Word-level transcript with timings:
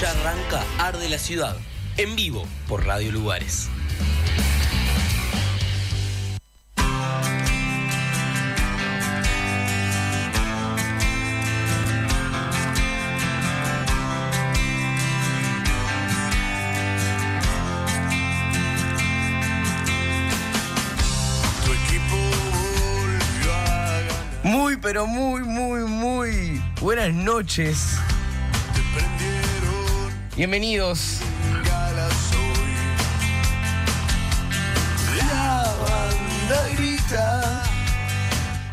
Ya 0.00 0.10
arranca 0.12 0.64
Arde 0.78 1.10
la 1.10 1.18
Ciudad, 1.18 1.54
en 1.98 2.16
vivo 2.16 2.46
por 2.66 2.86
Radio 2.86 3.12
Lugares. 3.12 3.68
Muy, 24.42 24.78
pero 24.78 25.06
muy, 25.06 25.42
muy, 25.42 25.80
muy 25.80 26.62
buenas 26.80 27.12
noches. 27.12 27.98
Bienvenidos. 30.40 31.18
La 35.18 35.74
banda 35.82 36.68
grita. 36.78 37.62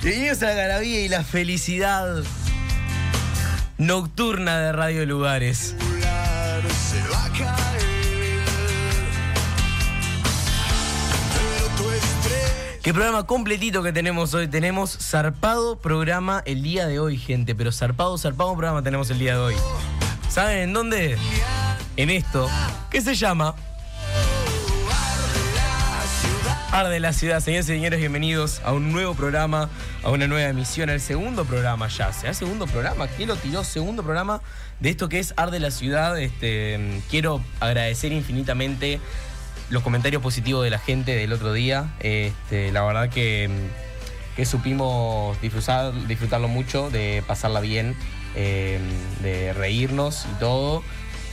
Bienvenidos 0.01 0.43
a 0.43 0.45
la 0.45 0.53
garabía 0.53 1.01
y 1.01 1.09
la 1.09 1.25
felicidad 1.25 2.23
nocturna 3.77 4.59
de 4.59 4.71
Radio 4.71 5.05
Lugares. 5.05 5.75
Qué 12.81 12.93
programa 12.93 13.25
completito 13.25 13.83
que 13.83 13.91
tenemos 13.91 14.33
hoy. 14.33 14.47
Tenemos 14.47 14.97
zarpado 15.01 15.77
programa 15.79 16.41
el 16.45 16.63
día 16.63 16.87
de 16.87 17.01
hoy, 17.01 17.17
gente. 17.17 17.55
Pero 17.55 17.73
zarpado, 17.73 18.17
zarpado 18.17 18.53
programa 18.53 18.81
tenemos 18.83 19.09
el 19.09 19.19
día 19.19 19.33
de 19.33 19.39
hoy. 19.39 19.55
¿Saben 20.29 20.59
en 20.59 20.73
dónde? 20.73 21.17
En 21.97 22.11
esto. 22.11 22.47
¿Qué 22.91 23.01
se 23.01 23.15
llama? 23.15 23.55
Arde 26.71 26.99
la 26.99 27.11
ciudad, 27.11 27.39
señores 27.39 27.65
y 27.65 27.69
señores, 27.69 27.99
bienvenidos 27.99 28.61
a 28.63 28.71
un 28.71 28.91
nuevo 28.91 29.15
programa, 29.15 29.67
a 30.03 30.11
una 30.11 30.27
nueva 30.27 30.47
emisión, 30.47 30.91
al 30.91 31.01
segundo 31.01 31.43
programa 31.43 31.87
ya. 31.87 32.13
¿Será 32.13 32.35
segundo 32.35 32.67
programa? 32.67 33.07
¿Quién 33.07 33.29
lo 33.29 33.35
tiró? 33.35 33.63
Segundo 33.63 34.03
programa 34.03 34.41
de 34.79 34.91
esto 34.91 35.09
que 35.09 35.17
es 35.17 35.33
Arde 35.37 35.59
la 35.59 35.71
ciudad. 35.71 36.19
Este, 36.19 37.01
quiero 37.09 37.41
agradecer 37.59 38.11
infinitamente 38.11 38.99
los 39.71 39.81
comentarios 39.81 40.21
positivos 40.21 40.63
de 40.63 40.69
la 40.69 40.79
gente 40.79 41.15
del 41.15 41.33
otro 41.33 41.51
día. 41.51 41.95
Este, 41.99 42.71
la 42.71 42.83
verdad 42.83 43.09
que, 43.09 43.49
que 44.35 44.45
supimos 44.45 45.41
disfrutar, 45.41 45.93
disfrutarlo 46.05 46.47
mucho, 46.47 46.91
de 46.91 47.23
pasarla 47.25 47.59
bien, 47.59 47.95
eh, 48.35 48.79
de 49.23 49.51
reírnos 49.53 50.27
y 50.31 50.39
todo. 50.39 50.83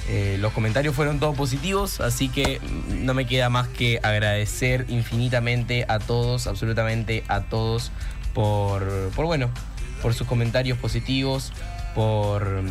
Eh, 0.08 0.36
los 0.38 0.52
comentarios 0.52 0.94
fueron 0.94 1.19
todos 1.19 1.34
positivos, 1.34 2.00
así 2.00 2.28
que 2.28 2.60
no 2.88 3.14
me 3.14 3.27
queda 3.27 3.48
más 3.48 3.69
que 3.69 4.00
agradecer 4.02 4.84
infinitamente 4.88 5.86
a 5.88 5.98
todos, 5.98 6.47
absolutamente 6.47 7.24
a 7.28 7.41
todos, 7.42 7.91
por, 8.34 9.10
por 9.16 9.25
bueno, 9.25 9.50
por 10.02 10.12
sus 10.12 10.27
comentarios 10.27 10.77
positivos, 10.77 11.52
por, 11.94 12.62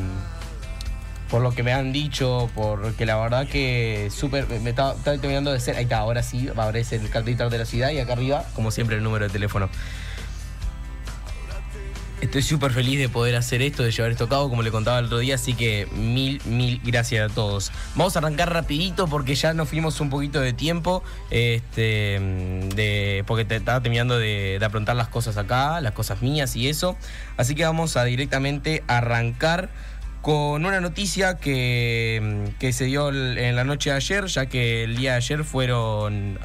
por 1.31 1.41
lo 1.41 1.51
que 1.55 1.63
me 1.63 1.73
han 1.73 1.91
dicho, 1.91 2.51
porque 2.53 3.07
la 3.07 3.17
verdad 3.17 3.47
que 3.47 4.09
súper, 4.11 4.47
me 4.47 4.69
estaba, 4.69 4.93
terminando 4.93 5.51
de 5.51 5.59
ser, 5.59 5.75
ahí 5.75 5.85
está, 5.85 5.97
ahora 5.97 6.21
sí, 6.21 6.45
va 6.47 6.65
a 6.65 6.67
aparecer 6.67 7.01
el 7.01 7.09
cartelito 7.09 7.49
de 7.49 7.57
la 7.57 7.65
ciudad 7.65 7.89
y 7.89 7.97
acá 7.97 8.13
arriba, 8.13 8.45
como 8.53 8.69
siempre, 8.69 8.97
el 8.97 9.03
número 9.03 9.25
de 9.25 9.31
teléfono. 9.31 9.69
Estoy 12.23 12.41
súper 12.41 12.71
feliz 12.71 12.97
de 12.99 13.09
poder 13.09 13.35
hacer 13.35 13.61
esto, 13.61 13.83
de 13.83 13.91
llevar 13.91 14.11
esto 14.11 14.23
a 14.23 14.29
cabo, 14.29 14.49
como 14.49 14.63
le 14.63 14.71
contaba 14.71 14.99
el 14.99 15.07
otro 15.07 15.19
día, 15.19 15.35
así 15.35 15.55
que 15.55 15.89
mil, 15.93 16.41
mil 16.45 16.79
gracias 16.81 17.29
a 17.29 17.35
todos. 17.35 17.69
Vamos 17.95 18.15
a 18.15 18.19
arrancar 18.19 18.53
rapidito 18.53 19.07
porque 19.07 19.35
ya 19.35 19.53
nos 19.53 19.67
fuimos 19.67 19.99
un 19.99 20.09
poquito 20.09 20.39
de 20.39 20.53
tiempo, 20.53 21.03
este, 21.31 23.23
porque 23.27 23.43
te 23.43 23.57
estaba 23.57 23.81
terminando 23.81 24.17
de, 24.17 24.55
de 24.57 24.65
aprontar 24.65 24.95
las 24.95 25.09
cosas 25.09 25.35
acá, 25.35 25.81
las 25.81 25.91
cosas 25.91 26.21
mías 26.21 26.55
y 26.55 26.69
eso. 26.69 26.95
Así 27.35 27.55
que 27.55 27.65
vamos 27.65 27.97
a 27.97 28.05
directamente 28.05 28.85
arrancar 28.87 29.69
con 30.21 30.65
una 30.65 30.79
noticia 30.79 31.35
que, 31.35 32.53
que 32.57 32.71
se 32.71 32.85
dio 32.85 33.09
en 33.09 33.53
la 33.57 33.65
noche 33.65 33.89
de 33.89 33.97
ayer, 33.97 34.27
ya 34.27 34.45
que 34.45 34.85
el 34.85 34.95
día 34.95 35.11
de 35.11 35.17
ayer 35.17 35.43
fueron 35.43 36.39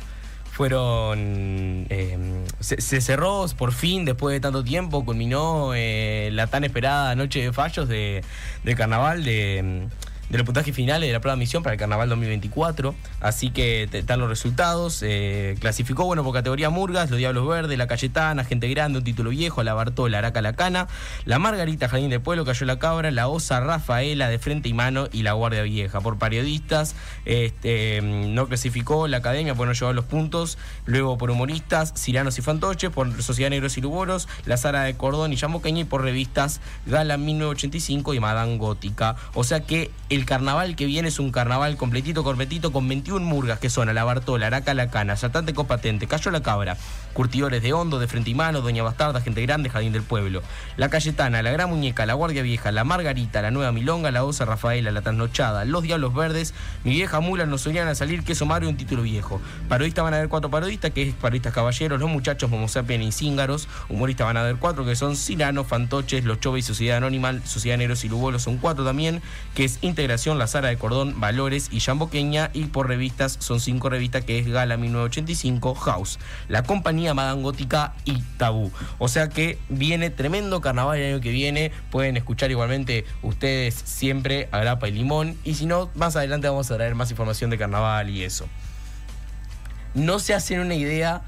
fueron 0.59 1.87
eh, 1.89 2.19
se, 2.59 3.01
cerró 3.01 3.47
por 3.57 3.71
fin 3.71 4.05
después 4.05 4.33
de 4.33 4.41
tanto 4.41 4.65
tiempo 4.65 5.05
culminó 5.05 5.71
eh, 5.73 6.31
la 6.33 6.49
tan 6.49 6.65
esperada 6.65 7.15
noche 7.15 7.43
de 7.43 7.53
fallos 7.53 7.89
de, 7.89 8.25
del 8.65 8.75
carnaval 8.75 9.23
de 9.23 9.87
de 10.29 10.39
los 10.39 10.45
puntajes 10.45 10.75
finales 10.75 11.09
de 11.09 11.13
la 11.13 11.21
prueba 11.21 11.37
de 11.37 11.41
misión 11.41 11.63
para 11.63 11.75
el 11.75 11.81
carnaval 11.81 12.09
2024 12.09 12.95
así 13.21 13.51
que 13.51 13.89
están 13.93 14.21
los 14.21 14.29
resultados 14.29 15.03
eh, 15.03 15.57
clasificó 15.61 16.05
bueno 16.05 16.25
por 16.25 16.35
categoría 16.35 16.71
Murgas 16.71 17.11
los 17.11 17.19
Diablos 17.19 17.47
Verdes 17.49 17.79
la 17.79 17.87
Cayetana 17.87 18.45
Gente 18.45 18.69
Grande 18.69 18.99
un 18.99 19.05
título 19.05 19.31
viejo 19.31 19.63
la 19.63 19.75
Bartola 19.75 20.19
Araca 20.19 20.43
La 20.43 20.55
Cana 20.55 20.89
la 21.25 21.39
Margarita 21.39 21.89
Jardín 21.89 22.11
del 22.11 22.21
Pueblo 22.21 22.45
Cayó 22.45 22.67
la 22.67 22.79
Cabra 22.79 23.11
la 23.11 23.29
Osa 23.29 23.61
Rafaela 23.61 24.29
de 24.29 24.39
Frente 24.39 24.69
y 24.69 24.75
Mano 24.75 25.09
y 25.13 25.23
la 25.23 25.33
Guardia 25.33 25.63
Vieja 25.63 26.01
por 26.01 26.19
periodistas 26.19 26.95
este, 27.25 28.01
no 28.03 28.47
clasificó 28.47 29.09
la 29.09 29.19
academia 29.19 29.55
por 29.55 29.67
no 29.67 29.73
llevar 29.73 29.95
los 29.95 30.05
puntos. 30.05 30.59
Luego 30.87 31.19
por 31.19 31.31
humoristas, 31.31 31.93
Ciranos 31.97 32.39
y 32.39 32.43
Fantoches, 32.43 32.91
por 32.91 33.23
Sociedad 33.23 33.51
Negros 33.51 33.77
y 33.79 33.81
Luboros, 33.81 34.29
La 34.47 34.57
Sara 34.57 34.83
de 34.83 34.97
Cordón 34.97 35.33
y 35.33 35.37
Yamoqueña 35.37 35.81
y 35.81 35.85
por 35.85 36.03
revistas 36.03 36.61
Gala 36.87 37.17
1985 37.17 38.15
y 38.15 38.21
Madame 38.21 38.57
Gótica. 38.57 39.17
O 39.35 39.45
sea 39.45 39.61
que 39.61 39.91
el 40.09 40.18
carnaval 40.25 40.77
que 40.77 40.87
viene 40.87 41.09
es 41.09 41.19
un 41.19 41.31
carnaval 41.31 41.77
completito, 41.77 42.25
completito, 42.25 42.73
con 42.73 42.89
21 42.89 43.25
murgas 43.25 43.59
que 43.59 43.71
son 43.71 43.89
a 43.89 43.93
la 43.93 44.05
Bartola, 44.05 44.47
Araca 44.47 44.75
la 44.75 44.91
Cana, 44.91 45.15
Yatante 45.15 45.55
Copatente, 45.55 46.07
Cayó 46.07 46.31
la 46.31 46.43
Cabra, 46.43 46.77
Curtidores 47.13 47.63
de 47.63 47.73
Hondo, 47.73 47.99
de 47.99 48.07
Frente 48.07 48.31
y 48.31 48.35
Mano, 48.35 48.61
Doña 48.61 48.83
Bastarda, 48.83 49.21
Gente 49.21 49.43
Grande, 49.43 49.71
Jardín 49.71 49.93
del 49.93 50.03
Pueblo. 50.03 50.43
La 50.77 50.89
Cayetana, 50.89 51.43
La 51.43 51.51
Gran 51.51 51.69
Muñeca, 51.69 52.07
La 52.07 52.15
Guardia 52.15 52.43
Vieja, 52.43 52.73
La 52.73 52.85
Margarita, 52.85 53.43
La 53.43 53.51
Nueva 53.51 53.73
Milonga, 53.73 54.11
La 54.11 54.25
Osa 54.25 54.45
Rafaela, 54.45 54.93
La 54.93 55.03
Trasnochada, 55.03 55.65
Los 55.65 55.83
Diablos 55.83 56.15
Verdes, 56.15 56.55
Mi 56.85 56.93
Vieja 56.93 57.21
Mula, 57.21 57.45
Nos 57.47 57.63
Soñan 57.63 57.89
a 57.89 57.95
Salir, 57.95 58.25
Queso 58.25 58.47
Mario, 58.47 58.69
un 58.69 58.77
título 58.77 59.03
viejo. 59.03 59.41
Parodistas 59.69 60.05
van 60.05 60.15
a 60.15 60.17
haber 60.19 60.29
cuatro 60.29 60.51
parodistas, 60.51 60.93
que 60.93 61.03
es 61.03 61.15
Parodistas 61.15 61.53
Caballeros, 61.53 62.01
Los 62.01 62.09
Muchachos, 62.09 62.51
Momo 62.51 62.69
Sapien 62.69 63.03
y 63.03 63.13
Cíngaros. 63.13 63.69
Humoristas 63.89 64.27
van 64.27 64.37
a 64.37 64.41
haber 64.41 64.57
cuatro, 64.57 64.85
que 64.85 64.97
son 64.97 65.17
Silano, 65.17 65.65
Fantoches, 65.65 66.25
Los 66.25 66.41
Chove 66.41 66.61
y 66.61 66.63
Sociedad 66.63 66.99
Anónima, 66.99 67.35
Sociedad 67.45 67.77
Negros 67.79 68.05
y 68.05 68.09
Lubolos 68.09 68.43
son 68.43 68.59
cuatro 68.59 68.85
también, 68.85 69.21
que 69.55 69.65
es 69.65 69.79
La 70.09 70.47
Sara 70.47 70.69
de 70.69 70.79
Cordón, 70.79 71.21
Valores 71.21 71.69
y 71.71 71.81
Yamboqueña. 71.81 72.51
Y 72.55 72.65
por 72.65 72.89
revistas 72.89 73.37
son 73.41 73.61
cinco 73.61 73.91
revistas, 73.91 74.25
que 74.25 74.39
es 74.39 74.49
Gala 74.49 74.77
1985, 74.77 75.75
House, 75.75 76.19
La 76.49 76.63
Compañía 76.63 77.15
Madame 77.15 77.43
Gótica 77.43 77.95
y 78.05 78.23
Tabú. 78.39 78.73
O 78.99 79.09
sea 79.09 79.29
que 79.29 79.59
viene 79.69 80.11
tremendo 80.11 80.61
carnaval 80.61 80.99
el 80.99 81.15
año 81.15 81.21
que 81.21 81.31
viene. 81.31 81.73
Pueden 81.91 82.17
escuchar 82.17 82.51
igualmente 82.51 83.05
ustedes 83.23 83.75
siempre 83.75 84.49
a 84.51 84.59
Grapa 84.61 84.89
y 84.89 84.93
Limón. 84.93 85.37
Y 85.45 85.55
si 85.55 85.67
no, 85.67 85.91
más 85.95 86.17
adelante 86.17 86.49
vamos 86.49 86.71
a 86.71 86.77
traer 86.77 86.95
más 86.95 87.11
información 87.11 87.51
de 87.51 87.59
carnaval 87.59 88.11
y 88.11 88.25
eso. 88.25 88.49
No 89.95 90.19
se 90.19 90.35
hacen 90.35 90.61
una 90.61 90.75
idea. 90.75 91.23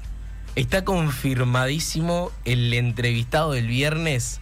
Está 0.55 0.83
confirmadísimo 0.83 2.31
el 2.45 2.73
entrevistado 2.73 3.53
del 3.53 3.67
viernes. 3.67 4.41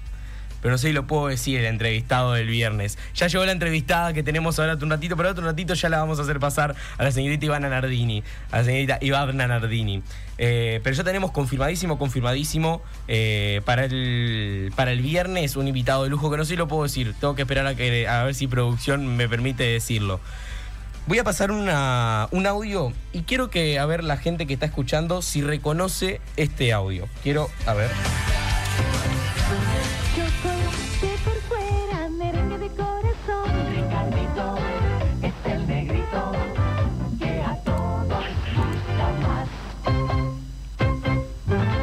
Pero 0.62 0.72
no 0.72 0.78
sé 0.78 0.88
si 0.88 0.94
lo 0.94 1.08
puedo 1.08 1.28
decir, 1.28 1.60
el 1.60 1.66
entrevistado 1.66 2.34
del 2.34 2.48
viernes. 2.48 2.98
Ya 3.16 3.28
llegó 3.28 3.46
la 3.46 3.52
entrevistada 3.52 4.14
que 4.14 4.24
tenemos 4.24 4.60
ahora 4.60 4.78
un 4.82 4.90
ratito, 4.90 5.16
pero 5.16 5.30
otro 5.30 5.46
ratito 5.46 5.74
ya 5.74 5.90
la 5.90 6.00
vamos 6.00 6.20
a 6.20 6.24
hacer 6.24 6.40
pasar 6.40 6.76
a 6.98 7.04
la 7.04 7.12
señorita 7.12 7.46
Ivana 7.46 7.70
Nardini. 7.70 8.24
A 8.52 8.58
la 8.58 8.64
señorita 8.64 8.98
Ivana 9.02 9.48
Nardini. 9.48 10.02
Eh, 10.38 10.80
pero 10.84 10.96
ya 10.96 11.04
tenemos 11.04 11.32
confirmadísimo, 11.32 11.98
confirmadísimo 11.98 12.82
eh, 13.10 13.62
para, 13.66 13.84
el, 13.84 14.72
para 14.76 14.94
el 14.94 15.02
viernes 15.02 15.58
un 15.58 15.68
invitado 15.68 16.06
de 16.06 16.10
lujo 16.10 16.32
que 16.32 16.38
no 16.38 16.46
sé 16.46 16.52
si 16.52 16.56
lo 16.56 16.68
puedo 16.68 16.84
decir. 16.84 17.14
Tengo 17.20 17.36
que 17.36 17.42
esperar 17.42 17.68
a, 17.68 17.76
que, 17.76 18.08
a 18.08 18.24
ver 18.24 18.36
si 18.36 18.48
producción 18.48 19.18
me 19.18 19.28
permite 19.28 19.64
decirlo. 19.64 20.20
Voy 21.08 21.18
a 21.18 21.24
pasar 21.24 21.52
una, 21.52 22.28
un 22.32 22.46
audio 22.46 22.94
y 23.14 23.24
quiero 23.24 23.50
que, 23.50 23.80
a 23.80 23.86
ver, 23.86 24.04
la 24.04 24.18
gente 24.18 24.46
que 24.46 24.54
está 24.54 24.68
escuchando 24.68 25.22
si 25.22 25.42
reconoce 25.42 26.22
este 26.38 26.72
audio. 26.72 27.08
Quiero, 27.24 27.50
a 27.66 27.74
ver. 27.74 27.90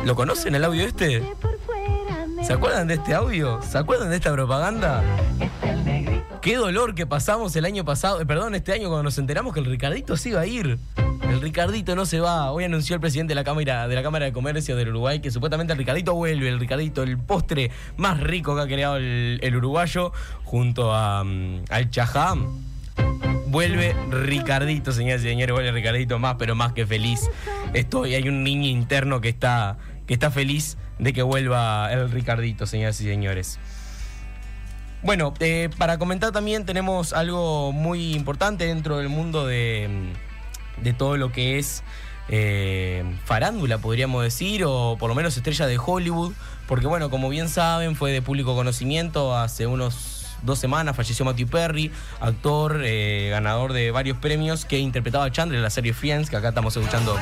¿Lo 0.06 0.14
conocen 0.14 0.54
el 0.54 0.62
audio 0.62 0.84
este? 0.84 1.20
¿Se 2.44 2.52
acuerdan 2.52 2.86
de 2.86 2.94
este 2.94 3.12
audio? 3.12 3.60
¿Se 3.60 3.76
acuerdan 3.76 4.08
de 4.08 4.14
esta 4.14 4.32
propaganda? 4.32 5.02
Qué 6.40 6.54
dolor 6.54 6.94
que 6.94 7.06
pasamos 7.06 7.56
el 7.56 7.64
año 7.64 7.84
pasado, 7.84 8.20
eh, 8.20 8.24
perdón, 8.24 8.54
este 8.54 8.72
año 8.72 8.86
cuando 8.86 9.02
nos 9.02 9.18
enteramos 9.18 9.52
que 9.52 9.58
el 9.58 9.66
Ricardito 9.66 10.16
se 10.16 10.28
iba 10.28 10.42
a 10.42 10.46
ir. 10.46 10.78
El 11.22 11.40
Ricardito 11.40 11.96
no 11.96 12.06
se 12.06 12.20
va. 12.20 12.52
Hoy 12.52 12.62
anunció 12.62 12.94
el 12.94 13.00
presidente 13.00 13.32
de 13.32 13.34
la 13.34 13.42
Cámara 13.42 13.88
de 13.88 13.96
la 13.96 14.02
Cámara 14.04 14.26
de 14.26 14.32
Comercio 14.32 14.76
del 14.76 14.90
Uruguay 14.90 15.18
que 15.18 15.32
supuestamente 15.32 15.72
el 15.72 15.78
Ricardito 15.80 16.14
vuelve. 16.14 16.48
El 16.50 16.60
Ricardito, 16.60 17.02
el 17.02 17.18
postre 17.18 17.72
más 17.96 18.20
rico 18.20 18.54
que 18.54 18.62
ha 18.62 18.66
creado 18.68 18.98
el, 18.98 19.56
uruguayo, 19.56 20.12
junto 20.44 20.94
a, 20.94 21.24
mm, 21.24 21.64
al 21.68 21.90
Chajam. 21.90 22.46
Vuelve 23.48 23.96
Ricardito, 24.10 24.92
señoras 24.92 25.22
y 25.22 25.28
señores, 25.30 25.52
vuelve 25.52 25.72
Ricardito 25.72 26.20
más, 26.20 26.36
pero 26.38 26.54
más 26.54 26.74
que 26.74 26.86
feliz. 26.86 27.28
Estoy, 27.74 28.14
hay 28.14 28.28
un 28.28 28.44
niño 28.44 28.68
interno 28.68 29.20
que 29.20 29.30
está, 29.30 29.78
que 30.06 30.14
está 30.14 30.30
feliz 30.30 30.76
de 30.98 31.12
que 31.12 31.22
vuelva 31.22 31.92
el 31.92 32.10
Ricardito, 32.10 32.66
señoras 32.66 33.00
y 33.00 33.04
señores. 33.04 33.58
Bueno, 35.02 35.34
eh, 35.40 35.68
para 35.78 35.98
comentar 35.98 36.32
también 36.32 36.64
tenemos 36.64 37.12
algo 37.12 37.72
muy 37.72 38.14
importante 38.14 38.66
dentro 38.66 38.98
del 38.98 39.08
mundo 39.08 39.46
de, 39.46 39.88
de 40.82 40.92
todo 40.92 41.16
lo 41.16 41.32
que 41.32 41.58
es 41.58 41.84
eh, 42.28 43.04
farándula, 43.24 43.78
podríamos 43.78 44.22
decir, 44.22 44.64
o 44.64 44.96
por 44.98 45.08
lo 45.08 45.14
menos 45.14 45.36
estrella 45.36 45.66
de 45.66 45.78
Hollywood, 45.78 46.32
porque 46.66 46.86
bueno, 46.86 47.10
como 47.10 47.28
bien 47.28 47.48
saben, 47.48 47.94
fue 47.94 48.10
de 48.10 48.22
público 48.22 48.54
conocimiento 48.54 49.36
hace 49.36 49.66
unos 49.66 50.26
dos 50.42 50.58
semanas, 50.58 50.96
falleció 50.96 51.24
Matthew 51.24 51.48
Perry, 51.48 51.92
actor, 52.20 52.80
eh, 52.84 53.28
ganador 53.30 53.72
de 53.72 53.90
varios 53.90 54.18
premios, 54.18 54.64
que 54.64 54.78
interpretaba 54.78 55.24
a 55.24 55.30
Chandler 55.30 55.58
en 55.58 55.62
la 55.62 55.70
serie 55.70 55.92
Friends, 55.92 56.30
que 56.30 56.36
acá 56.36 56.48
estamos 56.48 56.76
escuchando 56.76 57.16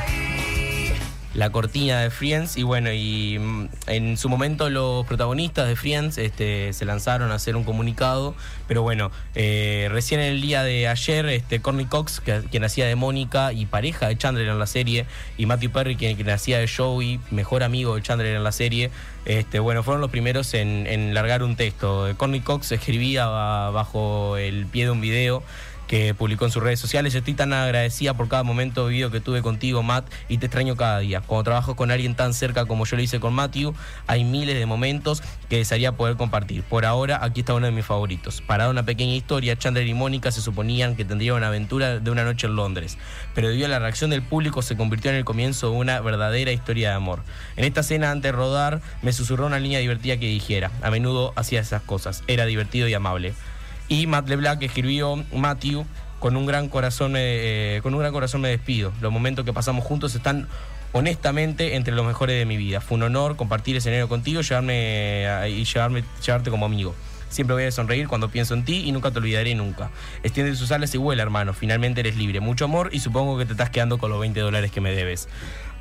la 1.35 1.51
cortina 1.51 2.01
de 2.01 2.11
Friends 2.11 2.57
y 2.57 2.63
bueno, 2.63 2.93
y 2.93 3.39
mm, 3.41 3.69
en 3.89 4.17
su 4.17 4.29
momento 4.29 4.71
los 4.71 5.05
protagonistas 5.05 5.67
de 5.67 5.75
Friends 5.77 6.17
este, 6.17 6.73
se 6.73 6.85
lanzaron 6.85 7.33
a 7.33 7.35
hacer 7.35 7.57
un 7.57 7.65
comunicado, 7.65 8.35
pero 8.69 8.83
bueno, 8.83 9.11
eh, 9.35 9.89
recién 9.91 10.21
el 10.21 10.41
día 10.41 10.63
de 10.63 10.87
ayer, 10.87 11.27
este, 11.27 11.61
Courtney 11.61 11.87
Cox, 11.87 12.21
que, 12.21 12.43
quien 12.51 12.63
hacía 12.63 12.87
de 12.87 12.95
Mónica 12.95 13.53
y 13.53 13.67
pareja 13.67 14.07
de 14.09 14.17
Chandler 14.17 14.47
en 14.49 14.59
la 14.61 14.67
serie, 14.69 15.07
y 15.37 15.47
Matthew 15.47 15.73
Perry, 15.73 15.97
quien, 15.97 16.15
quien 16.17 16.31
hacía 16.31 16.59
de 16.59 16.69
Joey, 16.69 17.19
mejor 17.33 17.65
amigo 17.65 17.97
de 17.97 18.03
Chandler 18.03 18.37
en 18.37 18.45
la 18.45 18.53
serie, 18.53 18.91
este, 19.25 19.59
bueno, 19.59 19.83
fueron 19.83 20.01
los 20.03 20.11
primeros 20.11 20.55
en, 20.55 20.87
en 20.87 21.15
largar 21.15 21.43
un 21.43 21.57
texto. 21.57 22.13
Courtney 22.17 22.41
Cox 22.41 22.71
escribía 22.73 23.27
ba- 23.27 23.71
bajo 23.71 24.37
el 24.37 24.67
pie 24.67 24.85
de 24.85 24.91
un 24.91 25.01
video 25.01 25.43
publicó 26.17 26.45
en 26.45 26.51
sus 26.51 26.63
redes 26.63 26.81
sociales. 26.81 27.15
Estoy 27.15 27.35
tan 27.35 27.53
agradecida 27.53 28.15
por 28.15 28.29
cada 28.29 28.43
momento 28.43 28.87
vivido 28.87 29.11
que 29.11 29.21
tuve 29.21 29.43
contigo, 29.43 29.83
Matt, 29.83 30.07
y 30.29 30.39
te 30.39 30.47
extraño 30.47 30.77
cada 30.77 30.99
día. 30.99 31.21
Cuando 31.21 31.45
trabajo 31.45 31.77
con 31.77 31.91
alguien 31.91 32.15
tan 32.15 32.35
cerca 32.35 32.67
como 32.67 32.85
yo 32.85 32.97
lo 32.97 33.03
hice 33.03 33.21
con 33.21 33.33
Matthew, 33.33 33.75
hay 34.07 34.25
miles 34.25 34.59
de 34.59 34.67
momentos 34.67 35.23
que 35.49 35.59
desearía 35.59 35.93
poder 35.93 36.17
compartir. 36.17 36.65
Por 36.65 36.85
ahora, 36.85 37.21
aquí 37.23 37.41
está 37.41 37.55
uno 37.55 37.67
de 37.67 37.73
mis 37.73 37.85
favoritos. 37.85 38.41
Para 38.41 38.65
dar 38.65 38.73
una 38.73 38.85
pequeña 38.85 39.15
historia, 39.15 39.57
Chandler 39.57 39.87
y 39.87 39.95
Mónica 39.95 40.33
se 40.33 40.41
suponían 40.41 40.97
que 40.97 41.05
tendrían 41.05 41.37
una 41.37 41.49
aventura 41.49 42.01
de 42.01 42.11
una 42.11 42.25
noche 42.25 42.47
en 42.47 42.57
Londres, 42.57 42.99
pero 43.35 43.49
debido 43.49 43.67
a 43.67 43.71
la 43.71 43.79
reacción 43.79 44.11
del 44.11 44.23
público 44.23 44.63
se 44.63 44.77
convirtió 44.77 45.11
en 45.11 45.17
el 45.17 45.25
comienzo 45.25 45.71
de 45.71 45.77
una 45.77 46.01
verdadera 46.01 46.51
historia 46.51 46.91
de 46.91 46.97
amor. 46.97 47.23
En 47.57 47.65
esta 47.65 47.81
escena, 47.81 48.11
antes 48.11 48.33
de 48.33 48.37
rodar, 48.37 48.81
me 49.03 49.13
susurró 49.13 49.47
una 49.47 49.59
línea 49.59 49.79
divertida 49.79 50.17
que 50.17 50.27
dijera. 50.27 50.73
A 50.83 50.91
menudo 50.91 51.33
hacía 51.37 51.61
esas 51.61 51.83
cosas. 51.83 52.25
Era 52.27 52.47
divertido 52.47 52.89
y 52.89 52.95
amable. 52.95 53.35
Y 53.89 54.07
Matt 54.07 54.29
LeBlanc 54.29 54.63
escribió 54.63 55.23
Matthew 55.35 55.85
con 56.21 56.37
un 56.37 56.47
gran 56.47 56.69
corazón 56.69 57.13
me, 57.13 57.21
eh, 57.23 57.81
con 57.83 57.93
un 57.95 58.01
gran 58.01 58.13
corazón 58.13 58.41
me 58.41 58.49
despido. 58.49 58.93
Los 59.01 59.13
momentos 59.13 59.45
que 59.45 59.53
pasamos 59.53 59.85
juntos 59.85 60.15
están 60.15 60.49
honestamente 60.93 61.75
entre 61.77 61.95
los 61.95 62.07
mejores 62.07 62.39
de 62.39 62.47
mi 62.47 62.57
vida. 62.57 62.81
Fue 62.81 62.97
un 62.97 63.03
honor 63.03 63.37
compartir 63.37 63.77
escenario 63.77 64.09
contigo 64.09 64.41
llevarme 64.41 65.27
a- 65.29 65.49
y 65.49 65.65
llevarme, 65.65 66.05
llevarte 66.25 66.51
como 66.51 66.65
amigo. 66.67 66.95
Siempre 67.29 67.55
voy 67.55 67.65
a 67.65 67.73
sonreír 67.73 68.07
cuando 68.07 68.29
pienso 68.29 68.55
en 68.55 68.65
ti 68.65 68.85
y 68.87 68.93
nunca 68.93 69.11
te 69.11 69.19
olvidaré 69.19 69.57
nunca. 69.57 69.91
Extiende 70.23 70.55
sus 70.55 70.71
alas 70.71 70.95
y 70.95 70.99
vuela, 70.99 71.21
hermano. 71.25 71.53
Finalmente 71.53 71.99
eres 72.01 72.17
libre. 72.17 72.39
Mucho 72.39 72.65
amor 72.67 72.91
y 72.93 73.01
supongo 73.01 73.37
que 73.37 73.45
te 73.45 73.53
estás 73.53 73.71
quedando 73.71 73.99
con 73.99 74.09
los 74.11 74.21
20 74.21 74.39
dólares 74.39 74.71
que 74.71 74.81
me 74.81 74.95
debes. 74.95 75.29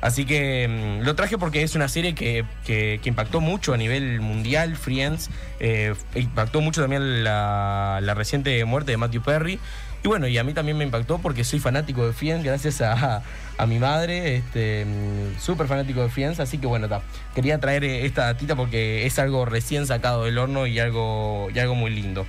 Así 0.04 0.26
que 0.26 0.68
mm, 1.00 1.04
lo 1.06 1.14
traje 1.14 1.38
porque 1.38 1.62
es 1.62 1.74
una 1.74 1.88
serie 1.88 2.14
que, 2.14 2.44
que- 2.66 3.00
impactó 3.04 3.40
mucho 3.40 3.72
a 3.72 3.78
nivel 3.78 4.20
mundial, 4.20 4.76
Friends. 4.76 5.30
eh, 5.60 5.94
impactó 6.14 6.60
mucho 6.60 6.82
también 6.82 7.24
la, 7.24 8.00
la 8.02 8.12
reciente 8.12 8.62
muerte 8.66 8.90
de 8.90 8.98
Matthew 8.98 9.22
Perry. 9.22 9.58
Y 10.04 10.08
bueno, 10.08 10.28
y 10.28 10.36
a 10.36 10.44
mí 10.44 10.52
también 10.52 10.76
me 10.76 10.84
impactó 10.84 11.16
porque 11.20 11.42
soy 11.42 11.58
fanático 11.58 12.06
de 12.06 12.12
Friends 12.12 12.44
gracias 12.44 12.82
a, 12.82 13.22
a 13.56 13.66
mi 13.66 13.78
madre, 13.78 14.36
este, 14.36 14.84
mm, 14.84 15.40
súper 15.40 15.66
fanático 15.68 16.02
de 16.02 16.10
Friends. 16.10 16.38
Así 16.38 16.58
que 16.58 16.66
bueno, 16.66 16.86
ta, 16.86 17.00
quería 17.34 17.58
traer 17.58 17.82
eh, 17.84 18.04
esta 18.04 18.26
datita 18.26 18.56
porque 18.56 19.06
es 19.06 19.18
algo 19.18 19.46
recién 19.46 19.86
sacado 19.86 20.24
del 20.24 20.36
horno 20.36 20.66
y 20.66 20.78
algo, 20.80 21.48
y 21.54 21.58
algo 21.58 21.74
muy 21.74 21.90
lindo. 21.90 22.26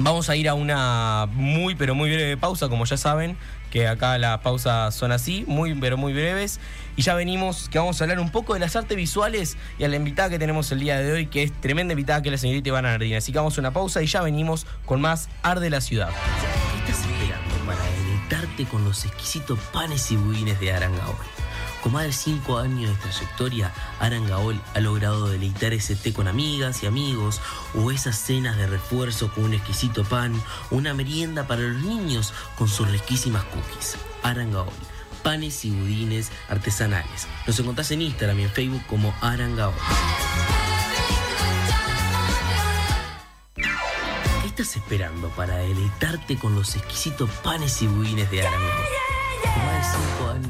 Vamos 0.00 0.30
a 0.30 0.36
ir 0.36 0.48
a 0.48 0.54
una 0.54 1.26
muy 1.32 1.74
pero 1.74 1.94
muy 1.94 2.08
breve 2.08 2.36
pausa, 2.36 2.68
como 2.68 2.84
ya 2.86 2.96
saben, 2.96 3.36
que 3.70 3.88
acá 3.88 4.18
las 4.18 4.38
pausas 4.38 4.94
son 4.94 5.12
así, 5.12 5.44
muy 5.46 5.74
pero 5.74 5.96
muy 5.96 6.12
breves. 6.12 6.60
Y 6.96 7.02
ya 7.02 7.14
venimos, 7.14 7.68
que 7.68 7.78
vamos 7.78 8.00
a 8.00 8.04
hablar 8.04 8.18
un 8.18 8.30
poco 8.30 8.54
de 8.54 8.60
las 8.60 8.74
artes 8.74 8.96
visuales 8.96 9.56
y 9.78 9.84
a 9.84 9.88
la 9.88 9.96
invitada 9.96 10.30
que 10.30 10.38
tenemos 10.38 10.72
el 10.72 10.80
día 10.80 10.98
de 10.98 11.12
hoy, 11.12 11.26
que 11.26 11.44
es 11.44 11.52
tremenda 11.60 11.92
invitada, 11.92 12.22
que 12.22 12.28
es 12.28 12.32
la 12.32 12.38
señorita 12.38 12.68
Ivana 12.68 12.90
Nardina. 12.90 13.18
Así 13.18 13.32
que 13.32 13.38
vamos 13.38 13.56
a 13.56 13.60
una 13.60 13.70
pausa 13.70 14.02
y 14.02 14.06
ya 14.06 14.22
venimos 14.22 14.66
con 14.84 15.00
más 15.00 15.28
Arde 15.42 15.70
la 15.70 15.80
Ciudad. 15.80 16.10
¿Qué 16.86 16.92
estás 16.92 17.06
esperando 17.06 17.54
para 17.66 17.82
deleitarte 17.82 18.64
con 18.64 18.84
los 18.84 19.04
exquisitos 19.04 19.58
panes 19.72 20.10
y 20.10 20.16
budines 20.16 20.58
de? 20.60 20.72
Con 21.88 21.94
más 21.94 22.04
de 22.04 22.12
5 22.12 22.58
años 22.58 22.90
de 22.90 22.96
trayectoria, 22.96 23.72
Arangaol 23.98 24.60
ha 24.74 24.80
logrado 24.80 25.30
deleitar 25.30 25.72
ese 25.72 25.96
té 25.96 26.12
con 26.12 26.28
amigas 26.28 26.82
y 26.82 26.86
amigos, 26.86 27.40
o 27.74 27.90
esas 27.90 28.18
cenas 28.18 28.58
de 28.58 28.66
refuerzo 28.66 29.32
con 29.32 29.44
un 29.44 29.54
exquisito 29.54 30.04
pan, 30.04 30.38
una 30.70 30.92
merienda 30.92 31.46
para 31.46 31.62
los 31.62 31.82
niños 31.82 32.34
con 32.58 32.68
sus 32.68 32.90
riquísimas 32.90 33.42
cookies. 33.44 33.96
Arangaol, 34.22 34.68
panes 35.22 35.64
y 35.64 35.70
budines 35.70 36.30
artesanales. 36.50 37.26
Nos 37.46 37.58
encontrás 37.58 37.90
en 37.90 38.02
Instagram 38.02 38.38
y 38.40 38.42
en 38.42 38.50
Facebook 38.50 38.82
como 38.86 39.14
Arangaol. 39.22 39.72
¿Qué 43.54 44.46
estás 44.46 44.76
esperando 44.76 45.30
para 45.30 45.56
deleitarte 45.56 46.36
con 46.36 46.54
los 46.54 46.76
exquisitos 46.76 47.30
panes 47.42 47.80
y 47.80 47.86
budines 47.86 48.30
de 48.30 48.46
Arangaol? 48.46 49.17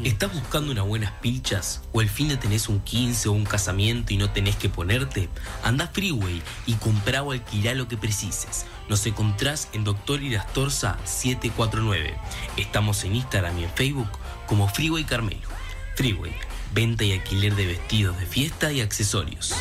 ¿Estás 0.05 0.33
buscando 0.33 0.73
unas 0.73 0.87
buenas 0.87 1.13
pilchas? 1.21 1.83
¿O 1.93 2.01
el 2.01 2.09
fin 2.09 2.29
de 2.29 2.37
tenés 2.37 2.69
un 2.69 2.81
15 2.81 3.29
o 3.29 3.33
un 3.33 3.45
casamiento 3.45 4.13
y 4.13 4.17
no 4.17 4.31
tenés 4.31 4.57
que 4.57 4.69
ponerte? 4.69 5.29
Anda 5.63 5.87
Freeway 5.89 6.43
y 6.67 6.75
comprá 6.75 7.23
o 7.23 7.33
alquilá 7.33 7.75
lo 7.75 7.89
que 7.89 7.97
precises. 7.97 8.67
Nos 8.89 9.07
encontrás 9.07 9.69
en 9.73 9.85
Doctor 9.85 10.23
Irastorza 10.23 10.99
749. 11.05 12.17
Estamos 12.57 13.05
en 13.05 13.17
Instagram 13.17 13.59
y 13.59 13.65
en 13.65 13.71
Facebook 13.71 14.11
como 14.47 14.69
Freeway 14.69 15.05
Carmelo. 15.05 15.49
Freeway, 15.95 16.33
venta 16.73 17.05
y 17.05 17.13
alquiler 17.13 17.55
de 17.55 17.67
vestidos 17.67 18.19
de 18.19 18.27
fiesta 18.27 18.73
y 18.73 18.81
accesorios. 18.81 19.55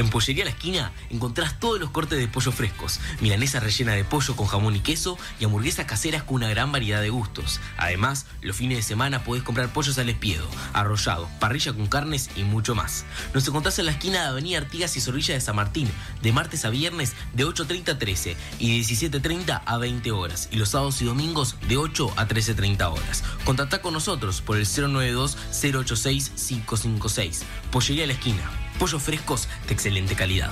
En 0.00 0.08
Pollería 0.08 0.46
La 0.46 0.52
Esquina 0.52 0.92
encontrás 1.10 1.60
todos 1.60 1.78
los 1.78 1.90
cortes 1.90 2.18
de 2.18 2.26
pollo 2.26 2.52
frescos, 2.52 3.00
milanesa 3.20 3.60
rellena 3.60 3.92
de 3.92 4.02
pollo 4.02 4.34
con 4.34 4.46
jamón 4.46 4.74
y 4.74 4.80
queso 4.80 5.18
y 5.38 5.44
hamburguesas 5.44 5.84
caseras 5.84 6.22
con 6.22 6.36
una 6.36 6.48
gran 6.48 6.72
variedad 6.72 7.02
de 7.02 7.10
gustos. 7.10 7.60
Además, 7.76 8.24
los 8.40 8.56
fines 8.56 8.78
de 8.78 8.82
semana 8.82 9.24
podés 9.24 9.42
comprar 9.42 9.74
pollos 9.74 9.98
al 9.98 10.08
espiedo, 10.08 10.48
arrollado, 10.72 11.28
parrilla 11.38 11.74
con 11.74 11.86
carnes 11.86 12.30
y 12.34 12.44
mucho 12.44 12.74
más. 12.74 13.04
Nos 13.34 13.46
encontrás 13.46 13.78
en 13.78 13.84
la 13.84 13.92
esquina 13.92 14.22
de 14.22 14.28
Avenida 14.28 14.56
Artigas 14.56 14.96
y 14.96 15.02
Zorrilla 15.02 15.34
de 15.34 15.42
San 15.42 15.56
Martín, 15.56 15.90
de 16.22 16.32
martes 16.32 16.64
a 16.64 16.70
viernes 16.70 17.12
de 17.34 17.44
8.30 17.44 17.90
a 17.90 17.98
13 17.98 18.38
y 18.58 18.78
de 18.78 18.84
17.30 18.86 19.60
a 19.66 19.76
20 19.76 20.12
horas, 20.12 20.48
y 20.50 20.56
los 20.56 20.70
sábados 20.70 21.02
y 21.02 21.04
domingos 21.04 21.56
de 21.68 21.76
8 21.76 22.14
a 22.16 22.26
13.30 22.26 22.90
horas. 22.90 23.22
Contactá 23.44 23.82
con 23.82 23.92
nosotros 23.92 24.40
por 24.40 24.56
el 24.56 24.64
092-086-556. 24.64 27.42
Pollería 27.70 28.06
La 28.06 28.14
Esquina. 28.14 28.69
Pollos 28.80 29.02
frescos 29.02 29.46
de 29.68 29.74
excelente 29.74 30.14
calidad. 30.14 30.50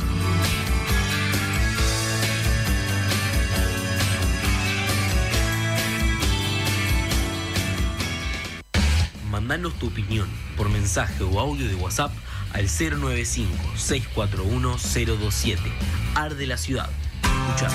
Mandanos 9.30 9.78
tu 9.78 9.86
opinión 9.86 10.28
por 10.58 10.68
mensaje 10.68 11.24
o 11.24 11.40
audio 11.40 11.66
de 11.66 11.74
WhatsApp 11.76 12.12
al 12.52 12.68
095-641-027. 12.68 15.58
Arde 16.14 16.46
la 16.46 16.58
ciudad. 16.58 16.90
Escuchá. 17.22 17.70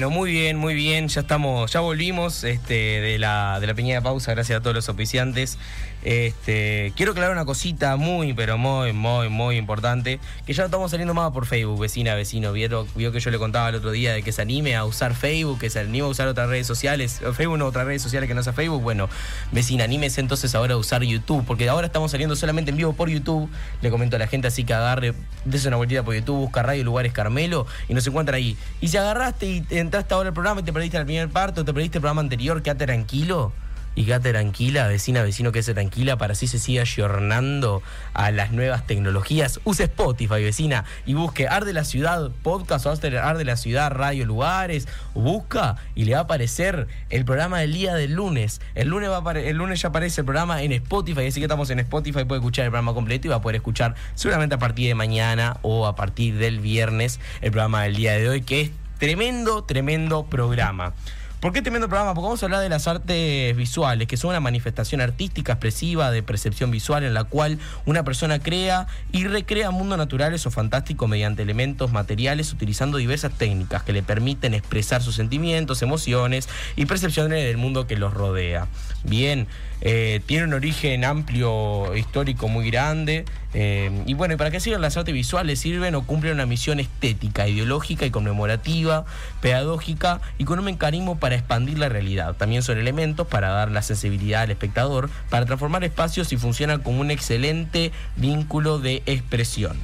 Bueno, 0.00 0.16
muy 0.16 0.30
bien, 0.30 0.56
muy 0.56 0.72
bien. 0.72 1.08
Ya 1.08 1.20
estamos, 1.20 1.70
ya 1.70 1.80
volvimos 1.80 2.42
este, 2.44 2.72
de, 3.02 3.18
la, 3.18 3.58
de 3.60 3.66
la 3.66 3.74
pequeña 3.74 4.00
pausa, 4.00 4.32
gracias 4.32 4.58
a 4.58 4.62
todos 4.62 4.74
los 4.74 4.88
oficiantes. 4.88 5.58
Este, 6.02 6.92
quiero 6.96 7.12
aclarar 7.12 7.32
una 7.32 7.44
cosita 7.44 7.96
muy, 7.96 8.32
pero 8.32 8.56
muy, 8.56 8.92
muy, 8.92 9.28
muy 9.28 9.56
importante. 9.56 10.18
Que 10.46 10.52
ya 10.52 10.64
estamos 10.64 10.90
saliendo 10.90 11.14
más 11.14 11.30
por 11.32 11.46
Facebook, 11.46 11.80
vecina, 11.80 12.14
vecino. 12.14 12.52
Vio, 12.52 12.86
vio 12.94 13.12
que 13.12 13.20
yo 13.20 13.30
le 13.30 13.38
contaba 13.38 13.68
el 13.68 13.74
otro 13.74 13.90
día 13.90 14.12
de 14.12 14.22
que 14.22 14.32
se 14.32 14.42
anime 14.42 14.76
a 14.76 14.84
usar 14.84 15.14
Facebook, 15.14 15.58
que 15.58 15.70
se 15.70 15.80
anime 15.80 16.00
a 16.00 16.08
usar 16.08 16.28
otras 16.28 16.48
redes 16.48 16.66
sociales. 16.66 17.20
Facebook 17.34 17.58
no, 17.58 17.66
otras 17.66 17.86
redes 17.86 18.02
sociales 18.02 18.28
que 18.28 18.34
no 18.34 18.42
sea 18.42 18.52
Facebook. 18.52 18.82
Bueno, 18.82 19.08
vecina, 19.52 19.84
anímese 19.84 20.20
entonces 20.20 20.54
ahora 20.54 20.74
a 20.74 20.76
usar 20.76 21.02
YouTube. 21.02 21.44
Porque 21.46 21.68
ahora 21.68 21.86
estamos 21.86 22.10
saliendo 22.10 22.36
solamente 22.36 22.70
en 22.70 22.76
vivo 22.76 22.92
por 22.92 23.10
YouTube. 23.10 23.50
Le 23.82 23.90
comento 23.90 24.16
a 24.16 24.18
la 24.18 24.26
gente 24.26 24.48
así 24.48 24.64
que 24.64 24.74
agarre, 24.74 25.14
dése 25.44 25.68
una 25.68 25.76
vueltita 25.76 26.02
por 26.02 26.14
YouTube, 26.14 26.38
busca 26.38 26.62
Radio 26.62 26.84
Lugares 26.84 27.12
Carmelo 27.12 27.66
y 27.88 27.94
nos 27.94 28.06
encuentra 28.06 28.36
ahí. 28.36 28.56
Y 28.80 28.88
si 28.88 28.96
agarraste 28.96 29.46
y 29.46 29.66
entraste 29.70 30.14
ahora 30.14 30.28
al 30.28 30.34
programa 30.34 30.60
y 30.60 30.64
te 30.64 30.72
perdiste 30.72 30.96
el 30.96 31.04
primer 31.04 31.28
parto, 31.28 31.64
te 31.64 31.72
perdiste 31.72 31.98
el 31.98 32.02
programa 32.02 32.20
anterior, 32.20 32.62
quédate 32.62 32.86
tranquilo 32.86 33.52
y 33.94 34.04
quédate 34.04 34.30
tranquila, 34.30 34.86
vecina, 34.86 35.22
vecino, 35.22 35.52
quédese 35.52 35.74
tranquila 35.74 36.16
para 36.16 36.32
así 36.32 36.46
se 36.46 36.58
siga 36.58 36.82
ayornando 36.82 37.82
a 38.14 38.30
las 38.30 38.52
nuevas 38.52 38.86
tecnologías. 38.86 39.60
Use 39.64 39.84
Spotify, 39.84 40.42
vecina, 40.42 40.84
y 41.06 41.14
busque 41.14 41.48
Ar 41.48 41.64
de 41.64 41.72
la 41.72 41.84
Ciudad 41.84 42.30
Podcast 42.42 42.86
o 42.86 42.90
Ar 42.90 43.38
de 43.38 43.44
la 43.44 43.56
Ciudad 43.56 43.90
Radio 43.90 44.26
Lugares. 44.26 44.86
Busca 45.14 45.76
y 45.94 46.04
le 46.04 46.12
va 46.12 46.20
a 46.20 46.22
aparecer 46.22 46.86
el 47.10 47.24
programa 47.24 47.60
del 47.60 47.72
día 47.72 47.94
del 47.94 48.14
lunes. 48.14 48.60
El 48.74 48.88
lunes, 48.88 49.10
va 49.10 49.18
a 49.18 49.38
el 49.38 49.56
lunes 49.56 49.82
ya 49.82 49.88
aparece 49.88 50.20
el 50.20 50.24
programa 50.24 50.62
en 50.62 50.72
Spotify, 50.72 51.26
así 51.26 51.40
que 51.40 51.46
estamos 51.46 51.70
en 51.70 51.80
Spotify, 51.80 52.24
puede 52.24 52.40
escuchar 52.40 52.64
el 52.64 52.70
programa 52.70 52.94
completo 52.94 53.26
y 53.26 53.30
va 53.30 53.36
a 53.36 53.42
poder 53.42 53.56
escuchar 53.56 53.94
seguramente 54.14 54.54
a 54.54 54.58
partir 54.58 54.88
de 54.88 54.94
mañana 54.94 55.58
o 55.62 55.86
a 55.86 55.96
partir 55.96 56.38
del 56.38 56.60
viernes 56.60 57.20
el 57.40 57.50
programa 57.50 57.82
del 57.82 57.96
día 57.96 58.12
de 58.12 58.28
hoy, 58.28 58.42
que 58.42 58.60
es 58.62 58.70
tremendo, 58.98 59.64
tremendo 59.64 60.26
programa. 60.26 60.94
¿Por 61.40 61.54
qué 61.54 61.62
tremendo 61.62 61.88
programa? 61.88 62.12
Porque 62.12 62.26
vamos 62.26 62.42
a 62.42 62.46
hablar 62.46 62.60
de 62.60 62.68
las 62.68 62.86
artes 62.86 63.56
visuales, 63.56 64.06
que 64.06 64.18
son 64.18 64.28
una 64.28 64.40
manifestación 64.40 65.00
artística 65.00 65.52
expresiva 65.54 66.10
de 66.10 66.22
percepción 66.22 66.70
visual 66.70 67.02
en 67.02 67.14
la 67.14 67.24
cual 67.24 67.58
una 67.86 68.04
persona 68.04 68.40
crea 68.40 68.88
y 69.10 69.24
recrea 69.24 69.70
mundos 69.70 69.96
naturales 69.96 70.44
o 70.44 70.50
fantásticos 70.50 71.08
mediante 71.08 71.40
elementos 71.40 71.92
materiales 71.92 72.52
utilizando 72.52 72.98
diversas 72.98 73.32
técnicas 73.32 73.82
que 73.84 73.94
le 73.94 74.02
permiten 74.02 74.52
expresar 74.52 75.00
sus 75.00 75.14
sentimientos, 75.14 75.80
emociones 75.80 76.46
y 76.76 76.84
percepciones 76.84 77.42
del 77.42 77.56
mundo 77.56 77.86
que 77.86 77.96
los 77.96 78.12
rodea. 78.12 78.68
Bien, 79.04 79.46
eh, 79.82 80.20
tiene 80.26 80.44
un 80.44 80.52
origen 80.52 81.04
amplio, 81.04 81.96
histórico 81.96 82.48
muy 82.48 82.70
grande. 82.70 83.24
eh, 83.54 83.90
y 84.06 84.14
bueno, 84.14 84.34
¿y 84.34 84.36
para 84.36 84.50
qué 84.50 84.60
sirven 84.60 84.80
las 84.82 84.96
artes 84.96 85.14
visuales? 85.14 85.58
Sirven 85.60 85.94
o 85.94 86.06
cumplen 86.06 86.34
una 86.34 86.46
misión 86.46 86.80
estética, 86.80 87.48
ideológica 87.48 88.04
y 88.04 88.10
conmemorativa, 88.10 89.04
pedagógica 89.40 90.20
y 90.38 90.44
con 90.44 90.58
un 90.58 90.66
mecanismo 90.66 91.18
para 91.18 91.34
expandir 91.34 91.78
la 91.78 91.88
realidad. 91.88 92.34
También 92.36 92.62
son 92.62 92.78
elementos 92.78 93.26
para 93.26 93.48
dar 93.48 93.70
la 93.70 93.82
sensibilidad 93.82 94.42
al 94.42 94.50
espectador, 94.50 95.08
para 95.30 95.46
transformar 95.46 95.82
espacios 95.84 96.32
y 96.32 96.36
funcionan 96.36 96.82
como 96.82 97.00
un 97.00 97.10
excelente 97.10 97.92
vínculo 98.16 98.78
de 98.78 99.02
expresión. 99.06 99.78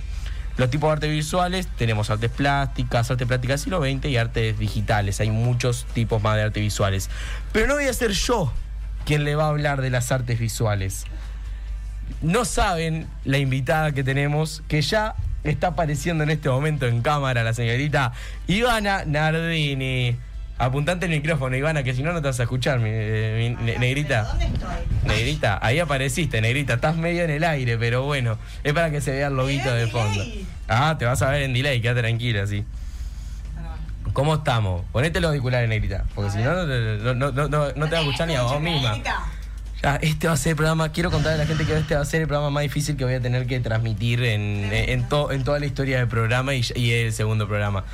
Los 0.59 0.71
tipos 0.71 0.89
de 0.89 0.93
artes 0.93 1.11
visuales 1.11 1.69
tenemos 1.77 2.09
artes 2.09 2.31
plásticas, 2.31 3.11
artes 3.11 3.27
plásticas 3.27 3.61
siglo 3.61 3.81
XX 3.81 4.07
y 4.07 4.17
artes 4.17 4.59
digitales. 4.59 5.21
Hay 5.21 5.31
muchos 5.31 5.85
tipos 5.93 6.23
más 6.23 6.37
de 6.37 6.43
artes 6.43 6.63
visuales. 6.63 7.11
Pero 7.53 7.67
no 7.67 7.75
voy 7.75 7.85
a 7.85 7.93
ser 7.93 8.13
yo 8.13 8.53
quien 9.07 9.25
le 9.25 9.35
va 9.35 9.45
a 9.45 9.49
hablar 9.49 9.81
de 9.81 9.89
las 9.89 10.13
artes 10.13 10.39
visuales. 10.39 11.05
No 12.21 12.45
saben 12.45 13.07
la 13.25 13.39
invitada 13.39 13.93
que 13.93 14.05
tenemos, 14.05 14.63
que 14.69 14.83
ya 14.83 15.15
está 15.45 15.69
apareciendo 15.69 16.25
en 16.25 16.31
este 16.31 16.49
momento 16.49 16.87
en 16.87 17.01
cámara, 17.03 17.43
la 17.43 17.55
señorita 17.55 18.13
Ivana 18.47 19.05
Nardini. 19.07 20.17
Apuntante 20.59 21.05
el 21.05 21.13
micrófono, 21.13 21.55
Ivana, 21.55 21.83
que 21.83 21.93
si 21.95 22.03
no, 22.03 22.13
no 22.15 22.23
te 22.23 22.29
vas 22.29 22.41
a 22.41 22.45
escuchar, 22.45 22.79
mi, 22.81 22.89
mi 22.89 23.51
ne- 23.63 23.79
negrita. 23.79 24.23
¿Dónde 24.23 24.47
estoy? 24.47 24.69
Negrita, 25.07 25.59
ahí 25.61 25.79
apareciste, 25.79 26.41
negrita. 26.41 26.75
Estás 26.75 26.97
medio 26.97 27.25
en 27.25 27.31
el 27.31 27.45
aire, 27.45 27.77
pero 27.77 28.05
bueno, 28.05 28.39
es 28.65 28.73
para 28.73 28.91
que 28.91 29.03
se 29.03 29.11
vea 29.11 29.27
el 29.27 29.35
lobito 29.37 29.73
de 29.75 29.87
fondo. 29.87 30.25
Ah, 30.67 30.97
te 30.99 31.05
vas 31.05 31.21
a 31.21 31.29
ver 31.31 31.43
en 31.43 31.53
delay, 31.53 31.83
quédate 31.83 32.01
tranquila, 32.01 32.47
sí. 32.47 32.65
¿Cómo 34.17 34.35
estamos? 34.37 34.83
Ponete 34.93 35.21
los 35.21 35.29
auriculares, 35.29 35.69
negrita, 35.69 36.05
porque 36.15 36.31
si 36.31 36.39
no, 36.39 36.55
no, 36.55 36.65
no, 36.67 37.15
no, 37.15 37.33
no- 37.33 37.49
no- 37.49 37.73
no 37.77 37.85
te 37.87 37.93
va 37.93 37.99
a 37.99 38.01
escuchar 38.01 38.27
ni 38.27 38.35
a 38.35 38.43
vos 38.43 38.61
misma. 38.61 38.97
Ya, 39.83 39.97
este 39.97 40.27
va 40.27 40.33
a 40.33 40.37
ser 40.39 40.51
el 40.53 40.57
programa, 40.57 40.91
quiero 40.91 41.11
contarle 41.11 41.35
a 41.35 41.45
la 41.45 41.47
gente 41.47 41.67
que 41.67 41.77
este 41.77 41.95
va 41.95 42.01
a 42.01 42.05
ser 42.07 42.23
el 42.23 42.27
programa 42.27 42.49
más 42.51 42.63
difícil 42.63 42.97
que 42.97 43.05
voy 43.05 43.13
a 43.13 43.21
tener 43.21 43.47
que 43.47 43.61
transmitir 43.61 44.25
en, 44.25 44.71
en, 44.73 45.07
to- 45.07 45.31
en 45.33 45.45
toda 45.45 45.59
la 45.61 45.67
historia 45.67 45.99
del 45.99 46.09
programa 46.09 46.55
y, 46.55 46.65
y 46.75 46.93
el 46.93 47.13
segundo 47.13 47.47
programa. 47.47 47.85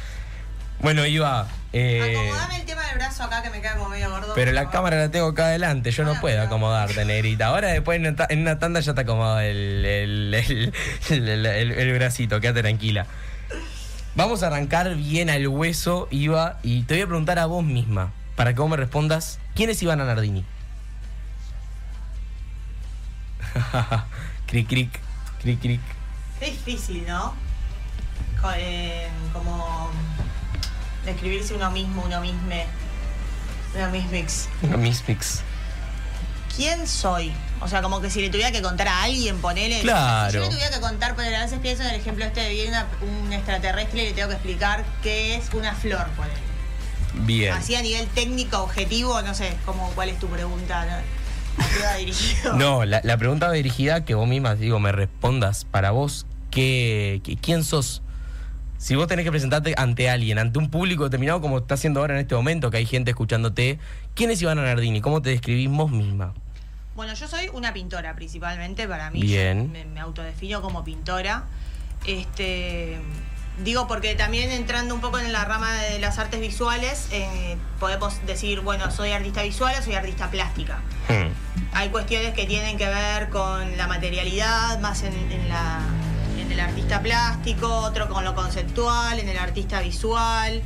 Bueno, 0.80 1.04
Iba, 1.06 1.48
eh, 1.72 2.14
Acomodame 2.16 2.56
el 2.60 2.66
tema 2.66 2.82
del 2.86 2.96
brazo 2.98 3.24
acá 3.24 3.42
que 3.42 3.50
me 3.50 3.60
queda 3.60 3.74
como 3.76 3.88
medio 3.90 4.10
gordo. 4.10 4.32
pero 4.34 4.52
la 4.52 4.70
cámara 4.70 4.96
la 4.98 5.10
tengo 5.10 5.26
acá 5.26 5.46
adelante, 5.46 5.90
yo 5.90 6.02
no 6.04 6.10
Bueno, 6.10 6.20
puedo 6.20 6.42
acomodarte, 6.42 7.04
negrita. 7.04 7.46
Ahora 7.48 7.68
después 7.68 8.00
en 8.00 8.16
en 8.28 8.40
una 8.40 8.58
tanda 8.60 8.78
ya 8.80 8.94
te 8.94 9.00
acomodo 9.00 9.40
el, 9.40 9.84
el- 9.84 10.72
el- 11.10 11.46
el 11.72 11.92
bracito, 11.94 12.40
quédate 12.40 12.62
tranquila. 12.62 13.06
Vamos 14.14 14.42
a 14.42 14.48
arrancar 14.48 14.94
bien 14.96 15.30
al 15.30 15.46
hueso, 15.48 16.06
Iva, 16.10 16.58
y 16.62 16.82
te 16.82 16.94
voy 16.94 17.02
a 17.02 17.06
preguntar 17.06 17.38
a 17.38 17.46
vos 17.46 17.64
misma, 17.64 18.12
para 18.36 18.52
que 18.54 18.60
vos 18.60 18.68
me 18.70 18.76
respondas, 18.76 19.38
¿quién 19.54 19.70
es 19.70 19.82
Ivana 19.82 20.04
Nardini? 20.04 20.44
cric, 24.46 24.68
cric, 24.68 25.00
cric, 25.40 25.60
cric. 25.60 25.80
Qué 26.40 26.46
difícil, 26.50 27.04
¿no? 27.06 27.34
Co- 28.40 28.50
eh, 28.56 29.08
como 29.32 29.88
describirse 31.04 31.54
uno 31.54 31.70
mismo, 31.70 32.02
uno 32.04 32.20
mismo. 32.20 32.40
Uno 33.74 33.90
mismix. 33.90 34.48
Una 34.62 34.76
mismix. 34.76 35.40
¿Quién 36.54 36.86
soy? 36.86 37.32
O 37.62 37.68
sea, 37.68 37.80
como 37.82 38.00
que 38.00 38.10
si 38.10 38.20
le 38.20 38.28
tuviera 38.28 38.50
que 38.52 38.60
contar 38.62 38.88
a 38.88 39.04
alguien, 39.04 39.38
ponele. 39.38 39.80
Claro. 39.80 40.30
Si 40.30 40.36
yo 40.38 40.42
le 40.44 40.48
tuviera 40.50 40.70
que 40.70 40.80
contar, 40.80 41.14
ponele, 41.14 41.36
a 41.36 41.42
veces 41.44 41.58
pienso 41.60 41.82
en 41.82 41.90
el 41.90 41.96
ejemplo 41.96 42.24
este 42.24 42.40
de 42.40 42.68
una- 42.68 42.86
un 43.02 43.32
extraterrestre 43.32 44.02
y 44.02 44.06
le 44.08 44.12
tengo 44.12 44.28
que 44.28 44.34
explicar 44.34 44.84
qué 45.02 45.36
es 45.36 45.44
una 45.54 45.74
flor, 45.74 46.06
ponele. 46.16 46.34
Bien. 47.14 47.52
Así 47.52 47.74
a 47.74 47.82
nivel 47.82 48.06
técnico, 48.08 48.58
objetivo, 48.62 49.20
no 49.22 49.34
sé, 49.34 49.54
como, 49.66 49.90
¿cuál 49.90 50.08
es 50.08 50.18
tu 50.18 50.28
pregunta? 50.28 50.84
¿no? 50.86 51.62
¿A 51.64 51.68
qué 51.68 51.82
va 51.84 51.94
dirigido? 51.98 52.54
No, 52.54 52.84
la, 52.84 53.00
la 53.04 53.16
pregunta 53.18 53.46
va 53.48 53.52
dirigida 53.52 54.04
que 54.04 54.14
vos 54.14 54.26
misma, 54.26 54.54
digo, 54.54 54.80
me 54.80 54.90
respondas 54.92 55.64
para 55.66 55.90
vos, 55.90 56.26
¿qué, 56.50 57.20
qué- 57.22 57.36
¿quién 57.36 57.64
sos? 57.64 58.02
Si 58.78 58.96
vos 58.96 59.06
tenés 59.06 59.24
que 59.24 59.30
presentarte 59.30 59.74
ante 59.76 60.10
alguien, 60.10 60.38
ante 60.38 60.58
un 60.58 60.68
público 60.68 61.04
determinado 61.04 61.40
como 61.40 61.58
está 61.58 61.74
haciendo 61.74 62.00
ahora 62.00 62.14
en 62.14 62.20
este 62.20 62.34
momento, 62.34 62.70
que 62.70 62.78
hay 62.78 62.86
gente 62.86 63.10
escuchándote, 63.12 63.78
¿quién 64.14 64.30
es 64.30 64.42
Ivana 64.42 64.62
Nardini? 64.64 65.00
¿Cómo 65.00 65.22
te 65.22 65.30
describís 65.30 65.68
vos 65.70 65.90
misma? 65.92 66.34
Bueno, 66.94 67.14
yo 67.14 67.26
soy 67.26 67.48
una 67.52 67.72
pintora 67.72 68.14
principalmente, 68.14 68.86
para 68.86 69.10
mí. 69.10 69.20
Bien. 69.22 69.72
Me, 69.72 69.84
me 69.84 70.00
autodefino 70.00 70.60
como 70.62 70.84
pintora. 70.84 71.44
Este. 72.06 73.00
Digo, 73.62 73.86
porque 73.86 74.14
también 74.14 74.50
entrando 74.50 74.94
un 74.94 75.02
poco 75.02 75.18
en 75.18 75.30
la 75.30 75.44
rama 75.44 75.74
de 75.74 75.98
las 75.98 76.18
artes 76.18 76.40
visuales, 76.40 77.08
eh, 77.12 77.56
podemos 77.78 78.24
decir, 78.26 78.60
bueno, 78.60 78.90
soy 78.90 79.12
artista 79.12 79.42
visual 79.42 79.74
o 79.78 79.82
soy 79.82 79.94
artista 79.94 80.30
plástica. 80.30 80.80
Hmm. 81.08 81.28
Hay 81.74 81.90
cuestiones 81.90 82.32
que 82.32 82.46
tienen 82.46 82.78
que 82.78 82.86
ver 82.86 83.28
con 83.28 83.76
la 83.76 83.86
materialidad, 83.88 84.80
más 84.80 85.02
en, 85.02 85.12
en 85.30 85.48
la, 85.50 85.80
en 86.38 86.50
el 86.50 86.60
artista 86.60 87.02
plástico, 87.02 87.68
otro 87.68 88.08
con 88.08 88.24
lo 88.24 88.34
conceptual, 88.34 89.18
en 89.18 89.28
el 89.28 89.38
artista 89.38 89.82
visual. 89.82 90.62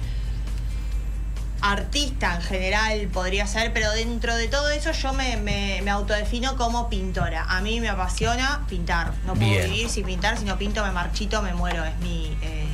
Artista 1.63 2.35
en 2.37 2.43
general 2.43 3.09
podría 3.13 3.47
ser, 3.47 3.73
pero 3.73 3.91
dentro 3.93 4.37
de 4.37 4.47
todo 4.49 4.69
eso 4.71 4.93
yo 4.93 5.13
me, 5.13 5.37
me- 5.39 5.81
me 5.83 5.91
autodefino 5.91 6.57
como 6.57 6.89
pintora. 6.89 7.45
A 7.49 7.61
mí 7.61 7.81
me 7.81 7.89
apasiona 7.89 8.65
pintar. 8.69 9.13
No 9.27 9.35
puedo 9.35 9.49
Bien. 9.51 9.65
vivir 9.71 9.89
sin 9.89 10.05
pintar, 10.05 10.39
si 10.39 10.45
no 10.45 10.59
pinto 10.59 10.85
me 10.85 10.93
marchito, 10.93 11.43
me 11.43 11.55
muero. 11.55 11.85
Es 11.85 11.97
mi 11.99 12.37
eh, 12.43 12.67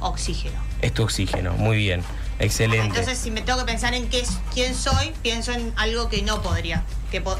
oxígeno. 0.00 0.60
Es 0.80 0.92
tu 0.92 1.04
oxígeno, 1.04 1.52
muy 1.54 1.76
bien, 1.76 2.02
excelente. 2.40 2.86
Entonces, 2.86 3.18
si 3.18 3.30
me 3.30 3.40
tengo 3.42 3.58
que 3.60 3.64
pensar 3.66 3.94
en 3.94 4.08
qué 4.08 4.20
es, 4.20 4.30
quién 4.52 4.74
soy, 4.74 5.12
pienso 5.22 5.52
en 5.52 5.72
algo 5.76 6.08
que 6.08 6.22
no 6.22 6.42
podría, 6.42 6.82
que, 7.12 7.20
po- 7.20 7.38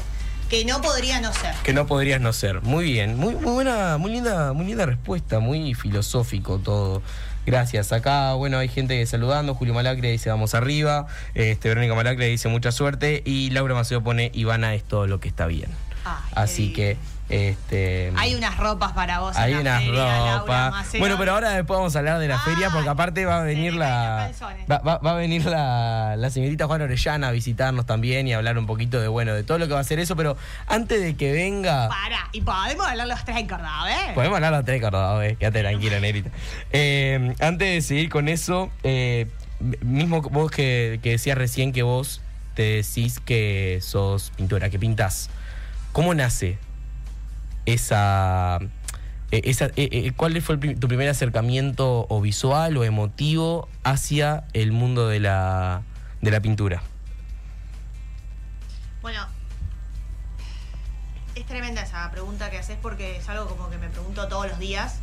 que 0.49 0.63
no 0.63 0.81
podría 0.81 1.19
no 1.19 1.33
ser. 1.33 1.53
que 1.63 1.73
no 1.73 1.85
podrías 1.87 2.21
no 2.21 2.31
ser. 2.31 2.61
Muy 2.61 2.85
bien, 2.85 3.17
muy, 3.17 3.35
muy 3.35 3.51
buena, 3.53 3.97
muy 3.97 4.11
linda, 4.11 4.53
muy 4.53 4.65
linda 4.65 4.85
respuesta, 4.85 5.39
muy 5.39 5.73
filosófico 5.73 6.57
todo. 6.59 7.01
Gracias. 7.45 7.91
Acá, 7.91 8.33
bueno, 8.33 8.57
hay 8.57 8.69
gente 8.69 9.05
saludando. 9.05 9.53
Julio 9.53 9.73
Malacre 9.73 10.11
dice 10.11 10.29
vamos 10.29 10.53
arriba. 10.53 11.07
Este, 11.33 11.69
Verónica 11.69 11.95
Malacre 11.95 12.27
dice 12.27 12.47
mucha 12.49 12.71
suerte. 12.71 13.21
Y 13.25 13.49
Laura 13.49 13.75
Maceo 13.75 14.01
pone 14.01 14.31
Ivana 14.33 14.73
es 14.75 14.83
todo 14.83 15.07
lo 15.07 15.19
que 15.19 15.27
está 15.27 15.47
bien. 15.47 15.69
Ay, 16.05 16.15
Así 16.35 16.73
que, 16.73 16.97
este. 17.33 18.11
Hay 18.15 18.35
unas 18.35 18.57
ropas 18.57 18.91
para 18.93 19.19
vos. 19.19 19.35
en 19.35 19.41
Hay 19.41 19.53
unas 19.55 19.83
feria, 19.83 20.37
ropas. 20.39 20.73
Bueno, 20.99 21.15
pero 21.17 21.33
ahora 21.33 21.49
después 21.51 21.77
vamos 21.77 21.95
a 21.95 21.99
hablar 21.99 22.19
de 22.19 22.27
la 22.27 22.39
feria 22.39 22.69
porque 22.69 22.89
aparte 22.89 23.25
va 23.25 23.39
a 23.39 23.43
venir 23.43 23.73
la. 23.73 24.31
Va, 24.71 24.79
va- 24.79 24.97
va 24.99 25.11
a 25.11 25.15
venir 25.15 25.45
la, 25.45 26.15
la 26.17 26.29
señorita 26.29 26.67
Juana 26.67 26.85
Orellana 26.85 27.27
a 27.29 27.31
visitarnos 27.31 27.85
también 27.85 28.27
y 28.27 28.33
a 28.33 28.37
hablar 28.37 28.57
un 28.57 28.65
poquito 28.65 28.99
de 29.01 29.07
bueno, 29.07 29.33
de 29.33 29.43
todo 29.43 29.57
lo 29.57 29.67
que 29.67 29.73
va 29.73 29.79
a 29.79 29.81
hacer 29.81 29.99
eso, 29.99 30.15
pero 30.15 30.37
antes 30.67 31.01
de 31.01 31.15
que 31.15 31.31
venga. 31.31 31.89
Para, 31.89 32.29
y 32.31 32.41
podemos 32.41 32.87
hablar 32.87 33.07
los 33.07 33.23
tres 33.25 33.37
encordados, 33.37 33.89
¿eh? 33.89 34.11
Podemos 34.15 34.35
hablar 34.35 34.51
los 34.53 34.65
tres 34.65 34.81
cordados, 34.81 35.23
eh. 35.23 35.35
Quédate 35.39 35.59
tranquila, 35.61 35.99
negrita. 35.99 36.29
Eh, 36.71 37.33
antes 37.39 37.67
de 37.73 37.81
seguir 37.81 38.09
con 38.09 38.27
eso, 38.27 38.71
eh, 38.83 39.27
mismo 39.81 40.21
vos 40.21 40.51
que, 40.51 40.99
que 41.01 41.11
decías 41.11 41.37
recién 41.37 41.71
que 41.71 41.83
vos 41.83 42.21
te 42.55 42.63
decís 42.83 43.19
que 43.19 43.79
sos 43.81 44.31
pintora, 44.35 44.69
que 44.69 44.77
pintás. 44.77 45.29
¿Cómo 45.91 46.13
nace 46.13 46.57
esa... 47.65 48.59
eh, 49.31 49.41
esa 49.45 49.65
eh, 49.67 49.71
eh, 49.91 50.11
¿Cuál 50.15 50.41
fue 50.41 50.55
el 50.55 50.79
tu 50.79 50.87
primer 50.87 51.09
acercamiento 51.09 52.05
o 52.09 52.21
visual 52.21 52.77
o 52.77 52.83
emotivo 52.83 53.67
hacia 53.83 54.45
el 54.53 54.71
mundo 54.71 55.07
de 55.07 55.19
la, 55.19 55.81
de 56.21 56.31
la 56.31 56.39
pintura? 56.41 56.81
Bueno, 59.01 59.27
es 61.35 61.45
tremenda 61.45 61.81
esa 61.81 62.09
pregunta 62.11 62.49
que 62.49 62.57
haces 62.59 62.77
porque 62.81 63.17
es 63.17 63.27
algo 63.29 63.47
como 63.47 63.69
que 63.69 63.77
me 63.77 63.89
pregunto 63.89 64.27
todos 64.27 64.47
los 64.47 64.59
días. 64.59 64.99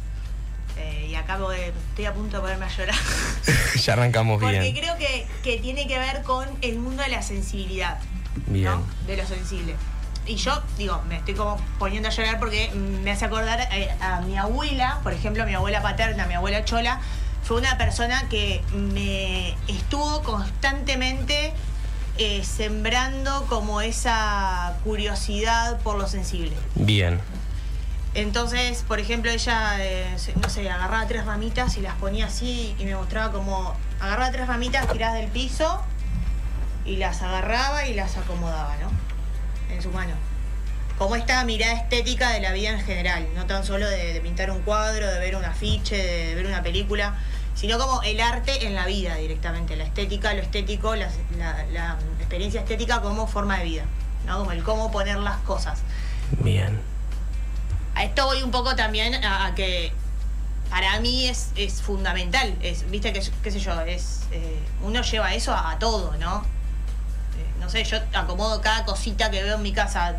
eh, 0.78 1.08
y 1.10 1.14
acabo 1.16 1.50
de. 1.50 1.68
Estoy 1.90 2.06
a 2.06 2.14
punto 2.14 2.36
de 2.36 2.42
ponerme 2.42 2.64
a 2.66 2.68
llorar. 2.68 2.94
ya 3.82 3.92
arrancamos 3.92 4.40
Porque 4.40 4.60
bien. 4.60 4.74
creo 4.74 4.96
que, 4.96 5.26
que 5.42 5.58
tiene 5.58 5.86
que 5.88 5.98
ver 5.98 6.22
con 6.22 6.48
el 6.62 6.78
mundo 6.78 7.02
de 7.02 7.08
la 7.10 7.22
sensibilidad. 7.22 7.98
Bien. 8.46 8.64
¿no? 8.66 8.84
De 9.06 9.16
lo 9.16 9.26
sensible. 9.26 9.74
Y 10.26 10.36
yo, 10.36 10.62
digo, 10.78 11.02
me 11.08 11.16
estoy 11.16 11.34
como 11.34 11.56
poniendo 11.78 12.08
a 12.08 12.12
llorar 12.12 12.38
porque 12.38 12.70
me 12.72 13.10
hace 13.10 13.24
acordar 13.24 13.68
eh, 13.72 13.90
a 14.00 14.20
mi 14.20 14.36
abuela, 14.36 15.00
por 15.02 15.12
ejemplo, 15.12 15.44
mi 15.46 15.54
abuela 15.54 15.82
paterna, 15.82 16.26
mi 16.26 16.34
abuela 16.34 16.64
Chola, 16.64 17.00
fue 17.42 17.56
una 17.56 17.78
persona 17.78 18.28
que 18.28 18.62
me 18.72 19.56
estuvo 19.66 20.22
constantemente 20.22 21.52
eh, 22.18 22.44
sembrando 22.44 23.46
como 23.48 23.80
esa 23.80 24.76
curiosidad 24.84 25.80
por 25.80 25.96
lo 25.96 26.06
sensible. 26.06 26.52
Bien. 26.74 27.20
Entonces, 28.14 28.84
por 28.86 28.98
ejemplo, 28.98 29.30
ella, 29.30 29.76
eh, 29.78 30.16
no 30.42 30.48
sé, 30.50 30.68
agarraba 30.68 31.06
tres 31.06 31.24
ramitas 31.24 31.76
y 31.76 31.80
las 31.80 31.94
ponía 31.94 32.26
así 32.26 32.74
y 32.78 32.84
me 32.84 32.94
mostraba 32.94 33.32
como 33.32 33.74
agarraba 34.00 34.32
tres 34.32 34.48
ramitas 34.48 34.86
tiradas 34.92 35.14
del 35.14 35.30
piso 35.30 35.80
y 36.84 36.96
las 36.96 37.22
agarraba 37.22 37.86
y 37.86 37.94
las 37.94 38.16
acomodaba, 38.16 38.76
¿no? 38.78 38.90
En 39.72 39.82
su 39.82 39.90
mano. 39.90 40.14
Como 40.98 41.16
esta 41.16 41.42
mirada 41.44 41.72
estética 41.72 42.30
de 42.30 42.40
la 42.40 42.52
vida 42.52 42.70
en 42.70 42.80
general, 42.80 43.26
no 43.34 43.46
tan 43.46 43.64
solo 43.64 43.88
de, 43.88 44.12
de 44.12 44.20
pintar 44.20 44.50
un 44.50 44.60
cuadro, 44.60 45.06
de 45.10 45.18
ver 45.18 45.34
un 45.36 45.44
afiche, 45.44 45.96
de, 45.96 46.34
ver 46.34 46.46
una 46.46 46.62
película, 46.62 47.14
sino 47.54 47.78
como 47.78 48.02
el 48.02 48.20
arte 48.20 48.66
en 48.66 48.74
la 48.74 48.84
vida 48.86 49.14
directamente, 49.16 49.76
la 49.76 49.84
estética, 49.84 50.34
lo 50.34 50.42
estético, 50.42 50.94
la, 50.96 51.08
la- 51.38 51.64
la 51.72 51.96
experiencia 52.18 52.60
estética 52.60 53.00
como 53.00 53.26
forma 53.26 53.58
de 53.58 53.64
vida, 53.64 53.84
¿no? 54.26 54.38
Como 54.40 54.52
el 54.52 54.62
cómo 54.62 54.90
poner 54.90 55.18
las 55.18 55.38
cosas. 55.38 55.80
Bien. 56.42 56.78
A 57.94 58.04
esto 58.04 58.26
voy 58.26 58.42
un 58.42 58.50
poco 58.50 58.76
también 58.76 59.24
a, 59.24 59.46
a 59.46 59.54
que 59.54 59.92
para 60.68 61.00
mí 61.00 61.26
es, 61.28 61.48
es 61.56 61.80
fundamental. 61.82 62.54
Es, 62.62 62.88
Viste 62.90 63.12
que, 63.12 63.22
qué 63.42 63.50
sé 63.50 63.58
yo, 63.58 63.80
es 63.82 64.20
eh, 64.32 64.58
uno 64.82 65.00
lleva 65.02 65.34
eso 65.34 65.52
a, 65.52 65.72
a 65.72 65.78
todo, 65.78 66.14
¿no? 66.18 66.44
No 67.60 67.68
sé, 67.68 67.84
yo 67.84 67.98
acomodo 68.14 68.60
cada 68.60 68.84
cosita 68.84 69.30
que 69.30 69.42
veo 69.42 69.56
en 69.56 69.62
mi 69.62 69.72
casa. 69.72 70.16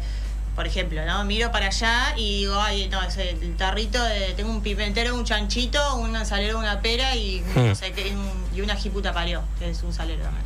Por 0.56 0.68
ejemplo, 0.68 1.04
¿no? 1.06 1.24
Miro 1.24 1.50
para 1.52 1.68
allá 1.68 2.14
y 2.18 2.40
digo, 2.40 2.60
ay, 2.60 2.90
no, 2.90 3.02
ese, 3.02 3.30
el 3.32 3.56
tarrito, 3.56 4.04
de, 4.04 4.34
tengo 4.34 4.50
un 4.52 4.62
pimentero, 4.62 5.16
un 5.16 5.24
chanchito, 5.24 5.96
una 5.96 6.26
salero, 6.26 6.60
una 6.60 6.82
pera 6.82 7.16
y, 7.16 7.40
Hmm. 7.56 7.68
no 7.70 7.76
sé, 7.76 7.94
qué, 7.94 8.14
un- 8.14 8.46
y 8.54 8.60
una 8.62 8.76
jiputa 8.76 9.14
parió, 9.14 9.44
que 9.60 9.70
es 9.70 9.82
un 9.82 9.94
salero 9.94 10.24
también. 10.24 10.44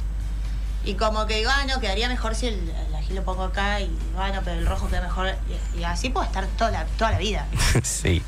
Y 0.86 0.94
como 0.94 1.26
que 1.26 1.38
digo, 1.38 1.50
ah, 1.52 1.66
no, 1.68 1.80
quedaría 1.80 2.08
mejor 2.08 2.36
si 2.36 2.46
el, 2.48 2.72
el 2.88 2.96
ají 2.96 3.14
lo 3.14 3.24
pongo 3.24 3.46
acá 3.46 3.82
y 3.82 3.86
digo, 3.88 4.20
ah, 4.20 4.30
no, 4.30 4.42
pero 4.44 4.60
el 4.60 4.68
rojo 4.68 4.88
queda 4.88 5.02
mejor. 5.02 5.34
Y, 5.76 5.80
y 5.80 5.84
así 5.84 6.10
puedo 6.10 6.28
estar 6.28 6.46
toda 6.56 6.70
la, 6.70 6.86
toda 7.00 7.12
la 7.14 7.18
vida. 7.18 7.48
sí. 7.84 8.22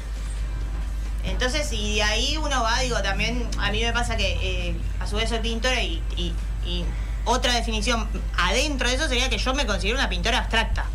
Entonces, 1.24 1.72
y 1.74 1.96
de 1.96 2.04
ahí 2.04 2.38
uno 2.38 2.64
va, 2.64 2.80
digo, 2.80 3.02
también 3.04 3.48
a 3.60 3.72
mí 3.72 3.84
me 3.84 3.92
pasa 3.94 4.16
que 4.18 4.70
eh, 4.70 4.76
a 5.00 5.06
su 5.08 5.18
vez 5.18 5.30
soy 5.30 5.40
pintora 5.40 5.82
y, 5.84 6.02
y- 6.16 6.34
y 6.66 6.86
otra 7.28 7.54
definición 7.54 8.08
adentro 8.38 8.88
de 8.90 8.96
eso 8.96 9.08
sería 9.08 9.30
que 9.30 9.38
yo 9.38 9.54
me 9.54 9.66
considero 9.66 9.98
una 9.98 10.10
pintora 10.10 10.40
abstracta. 10.40 10.86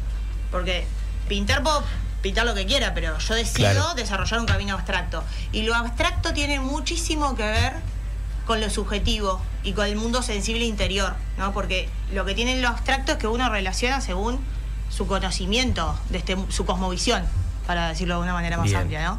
Porque 0.51 0.87
pintar 1.29 1.63
puedo 1.63 1.83
pintar 2.23 2.47
lo 2.47 2.55
que 2.55 2.67
quiera, 2.67 2.95
pero 2.95 3.19
yo 3.19 3.35
decido 3.35 3.71
Claro. 3.73 3.95
desarrollar 3.95 4.41
un 4.41 4.47
camino 4.47 4.75
abstracto. 4.75 5.25
Y 5.53 5.63
lo 5.63 5.75
abstracto 5.75 6.33
tiene 6.33 6.61
muchísimo 6.61 7.35
que 7.35 7.43
ver 7.45 7.75
con 8.47 8.61
lo 8.61 8.71
subjetivo 8.71 9.41
y 9.63 9.73
con 9.73 9.87
el 9.87 9.97
mundo 9.97 10.23
sensible 10.23 10.65
interior, 10.65 11.15
¿no? 11.39 11.53
Porque 11.53 11.89
lo 12.13 12.25
que 12.25 12.35
tiene 12.35 12.61
lo 12.61 12.69
abstracto 12.69 13.13
es 13.13 13.19
que 13.19 13.27
uno 13.29 13.49
relaciona 13.49 14.01
según 14.01 14.41
su 14.91 15.07
conocimiento, 15.07 15.99
de 16.11 16.19
este, 16.19 16.37
su 16.51 16.65
cosmovisión, 16.67 17.25
para 17.67 17.89
decirlo 17.89 18.17
de 18.17 18.23
una 18.23 18.33
manera 18.35 18.57
más 18.57 18.67
Bien. 18.67 18.77
amplia, 18.79 19.03
¿no? 19.05 19.19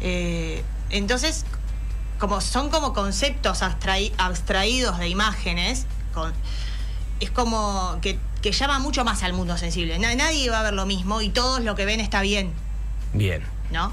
Eh, 0.00 0.62
entonces, 0.90 1.44
como 2.18 2.40
son 2.40 2.70
como 2.70 2.92
conceptos 2.92 3.62
abstraídos 3.62 4.98
de 4.98 5.08
imágenes, 5.08 5.86
es 7.20 7.30
como 7.30 7.98
que, 8.02 8.18
que 8.42 8.52
llama 8.52 8.78
mucho 8.78 9.04
más 9.04 9.22
al 9.22 9.32
mundo 9.32 9.56
sensible. 9.58 9.98
Na- 9.98 10.14
nadie 10.14 10.50
va 10.50 10.60
a 10.60 10.62
ver 10.62 10.74
lo 10.74 10.86
mismo 10.86 11.20
y 11.20 11.30
todos 11.30 11.60
lo 11.60 11.74
que 11.74 11.84
ven 11.84 12.00
está 12.00 12.20
bien, 12.22 12.52
Bien. 13.12 13.42
¿no? 13.70 13.92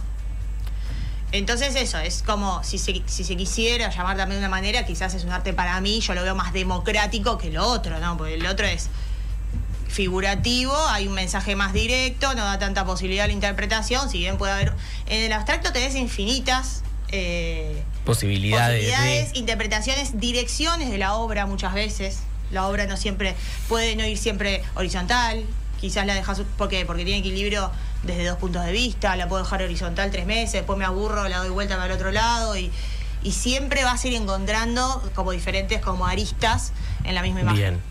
Entonces 1.32 1.76
eso, 1.76 1.98
es 1.98 2.24
como 2.24 2.64
si 2.64 2.78
se, 2.78 3.02
si 3.08 3.24
se 3.24 3.36
quisiera 3.36 3.90
llamar 3.90 4.16
también 4.16 4.40
de 4.40 4.46
una 4.48 4.56
manera, 4.56 4.86
quizás 4.86 5.14
es 5.16 5.24
un 5.26 5.32
arte 5.32 5.54
para 5.54 5.82
mí, 5.82 6.00
yo 6.00 6.14
lo 6.14 6.24
veo 6.24 6.36
más 6.36 6.54
democrático 6.54 7.38
que 7.38 7.50
lo 7.50 7.66
otro, 7.66 8.00
¿no? 8.00 8.16
Porque 8.16 8.36
el 8.36 8.46
otro 8.46 8.66
es 8.66 8.90
figurativo, 9.88 10.76
hay 10.90 11.08
un 11.08 11.14
mensaje 11.14 11.56
más 11.56 11.74
directo, 11.74 12.34
no 12.36 12.44
da 12.46 12.60
tanta 12.60 12.86
posibilidad 12.86 13.26
a 13.26 13.28
la 13.28 13.34
interpretación, 13.34 14.10
si 14.10 14.20
bien 14.20 14.38
puede 14.38 14.54
haber... 14.54 14.74
En 15.08 15.24
el 15.24 15.34
abstracto 15.34 15.72
tenés 15.74 15.96
infinitas 15.96 16.84
eh, 17.10 17.84
Posibilidades. 18.06 18.86
de- 18.86 18.92
posibilidades, 18.92 19.36
interpretaciones, 19.36 20.20
direcciones 20.20 20.90
de 20.92 20.98
la 20.98 21.16
obra 21.16 21.46
muchas 21.46 21.74
veces. 21.74 22.20
La 22.52 22.68
obra 22.68 22.86
no 22.86 22.96
siempre 22.98 23.36
puede 23.68 23.96
no 23.96 24.06
ir 24.06 24.18
siempre 24.18 24.64
horizontal, 24.76 25.44
quizás 25.82 26.06
la 26.06 26.14
dejas 26.14 26.42
¿por 26.58 26.70
qué? 26.70 26.86
porque 26.86 27.04
tiene 27.04 27.20
equilibrio 27.20 27.72
desde 28.04 28.26
dos 28.26 28.38
puntos 28.38 28.64
de 28.66 28.72
vista, 28.72 29.16
la 29.16 29.28
puedo 29.28 29.44
dejar 29.44 29.64
horizontal 29.64 30.12
tres 30.12 30.26
meses, 30.28 30.54
después 30.54 30.78
me 30.78 30.86
aburro, 30.86 31.28
la 31.28 31.40
doy 31.40 31.50
vuelta 31.50 31.76
para 31.76 31.88
el 31.88 31.92
otro 31.94 32.12
lado 32.12 32.56
y, 32.56 32.72
y 33.24 33.32
siempre 33.32 33.84
vas 33.84 34.04
a 34.04 34.08
ir 34.08 34.14
encontrando 34.14 35.02
como 35.16 35.32
diferentes 35.32 35.82
como 35.82 36.06
aristas 36.06 36.72
en 37.04 37.16
la 37.16 37.24
misma 37.24 37.42
imagen. 37.42 37.58
Bien. 37.58 37.82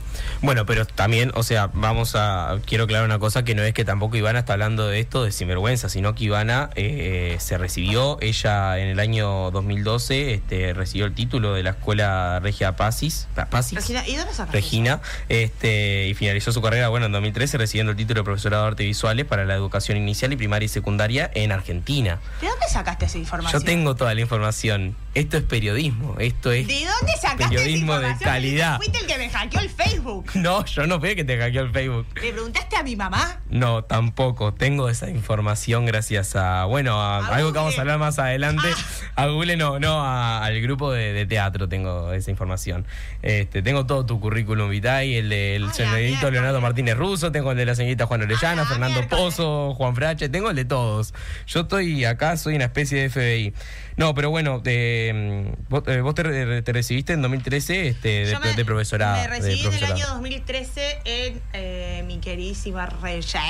Bueno, 0.45 0.67
pero 0.67 0.85
también, 0.87 1.31
o 1.35 1.43
sea, 1.43 1.71
vamos 1.73 2.15
a. 2.17 2.59
Quiero 2.67 2.85
aclarar 2.85 3.07
una 3.07 3.19
cosa: 3.19 3.45
que 3.45 3.55
no 3.55 3.63
es 3.63 3.73
que 3.73 3.85
tampoco 3.85 4.17
Ivana 4.17 4.41
está 4.41 4.53
hablando 4.53 4.87
de 4.89 5.01
esto 5.01 5.25
de 5.25 5.33
sinvergüenza, 5.33 5.89
sino 5.89 6.15
que 6.15 6.25
Ivana 6.25 6.71
eh, 6.75 7.37
se 7.41 7.57
recibió, 7.59 8.19
ella 8.21 8.79
en 8.79 8.89
el 8.89 9.01
año 9.01 9.51
2012 9.51 10.35
este, 10.35 10.75
recibió 10.75 11.07
el 11.07 11.15
título 11.15 11.55
de 11.55 11.63
la 11.63 11.71
Escuela 11.71 12.41
Regia 12.41 12.77
Pasis. 12.77 13.27
Pa- 13.35 13.47
Pasis. 13.47 13.77
Regina, 13.79 14.07
¿y 14.07 14.17
dónde 14.17 14.33
Regina, 14.53 15.01
este, 15.29 16.09
y 16.09 16.15
finalizó 16.15 16.53
su 16.53 16.61
carrera, 16.61 16.89
bueno, 16.89 17.07
en 17.07 17.13
2013 17.13 17.57
recibiendo 17.59 17.93
el 17.93 17.97
título 17.97 18.21
de 18.21 18.25
profesorado 18.25 18.65
de 18.65 18.69
artes 18.69 18.87
visuales 18.87 19.25
para 19.25 19.45
la 19.45 19.55
educación 19.55 19.97
inicial 19.97 20.33
y 20.33 20.37
primaria 20.37 20.67
y 20.67 20.69
secundaria 20.69 21.31
en 21.35 21.53
Argentina. 21.53 22.19
¿De 22.41 22.49
dónde 22.49 22.67
sacaste 22.71 23.07
esa 23.07 23.19
información? 23.19 23.61
Yo 23.63 23.65
tengo 23.65 23.95
toda 23.97 24.15
la 24.15 24.21
información. 24.21 24.95
Esto 25.15 25.37
es 25.37 25.45
periodismo, 25.45 26.17
esto 26.19 26.51
es... 26.51 26.67
¿De 26.67 26.75
dónde 26.85 27.13
sacaste 27.21 27.45
Periodismo 27.55 27.93
esa 27.93 28.01
de 28.01 28.09
información? 28.09 28.31
calidad. 28.31 28.77
Fuiste 28.79 28.99
el 28.99 29.07
que 29.07 29.17
me 29.19 29.31
hackeó 29.31 29.61
el 29.61 29.71
Facebook. 29.71 30.27
No, 30.45 30.65
yo 30.65 30.87
no 30.87 30.99
fue 30.99 31.15
que 31.15 31.25
te 31.25 31.39
hackeó 31.39 31.63
el 31.63 31.71
Facebook. 31.71 32.07
¿Le 32.21 32.33
preguntaste 32.33 32.77
a 32.77 32.83
mi 32.83 32.97
mamá? 32.97 33.41
No, 33.55 33.85
tampoco. 33.85 34.53
Tengo 34.53 34.89
esa 34.89 35.09
información 35.09 35.87
gracias 35.87 36.35
a, 36.35 36.65
bueno, 36.65 37.01
a, 37.01 37.19
A 37.25 37.37
algo 37.37 37.53
que 37.53 37.59
vamos 37.59 37.79
a 37.79 37.83
hablar 37.83 38.01
más 38.01 38.19
adelante. 38.19 38.67
Ah. 39.15 39.23
A 39.23 39.27
Google 39.29 39.57
no, 39.57 39.79
no, 39.79 40.01
a- 40.05 40.45
al 40.45 40.61
grupo 40.61 40.91
de, 40.91 41.13
de 41.13 41.25
teatro 41.25 41.69
tengo 41.69 42.13
esa 42.13 42.33
información. 42.33 42.85
Este, 43.23 43.63
tengo 43.63 43.87
todo 43.87 44.05
tu 44.05 44.19
currículum 44.19 44.69
vitae, 44.71 45.19
el 45.19 45.29
del 45.29 45.67
la 45.69 45.73
señorito. 45.73 46.33
Leonardo 46.33 46.61
Martínez 46.61 46.97
Russo, 46.97 47.31
tengo 47.31 47.53
el 47.53 47.57
de 47.57 47.65
la 47.67 47.77
señorita 47.77 48.07
Juan 48.07 48.23
Orellana, 48.23 48.63
la 48.63 48.69
Fernando. 48.69 49.07
Pozo, 49.09 49.73
Juan 49.75 49.95
Frache, 49.95 50.29
tengo 50.29 50.51
el 50.51 50.57
de 50.57 50.65
todos. 50.65 51.15
Yo 51.47 51.61
estoy 51.61 52.05
acá, 52.05 52.37
soy 52.37 52.57
una 52.57 52.65
especie 52.65 53.03
de 53.03 53.09
FBI. 53.11 53.55
No, 53.97 54.13
pero 54.17 54.31
bueno, 54.31 54.55
vos, 54.59 54.65
eh, 54.67 56.01
vos 56.03 56.15
te, 56.17 56.63
te 56.63 56.73
recibiste 56.73 57.13
en 57.13 57.23
2013 57.23 57.87
este, 57.87 58.09
de, 58.27 58.39
me- 58.41 58.53
de 58.55 58.65
profesorado. 58.65 59.17
Me 59.23 59.29
recibí 59.29 59.65
en 59.65 59.73
el 59.75 59.85
año 59.85 60.07
2013 60.09 60.99
en 61.05 61.41
eh, 61.53 62.03
mi 62.05 62.19
queridísima 62.19 62.87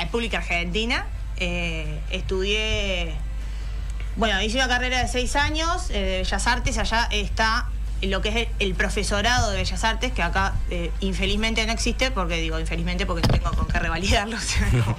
República 0.03 0.37
Argentina. 0.39 1.05
Eh, 1.37 1.99
estudié, 2.11 3.13
bueno, 4.15 4.41
hice 4.41 4.57
una 4.57 4.67
carrera 4.67 4.99
de 5.01 5.07
seis 5.07 5.35
años 5.35 5.89
eh, 5.89 5.93
de 5.93 6.17
Bellas 6.19 6.47
Artes. 6.47 6.77
Allá 6.77 7.07
está 7.11 7.67
lo 8.01 8.21
que 8.21 8.29
es 8.29 8.35
el, 8.35 8.47
el 8.59 8.75
profesorado 8.75 9.49
de 9.51 9.57
Bellas 9.57 9.83
Artes, 9.83 10.11
que 10.11 10.21
acá 10.21 10.53
eh, 10.69 10.91
infelizmente 10.99 11.65
no 11.65 11.71
existe, 11.73 12.11
porque 12.11 12.35
digo 12.37 12.59
infelizmente 12.59 13.05
porque 13.05 13.25
no 13.27 13.33
tengo 13.33 13.51
con 13.51 13.67
qué 13.67 13.79
revalidarlo. 13.79 14.37
no. 14.73 14.97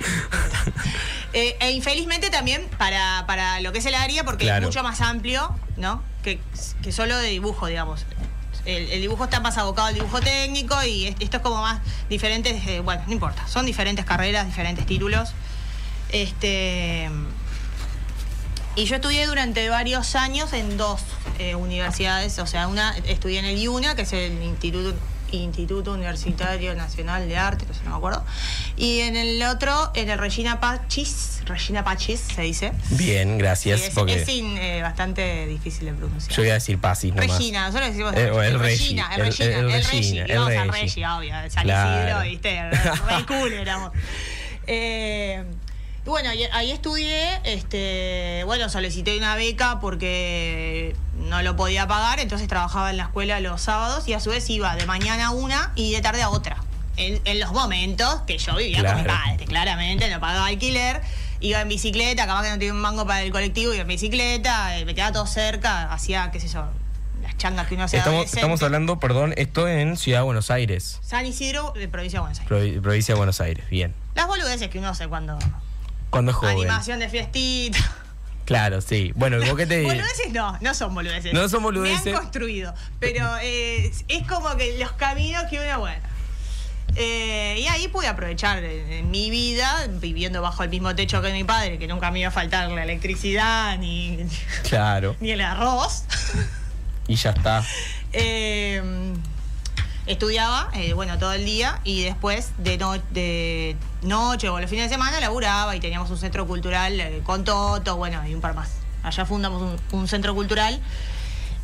E 1.33 1.71
infelizmente 1.73 2.31
también 2.31 2.67
para, 2.79 3.25
para 3.27 3.61
lo 3.61 3.73
que 3.73 3.79
es 3.79 3.87
el 3.87 3.95
área, 3.95 4.25
porque 4.25 4.45
Claro. 4.47 4.61
es 4.63 4.67
mucho 4.69 4.83
más 4.83 5.01
amplio, 5.03 5.55
¿no? 5.77 6.03
Que, 6.23 6.41
que 6.83 6.91
solo 6.93 7.17
de 7.19 7.29
dibujo, 7.29 7.67
digamos. 7.67 8.05
El, 8.67 8.91
el 8.91 9.01
dibujo 9.01 9.25
está 9.25 9.41
más 9.41 9.57
abocado 9.59 9.89
al 9.89 9.95
dibujo 9.95 10.21
técnico 10.21 10.83
y 10.85 11.07
es- 11.07 11.17
esto 11.21 11.37
es 11.39 11.43
como 11.43 11.63
más 11.63 11.81
diferentes, 12.09 12.67
eh, 12.67 12.81
bueno, 12.81 13.03
no 13.07 13.13
importa, 13.13 13.47
son 13.49 13.65
diferentes 13.65 14.05
carreras, 14.05 14.47
diferentes 14.47 14.85
títulos. 14.87 15.31
Este 16.11 17.09
Y 18.77 18.85
yo 18.85 18.97
estudié 18.97 19.27
durante 19.27 19.69
varios 19.71 20.15
años 20.17 20.53
en 20.53 20.77
dos 20.77 21.01
eh, 21.39 21.55
universidades, 21.55 22.39
o 22.39 22.47
sea, 22.47 22.69
una 22.69 22.95
estudié 23.07 23.39
en 23.39 23.47
el 23.47 23.57
IUNA, 23.59 23.95
que 23.95 24.03
es 24.03 24.13
el 24.13 24.43
Instituto, 24.43 24.95
Instituto 25.33 25.93
Universitario 25.93 26.75
Nacional 26.75 27.29
de 27.29 27.37
Arte, 27.37 27.65
no 27.67 27.75
sé, 27.75 27.81
no 27.85 27.91
me 27.91 27.97
acuerdo, 27.97 28.25
y 28.77 29.01
en 29.01 29.17
el 29.17 29.43
otro, 29.43 29.91
en 29.95 30.11
el 30.11 30.19
Regina 30.19 30.61
Pachis, 30.61 31.41
Regina 31.47 31.85
Pachis 31.85 32.21
se 32.21 32.43
dice. 32.43 32.73
Bien, 32.91 33.39
gracias. 33.39 33.81
Sí, 33.81 33.87
es 33.87 33.95
porque 33.95 34.23
es 34.23 34.29
in- 34.29 34.57
eh, 34.59 34.83
bastante 34.83 35.47
difícil 35.47 35.87
de 35.87 35.93
pronunciar. 35.95 36.37
yo 36.37 36.43
iba 36.45 36.53
a 36.53 36.55
decir 36.55 36.79
Pasis 36.81 37.15
nomás. 37.15 37.39
Regina, 37.39 37.67
nosotros 37.67 37.89
decimos 37.91 38.15
Eh, 38.17 38.29
el 38.49 38.59
Regina, 38.59 39.09
Regi, 39.17 39.43
el 39.43 39.53
el- 39.53 39.55
Regina, 39.55 39.59
el 39.59 39.65
el 39.67 39.73
Regi, 39.85 39.97
Regina, 39.97 40.25
el 40.25 40.31
íbamos 40.31 40.49
a 40.51 40.65
Regi. 40.65 40.83
Regi, 40.87 41.05
obvio, 41.05 41.35
San 41.51 41.63
Claro. 41.65 42.01
Isidro, 42.27 42.31
viste, 42.31 42.71
re 43.09 43.27
cool 43.27 43.53
éramos. 43.53 43.93
Eh, 44.67 45.45
y 46.07 46.09
bueno, 46.09 46.31
ahí, 46.31 46.45
ahí 46.53 46.71
estudié, 46.71 47.41
este, 47.45 48.43
bueno, 48.47 48.69
solicité 48.69 49.17
una 49.19 49.35
beca 49.35 49.81
porque 49.81 50.95
no 51.19 51.43
lo 51.43 51.57
podía 51.57 51.87
pagar, 51.89 52.21
entonces 52.21 52.47
trabajaba 52.49 52.91
en 52.91 52.97
la 52.97 53.05
escuela 53.05 53.41
los 53.41 53.61
sábados 53.61 54.07
y 54.09 54.13
a 54.15 54.21
su 54.21 54.31
vez 54.31 54.49
iba 54.51 54.75
de 54.77 54.87
mañana 54.87 55.27
a 55.27 55.31
una 55.31 55.73
y 55.75 55.93
de 55.93 56.01
tarde 56.01 56.23
a 56.23 56.31
otra. 56.31 56.57
En, 56.97 57.21
en 57.27 57.41
los 57.41 57.53
momentos 57.53 58.23
que 58.27 58.39
yo 58.39 58.55
vivía 58.57 58.83
con 58.85 58.97
mi 58.97 59.03
Claro. 59.03 59.21
padre, 59.27 59.45
claramente, 59.45 60.09
no 60.09 60.19
pagaba 60.21 60.47
alquiler, 60.47 61.03
iba 61.41 61.61
en 61.61 61.69
bicicleta, 61.69 62.27
capaz 62.27 62.45
que 62.45 62.49
no 62.51 62.55
tenía 62.59 62.73
un 62.73 62.81
mango 62.81 63.07
para 63.07 63.23
el 63.23 63.31
colectivo, 63.33 63.75
iba 63.75 63.83
en 63.83 63.89
bicicleta, 63.89 64.79
eh, 64.79 64.85
me 64.87 64.95
quedaba 64.95 65.13
todo 65.13 65.27
cerca, 65.27 65.93
hacía, 65.93 66.31
qué 66.31 66.41
sé 66.41 66.49
yo, 66.49 66.65
las 67.23 67.37
changas 67.37 67.67
que 67.67 67.75
uno 67.75 67.85
hace 67.85 67.99
Estamos, 67.99 68.33
estamos 68.33 68.63
hablando, 68.63 68.99
perdón, 68.99 69.35
esto 69.37 69.69
en 69.69 69.99
Ciudad 69.99 70.21
de 70.21 70.25
Buenos 70.25 70.51
Aires. 70.51 70.99
San 71.03 71.27
Isidro, 71.27 71.73
de 71.77 71.87
provincia 71.89 72.19
de 72.19 72.21
Buenos 72.21 72.39
Aires. 72.41 72.51
Provi- 72.51 72.81
provincia 72.81 73.13
de 73.15 73.19
Buenos 73.19 73.41
Aires, 73.43 73.69
bien. 73.69 73.93
Las 74.15 74.27
boludeces 74.29 74.69
que 74.71 74.79
uno 74.79 74.89
hace 74.89 75.07
cuando. 75.09 75.39
Cuando 76.11 76.31
es 76.33 76.37
joven. 76.37 76.57
Animación 76.59 76.99
de 76.99 77.09
fiestita. 77.09 77.79
Claro, 78.45 78.81
sí. 78.81 79.13
Bueno, 79.17 79.39
¿vos 79.45 79.57
qué 79.57 79.67
te 79.67 79.83
Boludeces 79.83 80.33
no, 80.33 80.57
no 80.61 80.73
son 80.75 80.95
boludeces. 80.95 81.33
No 81.33 81.49
son 81.49 81.63
boludeces. 81.65 82.05
Me 82.05 82.11
han 82.13 82.19
construido. 82.19 82.75
Pero 83.01 83.29
eh, 83.43 83.91
es 84.07 84.27
como 84.29 84.57
que 84.57 84.79
los 84.79 84.93
caminos 84.93 85.45
que 85.51 85.59
uno, 85.59 85.81
bueno. 85.81 86.01
Eh, 86.95 87.57
y 87.59 87.67
ahí 87.67 87.89
pude 87.89 88.07
aprovechar 88.07 88.63
en, 88.63 88.91
en 88.93 89.11
mi 89.11 89.31
vida, 89.31 89.87
viviendo 90.01 90.41
bajo 90.41 90.63
el 90.63 90.71
mismo 90.71 90.95
techo 90.95 91.21
que 91.21 91.33
mi 91.33 91.43
padre, 91.45 91.79
que 91.79 91.89
nunca 91.89 92.11
me 92.13 92.21
iba 92.21 92.29
a 92.29 92.33
faltar 92.33 92.71
la 92.71 92.85
electricidad 92.85 93.77
ni, 93.79 94.25
Claro. 94.69 95.17
ni 95.21 95.33
el 95.33 95.41
arroz. 95.41 96.05
Y 97.09 97.17
ya 97.17 97.31
está. 97.31 97.65
Eh, 98.19 98.81
estudiaba, 100.07 100.69
eh, 100.75 100.93
bueno, 100.93 101.19
todo 101.19 101.33
el 101.33 101.45
día 101.45 101.81
y 101.85 102.03
después 102.05 102.53
de, 102.59 102.79
no- 102.79 102.99
de 103.11 103.77
noche 104.03 104.49
o 104.49 104.61
los 104.61 104.71
fines 104.71 104.89
de 104.89 104.95
semana 104.95 105.21
laburaba 105.21 105.75
y 105.75 105.81
teníamos 105.81 106.11
un 106.11 106.19
centro 106.19 106.47
cultural 106.47 106.99
eh, 107.01 107.21
con 107.25 107.45
Toto, 107.45 107.97
bueno, 107.97 108.27
y 108.27 108.35
un 108.35 108.41
par 108.41 108.55
más. 108.55 108.71
Allá 109.03 109.25
fundamos 109.25 109.81
un, 109.93 110.09
centro 110.09 110.35
cultural, 110.35 110.81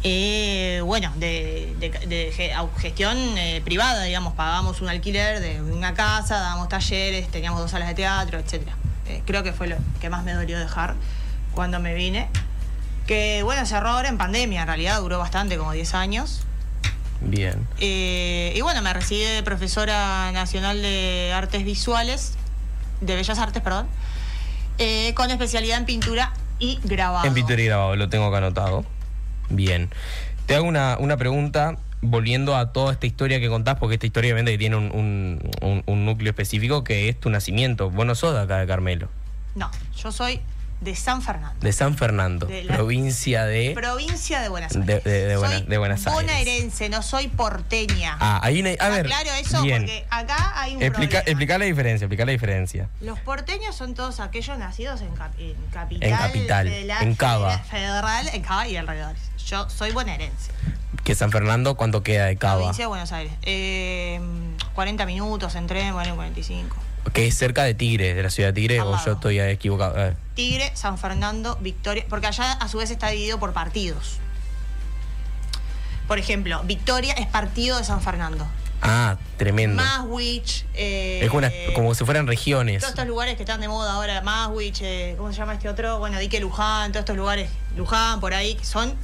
eh, 0.05 0.81
bueno, 0.85 1.12
de, 1.16 2.70
gestión 2.78 3.18
privada, 3.64 4.02
digamos, 4.05 4.35
pagábamos 4.35 4.81
un 4.81 4.88
alquiler 4.88 5.40
de 5.40 5.61
una 5.61 5.94
casa, 5.94 6.38
dábamos 6.38 6.68
talleres, 6.68 7.28
teníamos 7.31 7.61
dos 7.61 7.70
salas 7.70 7.88
de 7.88 7.94
teatro, 7.94 8.38
etc. 8.38 8.62
creo 9.26 9.42
que 9.42 9.52
fue 9.52 9.66
lo 9.66 9.76
que 10.00 10.09
más 10.09 10.22
me 10.24 10.35
dolió 10.35 10.59
dejar 10.59 10.94
cuando 11.52 11.81
me 11.81 11.94
vine. 11.94 12.28
Que 13.07 13.42
bueno, 13.42 13.66
cerró 13.66 13.90
ahora 13.90 14.09
en 14.09 14.18
pandemia, 14.18 14.62
en 14.62 14.66
realidad 14.68 15.00
duró 15.00 15.18
bastante, 15.18 15.57
como 15.59 15.72
10 15.72 15.94
años. 15.94 16.44
Bien. 17.24 17.66
Eh, 17.80 18.52
y 18.56 18.61
bueno, 18.62 18.82
me 18.82 18.92
recibí 18.92 19.20
de 19.22 19.42
profesora 19.42 20.30
nacional 20.32 20.82
de 20.82 21.32
artes 21.35 21.64
visuales, 21.64 22.35
de 23.00 23.14
bellas 23.14 23.38
artes, 23.38 23.62
perdón, 23.62 23.87
eh, 24.78 25.12
con 25.14 25.30
especialidad 25.30 25.78
en 25.78 25.85
pintura 25.87 26.32
y 26.58 26.78
grabado. 26.85 27.26
En 27.26 27.35
pintura 27.35 27.61
y 27.62 27.66
grabado, 27.66 27.96
lo 27.96 28.08
tengo 28.08 28.26
acá 28.26 28.38
anotado. 28.38 28.85
Bien. 29.48 29.90
Te 30.46 30.54
hago 30.56 30.66
una, 30.66 30.96
una 30.98 31.16
pregunta 31.16 31.76
volviendo 32.00 32.56
a 32.56 32.72
toda 32.72 32.92
esta 32.92 33.06
historia 33.06 33.38
que 33.38 33.48
contás, 33.48 33.76
porque 33.78 33.94
esta 33.94 34.06
historia 34.06 34.32
obviamente 34.32 34.58
tiene 34.58 34.76
un, 34.76 34.90
un- 34.92 35.50
un- 35.61 35.82
un 35.87 36.04
núcleo 36.04 36.30
específico 36.30 36.82
que 36.82 37.08
es 37.08 37.18
tu 37.20 37.30
nacimiento. 37.30 37.90
Vos 37.90 38.04
no 38.06 38.14
sos 38.16 38.35
de 38.35 38.40
acá 38.40 38.58
de 38.58 38.66
Carmelo, 38.66 39.08
No, 39.54 39.70
yo 39.96 40.11
soy 40.11 40.40
de 40.83 40.97
San 40.97 41.23
Fernando, 41.23 41.61
de 41.61 41.73
San 41.73 41.97
Fernando, 41.97 42.47
De 42.47 42.64
la- 42.64 42.75
provincia 42.75 43.45
de... 43.45 43.71
provincia 43.75 44.40
de 44.40 44.49
Buenos 44.49 44.73
De- 44.73 44.81
Aires. 44.81 45.05
de- 45.05 45.27
de 45.29 45.37
Buena- 45.37 45.59
soy 45.59 45.66
de 45.66 45.79
Buenos 45.79 46.07
Aires. 46.07 46.14
bonaerense, 46.23 46.88
no 46.88 47.03
soy 47.03 47.29
porteña. 47.29 48.16
Ah, 48.21 48.40
una... 48.51 48.71
A 48.81 48.88
ver, 48.88 49.07
Claro 49.07 49.31
eso, 49.40 49.62
bien. 49.62 49.83
porque 49.83 50.05
acá 50.11 50.53
hay 50.61 50.75
un 50.77 50.83
Explica, 50.83 51.11
problema. 51.18 51.31
explica 51.31 51.59
la 51.59 51.64
diferencia, 51.66 52.05
explica 52.07 52.25
la 52.27 52.33
diferencia. 52.33 52.88
Los 53.01 53.18
porteños 53.21 53.77
son 53.77 53.95
todos 53.95 54.18
aquellos 54.21 54.59
nacidos 54.59 55.01
en, 55.03 55.14
cap- 55.14 55.38
en 55.38 55.55
capital. 55.73 56.09
En 56.09 56.16
capital, 56.16 56.68
de 56.68 56.85
la 56.85 57.01
en 57.01 57.14
Cava. 57.14 57.59
Federal, 57.59 58.29
en 58.33 58.42
Cava 58.42 58.66
y 58.66 58.77
alrededores. 58.77 59.23
Yo 59.47 59.68
soy 59.71 59.92
bonaerense. 59.92 60.51
Que 61.05 61.14
San 61.14 61.31
Fernando, 61.31 61.77
¿cuánto 61.77 62.03
queda 62.03 62.27
de 62.27 62.37
Cava? 62.37 62.57
Provincia 62.59 62.85
de 62.85 62.88
Buenos 62.88 63.12
Aires. 63.12 63.33
Eh, 63.42 64.21
40 64.75 65.07
minutos 65.07 65.55
en 65.55 65.66
tren, 65.68 65.92
bueno, 65.95 66.14
45. 66.16 66.77
Que 67.12 67.26
es 67.26 67.36
cerca 67.36 67.64
de 67.64 67.74
Tigre, 67.74 68.14
de 68.14 68.22
la 68.22 68.30
ciudad 68.30 68.50
de 68.50 68.52
Tigre, 68.54 68.80
o 68.80 68.96
yo 69.04 69.12
estoy 69.12 69.40
equivocado. 69.40 70.14
Tigre, 70.34 70.70
San 70.74 70.98
Fernando, 70.98 71.56
Victoria. 71.60 72.04
Porque 72.08 72.26
allá 72.28 72.52
a 72.52 72.68
su 72.68 72.78
vez 72.78 72.90
está 72.90 73.08
dividido 73.08 73.38
por 73.38 73.52
partidos. 73.52 74.18
Por 76.08 76.18
ejemplo, 76.18 76.60
Victoria 76.64 77.12
es 77.14 77.26
partido 77.26 77.78
de 77.78 77.84
San 77.84 78.02
Fernando. 78.02 78.46
Ah, 78.82 79.16
tremendo. 79.36 79.80
Maswich. 79.82 80.64
Eh, 80.74 81.20
es 81.22 81.30
una- 81.30 81.50
como 81.74 81.94
si 81.94 82.04
fueran 82.04 82.26
regiones. 82.26 82.80
Todos 82.80 82.90
estos 82.92 83.06
lugares 83.06 83.36
que 83.36 83.42
están 83.44 83.60
de 83.60 83.68
moda 83.68 83.92
ahora, 83.92 84.20
Maswich, 84.22 84.80
eh, 84.82 85.14
¿cómo 85.16 85.32
se 85.32 85.38
llama 85.38 85.54
este 85.54 85.68
otro? 85.68 85.98
Bueno, 85.98 86.18
Dique 86.18 86.40
Luján, 86.40 86.90
todos 86.92 87.02
estos 87.02 87.16
lugares, 87.16 87.48
Luján, 87.76 88.20
por 88.20 88.34
ahí, 88.34 88.54
que 88.56 88.64
son 88.64 88.94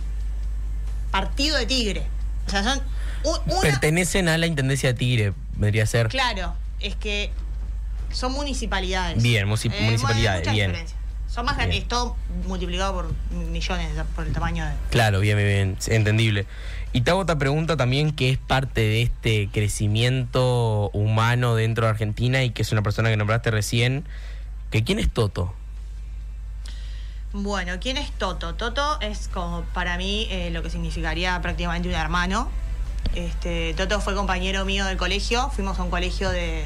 partido 1.10 1.56
de 1.56 1.66
Tigre. 1.66 2.06
O 2.46 2.50
sea, 2.50 2.64
son 2.64 2.82
un- 3.24 3.52
una... 3.52 3.60
Pertenecen 3.60 4.28
a 4.28 4.36
la 4.36 4.46
Intendencia 4.46 4.88
de 4.92 4.98
Tigre, 4.98 5.32
vendría 5.54 5.84
a 5.84 5.86
ser. 5.86 6.08
Claro, 6.08 6.54
es 6.80 6.96
que 6.96 7.30
son 8.10 8.32
municipalidades. 8.32 9.22
Bien, 9.22 9.44
hay 9.44 9.48
municipalidades, 9.48 10.50
bien. 10.52 10.74
Son 11.28 11.44
más 11.44 11.56
grandes, 11.56 11.76
Bien. 11.76 11.82
es 11.82 11.88
todo 11.88 12.16
multiplicado 12.46 12.94
por 12.94 13.14
millones 13.30 13.90
por 14.16 14.26
el 14.26 14.32
tamaño 14.32 14.64
de. 14.64 14.72
Claro, 14.90 15.20
bien, 15.20 15.36
bien, 15.36 15.76
bien, 15.78 15.78
entendible. 15.94 16.46
Y 16.92 17.02
te 17.02 17.10
hago 17.10 17.20
otra 17.20 17.38
pregunta 17.38 17.76
también 17.76 18.12
que 18.12 18.30
es 18.30 18.38
parte 18.38 18.80
de 18.80 19.02
este 19.02 19.50
crecimiento 19.52 20.90
humano 20.94 21.54
dentro 21.54 21.84
de 21.84 21.90
Argentina 21.90 22.42
y 22.44 22.50
que 22.50 22.62
es 22.62 22.72
una 22.72 22.82
persona 22.82 23.10
que 23.10 23.16
nombraste 23.18 23.50
recién. 23.50 24.04
Que 24.70 24.84
¿Quién 24.84 24.98
es 24.98 25.10
Toto? 25.10 25.54
Bueno, 27.32 27.74
¿quién 27.78 27.98
es 27.98 28.10
Toto? 28.12 28.54
Toto 28.54 28.98
es 29.02 29.28
como 29.28 29.62
para 29.74 29.98
mí 29.98 30.26
eh, 30.30 30.50
lo 30.50 30.62
que 30.62 30.70
significaría 30.70 31.40
prácticamente 31.42 31.88
un 31.88 31.94
hermano. 31.94 32.50
Este, 33.14 33.74
Toto 33.74 34.00
fue 34.00 34.14
compañero 34.14 34.64
mío 34.64 34.86
del 34.86 34.96
colegio, 34.96 35.50
fuimos 35.50 35.78
a 35.78 35.82
un 35.82 35.90
colegio 35.90 36.30
de, 36.30 36.64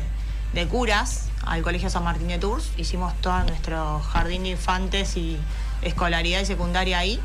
de 0.52 0.66
curas, 0.68 1.28
al 1.44 1.62
colegio 1.62 1.88
San 1.90 2.04
Martín 2.04 2.28
de 2.28 2.38
Tours, 2.38 2.70
hicimos 2.76 3.14
todo 3.20 3.42
nuestro 3.44 4.00
jardín 4.00 4.42
de 4.44 4.50
infantes 4.50 5.16
y 5.16 5.38
escolaridad 5.82 6.40
y 6.40 6.46
secundaria 6.46 6.98
ahí. 6.98 7.20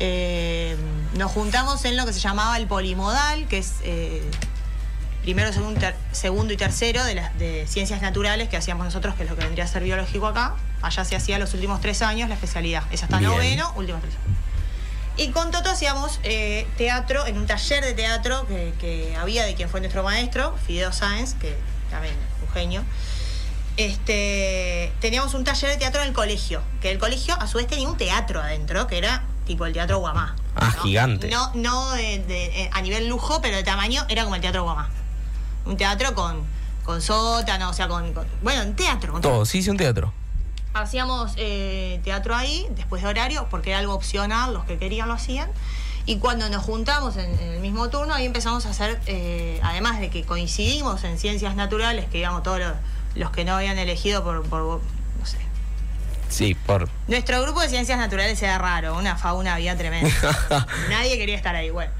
Eh, 0.00 0.76
nos 1.16 1.30
juntamos 1.30 1.84
en 1.84 1.96
lo 1.96 2.04
que 2.06 2.12
se 2.12 2.20
llamaba 2.20 2.56
el 2.56 2.66
polimodal, 2.66 3.46
que 3.46 3.58
es 3.58 3.74
eh, 3.84 4.22
primero, 5.22 5.52
segundo, 5.52 5.78
ter- 5.78 5.94
segundo 6.12 6.52
y 6.52 6.56
tercero 6.56 7.04
de 7.04 7.14
las 7.14 7.38
de 7.38 7.66
ciencias 7.68 8.02
naturales 8.02 8.48
que 8.48 8.56
hacíamos 8.56 8.84
nosotros, 8.84 9.14
que 9.14 9.22
es 9.22 9.30
lo 9.30 9.36
que 9.36 9.44
vendría 9.44 9.64
a 9.64 9.68
ser 9.68 9.84
biológico 9.84 10.26
acá. 10.26 10.54
Allá 10.82 11.04
se 11.04 11.14
hacía 11.16 11.38
los 11.38 11.54
últimos 11.54 11.80
tres 11.80 12.02
años 12.02 12.28
la 12.28 12.34
especialidad. 12.34 12.82
Es 12.90 13.02
hasta 13.04 13.18
Bien. 13.18 13.30
noveno, 13.30 13.72
últimos 13.76 14.02
tres 14.02 14.14
años. 14.14 14.38
Y 15.16 15.28
con 15.28 15.50
Toto 15.52 15.70
hacíamos 15.70 16.18
eh, 16.24 16.66
teatro, 16.76 17.24
en 17.26 17.38
un 17.38 17.46
taller 17.46 17.84
de 17.84 17.92
teatro 17.94 18.46
que, 18.48 18.74
que 18.80 19.14
había 19.16 19.44
de 19.44 19.54
quien 19.54 19.68
fue 19.68 19.80
nuestro 19.80 20.02
maestro, 20.02 20.56
Fideo 20.66 20.92
Sáenz, 20.92 21.34
que 21.34 21.56
también 21.90 22.14
un 22.46 22.52
genio. 22.52 22.82
Este, 23.76 24.92
teníamos 25.00 25.34
un 25.34 25.44
taller 25.44 25.70
de 25.70 25.76
teatro 25.76 26.00
en 26.02 26.08
el 26.08 26.14
colegio, 26.14 26.62
que 26.80 26.90
el 26.90 26.98
colegio 26.98 27.34
a 27.40 27.46
su 27.46 27.58
vez 27.58 27.66
tenía 27.66 27.88
un 27.88 27.96
teatro 27.96 28.40
adentro, 28.40 28.86
que 28.86 28.98
era 28.98 29.24
tipo 29.46 29.66
el 29.66 29.72
Teatro 29.72 29.98
Guamá. 29.98 30.34
Ah, 30.56 30.72
¿no? 30.76 30.82
gigante. 30.82 31.28
No, 31.28 31.50
no 31.54 31.90
de- 31.92 32.18
de- 32.20 32.62
eh, 32.62 32.70
a 32.72 32.80
nivel 32.82 33.08
lujo, 33.08 33.40
pero 33.42 33.56
de 33.56 33.62
tamaño 33.64 34.04
era 34.08 34.22
como 34.24 34.36
el 34.36 34.40
Teatro 34.40 34.62
Guamá. 34.62 34.88
Un 35.66 35.76
teatro 35.76 36.14
con, 36.14 36.44
con 36.84 37.02
sótano, 37.02 37.70
o 37.70 37.72
sea, 37.72 37.88
con, 37.88 38.12
con- 38.14 38.26
Bueno, 38.42 38.62
un 38.62 38.74
teatro. 38.76 39.12
con 39.12 39.22
Todo, 39.22 39.44
sí, 39.44 39.62
sí, 39.62 39.70
un 39.70 39.76
teatro. 39.76 40.12
Hacíamos 40.74 41.32
eh, 41.36 42.00
teatro 42.02 42.34
ahí, 42.34 42.66
después 42.70 43.02
de 43.02 43.08
horario, 43.08 43.46
porque 43.50 43.70
era 43.70 43.78
algo 43.78 43.94
opcional, 43.94 44.52
los 44.52 44.64
que 44.64 44.76
querían 44.76 45.08
lo 45.08 45.14
hacían. 45.14 45.48
Y 46.06 46.18
cuando 46.18 46.48
nos 46.50 46.62
juntamos 46.64 47.16
en, 47.16 47.30
en 47.38 47.48
el 47.54 47.60
mismo 47.60 47.88
turno, 47.88 48.12
ahí 48.12 48.26
empezamos 48.26 48.66
a 48.66 48.70
hacer, 48.70 49.00
eh, 49.06 49.58
además 49.62 50.00
de 50.00 50.10
que 50.10 50.24
coincidimos 50.24 51.02
en 51.04 51.18
ciencias 51.18 51.54
naturales, 51.56 52.06
que 52.10 52.18
íbamos 52.18 52.42
todos 52.42 52.58
los, 52.58 52.72
los 53.14 53.30
que 53.30 53.44
no 53.44 53.54
habían 53.54 53.78
elegido 53.78 54.22
por, 54.22 54.42
por, 54.48 54.60
no 54.60 55.26
sé. 55.26 55.38
Sí, 56.28 56.54
por. 56.54 56.90
Nuestro 57.08 57.40
grupo 57.40 57.60
de 57.60 57.68
ciencias 57.68 57.98
naturales 57.98 58.42
era 58.42 58.58
raro, 58.58 58.98
una 58.98 59.16
fauna 59.16 59.54
había 59.54 59.76
tremenda. 59.78 60.10
Nadie 60.90 61.16
quería 61.16 61.36
estar 61.36 61.54
ahí, 61.54 61.70
bueno. 61.70 61.92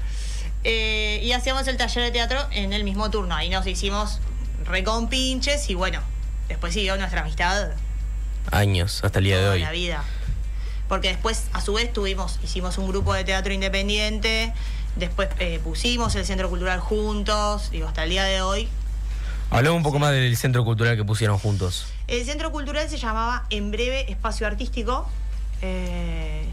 Eh, 0.63 1.21
y 1.23 1.31
hacíamos 1.31 1.67
el 1.67 1.77
taller 1.77 2.03
de 2.03 2.11
teatro 2.11 2.39
en 2.51 2.73
el 2.73 2.83
mismo 2.83 3.09
turno. 3.09 3.33
Ahí 3.35 3.49
nos 3.49 3.65
hicimos 3.65 4.19
recompinches 4.65 5.69
y 5.69 5.75
bueno, 5.75 6.01
después 6.47 6.73
siguió 6.73 6.97
nuestra 6.97 7.21
amistad 7.21 7.69
Años, 8.51 9.01
hasta 9.03 9.19
el 9.19 9.25
día 9.25 9.39
de 9.39 9.49
hoy. 9.49 9.59
la 9.61 9.71
vida. 9.71 10.03
porque 10.87 11.09
después, 11.09 11.45
a 11.53 11.61
su 11.61 11.73
vez, 11.73 11.91
tuvimos, 11.91 12.39
hicimos 12.43 12.77
un 12.77 12.87
grupo 12.87 13.13
de 13.13 13.23
teatro 13.23 13.51
independiente, 13.53 14.53
después 14.95 15.29
eh, 15.39 15.59
pusimos 15.63 16.15
el 16.15 16.25
Centro 16.25 16.49
Cultural 16.49 16.79
juntos, 16.79 17.71
digo, 17.71 17.87
hasta 17.87 18.03
el 18.03 18.09
día 18.11 18.23
de 18.23 18.41
hoy. 18.41 18.69
Hablamos 19.49 19.77
un 19.77 19.83
poco 19.83 19.99
más 19.99 20.11
del 20.11 20.35
centro 20.37 20.63
cultural 20.63 20.95
que 20.95 21.03
pusieron 21.03 21.37
juntos. 21.37 21.87
El 22.07 22.25
Centro 22.25 22.51
Cultural 22.51 22.89
se 22.89 22.97
llamaba 22.97 23.45
En 23.49 23.71
Breve 23.71 24.11
Espacio 24.11 24.47
Artístico. 24.47 25.07
eh, 25.61 26.45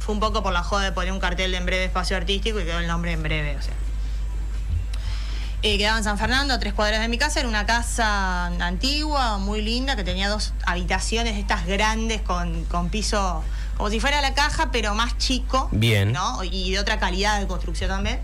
fue 0.00 0.14
un 0.14 0.20
poco 0.20 0.42
por 0.42 0.52
la 0.52 0.62
joda 0.62 0.84
de 0.84 0.92
poner 0.92 1.12
un 1.12 1.18
cartel 1.20 1.50
de 1.50 1.56
En 1.56 1.64
Breve 1.66 1.84
Espacio 1.84 2.16
Artístico 2.16 2.60
y 2.60 2.64
quedó 2.64 2.78
el 2.78 2.86
nombre 2.86 3.12
En 3.12 3.22
Breve, 3.22 3.56
o 3.58 3.62
sea. 3.62 3.72
Eh, 5.66 5.78
quedaba 5.78 5.96
en 5.96 6.04
San 6.04 6.18
Fernando, 6.18 6.52
a 6.52 6.58
tres 6.58 6.74
cuadras 6.74 7.00
de 7.00 7.08
mi 7.08 7.16
casa. 7.16 7.40
Era 7.40 7.48
una 7.48 7.64
casa 7.64 8.48
antigua, 8.48 9.38
muy 9.38 9.62
linda, 9.62 9.96
que 9.96 10.04
tenía 10.04 10.28
dos 10.28 10.52
habitaciones 10.66 11.38
estas 11.38 11.66
grandes 11.66 12.20
con, 12.20 12.66
con 12.66 12.90
piso, 12.90 13.42
como 13.78 13.88
si 13.88 13.98
fuera 13.98 14.20
la 14.20 14.34
caja, 14.34 14.70
pero 14.70 14.94
más 14.94 15.16
chico. 15.16 15.70
Bien. 15.72 16.12
¿no? 16.12 16.44
Y 16.44 16.72
de 16.72 16.78
otra 16.78 16.98
calidad 16.98 17.40
de 17.40 17.46
construcción 17.46 17.88
también. 17.88 18.20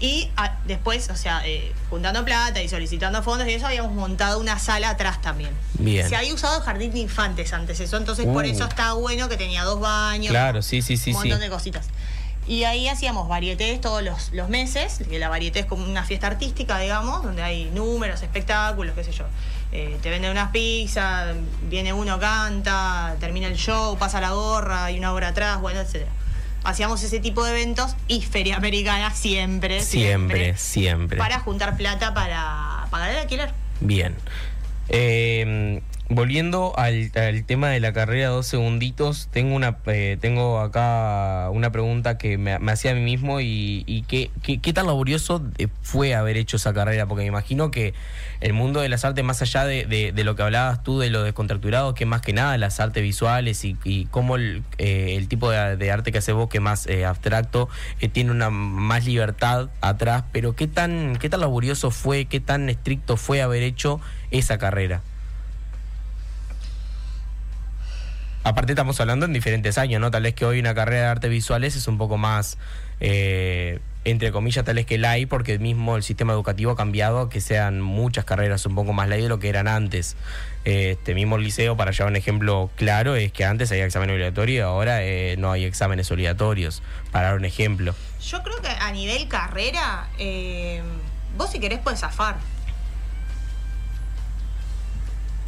Y 0.00 0.30
ah, 0.38 0.56
después, 0.64 1.10
o 1.10 1.16
sea, 1.16 1.42
eh, 1.44 1.74
juntando 1.90 2.24
plata 2.24 2.62
y 2.62 2.70
solicitando 2.70 3.22
fondos 3.22 3.46
y 3.48 3.52
eso, 3.52 3.66
habíamos 3.66 3.92
montado 3.92 4.38
una 4.40 4.58
sala 4.58 4.88
atrás 4.88 5.20
también. 5.20 5.50
Bien. 5.74 6.08
Se 6.08 6.16
había 6.16 6.32
usado 6.32 6.62
jardín 6.62 6.92
de 6.92 7.00
infantes 7.00 7.52
antes 7.52 7.80
eso, 7.80 7.98
entonces 7.98 8.24
por 8.24 8.46
Uh. 8.46 8.48
eso 8.48 8.64
está 8.64 8.94
bueno 8.94 9.28
que 9.28 9.36
tenía 9.36 9.62
dos 9.64 9.78
baños. 9.78 10.30
Claro, 10.30 10.62
sí, 10.62 10.80
sí, 10.80 10.96
sí, 10.96 11.10
un 11.10 11.16
montón 11.16 11.38
sí. 11.38 11.44
de 11.44 11.50
cositas. 11.50 11.86
Y 12.48 12.64
ahí 12.64 12.88
hacíamos 12.88 13.28
varietés 13.28 13.78
todos 13.80 14.02
los, 14.02 14.32
los 14.32 14.48
meses, 14.48 15.02
que 15.08 15.18
la 15.18 15.28
varieté 15.28 15.60
es 15.60 15.66
como 15.66 15.84
una 15.84 16.02
fiesta 16.02 16.28
artística, 16.28 16.78
digamos, 16.78 17.22
donde 17.22 17.42
hay 17.42 17.66
números, 17.74 18.22
espectáculos, 18.22 18.94
qué 18.94 19.04
sé 19.04 19.12
yo. 19.12 19.26
Eh, 19.70 19.98
te 20.02 20.08
venden 20.08 20.30
unas 20.30 20.50
pizzas, 20.50 21.36
viene 21.68 21.92
uno, 21.92 22.18
canta, 22.18 23.16
termina 23.20 23.48
el 23.48 23.56
show, 23.56 23.98
pasa 23.98 24.18
la 24.22 24.30
gorra, 24.30 24.86
hay 24.86 24.98
una 24.98 25.12
obra 25.12 25.28
atrás, 25.28 25.60
bueno, 25.60 25.80
etcétera. 25.80 26.10
Hacíamos 26.64 27.02
ese 27.02 27.20
tipo 27.20 27.44
de 27.44 27.50
eventos 27.50 27.94
y 28.08 28.22
Feria 28.22 28.56
Americana 28.56 29.10
siempre, 29.14 29.82
Siempre, 29.82 30.56
siempre. 30.56 31.18
para 31.18 31.40
juntar 31.40 31.76
plata 31.76 32.14
para 32.14 32.86
pagar 32.90 33.10
el 33.10 33.18
alquiler. 33.18 33.52
Bien. 33.80 34.16
Eh, 34.88 35.82
volviendo 36.08 36.72
al, 36.78 37.10
tema 37.46 37.70
de 37.70 37.80
la 37.80 37.92
carrera, 37.92 38.28
dos 38.28 38.46
segunditos, 38.46 39.28
tengo 39.30 39.54
una 39.54 39.78
eh, 39.86 40.16
tengo 40.20 40.60
acá 40.60 41.50
una 41.52 41.70
pregunta 41.72 42.18
que 42.18 42.38
me, 42.38 42.52
hacía 42.52 42.92
a 42.92 42.94
mí 42.94 43.02
mismo 43.02 43.40
y, 43.40 43.84
y 43.86 44.02
qué, 44.02 44.30
qué, 44.42 44.58
qué 44.58 44.72
tan 44.72 44.86
laborioso 44.86 45.42
eh, 45.58 45.68
fue 45.82 46.14
haber 46.14 46.36
hecho 46.36 46.56
esa 46.56 46.72
carrera, 46.72 47.06
porque 47.06 47.22
me 47.22 47.28
imagino 47.28 47.70
que 47.70 47.94
el 48.40 48.52
mundo 48.52 48.80
de 48.80 48.88
las 48.88 49.04
artes, 49.04 49.24
más 49.24 49.42
allá 49.42 49.64
de, 49.64 50.12
lo 50.24 50.36
que 50.36 50.42
hablabas 50.42 50.82
tú, 50.82 51.00
de 51.00 51.10
lo 51.10 51.22
descontracturado, 51.22 51.94
que 51.94 52.06
más 52.06 52.20
que 52.20 52.32
nada 52.32 52.56
las 52.56 52.78
artes 52.78 53.02
visuales 53.02 53.64
y, 53.64 53.76
y 53.84 54.06
cómo 54.06 54.36
el, 54.36 54.62
eh, 54.78 55.16
el 55.16 55.28
tipo 55.28 55.50
de, 55.50 55.90
arte 55.90 56.12
que 56.12 56.18
haces 56.18 56.34
vos, 56.34 56.48
que 56.48 56.60
más 56.60 56.86
eh, 56.86 57.04
abstracto, 57.04 57.68
eh, 58.00 58.08
tiene 58.08 58.30
una 58.30 58.50
más 58.50 59.06
libertad 59.06 59.70
atrás, 59.80 60.24
pero 60.32 60.54
qué 60.54 60.68
tan, 60.68 61.16
qué 61.16 61.28
tan 61.28 61.40
laborioso 61.40 61.90
fue, 61.90 62.26
qué 62.26 62.40
tan 62.40 62.68
estricto 62.68 63.16
fue 63.16 63.42
haber 63.42 63.62
hecho 63.62 64.00
esa 64.30 64.58
carrera. 64.58 65.02
Aparte 68.44 68.72
estamos 68.72 69.00
hablando 69.00 69.26
en 69.26 69.32
diferentes 69.32 69.78
años, 69.78 70.00
¿no? 70.00 70.10
Tal 70.10 70.22
vez 70.22 70.34
que 70.34 70.44
hoy 70.44 70.60
una 70.60 70.74
carrera 70.74 71.02
de 71.02 71.08
artes 71.08 71.30
visuales 71.30 71.76
es 71.76 71.88
un 71.88 71.98
poco 71.98 72.16
más, 72.18 72.56
eh, 73.00 73.80
entre 74.04 74.30
comillas, 74.32 74.64
tal 74.64 74.76
vez 74.76 74.86
que 74.86 74.96
la 74.96 75.10
hay, 75.10 75.26
porque 75.26 75.58
mismo 75.58 75.96
el 75.96 76.02
sistema 76.02 76.32
educativo 76.32 76.70
ha 76.70 76.76
cambiado, 76.76 77.28
que 77.28 77.40
sean 77.40 77.80
muchas 77.80 78.24
carreras 78.24 78.64
un 78.64 78.74
poco 78.74 78.92
más 78.92 79.08
ley 79.08 79.22
de 79.22 79.28
lo 79.28 79.38
que 79.38 79.48
eran 79.48 79.66
antes. 79.68 80.16
Este 80.64 81.14
mismo 81.14 81.36
el 81.36 81.42
liceo, 81.42 81.76
para 81.76 81.90
llevar 81.90 82.10
un 82.10 82.16
ejemplo 82.16 82.70
claro, 82.76 83.16
es 83.16 83.32
que 83.32 83.44
antes 83.44 83.70
había 83.72 83.84
examen 83.84 84.10
obligatorio 84.10 84.56
y 84.56 84.60
ahora 84.60 85.02
eh, 85.02 85.36
no 85.36 85.50
hay 85.50 85.64
exámenes 85.64 86.10
obligatorios, 86.10 86.82
para 87.10 87.28
dar 87.28 87.36
un 87.36 87.44
ejemplo. 87.44 87.94
Yo 88.22 88.42
creo 88.42 88.62
que 88.62 88.68
a 88.68 88.92
nivel 88.92 89.28
carrera, 89.28 90.08
eh, 90.18 90.80
vos 91.36 91.50
si 91.50 91.58
querés 91.58 91.80
puedes 91.80 92.00
zafar. 92.00 92.36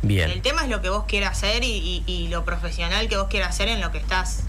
El 0.03 0.09
Bien, 0.09 0.43
tema 0.43 0.63
es 0.65 0.69
lo 0.71 0.81
que 0.81 0.89
vos 0.89 1.05
quieras 1.07 1.33
hacer 1.37 1.63
y, 1.63 1.69
y- 1.69 2.05
y 2.07 2.29
lo 2.29 2.45
profesional 2.45 3.09
que 3.09 3.17
vos 3.17 3.29
quieras 3.29 3.51
hacer 3.51 3.69
en 3.69 3.81
lo 3.81 3.93
que 3.93 3.99
estás. 3.99 4.45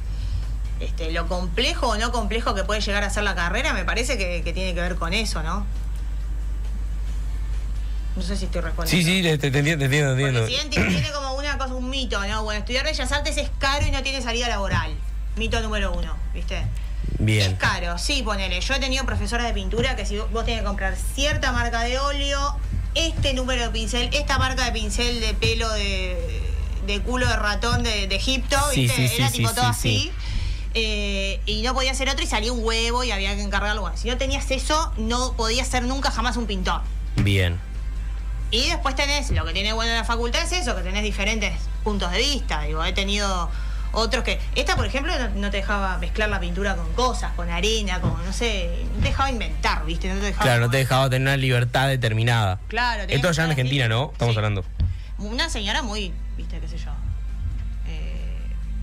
Este, 0.80 1.12
lo 1.12 1.28
complejo 1.28 1.90
o 1.90 1.98
no 1.98 2.12
complejo 2.12 2.56
que 2.56 2.64
puede 2.64 2.82
llegar 2.82 3.04
a 3.04 3.10
ser 3.10 3.24
la 3.24 3.36
carrera, 3.36 3.74
me 3.74 3.84
parece 3.86 4.18
que, 4.18 4.42
que 4.44 4.54
tiene 4.54 4.74
que 4.74 4.82
ver 4.82 4.96
con 4.96 5.14
eso, 5.14 5.44
¿no? 5.44 5.66
No 8.16 8.22
sé 8.22 8.36
si 8.36 8.46
estoy 8.46 8.62
respondiendo. 8.62 9.08
sí, 9.08 9.16
sí, 9.18 9.22
te, 9.22 9.48
entiendo, 9.48 9.78
te 9.78 9.86
entiendo, 9.86 10.46
tiene 10.70 11.12
como 11.14 11.36
una 11.36 11.58
cosa, 11.58 11.74
un 11.76 11.90
mito, 11.90 12.26
¿no? 12.28 12.44
Bueno, 12.44 12.60
estudiar 12.60 12.84
Bellas 12.84 13.12
Artes 13.12 13.38
es 13.38 13.50
caro 13.60 13.86
y 13.86 13.92
no 13.92 14.02
tiene 14.04 14.22
salida 14.22 14.48
laboral. 14.50 14.94
Mito 15.38 15.62
número 15.62 15.94
uno, 15.94 16.16
¿viste? 16.34 16.62
Bien, 17.20 17.52
Es 17.54 17.58
caro, 17.58 17.98
sí, 17.98 18.22
ponele. 18.22 18.60
Yo 18.60 18.74
he 18.74 18.80
tenido 18.80 19.06
profesoras 19.06 19.46
de 19.48 19.54
pintura 19.54 19.96
que 19.96 20.06
si 20.06 20.18
vos 20.18 20.46
tenés 20.46 20.60
que 20.62 20.66
comprar 20.66 20.96
cierta 21.16 21.52
marca 21.54 21.82
de 21.82 22.00
óleo, 22.00 22.58
este 22.96 23.34
número 23.34 23.64
de 23.64 23.70
pincel, 23.70 24.10
esta 24.14 24.38
marca 24.38 24.66
de 24.66 24.72
pincel 24.72 25.20
de 25.22 25.34
pelo 25.34 25.70
de, 25.72 26.42
de 26.88 27.02
culo 27.02 27.28
de 27.28 27.36
ratón 27.36 27.84
de, 27.84 28.08
de 28.08 28.16
Egipto, 28.16 28.58
Sí, 28.74 28.82
¿viste? 28.82 29.08
sí, 29.08 29.16
Era 29.18 29.30
sí, 29.30 29.38
tipo 29.38 29.50
todo 29.54 29.66
sí. 29.66 29.70
así. 29.70 30.12
Eh, 30.74 31.42
y 31.46 31.62
no 31.64 31.74
podía 31.74 31.92
hacer 31.92 32.08
otro 32.10 32.24
y 32.24 32.28
salía 32.28 32.52
un 32.54 32.64
huevo 32.64 33.04
y 33.04 33.12
había 33.12 33.36
que 33.36 33.42
encargarlo. 33.42 33.82
Bueno, 33.82 33.98
si 33.98 34.08
no 34.08 34.18
tenías 34.18 34.50
eso, 34.52 34.92
no 34.98 35.34
podías 35.34 35.68
ser 35.68 35.84
nunca 35.84 36.12
jamás 36.12 36.38
un 36.38 36.46
pintor. 36.48 36.82
bien. 37.18 37.60
Y 38.54 38.68
después 38.68 38.96
tenés, 38.98 39.30
lo 39.32 39.46
que 39.46 39.54
tiene 39.54 39.72
bueno 39.72 39.94
la 39.94 40.04
facultad 40.04 40.42
es 40.44 40.52
eso, 40.52 40.76
que 40.76 40.82
tenés 40.82 41.04
diferentes 41.04 41.54
puntos 41.86 42.12
de 42.12 42.18
vista. 42.18 42.64
Digo, 42.64 42.84
he 42.84 42.92
tenido 42.92 43.50
otros 43.94 44.24
que. 44.24 44.40
Esta, 44.56 44.76
por 44.76 44.86
ejemplo, 44.86 45.12
no, 45.18 45.30
no 45.30 45.52
te 45.52 45.58
dejaba 45.58 45.98
mezclar 45.98 46.30
la 46.30 46.40
pintura 46.40 46.76
con 46.76 46.92
cosas, 46.94 47.34
con 47.36 47.50
arena, 47.50 48.00
con, 48.02 48.24
no 48.26 48.34
sé, 48.34 48.86
no 48.96 49.02
te 49.02 49.10
dejaba 49.10 49.30
inventar, 49.32 49.86
¿viste? 49.86 50.08
No 50.10 50.16
te 50.20 50.28
dejaba. 50.28 50.44
Claro, 50.44 50.62
no 50.66 50.70
te 50.70 50.78
dejaba 50.78 51.10
tener 51.10 51.28
una 51.28 51.38
libertad 51.38 51.88
determinada. 51.88 52.60
Claro, 52.68 53.04
Esto 53.08 53.30
allá 53.30 53.44
en 53.46 53.50
Argentina. 53.52 53.88
¿no? 53.88 54.12
Estamos 54.14 54.34
Sí. 54.34 54.38
hablando. 54.40 54.64
Una 55.18 55.50
señora 55.50 55.82
muy, 55.84 56.14
¿viste? 56.38 56.60
¿Qué 56.60 56.68
sé 56.68 56.78
yo? 56.78 56.92
eh, 57.88 58.38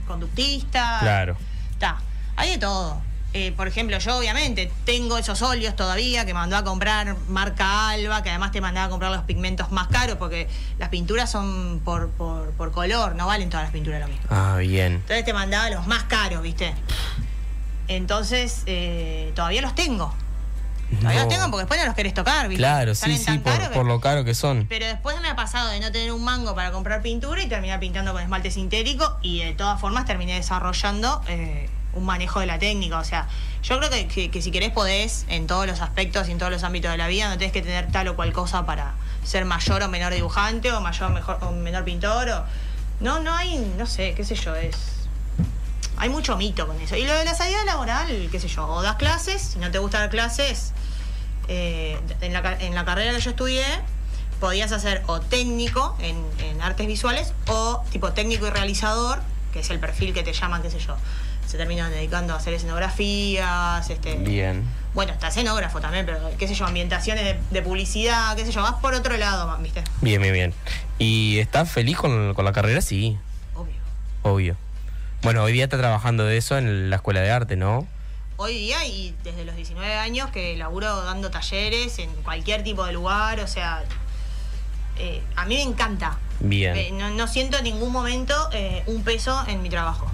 conductista. 0.07 0.99
Claro. 1.01 1.37
Está. 1.73 1.99
Hay 2.37 2.51
de 2.51 2.59
todo. 2.59 3.01
Eh, 3.35 3.53
por 3.53 3.69
ejemplo, 3.69 3.99
yo 3.99 4.17
obviamente 4.19 4.73
tengo 4.87 5.19
esos 5.19 5.43
óleos 5.43 5.77
todavía 5.77 6.25
que 6.25 6.33
mandó 6.33 6.57
a 6.57 6.65
comprar 6.65 7.15
marca 7.29 7.91
Alba, 7.91 8.23
que 8.23 8.31
además 8.31 8.53
te 8.53 8.61
mandaba 8.63 8.87
a 8.87 8.91
comprar 8.91 9.13
los 9.13 9.23
pigmentos 9.25 9.71
más 9.71 9.89
caros, 9.89 10.17
porque 10.17 10.49
las 10.79 10.89
pinturas 10.89 11.31
son 11.31 11.81
por, 11.85 12.09
por, 12.11 12.53
por 12.53 12.73
color, 12.73 13.15
no 13.17 13.27
valen 13.27 13.51
todas 13.51 13.65
las 13.65 13.73
pinturas 13.73 14.01
lo 14.01 14.09
mismo. 14.09 14.25
Ah, 14.31 14.57
bien. 14.59 14.95
Entonces 14.95 15.25
te 15.27 15.35
mandaba 15.35 15.69
los 15.69 15.87
más 15.87 16.05
caros, 16.05 16.41
¿viste? 16.43 16.75
Entonces, 17.89 18.63
eh, 18.67 19.33
todavía 19.35 19.63
los 19.63 19.75
tengo. 19.75 20.15
Todavía 21.01 21.21
No. 21.21 21.25
los 21.27 21.35
tengo 21.35 21.45
porque 21.51 21.59
después 21.65 21.81
no 21.81 21.87
los 21.87 21.95
querés 21.95 22.15
tocar, 22.15 22.49
¿viste? 22.49 22.63
Claro, 22.63 22.95
sí, 22.95 23.01
Salen 23.03 23.19
sí, 23.19 23.39
por, 23.41 23.59
que- 23.59 23.69
por 23.75 23.85
lo 23.87 24.01
caro 24.01 24.25
que 24.25 24.35
son. 24.35 24.67
pero 24.71 24.87
después 24.87 25.21
me 25.21 25.29
ha 25.29 25.37
pasado 25.37 25.69
de 25.71 25.81
no 25.81 25.93
tener 25.93 26.13
un 26.13 26.25
mango 26.25 26.55
para 26.55 26.73
comprar 26.73 27.03
pintura 27.03 27.43
y 27.43 27.47
terminar 27.47 27.79
pintando 27.79 28.13
con 28.15 28.23
esmalte 28.23 28.51
sintético 28.51 29.19
y 29.21 29.41
de 29.45 29.53
todas 29.53 29.79
formas 29.79 30.07
terminé 30.07 30.35
desarrollando 30.35 31.21
eh, 31.29 31.69
un 31.93 32.05
manejo 32.05 32.41
de 32.41 32.47
la 32.47 32.59
técnica. 32.59 32.99
O 32.99 33.05
sea, 33.05 33.29
yo 33.63 33.79
creo 33.79 33.91
que, 33.91 34.43
si 34.43 34.51
querés 34.51 34.71
podés 34.71 35.27
en 35.29 35.47
todos 35.47 35.67
los 35.67 35.81
aspectos 35.81 36.29
y 36.29 36.33
en 36.33 36.39
todos 36.39 36.53
los 36.53 36.63
ámbitos 36.65 36.91
de 36.91 36.97
la 36.97 37.09
vida, 37.09 37.29
no 37.29 37.39
tenés 37.39 37.53
que 37.53 37.63
tener 37.63 37.91
tal 37.91 38.09
o 38.09 38.17
cual 38.17 38.33
cosa 38.33 38.67
para 38.67 38.95
ser 39.25 39.45
mayor 39.45 39.83
o 39.83 39.89
menor 39.89 40.13
dibujante 40.13 40.73
o 40.73 40.81
mayor 40.81 41.11
mejor, 41.11 41.39
o 41.43 41.53
menor 41.53 41.85
pintor. 41.85 42.29
O... 42.31 42.45
No, 43.01 43.21
no 43.21 43.35
hay, 43.35 43.59
no 43.77 43.87
sé, 43.87 44.15
qué 44.15 44.25
sé 44.25 44.35
yo, 44.35 44.55
es... 44.55 44.77
Hay 45.97 46.11
mucho 46.11 46.37
mito 46.37 46.67
con 46.67 46.81
eso. 46.81 46.97
Y 46.97 47.05
lo 47.05 47.15
de 47.15 47.25
la 47.25 47.35
salida 47.35 47.65
laboral, 47.65 48.29
qué 48.31 48.39
sé 48.39 48.47
yo, 48.47 48.67
o 48.69 48.83
das 48.83 48.97
clases, 48.97 49.43
si 49.43 49.59
no 49.59 49.71
te 49.71 49.79
gusta 49.79 49.99
dar 49.99 50.11
clases, 50.11 50.73
eh, 51.49 51.99
en, 52.21 52.33
la, 52.33 52.57
en 52.61 52.75
la 52.75 52.85
carrera 52.85 53.13
que 53.13 53.21
yo 53.21 53.31
estudié, 53.31 53.65
podías 54.39 54.71
hacer 54.71 55.03
o 55.07 55.21
técnico 55.21 55.97
en, 55.99 56.25
en 56.39 56.63
artes 56.63 56.87
visuales 56.87 57.33
o 57.49 57.83
tipo 57.91 58.13
técnico 58.13 58.47
y 58.47 58.51
realizador, 58.51 59.21
que 59.53 59.61
es 59.61 59.71
el 59.71 59.81
perfil 59.81 60.15
que 60.15 60.23
te 60.23 60.33
llaman, 60.33 60.63
qué 60.63 60.71
sé 60.71 60.79
yo. 60.79 60.97
Se 61.49 61.57
terminan 61.57 61.91
dedicando 61.91 62.35
a 62.35 62.37
hacer 62.37 62.53
escenografías, 62.53 63.89
este. 63.89 64.17
Bien. 64.17 64.65
Bueno, 64.93 65.13
está 65.13 65.29
escenógrafo 65.29 65.81
también, 65.81 66.05
pero 66.05 66.19
qué 66.39 66.47
sé 66.47 66.55
yo, 66.55 66.67
ambientaciones 66.67 67.25
de, 67.25 67.41
de 67.51 67.63
publicidad, 67.63 68.37
qué 68.37 68.45
sé 68.45 68.53
yo, 68.53 68.61
vas 68.63 68.75
por 68.75 68.93
otro 68.93 69.17
lado, 69.17 69.57
¿viste? 69.59 69.83
Bien, 70.03 70.21
bien, 70.21 70.35
bien. 70.35 70.55
¿Y 70.99 71.39
estás 71.39 71.71
feliz 71.71 71.97
con, 71.97 72.35
con 72.35 72.45
la 72.45 72.53
carrera? 72.53 72.83
Sí, 72.83 73.17
Obvio. 73.55 73.75
obvio. 74.23 74.57
Bueno, 75.23 75.43
hoy 75.43 75.53
día 75.53 75.65
está 75.65 75.79
trabajando 75.79 76.25
de 76.25 76.37
eso 76.37 76.59
en 76.59 76.91
la 76.91 76.97
escuela 76.97 77.21
de 77.21 77.31
arte, 77.31 77.57
¿no? 77.57 77.87
Hoy 78.37 78.53
día 78.55 78.85
y 78.85 79.15
desde 79.25 79.45
los 79.47 79.57
19 79.57 79.95
años 79.95 80.31
que 80.31 80.55
laburo 80.57 81.03
dando 81.03 81.31
talleres 81.31 81.99
en 81.99 82.11
cualquier 82.23 82.63
tipo 82.63 82.85
de 82.85 82.93
lugar, 82.93 83.41
o 83.41 83.47
sea, 83.49 83.83
eh, 84.99 85.23
a 85.35 85.45
mí 85.47 85.57
me 85.57 85.63
encanta. 85.63 86.19
Bien. 86.41 86.77
Eh, 86.77 86.91
no, 86.93 87.09
no 87.11 87.27
siento 87.27 87.57
en 87.59 87.65
ningún 87.65 87.91
momento 87.91 88.35
eh, 88.53 88.83
un 88.87 89.03
peso 89.03 89.43
en 89.49 89.63
mi 89.63 89.71
trabajo. 89.71 90.11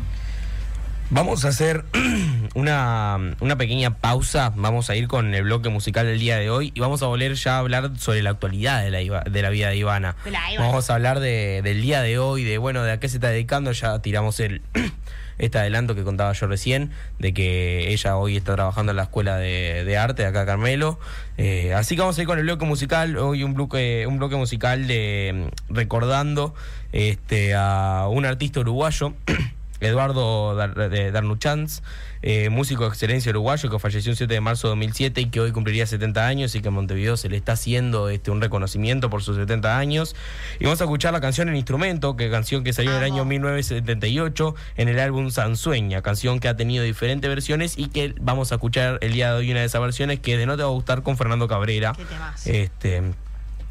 Vamos 1.10 1.44
a 1.44 1.48
hacer 1.48 1.84
una, 2.54 3.18
una 3.40 3.56
pequeña 3.56 3.98
pausa. 3.98 4.52
Vamos 4.56 4.90
a 4.90 4.96
ir 4.96 5.06
con 5.06 5.34
el 5.34 5.44
bloque 5.44 5.68
musical 5.68 6.06
del 6.06 6.18
día 6.18 6.38
de 6.38 6.50
hoy 6.50 6.72
y 6.74 6.80
vamos 6.80 7.02
a 7.02 7.06
volver 7.06 7.34
ya 7.34 7.56
a 7.56 7.58
hablar 7.60 7.92
sobre 7.98 8.22
la 8.22 8.30
actualidad 8.30 8.82
de 8.82 8.90
la, 8.90 9.20
de 9.22 9.42
la 9.42 9.50
vida 9.50 9.68
de 9.68 9.76
Ivana. 9.76 10.16
Ivana. 10.26 10.66
Vamos 10.66 10.90
a 10.90 10.94
hablar 10.94 11.20
de- 11.20 11.60
del 11.62 11.82
día 11.82 12.00
de 12.02 12.18
hoy, 12.18 12.42
de 12.44 12.58
bueno, 12.58 12.82
de 12.82 12.92
a 12.92 13.00
qué 13.00 13.08
se 13.08 13.18
está 13.18 13.28
dedicando. 13.28 13.70
Ya 13.72 14.00
tiramos 14.00 14.40
el, 14.40 14.62
este 15.38 15.58
adelanto 15.58 15.94
que 15.94 16.02
contaba 16.02 16.32
yo 16.32 16.46
recién, 16.48 16.90
de 17.20 17.32
que 17.32 17.92
ella 17.92 18.16
hoy 18.16 18.36
está 18.36 18.54
trabajando 18.56 18.90
en 18.90 18.96
la 18.96 19.04
escuela 19.04 19.36
de, 19.36 19.84
de 19.84 19.96
arte 19.96 20.22
de 20.22 20.28
acá 20.28 20.46
Carmelo. 20.46 20.98
Eh, 21.36 21.74
así 21.74 21.94
que 21.94 22.00
vamos 22.00 22.18
a 22.18 22.22
ir 22.22 22.26
con 22.26 22.38
el 22.38 22.44
bloque 22.44 22.64
musical, 22.64 23.18
hoy 23.18 23.44
un 23.44 23.54
bloque, 23.54 24.06
un 24.08 24.18
bloque 24.18 24.36
musical 24.36 24.88
de 24.88 25.48
recordando 25.68 26.54
este, 26.92 27.54
a 27.54 28.08
un 28.10 28.24
artista 28.24 28.60
uruguayo. 28.60 29.12
Eduardo 29.80 30.54
Dar- 30.54 30.74
de 30.90 31.10
Darnuchans, 31.12 31.82
eh, 32.22 32.48
músico 32.48 32.84
de 32.84 32.88
excelencia 32.90 33.30
uruguayo 33.30 33.68
que 33.70 33.78
falleció 33.78 34.10
el 34.12 34.16
7 34.16 34.32
de 34.32 34.40
marzo 34.40 34.68
de 34.68 34.70
2007 34.72 35.20
y 35.20 35.26
que 35.26 35.40
hoy 35.40 35.52
cumpliría 35.52 35.86
70 35.86 36.26
años 36.26 36.54
y 36.54 36.62
que 36.62 36.68
en 36.68 36.74
Montevideo 36.74 37.16
se 37.16 37.28
le 37.28 37.36
está 37.36 37.52
haciendo 37.52 38.08
este, 38.08 38.30
un 38.30 38.40
reconocimiento 38.40 39.10
por 39.10 39.22
sus 39.22 39.36
70 39.36 39.76
años. 39.78 40.16
Y 40.58 40.64
vamos 40.64 40.80
a 40.80 40.84
escuchar 40.84 41.12
la 41.12 41.20
canción 41.20 41.48
en 41.48 41.56
instrumento, 41.56 42.16
que 42.16 42.30
canción 42.30 42.64
que 42.64 42.72
salió 42.72 42.92
en 42.92 42.98
el 42.98 43.04
año 43.04 43.24
1978 43.24 44.54
en 44.76 44.88
el 44.88 44.98
álbum 45.00 45.30
Sansueña, 45.30 46.02
canción 46.02 46.40
que 46.40 46.48
ha 46.48 46.56
tenido 46.56 46.84
diferentes 46.84 47.28
versiones 47.28 47.78
y 47.78 47.88
que 47.88 48.14
vamos 48.20 48.52
a 48.52 48.56
escuchar 48.56 48.98
el 49.02 49.12
día 49.12 49.30
de 49.32 49.38
hoy 49.38 49.50
una 49.50 49.60
de 49.60 49.66
esas 49.66 49.80
versiones 49.80 50.20
que 50.20 50.36
de 50.38 50.46
no 50.46 50.56
te 50.56 50.62
va 50.62 50.68
a 50.68 50.72
gustar 50.72 51.02
con 51.02 51.16
Fernando 51.16 51.48
Cabrera. 51.48 51.92
Qué. 52.44 52.62
Este, 52.62 53.02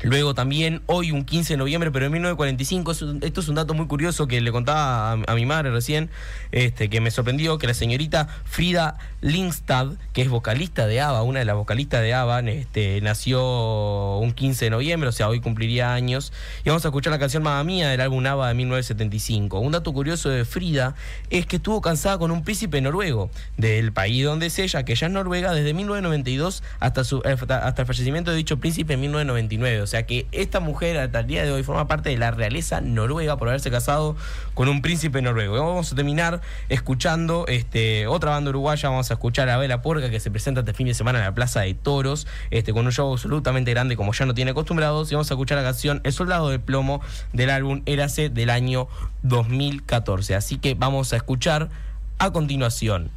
Luego 0.04 0.34
también, 0.36 0.82
hoy 0.86 1.12
un 1.12 1.24
15 1.26 1.54
de 1.54 1.58
noviembre, 1.58 1.90
pero 1.92 2.06
en 2.06 2.12
1945, 2.12 2.92
es 2.92 3.02
un- 3.02 3.20
esto 3.24 3.40
es 3.42 3.48
un 3.48 3.56
dato 3.56 3.74
muy 3.74 3.88
curioso 3.88 4.28
que 4.28 4.42
le 4.42 4.52
contaba 4.52 5.14
a, 5.14 5.18
a 5.28 5.36
mi 5.36 5.46
madre 5.46 5.72
recién, 5.72 6.10
este, 6.52 6.90
que 6.90 7.00
me 7.02 7.10
sorprendió, 7.10 7.58
que 7.58 7.68
la 7.68 7.74
señorita 7.74 8.28
Frida 8.46 8.98
Lindstad, 9.22 9.94
que 10.12 10.22
es 10.22 10.30
vocalista 10.30 10.88
de 10.88 11.00
ABBA, 11.02 11.24
una 11.24 11.40
de 11.40 11.46
las 11.46 11.56
vocalistas 11.56 12.02
de 12.02 12.14
ABBA, 12.14 12.40
este, 12.52 13.00
nació 13.02 14.18
un 14.18 14.34
15 14.34 14.66
de 14.66 14.72
noviembre, 14.72 15.08
o 15.10 15.12
sea, 15.14 15.30
hoy 15.30 15.40
cumpliría 15.40 15.94
años. 15.94 16.34
Y 16.66 16.70
vamos 16.70 16.84
a 16.86 16.90
escuchar 16.90 17.12
la 17.12 17.20
canción 17.20 17.42
Mamma 17.44 17.64
Mía 17.64 17.90
del 17.90 18.02
álbum 18.02 18.26
ABBA 18.26 18.50
de 18.50 18.54
1975. 18.56 19.60
Un 19.60 19.72
dato 19.72 19.94
curioso 19.94 20.30
de 20.30 20.44
Frida 20.46 20.96
es 21.30 21.46
que 21.46 21.56
estuvo 21.58 21.80
cansada 21.82 22.18
con 22.18 22.32
un 22.32 22.44
príncipe 22.44 22.82
noruego 22.82 23.30
del 23.58 23.94
país 23.94 24.26
donde 24.26 24.48
es 24.48 24.60
ella, 24.60 24.84
que 24.84 24.96
ya 24.96 25.08
es 25.08 25.14
Noruega, 25.14 25.54
desde 25.54 25.74
1992 25.74 26.64
hasta, 26.80 27.04
su, 27.04 27.22
hasta, 27.26 27.66
hasta 27.66 27.82
el 27.84 27.86
fallecimiento 27.88 28.32
de 28.32 28.38
dicho 28.38 28.58
príncipe 28.58 28.94
en 28.96 29.02
1999. 29.02 29.82
O 29.82 29.88
sea 29.88 29.93
que 30.02 30.26
esta 30.32 30.60
mujer 30.60 30.98
hasta 30.98 31.20
el 31.20 31.28
día 31.28 31.44
de 31.44 31.52
hoy 31.52 31.62
forma 31.62 31.88
parte 31.88 32.10
de 32.10 32.18
la 32.18 32.32
realeza 32.32 32.82
noruega 32.82 33.38
por 33.38 33.50
haberse 33.50 33.70
casado 33.70 34.16
con 34.56 34.68
un 34.68 34.82
príncipe 34.82 35.22
noruego. 35.22 35.54
Vamos 35.54 35.92
a 35.94 35.96
terminar 35.96 36.42
escuchando 36.70 37.46
este, 37.48 38.08
otra 38.08 38.32
banda 38.32 38.50
uruguaya. 38.50 38.90
Vamos 38.90 39.12
a 39.12 39.14
escuchar 39.14 39.50
a 39.50 39.58
Vela 39.58 39.84
Porca 39.84 40.10
que 40.10 40.20
se 40.20 40.32
presenta 40.32 40.62
este 40.62 40.74
fin 40.74 40.88
de 40.88 40.96
semana 40.96 41.20
en 41.20 41.26
la 41.26 41.36
Plaza 41.36 41.62
de 41.62 41.76
Toros 41.76 42.26
este, 42.50 42.74
con 42.74 42.86
un 42.86 42.92
show 42.92 43.14
absolutamente 43.14 43.72
grande 43.72 43.96
como 43.96 44.12
ya 44.14 44.26
no 44.26 44.34
tiene 44.34 44.52
acostumbrados. 44.52 45.12
Y 45.12 45.16
vamos 45.16 45.30
a 45.30 45.36
escuchar 45.36 45.60
la 45.60 45.64
canción 45.64 46.02
El 46.04 46.14
Soldado 46.14 46.50
de 46.50 46.58
Plomo 46.58 47.02
del 47.32 47.52
álbum 47.52 47.84
Érase 47.86 48.30
del 48.30 48.50
año 48.50 48.88
2014. 49.22 50.34
Así 50.34 50.58
que 50.58 50.74
vamos 50.74 51.14
a 51.14 51.18
escuchar 51.18 51.70
a 52.18 52.32
continuación 52.32 53.12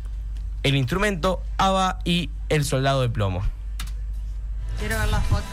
el 0.67 0.75
instrumento, 0.75 1.41
ABBA 1.59 2.01
y 2.05 2.31
El 2.49 2.65
Soldado 2.65 3.03
de 3.03 3.09
Plomo. 3.09 3.43
Quiero 4.79 4.99
ver 4.99 5.09
la 5.09 5.21
foto. 5.21 5.45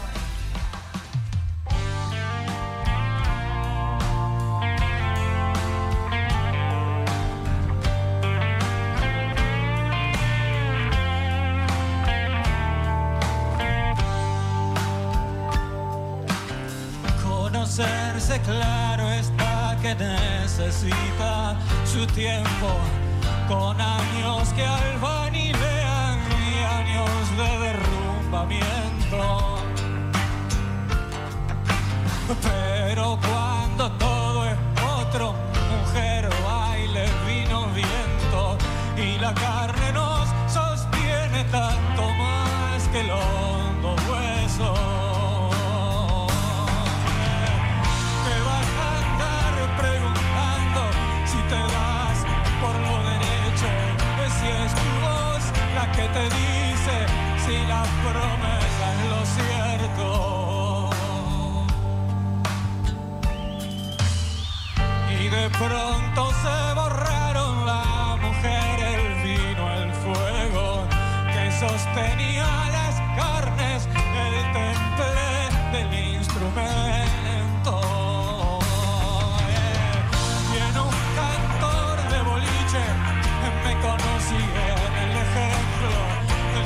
Conocerse 18.23 18.41
claro 18.49 19.11
está 19.11 19.77
que 19.81 19.95
necesita 19.95 21.57
su 21.85 22.07
tiempo. 22.07 22.69
Con 23.49 23.81
años 23.81 24.47
que 24.55 24.65
albanilean 24.65 26.19
y 26.31 26.63
años 26.63 27.37
de 27.37 27.52
pronto 65.59 66.31
se 66.41 66.73
borraron 66.73 67.65
la 67.65 68.17
mujer, 68.21 68.79
el 68.79 69.23
vino, 69.23 69.73
el 69.73 69.91
fuego 69.93 70.85
que 71.33 71.51
sostenía 71.51 72.47
las 72.71 72.95
carnes, 73.15 73.87
el 74.25 74.35
temple 74.53 75.25
del 75.71 76.15
instrumento. 76.15 77.73
Y 80.53 80.57
en 80.57 80.75
un 80.87 80.95
cantor 81.19 81.95
de 82.11 82.19
boliche 82.29 82.83
me 83.63 83.73
conocí 83.81 84.43
en 84.71 84.93
el 85.03 85.11
ejemplo. 85.25 85.91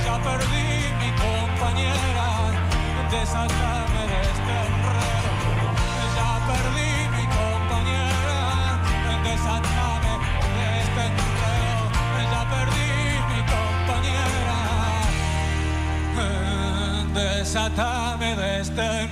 Ya 0.06 0.15
perdí 0.21 0.69
mi 1.00 1.10
compañera, 1.26 2.28
desatame 3.12 3.87
compañera, 17.47 17.69
desatame 17.77 18.36
de 18.36 18.60
este 18.62 19.07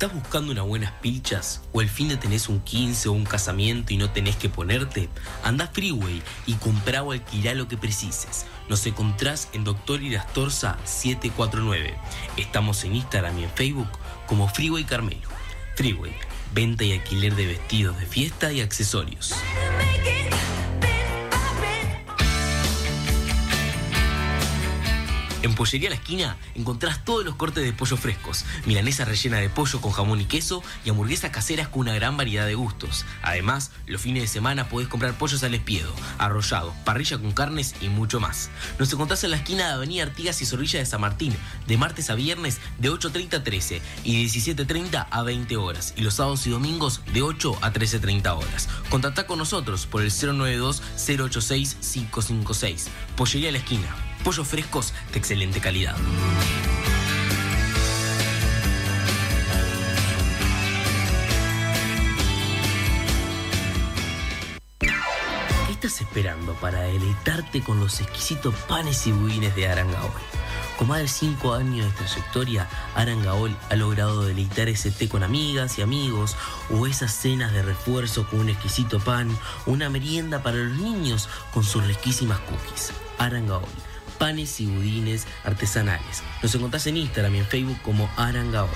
¿Estás 0.00 0.14
buscando 0.14 0.52
unas 0.52 0.64
buenas 0.64 0.92
pilchas? 1.02 1.60
¿O 1.72 1.82
el 1.82 1.90
fin 1.90 2.08
de 2.08 2.16
tenés 2.16 2.48
un 2.48 2.60
15 2.60 3.10
o 3.10 3.12
un 3.12 3.26
casamiento 3.26 3.92
y 3.92 3.98
no 3.98 4.08
tenés 4.08 4.34
que 4.34 4.48
ponerte? 4.48 5.10
Anda 5.44 5.66
Freeway 5.66 6.22
y 6.46 6.54
comprá 6.54 7.02
o 7.02 7.12
alquilá 7.12 7.52
lo 7.52 7.68
que 7.68 7.76
precises. 7.76 8.46
Nos 8.70 8.86
encontrás 8.86 9.50
en 9.52 9.62
Doctor 9.62 10.02
Irastorza 10.02 10.78
749. 10.84 11.98
Estamos 12.38 12.82
en 12.84 12.96
Instagram 12.96 13.40
y 13.40 13.44
en 13.44 13.50
Facebook 13.50 13.90
como 14.26 14.48
Freeway 14.48 14.84
Carmelo. 14.84 15.28
Freeway, 15.76 16.14
venta 16.54 16.82
y 16.82 16.92
alquiler 16.92 17.36
de 17.36 17.48
vestidos 17.48 18.00
de 18.00 18.06
fiesta 18.06 18.50
y 18.54 18.62
accesorios. 18.62 19.34
En 25.42 25.54
Pollería 25.54 25.88
La 25.88 25.96
Esquina 25.96 26.36
encontrás 26.54 27.02
todos 27.02 27.24
los 27.24 27.34
cortes 27.34 27.64
de 27.64 27.72
pollo 27.72 27.96
frescos, 27.96 28.44
milanesa 28.66 29.06
rellena 29.06 29.38
de 29.38 29.48
pollo 29.48 29.80
con 29.80 29.90
jamón 29.90 30.20
y 30.20 30.26
queso 30.26 30.62
y 30.84 30.90
hamburguesas 30.90 31.30
caseras 31.30 31.68
con 31.68 31.80
una 31.80 31.94
gran 31.94 32.18
variedad 32.18 32.44
de 32.44 32.54
gustos. 32.54 33.06
Además, 33.22 33.70
los 33.86 34.02
fines 34.02 34.22
de 34.22 34.28
semana 34.28 34.68
podés 34.68 34.88
comprar 34.88 35.14
pollos 35.14 35.42
al 35.42 35.54
espiedo, 35.54 35.90
arrollado, 36.18 36.74
parrilla 36.84 37.16
con 37.16 37.32
carnes 37.32 37.74
y 37.80 37.88
mucho 37.88 38.20
más. 38.20 38.50
Nos 38.78 38.92
encontrás 38.92 39.24
en 39.24 39.30
la 39.30 39.38
esquina 39.38 39.68
de 39.68 39.72
Avenida 39.72 40.02
Artigas 40.02 40.42
y 40.42 40.46
Zorrilla 40.46 40.78
de 40.78 40.84
San 40.84 41.00
Martín, 41.00 41.34
de 41.66 41.78
martes 41.78 42.10
a 42.10 42.16
viernes 42.16 42.58
de 42.78 42.90
8.30 42.90 43.36
a 43.36 43.42
13 43.42 43.80
y 44.04 44.22
de 44.22 44.28
17.30 44.28 45.06
a 45.10 45.22
20 45.22 45.56
horas, 45.56 45.94
y 45.96 46.02
los 46.02 46.12
sábados 46.14 46.46
y 46.46 46.50
domingos 46.50 47.00
de 47.14 47.22
8 47.22 47.60
a 47.62 47.72
13.30 47.72 48.36
horas. 48.36 48.68
Contactá 48.90 49.26
con 49.26 49.38
nosotros 49.38 49.86
por 49.86 50.02
el 50.02 50.10
092-086-556. 50.10 52.88
Pollería 53.16 53.52
La 53.52 53.58
Esquina. 53.58 54.09
Pollos 54.24 54.46
frescos 54.46 54.92
de 55.12 55.18
excelente 55.18 55.60
calidad. 55.60 55.96
¿Qué 64.78 65.72
estás 65.72 66.00
esperando 66.02 66.54
para 66.54 66.82
deleitarte 66.82 67.62
con 67.62 67.80
los 67.80 68.00
exquisitos 68.00 68.54
panes 68.68 69.06
y 69.06 69.12
budines 69.12 69.56
de 69.56 69.68
Arangaol? 69.68 70.12
Con 70.76 70.88
más 70.88 71.00
de 71.00 71.08
5 71.08 71.54
años 71.54 71.86
de 71.86 71.92
trayectoria, 71.92 72.68
Arangaol 72.94 73.54
ha 73.68 73.76
logrado 73.76 74.24
deleitar 74.24 74.68
ese 74.68 74.90
té 74.90 75.08
con 75.08 75.22
amigas 75.22 75.78
y 75.78 75.82
amigos, 75.82 76.36
o 76.70 76.86
esas 76.86 77.12
cenas 77.12 77.52
de 77.52 77.62
refuerzo 77.62 78.26
con 78.26 78.40
un 78.40 78.48
exquisito 78.48 79.00
pan, 79.00 79.28
una 79.66 79.90
merienda 79.90 80.42
para 80.42 80.56
los 80.56 80.78
niños 80.78 81.28
con 81.52 81.64
sus 81.64 81.86
riquísimas 81.86 82.38
cookies. 82.40 82.92
Arangaol, 83.18 83.64
panes 84.20 84.60
y 84.60 84.66
budines 84.66 85.26
artesanales. 85.44 86.22
Nos 86.42 86.54
encontrás 86.54 86.86
en 86.86 86.98
Instagram 86.98 87.34
y 87.34 87.38
en 87.38 87.46
Facebook 87.46 87.78
como 87.82 88.08
Arangaol. 88.16 88.70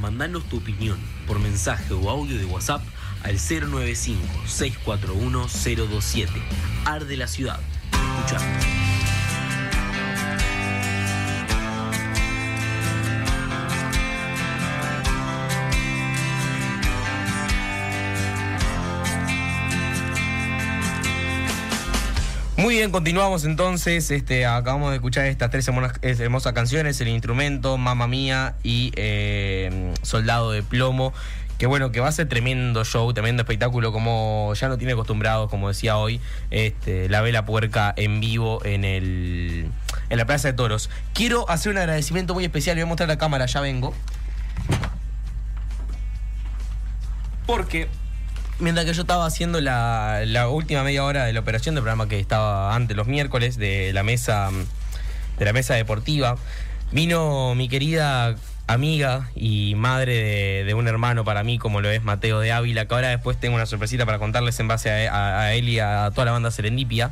Mandanos 0.00 0.48
tu 0.48 0.56
opinión 0.56 0.98
por 1.28 1.38
mensaje 1.38 1.94
o 1.94 2.10
audio 2.10 2.36
de 2.38 2.46
WhatsApp 2.46 2.82
al 3.22 3.38
095-641-027. 3.38 6.28
Arde 6.86 7.16
la 7.16 7.28
ciudad. 7.28 7.60
Escuchamos. 7.92 8.81
Muy 22.62 22.76
bien, 22.76 22.92
continuamos 22.92 23.44
entonces. 23.44 24.08
Este, 24.12 24.46
acabamos 24.46 24.90
de 24.90 24.96
escuchar 24.98 25.26
estas 25.26 25.50
tres 25.50 25.66
hermosas, 25.66 26.52
canciones: 26.52 27.00
El 27.00 27.08
instrumento, 27.08 27.76
Mamma 27.76 28.06
Mía 28.06 28.54
y 28.62 28.92
eh, 28.94 29.92
Soldado 30.02 30.52
de 30.52 30.62
Plomo. 30.62 31.12
Que 31.58 31.66
bueno, 31.66 31.90
que 31.90 31.98
va 31.98 32.06
a 32.06 32.12
ser 32.12 32.28
tremendo 32.28 32.84
show, 32.84 33.12
tremendo 33.12 33.42
espectáculo, 33.42 33.90
como 33.90 34.52
ya 34.54 34.68
no 34.68 34.78
tiene 34.78 34.92
acostumbrados, 34.92 35.50
como 35.50 35.66
decía 35.66 35.96
hoy, 35.96 36.20
este, 36.52 37.08
la 37.08 37.20
vela 37.20 37.44
puerca 37.44 37.94
en 37.96 38.20
vivo 38.20 38.64
en 38.64 38.84
el 38.84 39.66
en 40.08 40.16
la 40.16 40.24
Plaza 40.24 40.46
de 40.46 40.54
Toros. 40.54 40.88
Quiero 41.14 41.50
hacer 41.50 41.72
un 41.72 41.78
agradecimiento 41.78 42.32
muy 42.32 42.44
especial, 42.44 42.76
voy 42.76 42.84
a 42.84 42.86
mostrar 42.86 43.08
la 43.08 43.18
cámara, 43.18 43.46
ya 43.46 43.60
vengo. 43.60 43.92
Porque 47.44 47.88
mientras 48.58 48.86
que 48.86 48.92
yo 48.94 49.02
estaba 49.02 49.26
haciendo 49.26 49.60
la, 49.60 50.48
última 50.50 50.82
media 50.82 51.04
hora 51.04 51.24
de 51.24 51.32
la 51.32 51.40
operación 51.40 51.74
del 51.74 51.82
programa 51.82 52.08
que 52.08 52.18
estaba 52.18 52.74
antes 52.74 52.96
los 52.96 53.06
miércoles 53.06 53.56
de 53.56 53.92
la 53.92 54.02
mesa 54.02 54.50
de 55.38 55.44
la 55.44 55.52
mesa 55.52 55.74
deportiva, 55.74 56.36
vino 56.92 57.54
mi 57.54 57.68
querida 57.68 58.36
amiga 58.66 59.30
y 59.34 59.74
madre 59.74 60.64
de, 60.64 60.74
un 60.74 60.86
hermano 60.86 61.24
para 61.24 61.42
mí, 61.42 61.58
como 61.58 61.80
lo 61.80 61.90
es 61.90 62.04
Mateo 62.04 62.38
de 62.40 62.52
Ávila, 62.52 62.86
que 62.86 62.94
ahora 62.94 63.08
después 63.08 63.38
tengo 63.40 63.56
una 63.56 63.66
sorpresita 63.66 64.06
para 64.06 64.18
contarles 64.18 64.60
en 64.60 64.68
base 64.68 65.08
a- 65.08 65.40
a 65.40 65.54
él 65.54 65.68
y 65.68 65.78
a 65.80 66.10
toda 66.14 66.26
la 66.26 66.32
banda 66.32 66.50
Serendipia. 66.50 67.10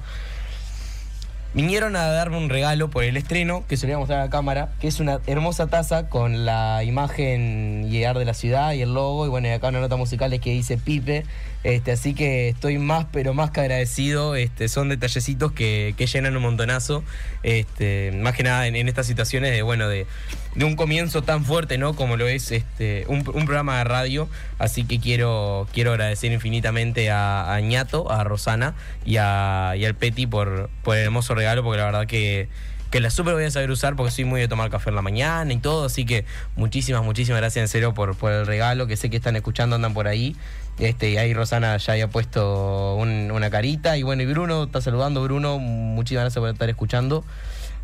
Vinieron 1.53 1.97
a 1.97 2.07
darme 2.07 2.37
un 2.37 2.49
regalo 2.49 2.91
por 2.91 3.03
el 3.03 3.17
estreno, 3.17 3.65
que 3.69 3.77
se 3.77 3.87
lo 3.87 3.91
voy 3.91 3.95
a 3.95 3.99
mostrar 3.99 4.21
a 4.21 4.25
la 4.27 4.31
cámara, 4.31 4.69
que 4.79 4.87
es 4.87 5.01
una 5.01 5.19
hermosa 5.27 5.67
taza 5.67 6.09
con 6.09 6.45
la 6.45 6.85
imagen 6.85 7.89
el 7.91 8.21
de 8.21 8.25
la 8.25 8.35
ciudad 8.35 8.73
y 8.73 8.83
el 8.83 8.95
logo. 8.95 9.27
Y 9.27 9.31
bueno, 9.31 9.49
y 9.49 9.51
acá 9.51 9.69
una 9.69 9.81
nota 9.81 9.97
musical 9.97 10.33
es 10.33 10.41
que 10.41 10.51
dice 10.53 10.79
Pipe. 10.79 11.25
Este, 11.63 11.93
así 11.93 12.15
que 12.15 12.49
estoy 12.49 12.79
más, 12.79 13.07
pero 13.13 13.35
más 13.35 13.51
que 13.51 13.61
agradecido. 13.61 14.35
Este, 14.35 14.69
son 14.69 14.89
detallecitos 14.89 15.53
que, 15.53 15.95
que 15.97 16.07
llenan 16.07 16.37
un 16.37 16.43
montonazo. 16.43 17.05
Este, 17.43 18.13
más 18.13 18.35
que 18.35 18.43
nada 18.43 18.67
en, 18.67 18.89
estas 18.89 19.07
situaciones 19.07 19.53
de, 19.53 19.63
bueno, 19.63 19.89
de, 19.89 20.07
un 20.63 20.77
comienzo 20.77 21.23
tan 21.23 21.45
fuerte, 21.45 21.77
¿no? 21.77 21.95
Como 21.95 22.17
lo 22.17 22.29
es 22.29 22.51
este, 22.51 23.05
un, 23.09 23.25
programa 23.25 23.79
de 23.79 23.85
radio. 23.85 24.29
Así 24.59 24.85
que 24.85 25.01
quiero, 25.01 25.69
quiero 25.73 25.91
agradecer 25.91 26.33
infinitamente 26.33 27.11
a, 27.11 27.59
Ñato, 27.63 28.11
a 28.11 28.25
Rosana 28.25 28.75
y, 29.05 29.17
a, 29.17 29.71
al 29.71 29.95
Peti 29.95 30.27
por, 30.27 30.71
el 30.87 30.93
hermoso 30.95 31.35
regalo, 31.35 31.63
porque 31.63 31.79
la 31.79 31.85
verdad 31.85 32.07
que, 32.07 32.49
que 32.91 33.01
la 33.01 33.11
súper 33.11 33.35
voy 33.35 33.45
a 33.45 33.51
saber 33.51 33.71
usar 33.71 33.97
porque 33.97 34.11
soy 34.11 34.25
muy 34.25 34.41
de 34.41 34.49
tomar 34.49 34.71
café 34.71 34.89
en 34.89 34.97
la 34.97 35.03
mañana 35.03 35.53
y 35.53 35.59
todo. 35.59 35.85
Así 35.85 36.07
que 36.07 36.25
muchísimas, 36.57 37.05
muchísimas 37.05 37.41
gracias 37.43 37.63
en 37.63 37.69
serio 37.69 37.93
por, 37.93 38.17
por 38.17 38.33
el 38.33 38.47
regalo, 38.47 38.87
que 38.87 38.97
sé 38.97 39.11
que 39.11 39.17
están 39.17 39.37
escuchando, 39.37 39.77
andan 39.77 39.93
por 39.93 40.09
ahí. 40.09 40.37
Este, 40.81 41.11
y 41.11 41.17
ahí 41.19 41.35
Rosana 41.35 41.77
ya 41.77 41.93
había 41.93 42.09
puesto 42.09 42.95
un- 42.97 43.31
una 43.31 43.51
carita. 43.51 43.97
Y 43.97 44.03
bueno, 44.03 44.23
y 44.23 44.27
Bruno 44.27 44.65
está 44.65 44.81
saludando. 44.81 45.23
Bruno, 45.23 45.59
muchísimas 45.59 46.25
gracias 46.25 46.41
por 46.41 46.49
estar 46.51 46.69
escuchando. 46.69 47.25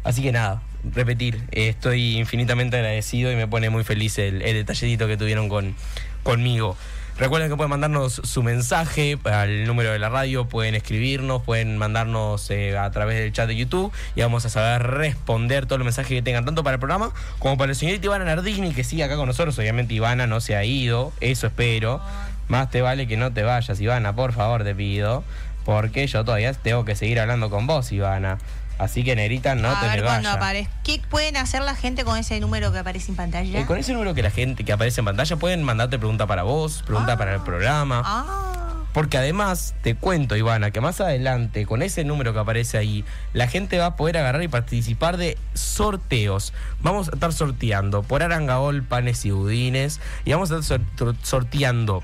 Así 0.03 0.23
que 0.23 0.33
nada, 0.33 0.63
repetir, 0.95 1.43
estoy 1.51 2.17
infinitamente 2.17 2.77
agradecido 2.77 3.33
y 3.33 3.37
me 3.37 3.49
pone 3.49 3.71
muy 3.71 3.83
feliz 3.85 4.19
el, 4.19 4.41
el 4.43 4.65
que 4.65 5.17
tuvieron 5.17 5.49
con, 5.49 5.75
conmigo. 6.23 6.77
Recuerden 7.19 7.49
que 7.51 7.57
pueden 7.57 7.71
mandarnos 7.71 8.21
su 8.25 8.43
mensaje 8.43 9.19
al 9.25 9.65
número 9.67 9.91
de 9.91 9.99
la 9.99 10.11
radio, 10.11 10.49
pueden 10.49 10.75
escribirnos, 10.75 11.43
pueden 11.43 11.79
mandarnos 11.79 12.51
eh, 12.51 12.77
a 12.77 12.91
través 12.91 13.19
del 13.19 13.33
chat 13.33 13.49
de 13.49 13.57
YouTube 13.57 13.91
y 14.15 14.21
vamos 14.21 14.45
a 14.45 14.51
saber 14.51 14.83
responder 14.83 15.65
todos 15.65 15.79
los 15.79 15.87
mensajes 15.87 16.11
que 16.11 16.21
tengan, 16.23 16.45
tanto 16.45 16.63
para 16.63 16.75
el 16.75 16.79
programa 16.79 17.11
como 17.39 17.57
para 17.57 17.73
el 17.73 17.77
señorito 17.77 18.07
Ivana 18.07 18.27
Nardini, 18.27 18.73
que 18.75 18.85
sigue 18.85 19.03
acá 19.03 19.17
con 19.17 19.27
nosotros. 19.27 19.59
Obviamente 19.59 19.95
Ivana 19.95 20.27
no 20.27 20.41
se 20.43 20.57
ha 20.57 20.65
ido, 20.65 21.11
eso 21.21 21.47
espero. 21.47 22.03
Más 22.49 22.71
te 22.71 22.81
vale 22.83 23.07
que 23.07 23.17
no 23.17 23.33
te 23.33 23.43
vayas, 23.43 23.81
Ivana, 23.81 24.15
por 24.15 24.33
favor 24.33 24.63
te 24.65 24.75
pido, 24.75 25.25
porque 25.65 26.07
yo 26.07 26.25
todavía 26.25 26.53
tengo 26.55 26.85
que 26.85 26.95
seguir 26.95 27.19
hablando 27.21 27.51
con 27.51 27.67
vos, 27.67 27.91
Ivana. 27.93 28.39
Así 28.79 29.03
que, 29.05 29.17
Nerita, 29.17 29.55
no 29.55 29.71
a 29.71 29.81
te 29.81 29.87
ver 29.89 30.01
me 30.03 30.07
vayas. 30.07 30.69
¿Qué 30.85 31.01
pueden 31.09 31.39
hacer 31.39 31.63
la 31.63 31.75
gente 31.75 32.05
con 32.05 32.19
ese 32.19 32.39
número 32.41 32.71
que 32.73 32.79
aparece 32.81 33.11
en 33.11 33.17
pantalla? 33.17 33.59
Eh, 33.61 33.65
con 33.65 33.79
ese 33.79 33.95
número 33.95 34.13
que 34.15 34.23
la 34.23 34.31
gente 34.31 34.65
que 34.65 34.73
aparece 34.73 35.01
en 35.01 35.07
pantalla 35.07 35.37
pueden 35.37 35.63
mandarte 35.63 35.99
pregunta 35.99 36.27
para 36.27 36.43
vos, 36.43 36.83
pregunta 36.83 37.15
Ah. 37.15 37.17
para 37.19 37.35
el 37.35 37.41
programa. 37.41 38.03
Ah, 38.05 38.53
Porque 38.93 39.19
además, 39.19 39.75
te 39.83 39.95
cuento, 39.95 40.37
Ivana, 40.37 40.71
que 40.71 40.81
más 40.81 41.01
adelante, 41.03 41.67
con 41.67 41.83
ese 41.83 42.03
número 42.05 42.33
que 42.33 42.39
aparece 42.39 42.79
ahí, 42.79 43.05
la 43.35 43.47
gente 43.49 43.79
va 43.79 43.87
a 43.87 43.97
poder 43.97 44.17
agarrar 44.19 44.43
y 44.43 44.49
participar 44.49 45.17
de 45.19 45.37
sorteos. 45.55 46.53
Vamos 46.81 47.09
a 47.09 47.13
estar 47.13 47.33
sorteando 47.33 48.03
por 48.03 48.23
Arangaol, 48.23 48.83
panes 48.83 49.25
y 49.27 49.31
budines. 49.33 50.01
Y 50.25 50.33
vamos 50.33 50.51
a 50.51 50.59
estar 50.61 50.81
sor- 50.99 51.17
sorteando. 51.23 52.03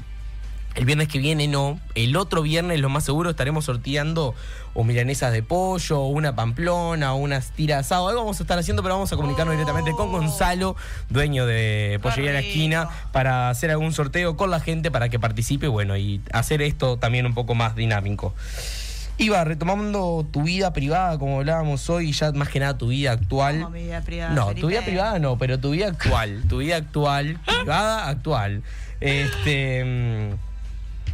El 0.74 0.86
viernes 0.86 1.08
que 1.08 1.18
viene 1.18 1.48
no, 1.48 1.78
el 1.94 2.16
otro 2.16 2.40
viernes 2.42 2.80
lo 2.80 2.88
más 2.88 3.04
seguro 3.04 3.28
estaremos 3.30 3.66
sorteando 3.66 4.34
o 4.74 4.84
milanesas 4.84 5.30
de 5.32 5.42
pollo, 5.42 6.00
o 6.00 6.06
una 6.08 6.34
pamplona, 6.34 7.12
o 7.12 7.16
unas 7.16 7.50
tiras 7.50 7.76
de 7.76 7.80
asado. 7.80 8.08
Algo 8.08 8.22
vamos 8.22 8.40
a 8.40 8.42
estar 8.44 8.58
haciendo, 8.58 8.82
pero 8.82 8.94
vamos 8.94 9.12
a 9.12 9.16
comunicarnos 9.16 9.52
Oh. 9.52 9.58
directamente 9.58 9.92
con 9.92 10.10
Gonzalo, 10.10 10.74
dueño 11.10 11.44
de 11.44 12.00
Pollería 12.02 12.32
La 12.32 12.40
Esquina, 12.40 12.88
para 13.12 13.50
hacer 13.50 13.70
algún 13.70 13.92
sorteo 13.92 14.36
con 14.38 14.50
la 14.50 14.60
gente 14.60 14.90
para 14.90 15.10
que 15.10 15.18
participe, 15.20 15.68
bueno, 15.68 15.94
y 15.98 16.22
hacer 16.32 16.62
esto 16.62 16.96
también 16.96 17.26
un 17.26 17.34
poco 17.34 17.54
más 17.54 17.76
dinámico. 17.76 18.34
Iba 19.18 19.44
retomando 19.44 20.26
tu 20.32 20.44
vida 20.44 20.72
privada, 20.72 21.18
como 21.18 21.40
hablábamos 21.40 21.90
hoy, 21.90 22.12
ya 22.12 22.32
más 22.32 22.48
que 22.48 22.60
nada 22.60 22.78
tu 22.78 22.88
vida 22.88 23.12
actual. 23.12 23.56
como 23.60 23.70
mi 23.70 23.82
vida 23.82 24.00
privada. 24.00 24.32
No, 24.34 24.54
tu 24.54 24.68
vida 24.68 24.80
privada 24.80 25.18
no, 25.18 25.36
pero 25.36 25.58
tu 25.60 25.72
vida 25.72 25.88
actual. 25.88 26.42
Tu 26.48 26.58
vida 26.58 26.76
actual, 26.76 27.38
privada, 27.46 28.08
actual. 28.08 28.62
Este. 29.00 30.30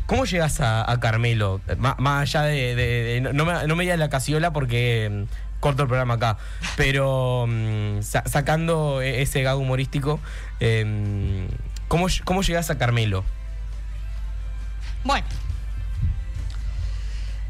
¿Cómo 0.09 0.25
llegas 0.25 0.61
a, 0.63 0.91
a 0.91 0.99
Carmelo? 1.01 1.61
Má- 1.77 1.95
Más, 1.99 2.23
allá 2.23 2.43
de. 2.45 2.75
de- 2.75 3.21
de- 3.21 3.33
no, 3.35 3.45
me, 3.45 3.67
no 3.67 3.77
me 3.77 3.85
digas 3.85 3.99
la 3.99 4.09
casiola 4.09 4.53
porque 4.55 5.09
mm, 5.29 5.61
corto 5.61 5.83
el 5.83 5.89
programa 5.89 6.15
acá. 6.15 6.39
Pero 6.77 7.45
mm, 7.47 8.01
sa- 8.01 8.25
sacando 8.27 9.03
e- 9.03 9.21
ese 9.21 9.43
gag 9.43 9.59
humorístico, 9.59 10.19
em, 10.61 11.47
¿cómo, 11.89 12.07
¿cómo 12.25 12.41
llegas 12.43 12.71
a 12.71 12.79
Carmelo? 12.79 13.23
Bueno, 15.05 15.27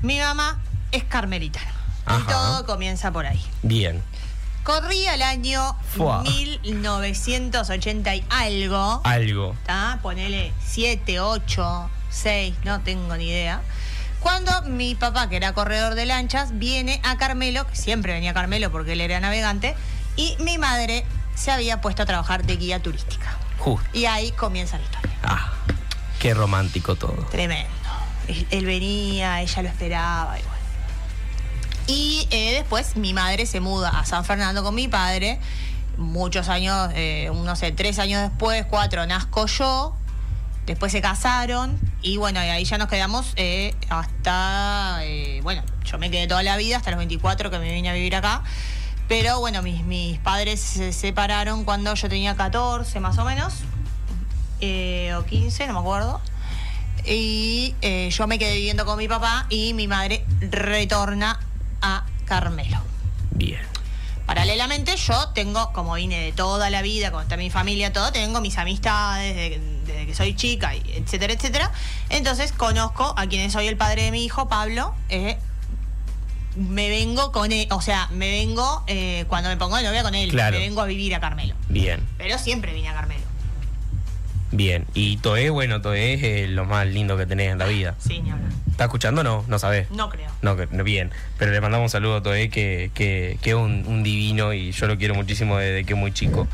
mi 0.02 0.18
mamá 0.18 0.58
es 0.92 1.04
carmelitana. 1.04 1.70
Y 2.08 2.10
Ajá. 2.10 2.26
todo 2.26 2.66
comienza 2.66 3.12
por 3.12 3.24
ahí. 3.26 3.40
Bien. 3.62 4.02
Corría 4.64 5.14
el 5.14 5.22
año 5.22 5.76
Fua. 5.94 6.22
1980 6.24 8.14
y 8.16 8.24
algo. 8.30 9.00
Algo. 9.04 9.56
¿tá? 9.64 9.98
Ponele 10.02 10.52
7, 10.66 11.20
8, 11.20 11.90
6, 12.10 12.54
no 12.64 12.80
tengo 12.80 13.16
ni 13.16 13.28
idea. 13.28 13.62
Cuando 14.20 14.62
mi 14.62 14.94
papá, 14.94 15.28
que 15.28 15.36
era 15.36 15.52
corredor 15.52 15.94
de 15.94 16.06
lanchas, 16.06 16.58
viene 16.58 17.00
a 17.04 17.16
Carmelo, 17.16 17.66
que 17.66 17.76
siempre 17.76 18.12
venía 18.12 18.32
a 18.32 18.34
Carmelo 18.34 18.70
porque 18.72 18.94
él 18.94 19.00
era 19.00 19.20
navegante, 19.20 19.76
y 20.16 20.36
mi 20.40 20.58
madre 20.58 21.04
se 21.34 21.50
había 21.50 21.80
puesto 21.80 22.02
a 22.02 22.06
trabajar 22.06 22.44
de 22.44 22.56
guía 22.56 22.82
turística. 22.82 23.36
Justo. 23.58 23.88
Y 23.92 24.06
ahí 24.06 24.32
comienza 24.32 24.78
la 24.78 24.84
historia. 24.84 25.16
Ah, 25.22 25.52
qué 26.18 26.34
romántico 26.34 26.96
todo. 26.96 27.26
Tremendo. 27.30 27.68
Él, 28.26 28.46
él 28.50 28.66
venía, 28.66 29.40
ella 29.40 29.62
lo 29.62 29.68
esperaba 29.68 30.38
y 30.38 30.42
bueno. 30.42 30.58
Y 31.88 32.28
eh, 32.30 32.52
después 32.52 32.96
mi 32.96 33.14
madre 33.14 33.46
se 33.46 33.60
muda 33.60 33.88
a 33.88 34.04
San 34.04 34.24
Fernando 34.24 34.62
con 34.62 34.74
mi 34.74 34.88
padre. 34.88 35.40
Muchos 35.96 36.48
años, 36.48 36.90
eh, 36.94 37.30
no 37.32 37.56
sé, 37.56 37.72
tres 37.72 37.98
años 37.98 38.20
después, 38.20 38.66
cuatro, 38.66 39.06
nazco 39.06 39.46
yo. 39.46 39.96
Después 40.68 40.92
se 40.92 41.00
casaron 41.00 41.80
y 42.02 42.18
bueno, 42.18 42.44
y 42.44 42.48
ahí 42.48 42.62
ya 42.66 42.76
nos 42.76 42.88
quedamos 42.88 43.32
eh, 43.36 43.74
hasta, 43.88 44.98
eh, 45.02 45.40
bueno, 45.42 45.62
yo 45.82 45.96
me 45.96 46.10
quedé 46.10 46.26
toda 46.26 46.42
la 46.42 46.58
vida, 46.58 46.76
hasta 46.76 46.90
los 46.90 46.98
24 46.98 47.50
que 47.50 47.58
me 47.58 47.72
vine 47.72 47.88
a 47.88 47.94
vivir 47.94 48.14
acá. 48.14 48.42
Pero 49.08 49.40
bueno, 49.40 49.62
mis, 49.62 49.82
mis 49.84 50.18
padres 50.18 50.60
se 50.60 50.92
separaron 50.92 51.64
cuando 51.64 51.94
yo 51.94 52.10
tenía 52.10 52.36
14 52.36 53.00
más 53.00 53.16
o 53.16 53.24
menos, 53.24 53.54
eh, 54.60 55.14
o 55.18 55.24
15, 55.24 55.68
no 55.68 55.72
me 55.72 55.78
acuerdo. 55.78 56.20
Y 57.06 57.74
yo 58.10 58.26
me 58.26 58.38
quedé 58.38 58.56
viviendo 58.56 58.84
con 58.84 58.98
mi 58.98 59.08
papá 59.08 59.46
y 59.48 59.72
mi 59.72 59.88
madre 59.88 60.26
retorna 60.50 61.40
a 61.80 62.04
Carmelo. 62.26 62.76
Bien. 63.30 63.62
Paralelamente 64.26 64.94
yo 64.98 65.30
tengo, 65.30 65.72
como 65.72 65.94
vine 65.94 66.20
de 66.20 66.32
toda 66.32 66.68
la 66.68 66.82
vida, 66.82 67.10
con 67.10 67.24
toda 67.24 67.38
mi 67.38 67.48
familia, 67.48 67.94
todo, 67.94 68.12
tengo 68.12 68.42
mis 68.42 68.58
amistades 68.58 69.34
desde, 69.34 69.77
desde 69.98 70.06
que 70.06 70.14
soy 70.14 70.34
chica, 70.34 70.74
y 70.74 70.82
etcétera, 70.94 71.32
etcétera. 71.32 71.72
Entonces 72.10 72.52
conozco 72.52 73.14
a 73.16 73.26
quien 73.26 73.50
soy 73.50 73.66
el 73.66 73.76
padre 73.76 74.02
de 74.04 74.10
mi 74.10 74.24
hijo, 74.24 74.48
Pablo. 74.48 74.94
eh, 75.08 75.38
me 76.56 76.88
vengo 76.88 77.30
con 77.30 77.52
él, 77.52 77.68
o 77.70 77.80
sea, 77.80 78.08
me 78.12 78.30
vengo 78.30 78.82
eh, 78.88 79.26
cuando 79.28 79.48
me 79.48 79.56
pongo 79.56 79.76
de 79.76 79.84
novia 79.84 80.02
con 80.02 80.14
él. 80.16 80.30
Claro. 80.30 80.58
Me 80.58 80.64
vengo 80.66 80.80
a 80.80 80.86
vivir 80.86 81.14
a 81.14 81.20
Carmelo. 81.20 81.54
Bien. 81.68 82.04
Pero 82.18 82.36
siempre 82.38 82.72
vine 82.74 82.88
a 82.88 82.94
Carmelo. 82.94 83.27
Bien. 84.50 84.86
Y 84.94 85.18
Toé, 85.18 85.50
bueno, 85.50 85.82
Toé 85.82 86.14
es 86.14 86.22
eh, 86.22 86.46
lo 86.48 86.64
más 86.64 86.86
lindo 86.86 87.16
que 87.18 87.26
tenés 87.26 87.52
en 87.52 87.58
la 87.58 87.66
vida. 87.66 87.94
Sí, 87.98 88.20
ni 88.20 88.30
hablar. 88.30 88.48
¿Está 88.70 88.84
escuchando 88.84 89.20
o 89.20 89.24
no? 89.24 89.44
No 89.48 89.58
sabés. 89.58 89.90
No 89.90 90.08
creo. 90.08 90.30
No, 90.40 90.56
que- 90.56 90.68
no, 90.70 90.84
bien. 90.84 91.10
Pero 91.36 91.52
le 91.52 91.60
mandamos 91.60 91.86
un 91.86 91.90
saludo 91.90 92.16
a 92.16 92.22
Toé, 92.22 92.48
que, 92.48 92.90
que, 92.94 93.38
que 93.42 93.50
es 93.50 93.56
un, 93.56 93.84
un 93.86 94.02
divino 94.02 94.52
y 94.54 94.72
yo 94.72 94.86
lo 94.86 94.96
quiero 94.96 95.14
muchísimo 95.14 95.58
desde 95.58 95.84
que 95.84 95.92
es 95.94 95.98
muy 95.98 96.12
chico. 96.12 96.46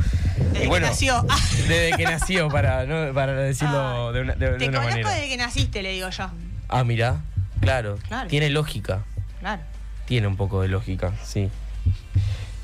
Desde 0.53 0.65
y 0.65 0.69
bueno, 0.69 0.87
que 0.87 0.91
nació. 0.93 1.25
Desde 1.69 1.93
que 1.97 2.05
nació, 2.05 2.49
para, 2.49 2.85
¿no? 2.87 3.13
para 3.15 3.35
decirlo 3.35 4.13
de 4.13 4.23
una, 4.23 4.35
de- 4.35 4.53
de 4.53 4.59
Te 4.59 4.69
una 4.69 4.79
conozco 4.79 4.91
manera. 5.03 5.11
desde 5.11 5.29
que 5.29 5.37
naciste, 5.37 5.83
le 5.83 5.93
digo 5.93 6.09
yo. 6.11 6.31
Ah, 6.69 6.83
mira. 6.83 7.21
Claro. 7.61 7.99
Claro. 8.09 8.29
Tiene 8.29 8.51
lógica. 8.51 9.05
Claro. 9.41 9.63
Tiene 10.07 10.27
un 10.27 10.37
poco 10.37 10.63
de 10.63 10.69
lógica, 10.69 11.13
sí. 11.25 11.49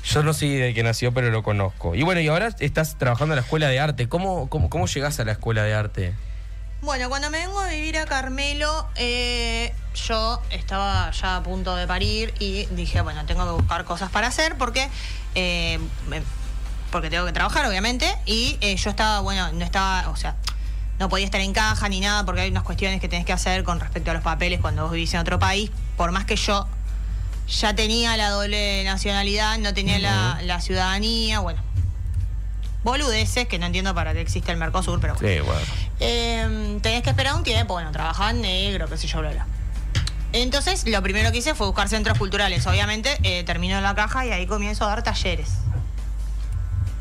Yo 0.03 0.23
no 0.23 0.33
sé 0.33 0.47
de 0.47 0.73
que 0.73 0.83
nació, 0.83 1.13
pero 1.13 1.29
lo 1.29 1.43
conozco. 1.43 1.95
Y 1.95 2.03
bueno, 2.03 2.21
y 2.21 2.27
ahora 2.27 2.49
estás 2.59 2.97
trabajando 2.97 3.33
en 3.33 3.37
la 3.37 3.41
escuela 3.43 3.67
de 3.67 3.79
arte. 3.79 4.09
¿Cómo, 4.09 4.49
cómo, 4.49 4.69
cómo 4.69 4.87
llegás 4.87 5.19
a 5.19 5.25
la 5.25 5.33
escuela 5.33 5.63
de 5.63 5.73
arte? 5.73 6.13
Bueno, 6.81 7.09
cuando 7.09 7.29
me 7.29 7.37
vengo 7.37 7.59
a 7.59 7.67
vivir 7.67 7.95
a 7.99 8.05
Carmelo, 8.05 8.87
eh, 8.95 9.71
yo 9.93 10.41
estaba 10.49 11.11
ya 11.11 11.37
a 11.37 11.43
punto 11.43 11.75
de 11.75 11.85
parir 11.85 12.33
y 12.39 12.65
dije, 12.71 13.01
bueno, 13.01 13.23
tengo 13.27 13.45
que 13.45 13.51
buscar 13.51 13.85
cosas 13.85 14.09
para 14.09 14.27
hacer 14.27 14.57
porque, 14.57 14.89
eh, 15.35 15.79
porque 16.91 17.11
tengo 17.11 17.27
que 17.27 17.33
trabajar, 17.33 17.67
obviamente. 17.67 18.11
Y 18.25 18.57
eh, 18.61 18.75
yo 18.77 18.89
estaba, 18.89 19.19
bueno, 19.19 19.51
no 19.53 19.63
estaba, 19.63 20.09
o 20.09 20.15
sea, 20.15 20.35
no 20.97 21.07
podía 21.07 21.25
estar 21.25 21.41
en 21.41 21.53
caja 21.53 21.87
ni 21.87 21.99
nada 21.99 22.25
porque 22.25 22.41
hay 22.41 22.49
unas 22.49 22.63
cuestiones 22.63 22.99
que 22.99 23.07
tenés 23.07 23.27
que 23.27 23.33
hacer 23.33 23.63
con 23.63 23.79
respecto 23.79 24.09
a 24.09 24.15
los 24.15 24.23
papeles 24.23 24.59
cuando 24.59 24.81
vos 24.81 24.91
vivís 24.91 25.13
en 25.13 25.19
otro 25.19 25.37
país. 25.37 25.69
Por 25.97 26.11
más 26.11 26.25
que 26.25 26.35
yo 26.35 26.67
ya 27.47 27.75
tenía 27.75 28.15
la 28.17 28.29
doble 28.29 28.83
nacionalidad, 28.83 29.57
no 29.59 29.73
tenía 29.73 29.99
la, 29.99 30.39
la 30.43 30.61
ciudadanía, 30.61 31.39
bueno. 31.39 31.61
Boludeces 32.83 33.47
que 33.47 33.59
no 33.59 33.67
entiendo 33.67 33.93
para 33.93 34.13
qué 34.13 34.21
existe 34.21 34.51
el 34.51 34.57
Mercosur, 34.57 34.99
pero 34.99 35.15
bueno. 35.15 35.29
Sí, 35.29 35.41
bueno. 35.41 35.61
Eh, 35.99 36.79
tenés 36.81 37.03
que 37.03 37.11
esperar 37.11 37.35
un 37.35 37.43
tiempo, 37.43 37.73
bueno, 37.73 37.91
trabajaba 37.91 38.31
en 38.31 38.41
negro, 38.41 38.87
qué 38.87 38.97
sé 38.97 39.07
yo, 39.07 39.19
bla, 39.19 39.31
bla. 39.31 39.45
Entonces, 40.33 40.87
lo 40.87 41.01
primero 41.03 41.31
que 41.31 41.39
hice 41.39 41.53
fue 41.53 41.67
buscar 41.67 41.89
centros 41.89 42.17
culturales. 42.17 42.65
Obviamente, 42.65 43.17
eh, 43.23 43.43
termino 43.43 43.77
en 43.77 43.83
la 43.83 43.93
caja 43.95 44.25
y 44.25 44.31
ahí 44.31 44.47
comienzo 44.47 44.85
a 44.85 44.87
dar 44.87 45.03
talleres. 45.03 45.49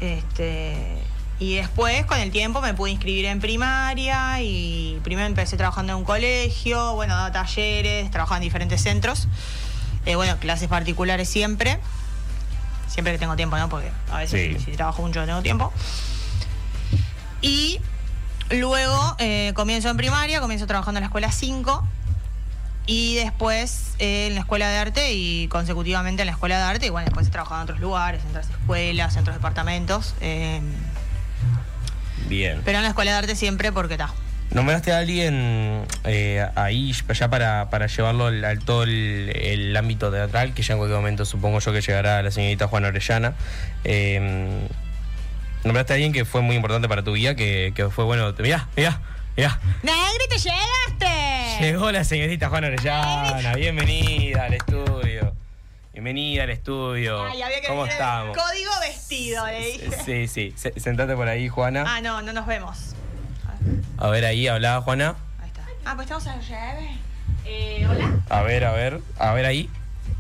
Este, 0.00 0.98
y 1.38 1.54
después, 1.54 2.04
con 2.06 2.18
el 2.18 2.30
tiempo, 2.32 2.60
me 2.60 2.74
pude 2.74 2.90
inscribir 2.90 3.26
en 3.26 3.40
primaria 3.40 4.42
y 4.42 4.98
primero 5.04 5.26
empecé 5.26 5.56
trabajando 5.56 5.92
en 5.92 5.98
un 6.00 6.04
colegio, 6.04 6.94
bueno, 6.94 7.14
daba 7.14 7.32
talleres, 7.32 8.10
trabajaba 8.10 8.38
en 8.38 8.42
diferentes 8.42 8.82
centros. 8.82 9.28
Eh, 10.06 10.16
bueno, 10.16 10.36
clases 10.38 10.68
particulares 10.68 11.28
siempre. 11.28 11.78
Siempre 12.88 13.12
que 13.12 13.18
tengo 13.18 13.36
tiempo, 13.36 13.56
¿no? 13.56 13.68
Porque 13.68 13.90
a 14.10 14.18
veces 14.18 14.52
Sí. 14.54 14.58
si, 14.64 14.70
si 14.72 14.76
trabajo 14.76 15.02
mucho 15.02 15.20
no 15.20 15.26
tengo 15.26 15.42
tiempo. 15.42 15.72
Y 17.42 17.80
luego 18.50 19.16
eh, 19.18 19.52
comienzo 19.54 19.88
en 19.90 19.96
primaria, 19.96 20.40
comienzo 20.40 20.66
trabajando 20.66 20.98
en 20.98 21.02
la 21.02 21.06
escuela 21.06 21.30
5 21.30 21.86
y 22.86 23.14
después 23.14 23.92
eh, 24.00 24.26
en 24.28 24.34
la 24.34 24.40
escuela 24.40 24.68
de 24.68 24.76
arte 24.78 25.12
y 25.12 25.46
consecutivamente 25.48 26.22
en 26.22 26.26
la 26.26 26.32
escuela 26.32 26.56
de 26.58 26.64
arte 26.64 26.86
y 26.86 26.90
bueno, 26.90 27.04
después 27.04 27.28
he 27.28 27.30
trabajado 27.30 27.60
en 27.60 27.64
otros 27.64 27.80
lugares, 27.80 28.22
en 28.24 28.30
otras 28.30 28.50
escuelas, 28.50 29.14
en 29.14 29.20
otros 29.20 29.36
departamentos, 29.36 30.14
eh, 30.20 30.60
Bien. 32.28 32.60
pero 32.64 32.78
en 32.78 32.82
la 32.84 32.88
escuela 32.90 33.12
de 33.12 33.18
arte 33.18 33.36
siempre 33.36 33.70
porque 33.72 33.94
está. 33.94 34.12
¿Nombraste 34.52 34.92
a 34.92 34.98
alguien 34.98 35.86
eh, 36.04 36.44
ahí 36.56 36.92
ya 36.92 37.30
para, 37.30 37.70
para 37.70 37.86
llevarlo 37.86 38.26
al, 38.26 38.44
al 38.44 38.58
todo 38.58 38.82
el, 38.82 39.30
el 39.36 39.76
ámbito 39.76 40.10
teatral, 40.10 40.54
que 40.54 40.62
ya 40.62 40.72
en 40.74 40.78
cualquier 40.78 40.98
momento 40.98 41.24
supongo 41.24 41.60
yo 41.60 41.72
que 41.72 41.80
llegará 41.80 42.20
la 42.22 42.30
señorita 42.32 42.66
Juana 42.66 42.88
Orellana? 42.88 43.34
Eh, 43.84 44.66
¿Nombraste 45.62 45.92
a 45.92 45.94
alguien 45.94 46.12
que 46.12 46.24
fue 46.24 46.40
muy 46.42 46.56
importante 46.56 46.88
para 46.88 47.04
tu 47.04 47.12
vida, 47.12 47.36
que, 47.36 47.72
que 47.76 47.90
fue 47.90 48.04
bueno? 48.04 48.32
Mirá, 48.40 48.66
mirá, 48.76 49.00
mirá. 49.36 49.60
¡Negri, 49.84 50.26
te 50.28 50.38
llegaste! 50.38 51.64
Llegó 51.64 51.92
la 51.92 52.02
señorita 52.02 52.48
Juana 52.48 52.66
Orellana, 52.68 53.54
bienvenida 53.54 54.44
al 54.46 54.54
estudio. 54.54 55.32
Bienvenida 55.92 56.42
al 56.44 56.50
estudio. 56.50 57.22
Ay, 57.24 57.42
había 57.42 57.60
que 57.60 57.68
¿Cómo 57.68 57.86
estamos? 57.86 58.36
Código 58.36 58.70
vestido, 58.80 59.46
le 59.46 59.58
dije. 59.66 59.90
Sí, 60.04 60.26
sí, 60.28 60.54
Se- 60.56 60.78
sentate 60.80 61.14
por 61.14 61.28
ahí, 61.28 61.48
Juana. 61.48 61.84
Ah, 61.86 62.00
no, 62.00 62.20
no 62.22 62.32
nos 62.32 62.46
vemos. 62.46 62.94
A 64.00 64.08
ver 64.08 64.24
ahí, 64.24 64.48
hablaba 64.48 64.80
Juana. 64.82 65.14
Ahí 65.40 65.48
está. 65.48 65.62
Ah, 65.84 65.92
pues 65.94 66.06
estamos 66.10 66.26
a 66.26 66.36
la 66.36 66.42
llave. 66.42 66.88
Eh, 67.46 67.86
hola. 67.88 68.10
A 68.28 68.42
ver, 68.42 68.64
a 68.64 68.72
ver, 68.72 69.00
a 69.18 69.32
ver 69.32 69.46
ahí. 69.46 69.68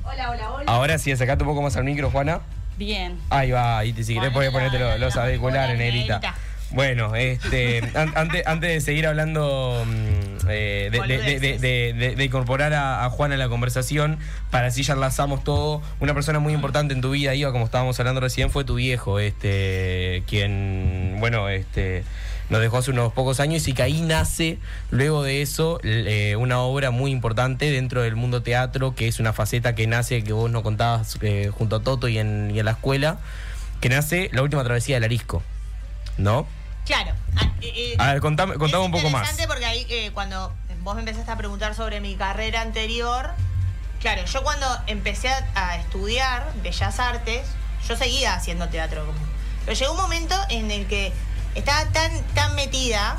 Hola, 0.04 0.30
hola, 0.30 0.50
hola. 0.52 0.64
Ahora 0.66 0.98
sí, 0.98 1.14
sacate 1.16 1.42
un 1.44 1.48
poco 1.50 1.62
más 1.62 1.76
al 1.76 1.84
micro, 1.84 2.10
Juana. 2.10 2.40
Bien. 2.76 3.18
Ahí 3.30 3.50
va, 3.50 3.78
ahí 3.78 3.92
te, 3.92 4.04
si 4.04 4.14
querés 4.14 4.30
podés 4.30 4.50
ponerte 4.50 4.78
los, 4.78 4.98
los 4.98 5.14
la 5.14 5.24
auriculares, 5.24 5.70
auricular, 5.70 5.76
negrita. 5.76 6.34
Bueno, 6.72 7.16
este, 7.16 7.80
an- 7.96 8.12
antes, 8.14 8.46
antes 8.46 8.70
de 8.70 8.80
seguir 8.80 9.06
hablando, 9.06 9.82
mm, 9.86 10.46
eh, 10.48 10.88
de, 10.92 11.00
de- 11.00 11.18
de- 11.18 11.40
de- 11.40 11.58
de- 11.58 11.92
de- 11.94 12.14
de 12.16 12.24
incorporar 12.24 12.72
a, 12.74 13.04
a 13.04 13.10
Juan 13.10 13.32
a 13.32 13.36
la 13.36 13.48
conversación, 13.48 14.18
para 14.50 14.68
así 14.68 14.82
ya 14.84 14.94
enlazamos 14.94 15.42
todo, 15.42 15.82
una 15.98 16.14
persona 16.14 16.38
muy 16.38 16.52
importante 16.54 16.94
en 16.94 17.00
tu 17.00 17.10
vida, 17.10 17.34
Iba, 17.34 17.50
como 17.50 17.64
estábamos 17.64 17.98
hablando 17.98 18.20
recién, 18.20 18.50
fue 18.50 18.62
tu 18.64 18.76
viejo, 18.76 19.18
este, 19.18 20.22
quien, 20.28 21.16
bueno, 21.18 21.48
este, 21.48 22.04
nos 22.50 22.60
dejó 22.60 22.78
hace 22.78 22.90
unos 22.90 23.12
pocos 23.12 23.40
años 23.40 23.66
y 23.68 23.72
que 23.72 23.82
ahí 23.82 24.02
nace, 24.02 24.58
luego 24.90 25.22
de 25.22 25.40
eso, 25.40 25.80
eh, 25.84 26.36
una 26.36 26.60
obra 26.60 26.90
muy 26.90 27.12
importante 27.12 27.70
dentro 27.70 28.02
del 28.02 28.16
mundo 28.16 28.42
teatro, 28.42 28.94
que 28.94 29.08
es 29.08 29.20
una 29.20 29.32
faceta 29.32 29.74
que 29.74 29.86
nace, 29.86 30.22
que 30.24 30.32
vos 30.32 30.50
nos 30.50 30.62
contabas 30.62 31.16
eh, 31.22 31.50
junto 31.56 31.76
a 31.76 31.82
Toto 31.82 32.08
y 32.08 32.18
en, 32.18 32.50
y 32.52 32.58
en 32.58 32.64
la 32.64 32.72
escuela, 32.72 33.18
que 33.80 33.88
nace 33.88 34.28
La 34.32 34.42
Última 34.42 34.64
Travesía 34.64 34.96
del 34.96 35.04
Arisco, 35.04 35.42
¿no? 36.18 36.46
Claro. 36.86 37.12
Ah, 37.36 37.52
eh, 37.62 37.72
eh, 37.74 37.96
A 37.98 38.12
ver, 38.12 38.20
contame, 38.20 38.54
contame 38.54 38.82
es 38.82 38.86
un 38.86 38.92
poco 38.92 39.10
más. 39.10 39.22
interesante 39.30 39.46
porque 39.46 39.64
ahí 39.66 40.10
cuando 40.12 40.52
vos 40.82 40.94
me 40.96 41.00
empezaste 41.02 41.30
a 41.30 41.36
preguntar 41.36 41.74
sobre 41.76 42.00
mi 42.00 42.16
carrera 42.16 42.62
anterior, 42.62 43.30
claro, 44.00 44.24
yo 44.24 44.42
cuando 44.42 44.66
empecé 44.88 45.28
a, 45.28 45.46
a 45.54 45.76
estudiar 45.76 46.52
Bellas 46.64 46.98
Artes, 46.98 47.46
yo 47.88 47.96
seguía 47.96 48.34
haciendo 48.34 48.68
teatro. 48.68 49.04
Pero 49.64 49.78
llegó 49.78 49.92
un 49.92 50.00
momento 50.00 50.34
en 50.48 50.70
el 50.70 50.86
que 50.86 51.12
estaba 51.54 51.84
tan, 51.92 52.10
tan 52.34 52.54
metida, 52.54 53.16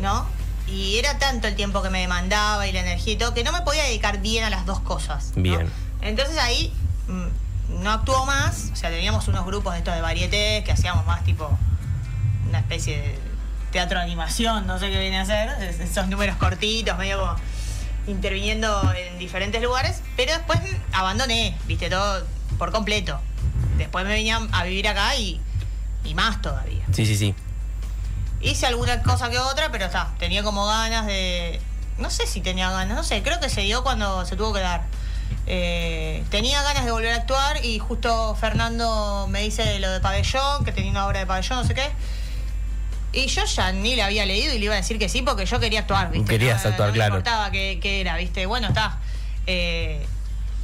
¿no? 0.00 0.26
Y 0.66 0.96
era 0.98 1.18
tanto 1.18 1.46
el 1.46 1.54
tiempo 1.56 1.82
que 1.82 1.90
me 1.90 2.00
demandaba 2.00 2.66
y 2.66 2.72
la 2.72 2.80
energía 2.80 3.12
y 3.12 3.16
todo 3.16 3.34
que 3.34 3.44
no 3.44 3.52
me 3.52 3.60
podía 3.62 3.84
dedicar 3.84 4.20
bien 4.20 4.44
a 4.44 4.50
las 4.50 4.64
dos 4.66 4.80
cosas. 4.80 5.32
¿no? 5.36 5.42
Bien. 5.42 5.70
Entonces 6.00 6.38
ahí 6.38 6.72
mm, 7.08 7.82
no 7.82 7.90
actuó 7.92 8.24
más, 8.26 8.70
o 8.72 8.76
sea, 8.76 8.90
teníamos 8.90 9.28
unos 9.28 9.44
grupos 9.44 9.72
de 9.74 9.78
estos 9.80 9.94
de 9.94 10.00
varietés 10.00 10.64
que 10.64 10.72
hacíamos 10.72 11.04
más 11.06 11.22
tipo 11.24 11.50
una 12.48 12.58
especie 12.60 12.96
de 12.98 13.18
teatro 13.72 13.98
de 13.98 14.04
animación, 14.04 14.66
no 14.66 14.78
sé 14.78 14.90
qué 14.90 14.98
viene 15.00 15.18
a 15.20 15.26
ser, 15.26 15.48
es- 15.62 15.80
esos 15.80 16.08
números 16.08 16.36
cortitos, 16.36 16.96
medio 16.96 17.18
como 17.20 17.36
interviniendo 18.06 18.92
en 18.94 19.18
diferentes 19.18 19.62
lugares, 19.62 20.02
pero 20.16 20.32
después 20.32 20.60
abandoné, 20.92 21.56
viste, 21.66 21.88
todo 21.90 22.24
por 22.58 22.70
completo. 22.70 23.18
Después 23.78 24.04
me 24.04 24.12
venía 24.12 24.40
a 24.52 24.64
vivir 24.64 24.86
acá 24.88 25.16
y, 25.16 25.40
y 26.04 26.14
más 26.14 26.40
todavía. 26.42 26.84
Sí, 26.92 27.04
sí, 27.06 27.16
sí. 27.16 27.34
Hice 28.44 28.66
alguna 28.66 29.02
cosa 29.02 29.30
que 29.30 29.38
otra, 29.38 29.70
pero 29.72 29.86
está, 29.86 30.12
tenía 30.18 30.42
como 30.42 30.66
ganas 30.66 31.06
de. 31.06 31.60
No 31.98 32.10
sé 32.10 32.26
si 32.26 32.40
tenía 32.40 32.70
ganas, 32.70 32.94
no 32.96 33.02
sé, 33.04 33.22
creo 33.22 33.40
que 33.40 33.48
se 33.48 33.62
dio 33.62 33.82
cuando 33.82 34.24
se 34.26 34.36
tuvo 34.36 34.52
que 34.52 34.60
dar. 34.60 34.82
Eh, 35.46 36.22
tenía 36.30 36.62
ganas 36.62 36.84
de 36.84 36.90
volver 36.90 37.12
a 37.12 37.16
actuar 37.16 37.64
y 37.64 37.78
justo 37.78 38.34
Fernando 38.40 39.26
me 39.30 39.40
dice 39.42 39.78
lo 39.78 39.90
de 39.90 40.00
pabellón, 40.00 40.64
que 40.64 40.72
tenía 40.72 40.90
una 40.90 41.06
obra 41.06 41.20
de 41.20 41.26
pabellón, 41.26 41.58
no 41.58 41.64
sé 41.64 41.74
qué. 41.74 41.90
Y 43.12 43.26
yo 43.28 43.44
ya 43.44 43.70
ni 43.72 43.94
le 43.94 44.02
había 44.02 44.26
leído 44.26 44.52
y 44.54 44.58
le 44.58 44.64
iba 44.64 44.74
a 44.74 44.78
decir 44.78 44.98
que 44.98 45.08
sí 45.08 45.22
porque 45.22 45.46
yo 45.46 45.60
quería 45.60 45.80
actuar, 45.80 46.10
¿viste? 46.10 46.28
Querías 46.28 46.64
No- 46.64 46.70
actuar, 46.70 46.88
no 46.88 46.94
claro. 46.94 47.12
Me 47.14 47.18
importaba 47.20 47.50
qué, 47.50 47.78
qué 47.80 48.00
era, 48.00 48.16
¿viste? 48.16 48.44
Bueno, 48.46 48.68
está. 48.68 48.98
Eh, 49.46 50.04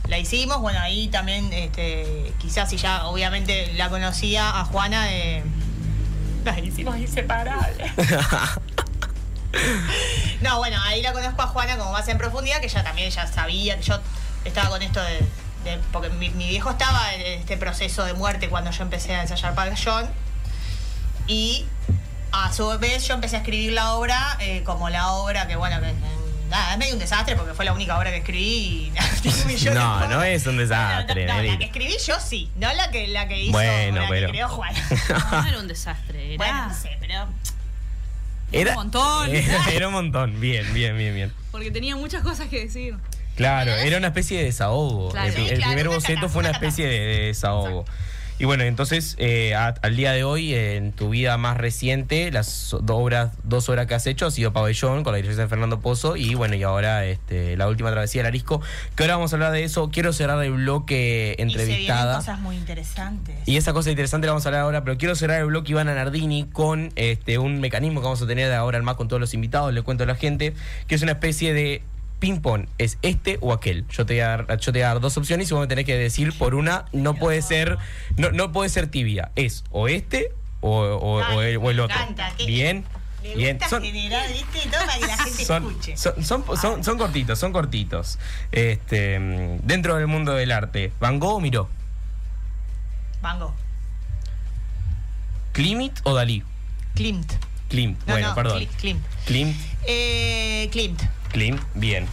la 0.08 0.18
hicimos, 0.18 0.58
bueno, 0.60 0.80
ahí 0.80 1.06
también, 1.08 1.52
este, 1.52 2.32
quizás 2.38 2.68
si 2.68 2.76
ya 2.76 3.06
obviamente 3.06 3.72
la 3.74 3.88
conocía 3.88 4.58
a 4.60 4.64
Juana 4.64 5.04
de. 5.06 5.44
Las 6.44 6.58
hicimos 6.58 6.96
inseparables. 6.98 7.92
No, 10.42 10.58
bueno, 10.58 10.76
ahí 10.84 11.02
la 11.02 11.12
conozco 11.12 11.42
a 11.42 11.46
Juana 11.48 11.76
como 11.76 11.92
más 11.92 12.06
en 12.08 12.16
profundidad, 12.18 12.60
que 12.60 12.66
ella 12.66 12.84
también 12.84 13.10
ya 13.10 13.26
sabía 13.26 13.76
que 13.76 13.82
yo 13.82 13.98
estaba 14.44 14.70
con 14.70 14.80
esto 14.80 15.02
de. 15.02 15.18
de- 15.64 15.78
porque 15.92 16.08
mi, 16.08 16.30
mi 16.30 16.48
viejo 16.48 16.70
estaba 16.70 17.12
en 17.14 17.40
este 17.40 17.56
proceso 17.56 18.04
de 18.04 18.14
muerte 18.14 18.48
cuando 18.48 18.70
yo 18.70 18.82
empecé 18.84 19.14
a 19.14 19.22
ensayar 19.22 19.54
pabellón. 19.54 20.08
Y 21.26 21.66
a 22.32 22.52
su 22.52 22.66
vez 22.78 23.06
yo 23.08 23.14
empecé 23.14 23.36
a 23.36 23.38
escribir 23.40 23.72
la 23.72 23.94
obra 23.94 24.36
eh, 24.40 24.62
como 24.64 24.88
la 24.88 25.08
obra 25.12 25.46
que, 25.48 25.56
bueno, 25.56 25.80
que. 25.80 25.94
Nada, 26.50 26.72
es 26.72 26.78
medio 26.78 26.94
un 26.94 26.98
desastre 26.98 27.36
porque 27.36 27.54
fue 27.54 27.64
la 27.64 27.72
única 27.72 27.96
obra 27.96 28.10
que 28.10 28.16
escribí 28.18 28.92
y 28.92 28.92
No, 29.72 30.08
no 30.08 30.22
es 30.22 30.46
un 30.46 30.56
desastre, 30.58 31.26
No, 31.26 31.34
no, 31.36 31.42
la 31.42 31.58
que 31.58 31.64
escribí 31.66 31.94
yo 32.04 32.18
sí, 32.20 32.50
no 32.56 32.72
la 32.74 32.90
que, 32.90 33.06
la 33.08 33.28
que 33.28 33.40
hizo 33.40 33.52
Bueno, 33.52 34.02
la 34.02 34.08
pero- 34.08 34.26
que 34.26 34.32
creó 34.32 34.48
Juana. 34.48 34.78
No, 35.32 35.46
era 35.48 35.58
un 35.60 35.68
desastre. 35.68 36.34
Era 36.34 36.36
Bueno, 36.36 36.68
no 36.68 36.74
sé, 36.74 36.96
pero. 37.00 37.28
Era 38.52 38.70
un 38.70 38.76
montón. 38.76 39.34
Era, 39.34 39.70
era 39.72 39.86
un 39.88 39.94
montón. 39.94 40.40
Bien, 40.40 40.72
bien, 40.74 40.96
bien, 40.98 41.14
bien. 41.14 41.32
Porque 41.52 41.70
tenía 41.70 41.94
muchas 41.96 42.22
cosas 42.22 42.48
que 42.48 42.64
decir. 42.64 42.96
Claro, 43.36 43.72
era 43.72 43.96
una 43.96 44.08
especie 44.08 44.38
de 44.38 44.44
desahogo. 44.44 45.10
Claro. 45.10 45.28
el, 45.28 45.34
Sí, 45.34 45.40
el 45.42 45.56
claro, 45.58 45.72
primer 45.72 45.88
boceto 45.88 46.28
fue 46.28 46.40
una 46.40 46.48
una 46.50 46.58
especie 46.58 46.86
de, 46.86 46.98
de 46.98 47.18
desahogo. 47.26 47.84
Y 48.40 48.46
bueno, 48.46 48.64
entonces, 48.64 49.16
eh, 49.18 49.54
a- 49.54 49.74
al 49.82 49.96
día 49.96 50.12
de 50.12 50.24
hoy, 50.24 50.54
en 50.54 50.92
tu 50.92 51.10
vida 51.10 51.36
más 51.36 51.58
reciente, 51.58 52.32
las 52.32 52.74
do- 52.80 52.96
obras, 52.96 53.32
dos 53.44 53.68
obras 53.68 53.86
que 53.86 53.94
has 53.94 54.06
hecho 54.06 54.24
ha 54.24 54.30
sido 54.30 54.50
Pabellón, 54.54 55.04
con 55.04 55.12
la 55.12 55.18
dirección 55.18 55.44
de 55.44 55.48
Fernando 55.50 55.80
Pozo, 55.80 56.16
y 56.16 56.34
bueno, 56.34 56.54
y 56.54 56.62
ahora 56.62 57.04
este, 57.04 57.58
la 57.58 57.68
última 57.68 57.90
travesía 57.90 58.20
del 58.22 58.28
Arisco, 58.28 58.62
que 58.96 59.02
ahora 59.02 59.16
vamos 59.16 59.34
a 59.34 59.36
hablar 59.36 59.52
de 59.52 59.62
eso. 59.64 59.90
Quiero 59.90 60.14
cerrar 60.14 60.42
el 60.42 60.52
bloque 60.52 61.34
Y 61.34 61.36
se 61.36 61.42
entrevistada. 61.42 62.16
cosas 62.16 62.40
muy 62.40 62.56
interesantes. 62.56 63.36
Y 63.44 63.58
esa 63.58 63.74
cosa 63.74 63.90
interesante 63.90 64.26
la 64.26 64.32
vamos 64.32 64.46
a 64.46 64.48
hablar 64.48 64.62
ahora, 64.62 64.84
pero 64.84 64.96
quiero 64.96 65.14
cerrar 65.16 65.40
el 65.40 65.46
bloque 65.48 65.72
Ivana 65.72 65.94
Nardini 65.94 66.44
con 66.50 66.92
este 66.96 67.36
un 67.36 67.60
mecanismo 67.60 68.00
que 68.00 68.04
vamos 68.04 68.22
a 68.22 68.26
tener 68.26 68.50
ahora 68.54 68.78
en 68.78 68.84
más 68.84 68.96
con 68.96 69.06
todos 69.06 69.20
los 69.20 69.34
invitados, 69.34 69.74
le 69.74 69.82
cuento 69.82 70.04
a 70.04 70.06
la 70.06 70.14
gente, 70.14 70.54
que 70.86 70.94
es 70.94 71.02
una 71.02 71.12
especie 71.12 71.52
de 71.52 71.82
ping-pong, 72.20 72.66
es 72.78 72.98
este 73.02 73.38
o 73.40 73.52
aquel. 73.52 73.84
Yo 73.88 74.06
te, 74.06 74.14
voy 74.14 74.20
a 74.20 74.28
dar, 74.28 74.58
yo 74.58 74.72
te 74.72 74.78
voy 74.78 74.82
a 74.82 74.88
dar 74.88 75.00
dos 75.00 75.16
opciones 75.16 75.50
y 75.50 75.54
vos 75.54 75.60
me 75.62 75.66
tenés 75.66 75.84
que 75.86 75.96
decir 75.96 76.32
por 76.38 76.54
una, 76.54 76.84
no 76.92 77.14
puede 77.14 77.42
ser, 77.42 77.78
no, 78.16 78.30
no 78.30 78.52
puede 78.52 78.68
ser 78.70 78.86
tibia, 78.86 79.32
es 79.36 79.64
o 79.70 79.88
este 79.88 80.32
o, 80.60 80.70
o- 80.80 81.34
o 81.34 81.42
el, 81.42 81.56
o 81.56 81.70
el 81.70 81.76
Me 81.76 81.82
otro. 81.82 81.96
encanta, 81.96 82.32
Bien, 82.46 82.84
Me 83.22 83.34
bien. 83.34 83.56
gusta 83.56 83.68
Son- 83.70 83.82
generar, 83.82 84.28
¿viste? 84.32 84.60
Todo 84.70 84.80
para 84.86 84.98
que 84.98 85.06
la 85.06 85.16
gente 85.16 85.44
son, 85.44 85.66
escuche. 85.66 85.96
son, 85.96 86.24
son, 86.24 86.44
son- 86.60 86.84
son 86.84 86.98
cortitos, 86.98 87.38
son 87.38 87.52
cortitos. 87.52 88.18
Este, 88.52 89.18
dentro 89.62 89.96
del 89.96 90.06
mundo 90.06 90.34
del 90.34 90.52
arte, 90.52 90.92
¿Van 91.00 91.18
Gogh 91.18 91.36
o 91.36 91.40
Miró? 91.40 91.68
Vango. 93.22 93.54
¿Klimt 95.52 95.98
o 96.04 96.14
Dalí? 96.14 96.42
Klimt. 96.94 97.32
Klimt, 97.68 97.98
No, 98.06 98.12
bueno, 98.14 98.28
no, 98.30 98.34
perdón. 98.34 98.58
Kli- 98.62 98.68
Klimt. 98.78 99.02
Klimt, 99.26 99.56
Eh, 99.86 100.68
Klimt. 100.72 101.00
Klimt, 101.30 101.60
bien. 101.74 102.06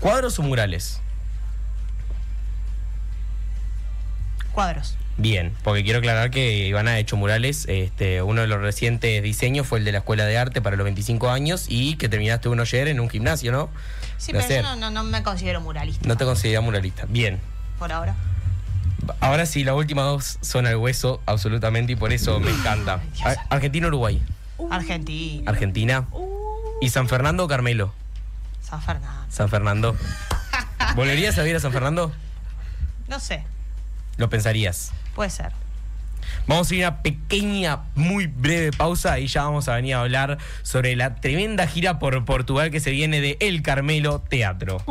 ¿Cuadros 0.00 0.38
o 0.38 0.42
murales? 0.42 1.00
Cuadros. 4.52 4.96
Bien, 5.18 5.54
porque 5.64 5.82
quiero 5.82 5.98
aclarar 6.00 6.30
que 6.30 6.66
Ivana 6.66 6.92
ha 6.92 6.98
hecho 6.98 7.16
murales. 7.16 7.64
Este, 7.68 8.20
uno 8.22 8.42
de 8.42 8.46
los 8.46 8.60
recientes 8.60 9.22
diseños 9.22 9.66
fue 9.66 9.78
el 9.78 9.84
de 9.86 9.92
la 9.92 9.98
Escuela 9.98 10.24
de 10.26 10.36
Arte 10.36 10.60
para 10.60 10.76
los 10.76 10.84
25 10.84 11.30
años 11.30 11.66
y 11.68 11.96
que 11.96 12.08
terminaste 12.10 12.50
uno 12.50 12.62
ayer 12.62 12.88
en 12.88 13.00
un 13.00 13.08
gimnasio, 13.08 13.50
¿no? 13.50 13.70
Sí, 14.18 14.32
De 14.32 14.38
pero 14.40 14.56
yo 14.56 14.62
no, 14.62 14.76
no, 14.76 14.90
no 14.90 15.04
me 15.04 15.22
considero 15.22 15.60
muralista. 15.62 16.06
No 16.06 16.16
te 16.18 16.24
consideras 16.26 16.62
muralista. 16.62 17.04
Bien. 17.08 17.40
Por 17.78 17.92
ahora. 17.92 18.14
Ahora 19.20 19.46
sí, 19.46 19.64
las 19.64 19.74
últimas 19.74 20.04
dos 20.04 20.38
son 20.42 20.66
al 20.66 20.76
hueso, 20.76 21.22
absolutamente, 21.26 21.92
y 21.92 21.96
por 21.96 22.12
eso 22.12 22.38
me 22.40 22.50
encanta. 22.50 23.00
Dios. 23.14 23.26
Ar- 23.26 23.38
Argentina, 23.48 23.86
Uruguay. 23.86 24.22
Argentina. 24.70 26.06
¿Y 26.80 26.90
San 26.90 27.08
Fernando 27.08 27.44
o 27.44 27.48
Carmelo? 27.48 27.92
San 28.60 28.82
Fernando. 28.82 29.26
San 29.30 29.48
Fernando. 29.48 29.96
¿Volverías 30.94 31.38
a 31.38 31.42
vivir 31.42 31.56
a 31.56 31.60
San 31.60 31.72
Fernando? 31.72 32.12
No 33.08 33.20
sé. 33.20 33.44
Lo 34.16 34.28
pensarías. 34.28 34.92
Puede 35.14 35.30
ser. 35.30 35.52
Vamos 36.46 36.70
a 36.70 36.74
ir 36.74 36.84
a 36.84 36.88
una 36.88 37.02
pequeña, 37.02 37.80
muy 37.94 38.26
breve 38.26 38.72
pausa 38.72 39.18
y 39.18 39.26
ya 39.26 39.44
vamos 39.44 39.68
a 39.68 39.76
venir 39.76 39.94
a 39.94 40.00
hablar 40.00 40.38
sobre 40.62 40.96
la 40.96 41.16
tremenda 41.16 41.66
gira 41.66 41.98
por 41.98 42.24
Portugal 42.24 42.70
que 42.70 42.80
se 42.80 42.90
viene 42.90 43.20
de 43.20 43.36
El 43.40 43.62
Carmelo 43.62 44.20
Teatro. 44.20 44.82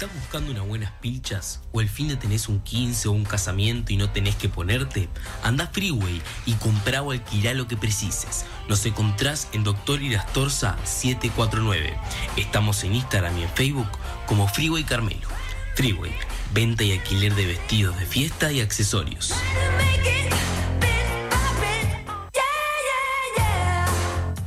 ¿Estás 0.00 0.16
buscando 0.16 0.52
unas 0.52 0.66
buenas 0.66 0.92
pilchas? 0.92 1.60
¿O 1.72 1.82
el 1.82 1.90
fin 1.90 2.08
de 2.08 2.16
tenés 2.16 2.48
un 2.48 2.60
15 2.60 3.08
o 3.08 3.12
un 3.12 3.24
casamiento 3.24 3.92
y 3.92 3.98
no 3.98 4.08
tenés 4.08 4.34
que 4.34 4.48
ponerte? 4.48 5.10
Anda 5.42 5.66
Freeway 5.66 6.22
y 6.46 6.54
comprá 6.54 7.02
o 7.02 7.10
alquilá 7.10 7.52
lo 7.52 7.68
que 7.68 7.76
precises. 7.76 8.46
Nos 8.66 8.86
encontrás 8.86 9.48
en 9.52 9.62
Doctor 9.62 10.00
Irastorza 10.00 10.78
749. 10.84 11.98
Estamos 12.38 12.82
en 12.84 12.94
Instagram 12.94 13.36
y 13.40 13.42
en 13.42 13.50
Facebook 13.50 13.90
como 14.24 14.48
Freeway 14.48 14.84
Carmelo. 14.84 15.28
Freeway, 15.74 16.14
venta 16.54 16.82
y 16.82 16.92
alquiler 16.92 17.34
de 17.34 17.44
vestidos 17.44 17.98
de 17.98 18.06
fiesta 18.06 18.50
y 18.50 18.62
accesorios. 18.62 19.34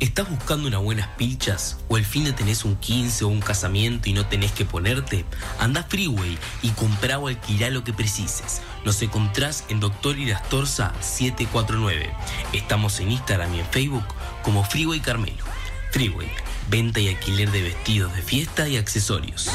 ¿Estás 0.03 0.29
buscando 0.29 0.67
unas 0.67 0.81
buenas 0.81 1.07
pilchas? 1.15 1.77
¿O 1.87 1.95
el 1.97 2.03
fin 2.03 2.25
de 2.25 2.33
tenés 2.33 2.65
un 2.65 2.75
15 2.75 3.23
o 3.23 3.29
un 3.29 3.39
casamiento 3.39 4.09
y 4.09 4.13
no 4.13 4.25
tenés 4.25 4.51
que 4.51 4.65
ponerte? 4.65 5.23
Anda 5.59 5.83
Freeway 5.83 6.37
y 6.61 6.71
comprá 6.71 7.19
o 7.19 7.29
alquilá 7.29 7.69
lo 7.69 7.85
que 7.85 7.93
precises. 7.93 8.61
Nos 8.83 9.01
encontrás 9.01 9.63
en 9.69 9.79
Doctor 9.79 10.19
Irastorza 10.19 10.91
749. 10.99 12.11
Estamos 12.51 12.99
en 12.99 13.13
Instagram 13.13 13.55
y 13.55 13.61
en 13.61 13.65
Facebook 13.67 14.03
como 14.43 14.65
Freeway 14.65 14.99
Carmelo. 14.99 15.45
Freeway, 15.91 16.27
venta 16.69 16.99
y 16.99 17.07
alquiler 17.07 17.49
de 17.51 17.61
vestidos 17.61 18.13
de 18.13 18.21
fiesta 18.23 18.67
y 18.67 18.75
accesorios. 18.75 19.49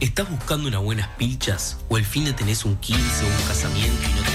¿Estás 0.00 0.28
buscando 0.28 0.68
unas 0.68 0.82
buenas 0.82 1.08
pilchas? 1.16 1.78
¿O 1.88 1.96
el 1.96 2.04
fin 2.04 2.26
de 2.26 2.34
tenés 2.34 2.66
un 2.66 2.76
15 2.76 3.00
o 3.24 3.26
un 3.26 3.48
casamiento 3.48 4.02
y 4.02 4.12
no 4.12 4.22
tenés? 4.22 4.29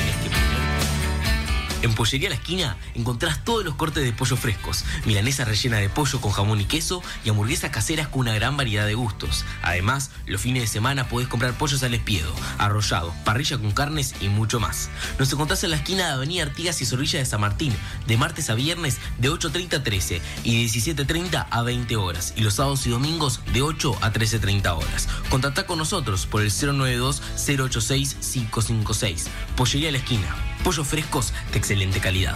En 1.86 1.94
Pollería 1.94 2.30
La 2.30 2.36
Esquina 2.36 2.78
encontrás 2.96 3.44
todos 3.44 3.64
los 3.64 3.76
cortes 3.76 4.04
de 4.04 4.12
pollo 4.12 4.36
frescos, 4.38 4.84
milanesa 5.06 5.46
rellena 5.46 5.78
de 5.78 5.88
pollo 5.88 6.20
con 6.20 6.32
jamón 6.32 6.60
y 6.60 6.66
queso 6.66 7.04
y 7.24 7.30
hamburguesas 7.30 7.70
caseras 7.70 8.08
con 8.08 8.22
una 8.22 8.34
gran 8.34 8.58
variedad 8.58 8.88
de 8.88 8.96
gustos. 8.96 9.46
Además, 9.62 10.10
los 10.26 10.42
fines 10.42 10.64
de 10.64 10.68
semana 10.68 11.08
podés 11.08 11.28
comprar 11.28 11.54
pollos 11.54 11.84
al 11.84 11.94
espiedo, 11.94 12.34
arrollado, 12.58 13.14
parrilla 13.24 13.60
con 13.60 13.72
carnes 13.72 14.16
y 14.20 14.30
mucho 14.30 14.60
más. 14.60 14.90
Nos 15.20 15.32
encontrás 15.32 15.64
en 15.64 15.70
la 15.70 15.76
esquina 15.76 16.08
de 16.08 16.14
Avenida 16.14 16.42
Artigas 16.42 16.82
y 16.82 16.88
Zorrilla 16.88 17.20
de 17.20 17.26
San 17.26 17.42
Martín, 17.42 17.76
de 18.08 18.18
martes 18.18 18.50
a 18.50 18.56
viernes 18.56 18.98
de 19.20 19.30
8.30 19.30 19.76
a 19.76 19.84
13 19.84 20.24
y 20.44 20.64
de 20.64 20.70
17.30 20.72 21.46
a 21.52 21.62
20 21.62 21.98
horas, 21.98 22.34
y 22.36 22.42
los 22.42 22.56
sábados 22.56 22.88
y 22.88 22.90
domingos 22.90 23.42
de 23.54 23.62
8 23.62 24.00
a 24.02 24.12
13.30 24.12 24.76
horas. 24.76 25.08
Contactá 25.30 25.68
con 25.68 25.78
nosotros 25.78 26.26
por 26.26 26.42
el 26.42 26.50
092-086-556. 26.50 29.28
Pollería 29.56 29.92
La 29.92 30.00
Esquina. 30.00 30.55
Pollos 30.66 30.88
frescos 30.88 31.32
de 31.52 31.60
excelente 31.60 32.00
calidad. 32.00 32.36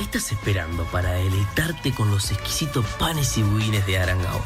¿Estás 0.00 0.30
estás 0.30 0.32
esperando 0.32 0.84
para 0.84 1.10
deleitarte 1.10 1.92
con 1.92 2.10
los 2.10 2.30
exquisitos 2.30 2.86
panes 2.98 3.36
y 3.36 3.42
budines 3.42 3.84
de 3.86 3.98
Arangaol? 3.98 4.40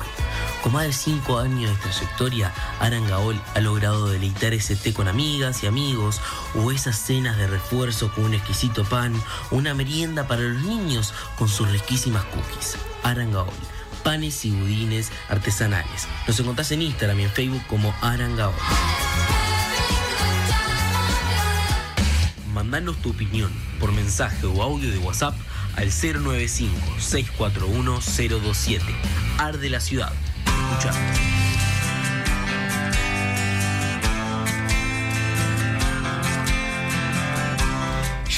Con 0.64 0.73
más 0.73 0.87
de 0.87 0.93
5 0.93 1.39
años 1.39 1.71
de 1.71 1.77
trayectoria, 1.77 2.53
Arangaol 2.81 3.41
ha 3.55 3.61
logrado 3.61 4.09
deleitar 4.09 4.53
ese 4.53 4.75
té 4.75 4.93
con 4.93 5.07
amigas 5.07 5.62
y 5.62 5.69
amigos, 5.69 6.21
o 6.57 6.73
esas 6.73 6.99
cenas 6.99 7.37
de 7.37 7.47
refuerzo 7.47 8.11
con 8.12 8.25
un 8.25 8.35
exquisito 8.35 8.85
pan, 8.85 9.14
o 9.53 9.57
una 9.57 9.75
merienda 9.75 10.27
para 10.27 10.43
los 10.43 10.62
niños 10.64 11.14
con 11.37 11.49
sus 11.49 11.71
riquísimas 11.71 12.25
cookies. 12.25 12.77
Arangaol, 13.05 13.53
panes 13.99 14.44
y 14.44 14.51
budines 14.51 15.12
artesanales. 15.28 16.09
Nos 16.26 16.40
encontrás 16.40 16.72
en 16.72 16.82
Instagram 16.82 17.20
y 17.20 17.22
en 17.24 17.30
Facebook 17.30 17.62
como 17.68 17.94
Arangaol. 18.01 18.55
Mandanos 22.53 22.96
tu 22.96 23.11
opinión 23.11 23.53
por 23.78 23.92
mensaje 23.92 24.46
o 24.46 24.61
audio 24.62 24.90
de 24.90 24.99
WhatsApp 24.99 25.36
al 25.76 25.90
095-641-027. 25.90 28.80
Arde 29.38 29.70
la 29.70 29.78
ciudad. 29.80 30.12
Escuchamos. 30.44 31.38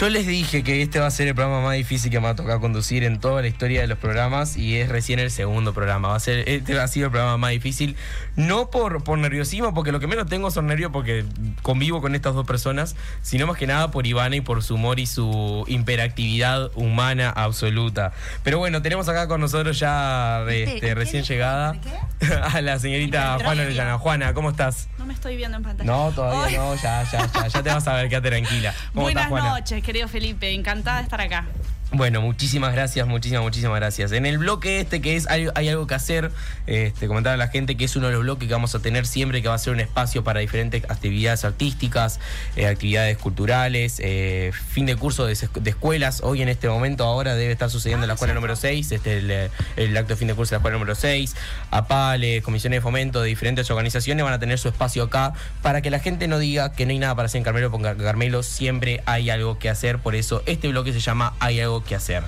Yo 0.01 0.09
les 0.09 0.27
dije 0.27 0.63
que 0.63 0.81
este 0.81 0.99
va 0.99 1.09
a 1.09 1.11
ser 1.11 1.29
el 1.29 1.35
programa 1.35 1.61
más 1.61 1.75
difícil 1.75 2.11
que 2.11 2.21
me 2.21 2.25
va 2.25 2.31
a 2.31 2.35
tocar 2.35 2.59
conducir 2.59 3.05
en 3.05 3.21
toda 3.21 3.43
la 3.43 3.49
historia 3.49 3.83
de 3.83 3.87
los 3.87 3.99
programas 3.99 4.57
y 4.57 4.79
es 4.79 4.89
recién 4.89 5.19
el 5.19 5.31
segundo 5.31 5.75
programa. 5.75 6.09
Va 6.09 6.17
a 6.17 6.21
ser, 6.21 6.49
este 6.49 6.81
ha 6.81 6.89
sido 6.89 7.09
el 7.09 7.13
programa 7.13 7.37
más 7.37 7.51
difícil, 7.51 7.97
no 8.35 8.71
por, 8.71 9.05
por 9.05 9.19
nerviosismo, 9.19 9.75
porque 9.75 9.93
lo 9.93 10.01
que 10.01 10.07
menos 10.07 10.27
tengo 10.27 10.51
son 10.51 10.69
nervios 10.69 10.91
porque 10.91 11.27
convivo 11.61 12.01
con 12.01 12.15
estas 12.15 12.35
dos 12.35 12.47
personas, 12.47 12.97
sino 13.21 13.47
más 13.47 13.59
que 13.59 13.67
nada 13.67 13.91
por 13.91 14.07
Ivana 14.07 14.37
y 14.37 14.41
por 14.41 14.63
su 14.63 14.77
humor 14.77 14.99
y 15.01 15.05
su 15.05 15.67
hiperactividad 15.69 16.71
humana 16.77 17.29
absoluta. 17.29 18.15
Pero 18.43 18.57
bueno, 18.57 18.81
tenemos 18.81 19.07
acá 19.11 19.29
con 19.29 19.43
nosotros 19.43 19.79
ya 19.79 20.47
este, 20.49 20.95
recién 20.95 21.25
llegada 21.25 21.77
a 22.55 22.63
la 22.63 22.79
señorita 22.79 23.37
Juana 23.45 23.65
Orellana. 23.65 23.99
Juana, 23.99 24.33
¿cómo 24.33 24.49
estás? 24.49 24.89
No 24.97 25.05
me 25.05 25.13
estoy 25.13 25.37
viendo 25.37 25.59
en 25.59 25.63
pantalla. 25.63 25.91
No, 25.93 26.11
todavía 26.13 26.57
no, 26.57 26.75
ya, 26.77 27.03
ya, 27.05 27.31
ya, 27.31 27.49
ya 27.49 27.63
te 27.63 27.69
vas 27.69 27.87
a 27.87 27.95
ver, 27.97 28.09
quédate 28.09 28.31
tranquila. 28.31 28.75
¿Cómo 28.95 29.03
Buenas 29.03 29.25
estás, 29.25 29.29
Juana? 29.29 29.59
noches, 29.59 29.90
querido 29.91 30.07
Felipe. 30.07 30.49
Encantada 30.53 30.99
de 30.99 31.07
estar 31.07 31.21
acá. 31.21 31.45
Bueno, 31.93 32.21
muchísimas 32.21 32.73
gracias, 32.73 33.05
muchísimas, 33.09 33.43
muchísimas 33.43 33.75
gracias. 33.81 34.13
En 34.13 34.25
el 34.25 34.39
bloque 34.39 34.79
este 34.79 35.01
que 35.01 35.17
es 35.17 35.29
Hay, 35.29 35.49
algo 35.57 35.89
que 35.89 35.95
hacer, 35.97 36.31
este, 36.69 37.09
comentar 37.09 37.35
a 37.35 37.37
la 37.37 37.49
gente 37.49 37.77
que 37.77 37.85
es 37.85 37.97
uno 37.97 38.07
de 38.07 38.13
los 38.13 38.23
bloques 38.23 38.47
que 38.47 38.55
vamos 38.55 38.77
a 38.77 38.79
tener 38.79 39.07
siempre, 39.09 39.43
que 39.43 39.49
va 39.49 39.55
a 39.57 39.59
ser 39.59 39.73
un 39.73 39.81
espacio 39.81 40.23
para 40.23 40.39
diferentes 40.39 40.85
actividades 40.89 41.45
artísticas, 41.45 42.21
eh, 42.55 42.67
actividades 42.69 43.19
culturales, 43.19 43.97
eh, 44.05 44.53
fin 44.69 44.87
de 44.87 44.95
curso 44.95 45.27
de, 45.27 45.33
es- 45.33 45.49
de 45.53 45.71
escuelas. 45.71 46.21
Hoy 46.23 46.43
en 46.43 46.49
este 46.49 46.69
momento 46.69 47.03
ahora 47.03 47.35
debe 47.35 47.51
estar 47.53 47.69
sucediendo 47.71 48.05
en 48.05 48.09
la 48.09 48.15
escuela 48.15 48.35
número 48.35 48.55
6, 48.55 48.93
este 48.93 49.19
el, 49.19 49.29
eh, 49.33 49.51
el 49.75 49.97
acto 49.97 50.11
de 50.15 50.17
fin 50.17 50.29
de 50.29 50.35
curso 50.35 50.51
de 50.51 50.57
la 50.57 50.59
escuela 50.59 50.75
número 50.79 50.95
6. 50.95 51.35
APALE, 51.73 52.41
comisiones 52.43 52.77
de 52.77 52.83
fomento 52.83 53.21
de 53.21 53.27
diferentes 53.29 53.69
organizaciones 53.69 54.23
van 54.25 54.35
a 54.35 54.39
tener 54.39 54.61
su 54.61 54.69
espacio 54.69 55.03
acá 55.03 55.33
para 55.61 55.83
que 55.83 55.91
la 55.91 55.99
gente 55.99 56.29
no 56.29 56.39
diga 56.39 56.71
que 56.73 56.87
no 56.87 56.93
hay 56.93 57.01
nada 57.01 57.17
para 57.17 57.27
hacer 57.27 57.39
en 57.39 57.45
Carmelo, 57.45 57.73
porque 57.73 57.89
en 57.89 57.99
Carmelo 57.99 58.45
siempre 58.45 59.03
hay 59.07 59.29
algo 59.29 59.59
que 59.59 59.69
hacer. 59.69 59.99
Por 59.99 60.15
eso 60.15 60.45
este 60.47 60.69
bloque 60.69 60.93
se 60.93 61.01
llama 61.01 61.35
Hay 61.41 61.59
algo 61.59 61.80
que 61.83 61.95
hacer. 61.95 62.23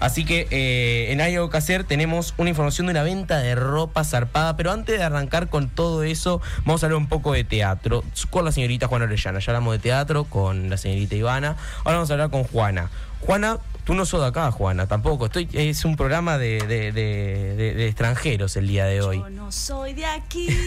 Así 0.00 0.24
que 0.24 0.46
eh, 0.50 1.12
en 1.12 1.20
algo 1.20 1.50
que 1.50 1.56
hacer 1.56 1.84
tenemos 1.84 2.34
una 2.38 2.50
información 2.50 2.86
de 2.86 2.92
una 2.92 3.02
venta 3.02 3.38
de 3.38 3.54
ropa 3.54 4.04
zarpada. 4.04 4.56
Pero 4.56 4.72
antes 4.72 4.98
de 4.98 5.04
arrancar 5.04 5.48
con 5.48 5.68
todo 5.68 6.02
eso, 6.02 6.40
vamos 6.64 6.82
a 6.82 6.86
hablar 6.86 6.98
un 6.98 7.08
poco 7.08 7.32
de 7.32 7.44
teatro 7.44 8.04
con 8.30 8.44
la 8.44 8.52
señorita 8.52 8.86
Juana 8.86 9.04
Orellana. 9.06 9.38
Ya 9.40 9.50
hablamos 9.52 9.72
de 9.74 9.78
teatro 9.80 10.24
con 10.24 10.70
la 10.70 10.76
señorita 10.76 11.14
Ivana. 11.16 11.56
Ahora 11.84 11.96
vamos 11.98 12.10
a 12.10 12.14
hablar 12.14 12.30
con 12.30 12.44
Juana. 12.44 12.90
Juana, 13.20 13.58
tú 13.84 13.94
no 13.94 14.06
sos 14.06 14.20
de 14.20 14.28
acá, 14.28 14.52
Juana, 14.52 14.86
tampoco. 14.86 15.26
Estoy, 15.26 15.48
es 15.52 15.84
un 15.84 15.96
programa 15.96 16.38
de, 16.38 16.60
de- 16.66 16.92
de- 16.92 17.56
de- 17.56 17.74
de 17.74 17.86
extranjeros 17.88 18.56
el 18.56 18.68
día 18.68 18.84
de 18.84 19.00
hoy. 19.02 19.18
Yo 19.18 19.28
no 19.30 19.50
soy 19.50 19.94
de 19.94 20.06
aquí. 20.06 20.46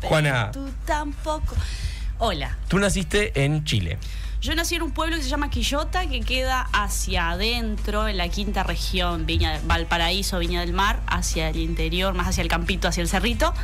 pero 0.00 0.08
Juana. 0.08 0.50
Tú 0.50 0.68
tampoco. 0.84 1.54
Hola. 2.18 2.56
Tú 2.68 2.78
naciste 2.80 3.44
en 3.44 3.64
Chile. 3.64 3.98
Yo 4.42 4.56
nací 4.56 4.74
en 4.74 4.82
un 4.82 4.90
pueblo 4.90 5.16
que 5.16 5.22
se 5.22 5.28
llama 5.28 5.50
Quillota, 5.50 6.08
que 6.08 6.18
queda 6.20 6.68
hacia 6.72 7.30
adentro, 7.30 8.08
en 8.08 8.16
la 8.16 8.28
quinta 8.28 8.64
región, 8.64 9.24
Viña, 9.24 9.60
Valparaíso, 9.66 10.40
Viña 10.40 10.62
del 10.62 10.72
Mar, 10.72 11.00
hacia 11.06 11.48
el 11.50 11.58
interior, 11.58 12.12
más 12.12 12.26
hacia 12.26 12.42
el 12.42 12.48
campito, 12.48 12.88
hacia 12.88 13.02
el 13.02 13.08
cerrito, 13.08 13.54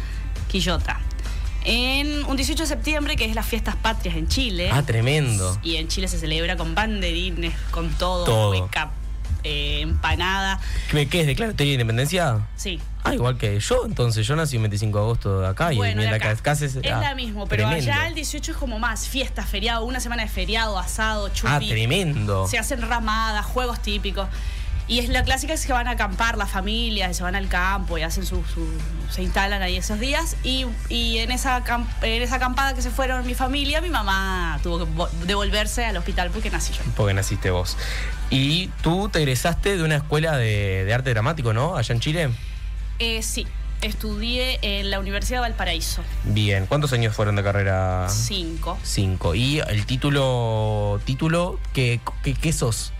Quillota. 0.46 1.00
En 1.64 2.24
un 2.26 2.36
18 2.36 2.62
de 2.62 2.66
septiembre, 2.68 3.16
que 3.16 3.24
es 3.24 3.34
las 3.34 3.44
fiestas 3.44 3.74
patrias 3.74 4.14
en 4.14 4.28
Chile. 4.28 4.70
Ah, 4.72 4.84
tremendo. 4.84 5.58
Y 5.64 5.74
en 5.76 5.88
Chile 5.88 6.06
se 6.06 6.16
celebra 6.16 6.56
con 6.56 6.76
banderines, 6.76 7.54
con 7.72 7.90
todo, 7.94 8.24
Todo. 8.24 8.70
Eh, 9.48 9.80
empanada. 9.80 10.60
¿Qué, 10.90 11.08
qué 11.08 11.22
es? 11.22 11.26
¿Declaratoria 11.26 11.70
de 11.70 11.74
independencia? 11.74 12.46
Sí. 12.56 12.78
Ah, 13.04 13.14
igual 13.14 13.38
que 13.38 13.58
yo, 13.58 13.86
entonces. 13.86 14.26
Yo 14.26 14.36
nací 14.36 14.56
el 14.56 14.62
25 14.62 14.98
de 14.98 15.04
agosto 15.04 15.40
de 15.40 15.46
acá 15.48 15.72
y 15.72 15.76
Bueno, 15.76 16.02
de 16.02 16.08
mientras 16.08 16.32
acá. 16.32 16.40
acá 16.52 16.54
se- 16.56 16.66
es 16.66 16.76
ah, 16.92 17.00
la 17.00 17.14
mismo, 17.14 17.46
pero 17.46 17.66
tremendo. 17.66 17.90
allá 17.92 18.06
el 18.08 18.14
18 18.14 18.52
es 18.52 18.58
como 18.58 18.78
más 18.78 19.08
fiesta, 19.08 19.42
feriado, 19.44 19.84
una 19.84 20.00
semana 20.00 20.22
de 20.24 20.28
feriado, 20.28 20.78
asado, 20.78 21.28
chupi. 21.30 21.48
Ah, 21.50 21.58
tremendo. 21.60 22.46
Se 22.48 22.58
hacen 22.58 22.82
ramadas, 22.82 23.46
juegos 23.46 23.80
típicos. 23.80 24.28
Y 24.88 25.00
es 25.00 25.10
la 25.10 25.22
clásica 25.22 25.52
es 25.52 25.66
que 25.66 25.72
van 25.74 25.86
a 25.86 25.90
acampar 25.92 26.38
las 26.38 26.50
familias, 26.50 27.14
se 27.16 27.22
van 27.22 27.36
al 27.36 27.48
campo 27.48 27.98
y 27.98 28.02
hacen 28.02 28.24
su, 28.24 28.42
su- 28.44 28.66
se 29.10 29.22
instalan 29.22 29.60
ahí 29.60 29.76
esos 29.76 30.00
días. 30.00 30.34
Y, 30.44 30.64
y 30.88 31.18
en, 31.18 31.30
esa 31.30 31.62
en 32.02 32.22
esa 32.22 32.36
acampada 32.36 32.72
que 32.74 32.80
se 32.80 32.90
fueron 32.90 33.26
mi 33.26 33.34
familia, 33.34 33.82
mi 33.82 33.90
mamá 33.90 34.58
tuvo 34.62 34.78
que 34.78 34.90
vo- 34.90 35.10
devolverse 35.26 35.84
al 35.84 35.96
hospital 35.98 36.30
porque 36.30 36.48
nací 36.50 36.72
yo. 36.72 36.80
Porque 36.96 37.12
naciste 37.12 37.50
vos. 37.50 37.76
Y 38.30 38.68
tú 38.82 39.10
te 39.10 39.18
egresaste 39.18 39.76
de 39.76 39.82
una 39.82 39.96
escuela 39.96 40.36
de, 40.38 40.84
de 40.86 40.94
arte 40.94 41.10
dramático, 41.10 41.52
¿no? 41.52 41.76
Allá 41.76 41.94
en 41.94 42.00
Chile. 42.00 42.30
Eh, 42.98 43.22
sí, 43.22 43.46
estudié 43.82 44.58
en 44.62 44.90
la 44.90 45.00
Universidad 45.00 45.38
de 45.38 45.48
Valparaíso. 45.50 46.02
Bien. 46.24 46.66
¿Cuántos 46.66 46.92
años 46.94 47.14
fueron 47.14 47.36
de 47.36 47.42
carrera? 47.42 48.06
Cinco. 48.08 48.78
Cinco. 48.82 49.34
¿Y 49.34 49.60
el 49.60 49.84
título, 49.86 51.00
título, 51.04 51.58
qué, 51.72 52.00
qué, 52.22 52.34
qué 52.34 52.52
sos? 52.52 52.92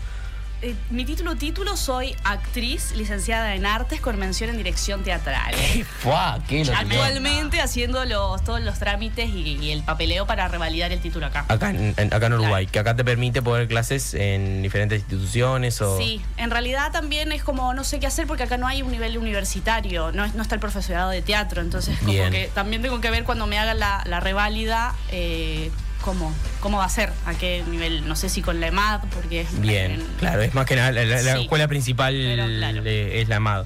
Eh, 0.61 0.75
mi 0.89 1.05
título, 1.05 1.37
título, 1.37 1.77
soy 1.77 2.13
actriz 2.25 2.91
licenciada 2.93 3.55
en 3.55 3.65
artes 3.65 4.01
con 4.01 4.19
mención 4.19 4.49
en 4.49 4.57
dirección 4.57 5.03
teatral. 5.03 5.55
¡Fua! 6.01 6.37
¿Qué 6.49 6.65
lo? 6.65 6.75
Actualmente 6.75 7.61
haciendo 7.61 8.03
los, 8.03 8.43
todos 8.43 8.59
los 8.59 8.77
trámites 8.77 9.29
y, 9.29 9.55
y 9.57 9.71
el 9.71 9.83
papeleo 9.83 10.25
para 10.27 10.49
revalidar 10.49 10.91
el 10.91 10.99
título 10.99 11.27
acá. 11.27 11.45
Acá 11.47 11.69
en, 11.69 11.95
acá 12.11 12.25
en 12.25 12.33
Uruguay, 12.33 12.67
que 12.67 12.77
acá 12.79 12.93
te 12.93 13.05
permite 13.05 13.41
poder 13.41 13.69
clases 13.69 14.13
en 14.13 14.61
diferentes 14.61 14.99
instituciones 14.99 15.81
o... 15.81 15.97
Sí, 15.97 16.21
en 16.35 16.51
realidad 16.51 16.91
también 16.91 17.31
es 17.31 17.41
como 17.41 17.73
no 17.73 17.85
sé 17.85 18.01
qué 18.01 18.07
hacer 18.07 18.27
porque 18.27 18.43
acá 18.43 18.57
no 18.57 18.67
hay 18.67 18.81
un 18.81 18.91
nivel 18.91 19.17
universitario, 19.17 20.11
no, 20.11 20.25
es- 20.25 20.35
no 20.35 20.41
está 20.41 20.55
el 20.55 20.61
profesorado 20.61 21.09
de 21.09 21.21
teatro, 21.21 21.61
entonces 21.61 21.97
como 21.99 22.11
Bien. 22.11 22.31
que 22.33 22.51
también 22.53 22.81
tengo 22.81 22.99
que 22.99 23.09
ver 23.11 23.23
cuando 23.23 23.47
me 23.47 23.57
hagan 23.57 23.79
la, 23.79 24.03
la 24.05 24.19
reválida 24.19 24.93
eh, 25.09 25.71
cómo, 26.01 26.33
cómo 26.59 26.77
va 26.77 26.85
a 26.85 26.89
ser, 26.89 27.11
a 27.25 27.33
qué 27.33 27.63
nivel, 27.69 28.07
no 28.07 28.15
sé 28.15 28.29
si 28.29 28.41
con 28.41 28.59
la 28.59 28.67
EMAD, 28.67 29.01
porque 29.13 29.41
es 29.41 29.59
Bien, 29.61 29.91
en- 29.91 30.07
claro, 30.19 30.41
es 30.41 30.53
más 30.53 30.65
que 30.65 30.75
nada, 30.75 30.91
la, 30.91 31.05
la- 31.05 31.21
la 31.21 31.33
Sí. 31.35 31.41
escuela 31.41 31.67
principal 31.67 32.13
Pero 32.13 32.45
claro. 32.45 32.83
es 32.85 33.27
la 33.29 33.35
AMAD. 33.37 33.65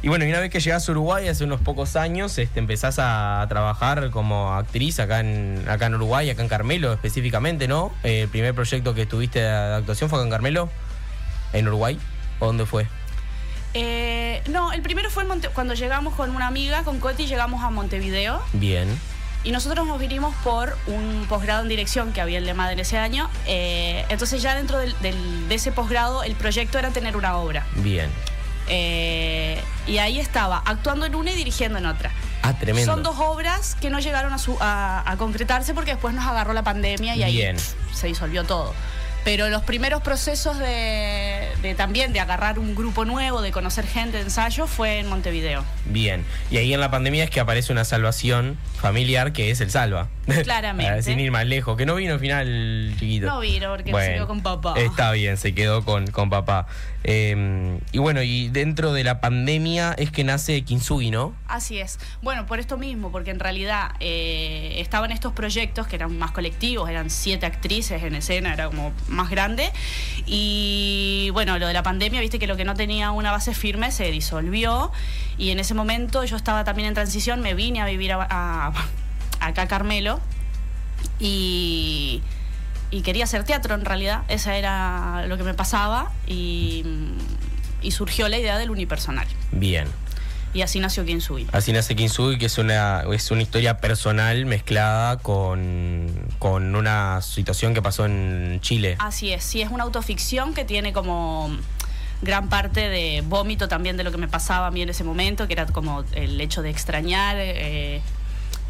Y 0.00 0.06
bueno, 0.08 0.24
y 0.24 0.28
una 0.28 0.38
vez 0.38 0.50
que 0.50 0.60
llegás 0.60 0.88
a 0.88 0.92
Uruguay 0.92 1.26
hace 1.26 1.42
unos 1.42 1.60
pocos 1.60 1.96
años, 1.96 2.38
este, 2.38 2.60
empezás 2.60 2.96
a 3.00 3.44
trabajar 3.48 4.10
como 4.10 4.54
actriz 4.54 5.00
acá 5.00 5.18
en, 5.18 5.64
acá 5.68 5.86
en 5.86 5.96
Uruguay, 5.96 6.30
acá 6.30 6.42
en 6.42 6.48
Carmelo 6.48 6.92
específicamente, 6.92 7.66
¿no? 7.66 7.92
Eh, 8.04 8.22
el 8.22 8.28
primer 8.28 8.54
proyecto 8.54 8.94
que 8.94 9.06
tuviste 9.06 9.40
de 9.40 9.48
actuación 9.74 10.08
fue 10.08 10.20
acá 10.20 10.24
en 10.26 10.30
Carmelo, 10.30 10.68
en 11.52 11.66
Uruguay, 11.66 11.98
¿o 12.38 12.46
dónde 12.46 12.64
fue? 12.64 12.86
Eh, 13.74 14.42
no, 14.48 14.72
el 14.72 14.82
primero 14.82 15.10
fue 15.10 15.24
en 15.24 15.28
Monte- 15.30 15.48
cuando 15.50 15.74
llegamos 15.74 16.14
con 16.14 16.30
una 16.34 16.46
amiga, 16.46 16.84
con 16.84 17.00
Coti, 17.00 17.26
llegamos 17.26 17.62
a 17.64 17.70
Montevideo. 17.70 18.40
Bien, 18.52 18.88
Y 19.44 19.52
nosotros 19.52 19.86
nos 19.86 19.98
vinimos 19.98 20.34
por 20.44 20.76
un 20.86 21.26
posgrado 21.28 21.62
en 21.62 21.68
dirección 21.68 22.12
que 22.12 22.20
había 22.20 22.38
el 22.38 22.44
lema 22.44 22.70
en 22.72 22.80
ese 22.80 22.98
año. 22.98 23.30
Eh, 23.46 24.04
entonces 24.08 24.42
ya 24.42 24.54
dentro 24.54 24.78
del- 24.78 24.94
del- 25.00 25.48
de 25.48 25.54
ese 25.54 25.72
posgrado 25.72 26.22
el 26.24 26.34
proyecto 26.34 26.78
era 26.78 26.90
tener 26.90 27.16
una 27.16 27.36
obra. 27.36 27.64
bien. 27.76 28.10
Eh, 28.70 29.58
y 29.86 29.96
ahí 29.96 30.20
estaba, 30.20 30.62
actuando 30.66 31.06
en 31.06 31.14
una 31.14 31.32
y 31.32 31.36
dirigiendo 31.36 31.78
en 31.78 31.86
otra. 31.86 32.10
Ah, 32.42 32.52
tremendo. 32.52 32.92
Son 32.92 33.02
dos 33.02 33.16
obras 33.18 33.76
que 33.80 33.88
no 33.88 33.98
llegaron 33.98 34.32
a, 34.34 34.38
su- 34.38 34.58
a- 34.60 35.02
a 35.10 35.16
concretarse 35.16 35.72
porque 35.72 35.92
después 35.92 36.14
nos 36.14 36.26
agarró 36.26 36.52
la 36.52 36.62
pandemia 36.62 37.16
y 37.16 37.22
ahí 37.22 37.32
Bien. 37.36 37.56
se 37.94 38.06
disolvió 38.08 38.44
todo. 38.44 38.74
Pero 39.24 39.48
los 39.48 39.62
primeros 39.62 40.02
procesos 40.02 40.58
de, 40.58 41.48
de 41.60 41.74
también 41.74 42.12
de 42.12 42.20
agarrar 42.20 42.58
un 42.58 42.74
grupo 42.74 43.04
nuevo, 43.04 43.42
de 43.42 43.52
conocer 43.52 43.86
gente 43.86 44.16
de 44.16 44.22
ensayo, 44.24 44.66
fue 44.66 44.98
en 45.00 45.08
Montevideo. 45.08 45.64
Bien. 45.86 46.24
Y 46.50 46.56
ahí 46.56 46.72
en 46.72 46.80
la 46.80 46.90
pandemia 46.90 47.24
es 47.24 47.30
que 47.30 47.40
aparece 47.40 47.72
una 47.72 47.84
salvación 47.84 48.56
familiar 48.80 49.32
que 49.32 49.50
es 49.50 49.60
el 49.60 49.70
Salva. 49.70 50.08
Claramente. 50.44 51.02
Sin 51.02 51.20
ir 51.20 51.30
más 51.30 51.46
lejos. 51.46 51.76
Que 51.76 51.86
no 51.86 51.94
vino 51.94 52.14
al 52.14 52.20
final 52.20 52.94
chiquito. 52.98 53.26
No 53.26 53.40
vino 53.40 53.70
porque 53.70 53.92
se 53.92 54.14
quedó 54.14 54.26
con 54.26 54.42
papá. 54.42 54.74
Está 54.76 55.12
bien, 55.12 55.36
se 55.36 55.54
quedó 55.54 55.84
con, 55.84 56.06
con 56.08 56.30
papá. 56.30 56.66
Eh, 57.04 57.78
y 57.92 57.98
bueno, 57.98 58.22
y 58.22 58.48
dentro 58.48 58.92
de 58.92 59.04
la 59.04 59.20
pandemia 59.20 59.94
es 59.96 60.10
que 60.10 60.24
nace 60.24 60.62
Kintsugi, 60.62 61.10
¿no? 61.10 61.34
Así 61.46 61.78
es. 61.78 61.98
Bueno, 62.22 62.46
por 62.46 62.58
esto 62.58 62.76
mismo, 62.76 63.12
porque 63.12 63.30
en 63.30 63.38
realidad 63.38 63.92
eh, 64.00 64.74
estaban 64.78 65.12
estos 65.12 65.32
proyectos 65.32 65.86
que 65.86 65.96
eran 65.96 66.18
más 66.18 66.32
colectivos, 66.32 66.90
eran 66.90 67.08
siete 67.08 67.46
actrices 67.46 68.02
en 68.02 68.14
escena, 68.14 68.52
era 68.52 68.66
como 68.66 68.92
más 69.06 69.30
grande. 69.30 69.70
Y 70.26 71.30
bueno, 71.32 71.58
lo 71.58 71.66
de 71.66 71.72
la 71.72 71.82
pandemia, 71.82 72.20
viste 72.20 72.38
que 72.38 72.46
lo 72.46 72.56
que 72.56 72.64
no 72.64 72.74
tenía 72.74 73.10
una 73.12 73.30
base 73.30 73.54
firme 73.54 73.90
se 73.92 74.10
disolvió. 74.10 74.92
Y 75.38 75.50
en 75.50 75.60
ese 75.60 75.74
momento 75.74 76.24
yo 76.24 76.36
estaba 76.36 76.64
también 76.64 76.88
en 76.88 76.94
transición, 76.94 77.40
me 77.40 77.54
vine 77.54 77.80
a 77.80 77.86
vivir 77.86 78.12
acá 78.12 78.72
a 79.40 79.68
Carmelo. 79.68 80.20
Y, 81.20 82.22
y 82.90 83.02
quería 83.02 83.24
hacer 83.24 83.44
teatro 83.44 83.74
en 83.74 83.84
realidad, 83.84 84.22
esa 84.28 84.56
era 84.56 85.26
lo 85.26 85.36
que 85.36 85.42
me 85.42 85.54
pasaba. 85.54 86.10
Y, 86.26 86.84
y 87.82 87.90
surgió 87.92 88.28
la 88.28 88.38
idea 88.38 88.58
del 88.58 88.70
unipersonal. 88.70 89.26
Bien. 89.52 89.88
Y 90.54 90.62
así 90.62 90.80
nació 90.80 91.04
Kintsugi. 91.04 91.46
Así 91.52 91.72
nace 91.72 91.94
Kintsugi, 91.94 92.38
que 92.38 92.46
es 92.46 92.58
una, 92.58 93.04
es 93.12 93.30
una 93.30 93.42
historia 93.42 93.78
personal 93.78 94.46
mezclada 94.46 95.18
con, 95.18 96.10
con 96.38 96.74
una 96.74 97.20
situación 97.20 97.74
que 97.74 97.82
pasó 97.82 98.06
en 98.06 98.58
Chile. 98.62 98.96
Así 98.98 99.32
es, 99.32 99.44
sí, 99.44 99.60
es 99.60 99.70
una 99.70 99.84
autoficción 99.84 100.54
que 100.54 100.64
tiene 100.64 100.92
como 100.92 101.50
gran 102.22 102.48
parte 102.48 102.88
de 102.88 103.22
vómito 103.26 103.68
también 103.68 103.96
de 103.96 104.04
lo 104.04 104.10
que 104.10 104.16
me 104.16 104.26
pasaba 104.26 104.68
a 104.68 104.70
mí 104.70 104.82
en 104.82 104.88
ese 104.88 105.04
momento, 105.04 105.46
que 105.46 105.52
era 105.52 105.66
como 105.66 106.02
el 106.12 106.40
hecho 106.40 106.62
de 106.62 106.70
extrañar, 106.70 107.36
eh, 107.38 108.00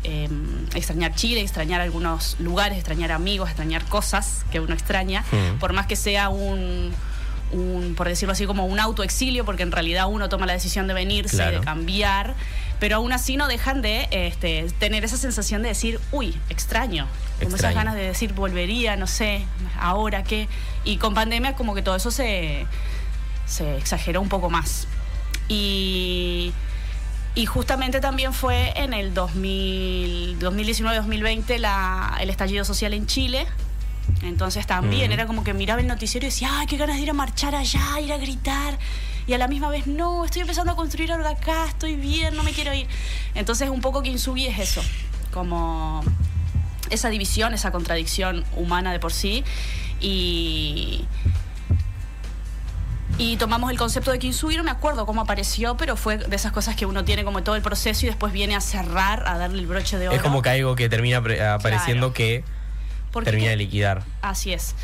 eh, 0.05 0.29
extrañar 0.75 1.15
Chile, 1.15 1.41
extrañar 1.41 1.81
algunos 1.81 2.37
lugares, 2.41 2.79
extrañar 2.79 3.13
amigos, 3.13 3.49
extrañar 3.49 3.85
cosas 3.87 4.45
que 4.51 4.61
uno 4.61 4.75
extraña, 4.75 5.25
Mm. 5.33 5.59
por 5.59 5.73
más 5.73 5.87
que 5.87 5.97
sea 5.97 6.29
un, 6.29 6.93
un, 7.53 7.95
por 7.97 8.09
decirlo 8.09 8.33
así, 8.33 8.47
como 8.47 8.67
un 8.67 8.79
autoexilio, 8.81 9.45
porque 9.45 9.63
en 9.63 9.73
realidad 9.73 10.07
uno 10.09 10.29
toma 10.29 10.47
la 10.47 10.53
decisión 10.53 10.87
de 10.87 10.95
venirse, 10.95 11.37
Claro. 11.37 11.59
de 11.61 11.65
cambiar, 11.65 12.35
pero 12.79 12.97
aún 12.97 13.13
así 13.13 13.37
no 13.37 13.49
dejan 13.49 13.83
de 13.83 14.07
este, 14.11 14.67
tener 14.79 15.05
esa 15.05 15.17
sensación 15.17 15.63
de 15.63 15.69
decir, 15.71 15.99
uy, 16.13 16.37
extraño, 16.49 17.07
como 17.39 17.49
esas 17.49 17.55
Extraño. 17.55 17.75
ganas 17.77 17.95
de 17.95 18.03
decir 18.03 18.33
volvería, 18.35 18.97
no 18.97 19.07
sé, 19.07 19.45
ahora 19.81 20.23
qué. 20.25 20.47
Y 20.85 20.97
con 20.99 21.15
pandemia 21.15 21.55
como 21.57 21.75
que 21.75 21.83
todo 21.83 21.97
eso 21.97 22.11
se, 22.11 22.67
se 23.47 23.77
exageró 23.79 24.21
un 24.21 24.29
poco 24.29 24.49
más. 24.51 24.87
Y, 25.49 26.53
y 27.35 27.47
justamente 27.47 28.01
también 28.01 28.33
fue 28.33 28.73
en 28.77 28.93
el 28.93 29.15
2000 29.15 30.39
2019-2020 30.41 31.59
la- 31.59 32.17
el 32.21 32.31
estallido 32.31 32.65
social 32.65 32.93
en 32.95 33.07
Chile. 33.07 33.47
Entonces 34.23 34.67
también 34.67 35.13
era 35.13 35.27
como 35.27 35.45
que 35.45 35.53
miraba 35.55 35.81
el 35.81 35.87
noticiero 35.87 36.27
y 36.27 36.31
decía, 36.31 36.49
ay, 36.55 36.67
qué 36.67 36.77
ganas 36.77 36.97
de 36.97 37.03
ir 37.03 37.11
a 37.11 37.15
marchar 37.15 37.55
allá, 37.55 38.01
ir 38.01 38.13
a 38.13 38.17
gritar. 38.19 38.79
Y 39.27 39.35
a 39.35 39.39
la 39.39 39.47
misma 39.49 39.69
vez, 39.69 39.87
no, 39.87 40.25
estoy 40.25 40.41
empezando 40.41 40.73
a 40.73 40.77
construir 40.77 41.13
algo 41.13 41.29
acá, 41.29 41.67
estoy 41.67 41.97
bien, 41.97 42.35
no 42.35 42.43
me 42.43 42.53
quiero 42.53 42.73
ir. 42.73 42.87
Entonces 43.35 43.69
un 43.69 43.83
poco 43.83 44.03
Kintsugi 44.03 44.47
es 44.47 44.59
eso, 44.59 44.83
como 45.33 46.03
esa 46.89 47.11
división, 47.11 47.53
esa 47.53 47.71
contradicción 47.71 48.45
humana 48.57 48.91
de 48.93 48.99
por 48.99 49.13
sí. 49.13 49.45
Y, 50.01 51.05
y 53.17 53.37
tomamos 53.37 53.71
el 53.71 53.79
concepto 53.79 54.13
de 54.13 54.19
Kintsugi, 54.19 54.57
no 54.57 54.65
me 54.65 54.71
acuerdo 54.71 55.07
cómo 55.07 55.23
apareció, 55.23 55.77
pero 55.77 55.97
fue 55.97 56.19
de 56.19 56.37
esas 56.37 56.53
cosas 56.53 56.77
que 56.77 56.87
uno 56.87 57.05
tiene 57.05 57.25
como 57.25 57.43
todo 57.43 57.57
el 57.57 57.63
proceso 57.63 58.05
y 58.07 58.09
después 58.09 58.33
viene 58.33 58.55
a 58.55 58.61
cerrar, 58.61 59.25
a 59.27 59.39
darle 59.39 59.59
el 59.61 59.67
broche 59.67 59.99
de 59.99 60.09
oro. 60.09 60.17
Es 60.17 60.23
como 60.23 60.43
que 60.43 60.51
algo 60.51 60.77
que 60.77 60.89
termina 60.89 61.17
apareciendo 61.19 62.13
Claro. 62.13 62.15
que 62.15 62.45
Porque 63.13 63.31
termina 63.31 63.51
de 63.51 63.57
liquidar. 63.57 64.05
Así 64.21 64.53
es. 64.53 64.75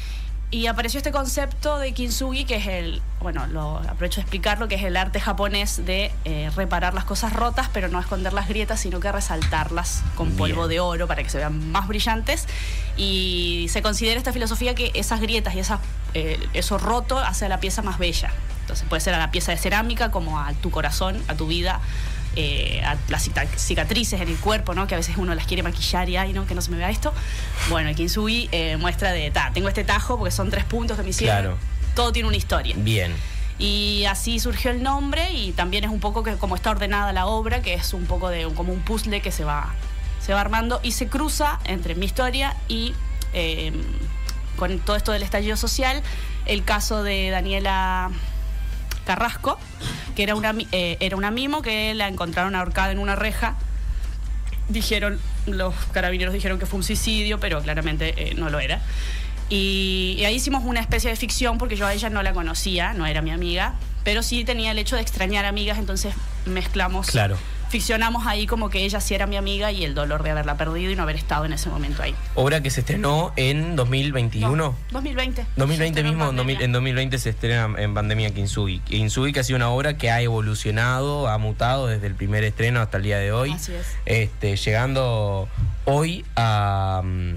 Y 0.55 0.69
apareció 0.69 0.99
este 0.99 1.11
concepto 1.11 1.79
de 1.79 1.91
kintsugi, 1.91 2.45
que 2.45 2.55
es 2.55 2.69
el, 2.69 3.03
bueno, 3.21 3.45
lo 3.49 3.79
aprovecho 3.79 4.21
de 4.21 4.21
explicarlo, 4.21 4.69
que 4.69 4.77
es 4.77 4.85
el 4.85 4.97
arte 4.97 5.19
japonés 5.19 5.85
de 5.85 6.13
eh, 6.25 6.49
reparar 6.55 6.95
las 6.95 7.05
cosas 7.05 7.33
rotas, 7.33 7.69
pero 7.73 7.89
no 7.89 7.99
esconder 7.99 8.33
las 8.33 8.47
grietas, 8.47 8.79
sino 8.79 9.01
que 9.01 9.11
resaltarlas 9.11 10.05
con 10.15 10.29
Bien. 10.29 10.39
polvo 10.39 10.69
de 10.69 10.79
oro 10.79 11.09
para 11.09 11.25
que 11.25 11.29
se 11.29 11.39
vean 11.39 11.73
más 11.73 11.89
brillantes. 11.89 12.47
Y 12.97 13.67
se 13.69 13.83
considera 13.83 14.17
esta 14.17 14.33
filosofía 14.33 14.77
que 14.77 14.93
esas 14.95 15.21
grietas 15.21 15.57
y 15.57 15.59
esas, 15.59 15.81
eh, 16.15 16.39
eso 16.53 16.79
roto 16.79 17.19
hace 17.19 17.47
a 17.47 17.49
la 17.49 17.59
pieza 17.59 17.83
más 17.83 17.99
bella. 17.99 18.31
Entonces 18.61 18.87
puede 18.89 19.01
ser 19.01 19.15
a 19.15 19.19
la 19.19 19.33
pieza 19.33 19.51
de 19.51 19.59
cerámica 19.59 20.13
como 20.13 20.39
a 20.39 20.53
tu 20.53 20.71
corazón, 20.71 21.21
a 21.27 21.35
tu 21.35 21.49
vida, 21.49 21.81
eh, 22.37 22.83
a 22.85 22.97
las 23.09 23.31
cicatrices 23.57 24.21
en 24.21 24.29
el 24.29 24.37
cuerpo, 24.37 24.75
¿no? 24.75 24.87
Que 24.87 24.95
a 24.95 24.99
veces 24.99 25.17
uno 25.17 25.35
las 25.35 25.47
quiere 25.47 25.63
maquillar 25.63 26.09
y 26.09 26.17
ay, 26.17 26.33
no, 26.33 26.47
que 26.47 26.55
no 26.55 26.61
se 26.61 26.71
me 26.71 26.77
vea 26.77 26.91
esto. 26.91 27.13
Bueno, 27.69 27.89
el 27.89 27.97
Kintsugi 27.97 28.49
eh, 28.53 28.77
muestra 28.77 29.13
de, 29.13 29.31
ta, 29.31 29.51
tengo 29.55 29.69
este 29.69 29.85
tajo 29.85 30.19
porque 30.19 30.31
son 30.31 30.51
tres 30.51 30.65
puntos 30.65 30.97
que 30.97 31.03
me 31.03 31.11
hicieron. 31.11 31.43
Claro. 31.43 31.59
Todo 31.95 32.13
tiene 32.13 32.29
una 32.29 32.37
historia. 32.37 32.75
Bien. 32.79 33.13
Y 33.59 34.05
así 34.07 34.41
surgió 34.41 34.71
el 34.71 34.83
nombre 34.83 35.33
y 35.33 35.53
también 35.53 35.85
es 35.85 35.91
un 35.91 36.01
poco 36.01 36.23
que 36.23 36.35
como 36.37 36.57
está 36.57 36.71
ordenada 36.71 37.13
la 37.13 37.27
obra, 37.27 37.63
que 37.63 37.75
es 37.75 37.95
un 37.95 38.07
poco 38.07 38.29
de 38.29 38.49
como 38.55 38.73
un 38.73 38.81
puzzle 38.81 39.21
que 39.21 39.31
se 39.31 39.45
va, 39.45 39.75
se 40.21 40.35
va 40.35 40.41
armando 40.41 40.81
y 40.83 40.93
se 40.93 41.07
cruza 41.07 41.61
entre 41.65 41.95
mi 41.95 42.07
historia 42.07 42.57
y 42.67 42.95
eh, 43.33 43.73
con 44.57 44.79
todo 44.81 44.97
esto 44.97 45.13
del 45.13 45.23
estallido 45.23 45.57
social, 45.57 46.03
el 46.47 46.65
caso 46.65 47.03
de 47.03 47.31
Daniela 47.31 48.11
Carrasco, 49.05 49.59
que 50.17 50.23
era 50.23 50.35
una, 50.35 50.55
eh, 50.73 50.97
era 51.01 51.17
una 51.17 51.31
mimo 51.31 51.63
que 51.63 51.95
la 51.95 52.09
encontraron 52.09 52.55
ahorcada 52.55 52.93
en 52.93 52.99
una 52.99 53.17
reja. 53.17 53.57
Dijeron, 54.69 55.21
los 55.47 55.75
carabineros 55.93 56.33
dijeron 56.33 56.59
que 56.59 56.67
fue 56.67 56.79
un 56.79 56.85
suicidio, 56.85 57.39
pero 57.39 57.61
claramente 57.63 58.15
eh, 58.17 58.35
no 58.35 58.49
lo 58.51 58.61
era. 58.61 58.81
Y, 59.51 60.17
y 60.19 60.25
ahí 60.25 60.37
hicimos 60.37 60.65
una 60.65 60.81
especie 60.81 61.11
de 61.11 61.17
ficción 61.17 61.59
porque 61.59 61.77
yo 61.77 61.87
a 61.87 61.93
ella 61.93 62.09
no 62.09 62.23
la 62.23 62.33
conocía, 62.33 62.95
no 62.95 63.05
era 63.07 63.21
mi 63.21 63.31
amiga, 63.31 63.75
pero 64.03 64.23
sí 64.23 64.45
tenía 64.45 64.71
el 64.71 64.79
hecho 64.79 64.97
de 64.97 65.03
extrañar 65.03 65.45
amigas, 65.45 65.79
entonces 65.79 66.15
mezclamos, 66.47 67.09
Claro. 67.09 67.37
Ficcionamos 67.75 68.25
ahí 68.29 68.47
como 68.47 68.71
que 68.71 68.85
ella 68.85 69.01
sí 69.01 69.17
era 69.17 69.27
mi 69.27 69.37
amiga 69.37 69.73
y 69.73 69.83
el 69.83 69.97
dolor 69.97 70.23
de 70.23 70.31
haberla 70.31 70.57
perdido 70.57 70.93
y 70.93 70.95
no 70.95 71.03
haber 71.03 71.17
estado 71.17 71.45
en 71.45 71.53
ese 71.53 71.69
momento 71.69 72.05
ahí. 72.05 72.15
Obra 72.37 72.63
que 72.63 72.71
se 72.71 72.83
estrenó 72.83 73.33
en 73.35 73.75
2021. 73.75 74.55
No, 74.55 74.77
2020. 74.93 75.45
2020 75.57 75.77
Se 75.77 75.87
estrenó 75.89 76.09
mismo, 76.09 76.25
en 76.25 76.31
en 76.31 76.37
2000 76.37 76.55
pandemia. 76.55 76.65
en 76.67 76.73
2020 76.73 77.19
se 77.19 77.31
estrena 77.31 77.75
en 77.77 77.93
pandemia 77.93 78.31
Kintsugi. 78.33 78.79
Kintsugi 78.79 79.33
que 79.33 79.41
ha 79.41 79.43
sido 79.43 79.57
una 79.57 79.71
obra 79.71 79.99
que 79.99 80.13
ha 80.13 80.21
evolucionado, 80.21 81.27
ha 81.27 81.37
mutado 81.39 81.89
desde 81.89 82.07
el 82.07 82.15
primer 82.15 82.45
estreno 82.45 82.81
hasta 82.81 82.99
el 82.99 83.03
día 83.03 83.19
de 83.19 83.33
hoy. 83.33 83.51
Así 83.51 83.73
es. 83.73 83.89
Este, 84.07 84.55
llegando 84.55 85.49
hoy 85.85 86.25
a, 86.37 87.03
mm, 87.03 87.35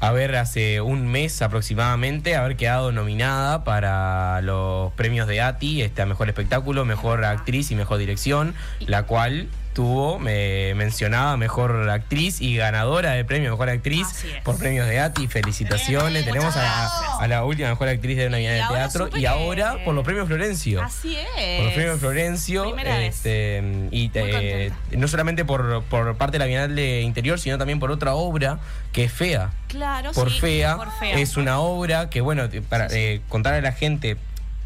a 0.00 0.12
ver 0.12 0.36
hace 0.36 0.80
un 0.80 1.08
mes 1.08 1.42
aproximadamente, 1.42 2.36
haber 2.36 2.56
quedado 2.56 2.92
nominada 2.92 3.64
para 3.64 4.40
los 4.42 4.92
premios 4.94 5.26
de 5.26 5.40
ATI, 5.40 5.82
este, 5.82 6.02
a 6.02 6.06
Mejor 6.06 6.28
Espectáculo, 6.28 6.84
Mejor 6.84 7.24
Actriz 7.24 7.70
y 7.70 7.74
Mejor 7.74 7.98
Dirección, 7.98 8.54
la 8.80 9.02
cual 9.02 9.48
tuvo 9.78 10.18
me 10.18 10.74
mencionaba 10.74 11.36
Mejor 11.36 11.88
Actriz 11.88 12.40
y 12.40 12.56
ganadora 12.56 13.12
de 13.12 13.24
premio 13.24 13.52
Mejor 13.52 13.68
Actriz 13.70 14.08
por 14.42 14.58
premios 14.58 14.88
de 14.88 14.98
ATI. 14.98 15.28
Felicitaciones. 15.28 16.24
Bien, 16.24 16.34
Tenemos 16.34 16.56
a 16.56 16.62
la, 16.64 16.82
muchas 16.82 17.20
a 17.22 17.28
la 17.28 17.44
última 17.44 17.68
Mejor 17.68 17.86
Actriz 17.88 18.16
de 18.16 18.26
una 18.26 18.38
Bienal 18.38 18.68
de 18.68 18.74
Teatro 18.74 19.08
y 19.16 19.24
ahora 19.26 19.76
por 19.84 19.94
los 19.94 20.04
premios 20.04 20.26
Florencio. 20.26 20.82
Así 20.82 21.16
es. 21.36 21.56
Por 21.58 21.64
los 21.66 21.74
premios 21.74 22.00
Florencio, 22.00 22.76
este, 22.76 23.62
y 23.92 24.10
eh, 24.14 24.72
no 24.90 25.06
solamente 25.06 25.44
por, 25.44 25.84
por 25.84 26.16
parte 26.16 26.32
de 26.32 26.38
la 26.40 26.46
Bienal 26.46 26.74
de 26.74 27.02
Interior, 27.02 27.38
sino 27.38 27.56
también 27.56 27.78
por 27.78 27.92
otra 27.92 28.14
obra 28.14 28.58
que 28.90 29.04
es 29.04 29.12
Fea. 29.12 29.52
Claro, 29.68 30.10
Por, 30.10 30.32
sí, 30.32 30.40
fea, 30.40 30.76
por 30.76 30.90
fea. 30.98 31.18
es 31.20 31.36
una 31.36 31.60
obra 31.60 32.10
que, 32.10 32.20
bueno, 32.20 32.48
para 32.68 32.88
Sí, 32.88 32.94
sí. 32.96 33.00
eh, 33.00 33.20
contarle 33.28 33.58
a 33.58 33.62
la 33.62 33.72
gente 33.72 34.16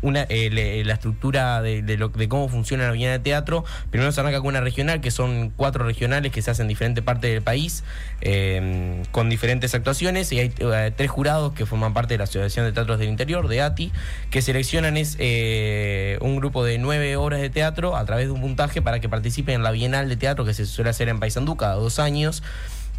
una, 0.02 0.26
eh, 0.28 0.82
la 0.84 0.94
estructura 0.94 1.62
de, 1.62 1.82
de 1.82 1.96
lo, 1.96 2.08
de 2.08 2.28
cómo 2.28 2.48
funciona 2.48 2.86
la 2.86 2.92
Bienal 2.92 3.18
de 3.18 3.24
Teatro, 3.24 3.64
primero 3.90 4.12
se 4.12 4.20
arranca 4.20 4.40
con 4.40 4.48
una 4.48 4.60
regional, 4.60 5.00
que 5.00 5.10
son 5.10 5.50
cuatro 5.56 5.84
regionales 5.84 6.32
que 6.32 6.42
se 6.42 6.50
hacen 6.50 6.64
en 6.64 6.68
diferentes 6.68 7.02
partes 7.02 7.30
del 7.30 7.42
país, 7.42 7.84
eh, 8.20 9.02
con 9.10 9.30
diferentes 9.30 9.74
actuaciones, 9.74 10.30
y 10.32 10.40
hay 10.40 10.52
eh, 10.58 10.92
tres 10.96 11.10
jurados 11.10 11.52
que 11.52 11.66
forman 11.66 11.94
parte 11.94 12.14
de 12.14 12.18
la 12.18 12.24
Asociación 12.24 12.66
de 12.66 12.72
Teatros 12.72 12.98
del 12.98 13.08
Interior, 13.08 13.48
de 13.48 13.62
ATI, 13.62 13.92
que 14.30 14.42
seleccionan 14.42 14.96
es 14.96 15.16
eh, 15.18 16.18
un 16.20 16.36
grupo 16.36 16.64
de 16.64 16.78
nueve 16.78 17.16
obras 17.16 17.40
de 17.40 17.50
teatro 17.50 17.96
a 17.96 18.04
través 18.04 18.26
de 18.26 18.32
un 18.32 18.40
puntaje 18.40 18.82
para 18.82 19.00
que 19.00 19.08
participen 19.08 19.56
en 19.56 19.62
la 19.62 19.70
Bienal 19.70 20.08
de 20.08 20.16
Teatro 20.16 20.44
que 20.44 20.54
se 20.54 20.66
suele 20.66 20.90
hacer 20.90 21.08
en 21.08 21.20
Paysandú 21.20 21.56
cada 21.56 21.74
dos 21.74 21.98
años. 21.98 22.42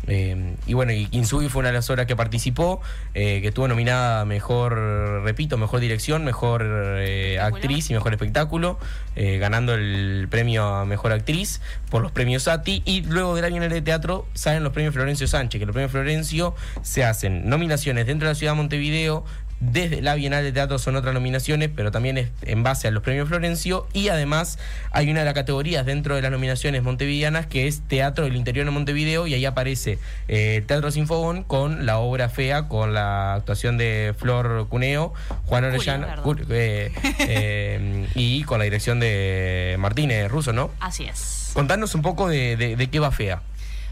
Eh, 0.07 0.55
y 0.65 0.73
bueno, 0.73 0.91
y 0.91 1.05
Kintsugi 1.07 1.49
fue 1.49 1.61
una 1.61 1.69
de 1.69 1.75
las 1.75 1.89
obras 1.89 2.05
que 2.05 2.15
participó, 2.15 2.81
eh, 3.13 3.41
que 3.41 3.49
estuvo 3.49 3.67
nominada 3.67 4.21
a 4.21 4.25
mejor, 4.25 5.21
repito, 5.23 5.57
mejor 5.57 5.79
dirección, 5.79 6.25
mejor 6.25 6.63
eh, 6.65 7.39
actriz 7.39 7.89
y 7.89 7.93
mejor 7.93 8.13
espectáculo, 8.13 8.79
eh, 9.15 9.37
ganando 9.37 9.73
el 9.73 10.27
premio 10.29 10.65
a 10.65 10.85
mejor 10.85 11.11
actriz 11.11 11.61
por 11.89 12.01
los 12.01 12.11
premios 12.11 12.47
ATI. 12.47 12.81
Y 12.85 13.01
luego 13.01 13.35
del 13.35 13.45
año 13.45 13.57
en 13.57 13.63
el 13.63 13.69
de 13.69 13.81
teatro 13.81 14.27
salen 14.33 14.63
los 14.63 14.73
premios 14.73 14.93
Florencio 14.93 15.27
Sánchez, 15.27 15.59
que 15.59 15.65
los 15.65 15.73
premios 15.73 15.91
Florencio 15.91 16.55
se 16.81 17.03
hacen 17.03 17.49
nominaciones 17.49 18.05
dentro 18.05 18.27
de 18.27 18.33
la 18.33 18.35
ciudad 18.35 18.53
de 18.53 18.57
Montevideo. 18.57 19.25
Desde 19.71 20.01
la 20.01 20.15
Bienal 20.15 20.43
de 20.43 20.51
Teatro 20.51 20.79
son 20.79 20.95
otras 20.95 21.13
nominaciones, 21.13 21.69
pero 21.75 21.91
también 21.91 22.17
es 22.17 22.29
en 22.41 22.63
base 22.63 22.87
a 22.87 22.91
los 22.91 23.03
premios 23.03 23.27
Florencio. 23.29 23.87
Y 23.93 24.09
además 24.09 24.59
hay 24.91 25.09
una 25.09 25.19
de 25.19 25.25
las 25.25 25.33
categorías 25.33 25.85
dentro 25.85 26.15
de 26.15 26.21
las 26.21 26.31
nominaciones 26.31 26.83
montevideanas 26.83 27.45
que 27.47 27.67
es 27.67 27.81
Teatro 27.87 28.25
del 28.25 28.35
Interior 28.35 28.65
de 28.65 28.71
Montevideo 28.71 29.27
y 29.27 29.33
ahí 29.33 29.45
aparece 29.45 29.99
eh, 30.27 30.63
Teatro 30.67 30.91
Sin 30.91 31.07
Fogón 31.07 31.43
con 31.43 31.85
la 31.85 31.97
obra 31.99 32.29
fea, 32.29 32.67
con 32.67 32.93
la 32.93 33.35
actuación 33.35 33.77
de 33.77 34.13
Flor 34.17 34.67
Cuneo, 34.69 35.13
Juan 35.45 35.63
Orellana 35.63 36.15
eh, 36.49 36.91
eh, 37.19 38.07
y 38.15 38.43
con 38.43 38.59
la 38.59 38.63
dirección 38.65 38.99
de 38.99 39.75
Martínez 39.79 40.29
Russo, 40.29 40.53
¿no? 40.53 40.71
Así 40.79 41.05
es. 41.05 41.51
Contanos 41.53 41.95
un 41.95 42.01
poco 42.01 42.27
de, 42.27 42.55
de- 42.57 42.75
de 42.75 42.87
qué 42.89 42.99
va 42.99 43.11
fea. 43.11 43.41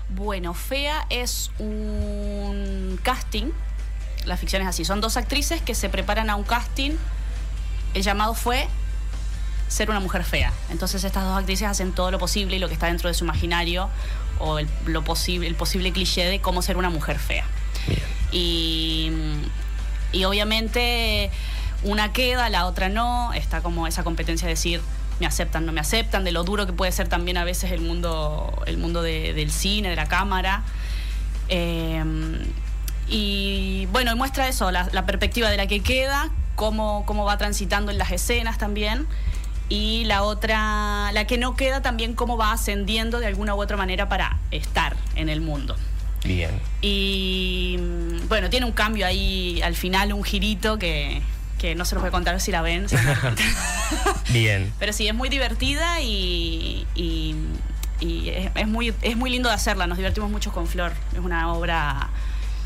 Bueno, 0.09 0.53
Fea 0.53 1.05
es 1.09 1.51
un 1.59 2.99
casting. 3.03 3.51
La 4.26 4.38
ficción 4.38 4.61
es 4.61 4.67
así. 4.67 4.86
Son 4.86 5.01
dos 5.01 5.17
actrices 5.17 5.61
que 5.61 5.76
se 5.76 5.89
preparan 5.89 6.30
a 6.30 6.36
un 6.36 6.43
casting. 6.43 6.91
El 7.93 8.03
llamado 8.03 8.34
fue 8.34 8.67
ser 9.67 9.89
una 9.89 9.99
mujer 9.99 10.24
fea. 10.24 10.51
Entonces 10.69 11.03
estas 11.03 11.24
dos 11.24 11.38
actrices 11.38 11.67
hacen 11.67 11.91
todo 11.93 12.11
lo 12.11 12.19
posible 12.19 12.55
y 12.57 12.59
lo 12.59 12.67
que 12.67 12.74
está 12.74 12.88
dentro 12.88 13.07
de 13.07 13.13
su 13.13 13.24
imaginario 13.24 13.89
o 14.39 14.59
el, 14.59 14.67
lo 14.86 15.03
posible, 15.03 15.47
el 15.47 15.55
posible 15.55 15.91
cliché 15.91 16.26
de 16.26 16.39
cómo 16.41 16.61
ser 16.61 16.78
una 16.78 16.89
mujer 16.89 17.19
fea. 17.19 17.45
Y, 18.32 19.11
y 20.11 20.24
obviamente 20.26 21.32
una 21.84 22.13
queda, 22.13 22.49
la 22.49 22.65
otra 22.65 22.89
no. 22.89 23.34
Está 23.34 23.61
como 23.61 23.88
esa 23.88 24.03
competencia 24.03 24.47
de 24.47 24.53
decir 24.53 24.82
me 25.19 25.28
aceptan, 25.28 25.65
no 25.67 25.72
me 25.72 25.80
aceptan, 25.82 26.24
de 26.24 26.32
lo 26.32 26.43
duro 26.43 26.65
que 26.65 26.74
puede 26.74 26.91
ser 26.91 27.07
también 27.07 27.38
a 27.38 27.43
veces 27.43 27.72
el 27.72 27.82
mundo, 27.82 28.51
el 28.65 28.78
mundo 28.78 29.01
de- 29.03 29.34
del 29.34 29.51
cine, 29.51 29.89
de 29.89 29.95
la 29.95 30.07
cámara. 30.07 30.63
Eh, 31.47 32.03
y 33.12 33.88
bueno, 33.91 34.16
muestra 34.16 34.47
eso, 34.47 34.72
la, 34.72 34.88
la 34.91 35.05
perspectiva 35.05 35.49
de 35.49 35.57
la 35.57 35.68
que 35.68 35.82
queda, 35.82 36.30
cómo, 36.55 37.03
cómo 37.05 37.26
va 37.26 37.38
transitando 37.38 37.91
en 37.91 37.97
las 37.97 38.12
escenas 38.12 38.57
también. 38.57 39.05
Y 39.70 40.03
la 40.05 40.24
otra, 40.24 41.12
la 41.14 41.26
que 41.28 41.38
no 41.38 41.55
queda 41.55 41.82
también, 41.82 42.14
cómo 42.14 42.36
va 42.38 42.51
ascendiendo 42.51 43.20
de 43.20 43.28
alguna 43.28 43.55
u 43.55 43.62
otra 43.62 43.78
manera 43.78 44.09
para 44.09 44.38
estar 44.51 44.95
en 45.16 45.30
el 45.30 45.39
mundo. 45.41 45.78
Bien. 46.26 46.51
Y 46.82 47.78
bueno, 48.28 48.49
tiene 48.49 48.66
un 48.66 48.74
cambio 48.74 49.05
ahí 49.07 49.62
al 49.64 49.76
final, 49.76 50.12
un 50.14 50.24
girito 50.24 50.78
que, 50.78 51.22
que 51.57 51.74
no 51.76 51.86
se 51.86 51.95
los 51.95 52.01
voy 52.01 52.09
a 52.09 52.12
contar 52.12 52.39
si 52.41 52.51
la 52.51 52.62
ven. 52.62 52.88
cuenta. 52.89 53.36
Bien. 54.30 54.74
Pero 54.80 54.93
sí, 54.93 55.07
es 55.07 55.14
muy 55.16 55.30
divertida 55.30 56.01
y, 56.01 56.86
y- 56.95 57.36
y 58.01 58.30
es, 58.30 58.51
es 58.55 58.68
muy, 58.68 58.93
es 59.03 59.16
muy 59.16 59.30
lindo 59.30 59.47
de 59.47 59.55
hacerla. 59.55 59.86
Nos 59.88 59.97
divertimos 59.97 60.30
mucho 60.32 60.51
con 60.51 60.68
Flor. 60.68 60.91
Es 61.14 61.20
una 61.20 61.53
obra 61.53 62.09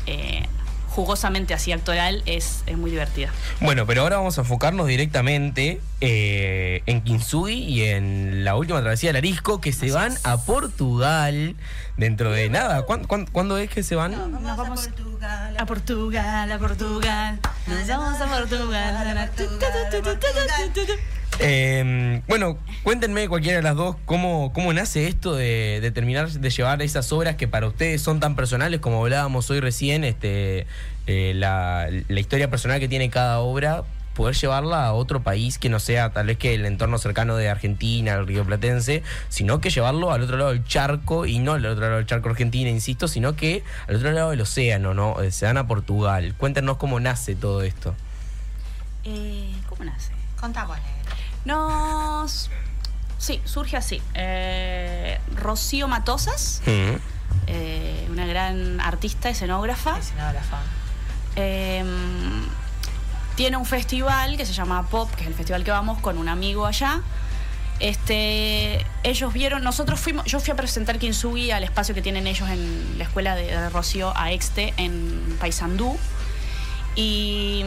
eh, 0.06 0.46
jugosamente 0.88 1.52
así 1.52 1.72
actoral, 1.72 2.22
es, 2.24 2.62
es 2.66 2.78
muy 2.78 2.90
divertida. 2.90 3.30
Bueno, 3.60 3.84
pero 3.86 4.00
ahora 4.02 4.16
vamos 4.16 4.38
a 4.38 4.40
enfocarnos 4.40 4.86
directamente 4.86 5.78
eh, 6.00 6.82
en 6.86 7.02
Kintsugi 7.02 7.52
y 7.52 7.82
en 7.84 8.44
la 8.44 8.56
última 8.56 8.80
travesía 8.80 9.10
del 9.10 9.16
Arisco, 9.16 9.60
que 9.60 9.72
se 9.74 9.90
van 9.90 10.14
a 10.24 10.38
Portugal 10.38 11.54
dentro 11.98 12.30
de 12.32 12.48
nada. 12.48 12.82
¿Cuándo, 12.82 13.08
cuándo- 13.08 13.30
cuándo 13.30 13.58
es 13.58 13.68
que 13.68 13.82
se 13.82 13.94
van? 13.94 14.12
Vamos, 14.12 14.42
vamos 14.42 14.86
a 14.86 14.90
Portugal. 14.94 15.56
A 15.58 15.66
Portugal, 15.66 16.52
a 16.52 16.58
Portugal. 16.58 17.40
Nos 17.66 17.86
vamos 17.88 18.20
a 18.20 18.26
Portugal. 18.26 19.16
Eh, 21.38 22.22
bueno, 22.28 22.58
cuéntenme 22.82 23.28
cualquiera 23.28 23.58
de 23.58 23.62
las 23.62 23.76
dos 23.76 23.96
cómo, 24.06 24.52
cómo 24.54 24.72
nace 24.72 25.06
esto 25.06 25.34
de, 25.34 25.80
de 25.82 25.90
terminar 25.90 26.30
de 26.30 26.50
llevar 26.50 26.80
esas 26.80 27.12
obras 27.12 27.36
que 27.36 27.46
para 27.46 27.66
ustedes 27.66 28.00
son 28.00 28.20
tan 28.20 28.36
personales 28.36 28.80
como 28.80 29.02
hablábamos 29.02 29.50
hoy 29.50 29.60
recién, 29.60 30.02
este, 30.04 30.66
eh, 31.06 31.32
la, 31.34 31.88
la 32.08 32.20
historia 32.20 32.48
personal 32.50 32.80
que 32.80 32.88
tiene 32.88 33.10
cada 33.10 33.40
obra, 33.40 33.84
poder 34.14 34.34
llevarla 34.34 34.86
a 34.86 34.94
otro 34.94 35.22
país 35.22 35.58
que 35.58 35.68
no 35.68 35.78
sea 35.78 36.10
tal 36.10 36.26
vez 36.26 36.38
que 36.38 36.54
el 36.54 36.64
entorno 36.64 36.96
cercano 36.96 37.36
de 37.36 37.50
Argentina, 37.50 38.14
el 38.14 38.26
río 38.26 38.44
Platense, 38.46 39.02
sino 39.28 39.60
que 39.60 39.68
llevarlo 39.68 40.10
al 40.12 40.22
otro 40.22 40.38
lado 40.38 40.52
del 40.52 40.64
charco 40.64 41.26
y 41.26 41.38
no 41.38 41.52
al 41.52 41.66
otro 41.66 41.84
lado 41.84 41.96
del 41.96 42.06
charco 42.06 42.30
Argentina, 42.30 42.70
insisto, 42.70 43.08
sino 43.08 43.36
que 43.36 43.62
al 43.88 43.96
otro 43.96 44.10
lado 44.12 44.30
del 44.30 44.40
océano, 44.40 44.94
¿no? 44.94 45.20
Eh, 45.20 45.30
Se 45.30 45.44
van 45.44 45.58
a 45.58 45.66
Portugal. 45.66 46.34
Cuéntenos 46.38 46.78
cómo 46.78 46.98
nace 46.98 47.34
todo 47.34 47.62
esto. 47.62 47.94
Eh, 49.04 49.52
¿Cómo 49.68 49.84
nace? 49.84 50.12
Contámosle. 50.40 50.95
Nos. 51.46 52.50
Sí, 53.18 53.40
surge 53.44 53.76
así. 53.76 54.02
Eh, 54.14 55.18
Rocío 55.34 55.88
Matosas, 55.88 56.60
Mm. 56.66 56.96
eh, 57.46 58.06
una 58.10 58.26
gran 58.26 58.80
artista, 58.80 59.30
escenógrafa. 59.30 59.98
Escenógrafa. 59.98 60.58
Eh, 61.36 61.84
tiene 63.36 63.56
un 63.56 63.64
festival 63.66 64.36
que 64.36 64.44
se 64.44 64.52
llama 64.52 64.86
Pop, 64.88 65.10
que 65.14 65.22
es 65.22 65.28
el 65.28 65.34
festival 65.34 65.64
que 65.64 65.70
vamos 65.70 65.98
con 66.00 66.18
un 66.18 66.28
amigo 66.28 66.66
allá. 66.66 67.00
Este, 67.78 68.84
ellos 69.02 69.32
vieron, 69.34 69.62
nosotros 69.62 70.00
fuimos, 70.00 70.24
yo 70.24 70.40
fui 70.40 70.50
a 70.52 70.56
presentar 70.56 70.98
Kintsugi 70.98 71.50
al 71.50 71.62
espacio 71.62 71.94
que 71.94 72.00
tienen 72.00 72.26
ellos 72.26 72.48
en 72.48 72.96
la 72.98 73.04
escuela 73.04 73.34
de, 73.36 73.44
de 73.44 73.68
Rocío 73.70 74.12
a 74.16 74.32
Exte 74.32 74.72
en 74.78 75.36
Paysandú. 75.38 75.98
Y 76.94 77.62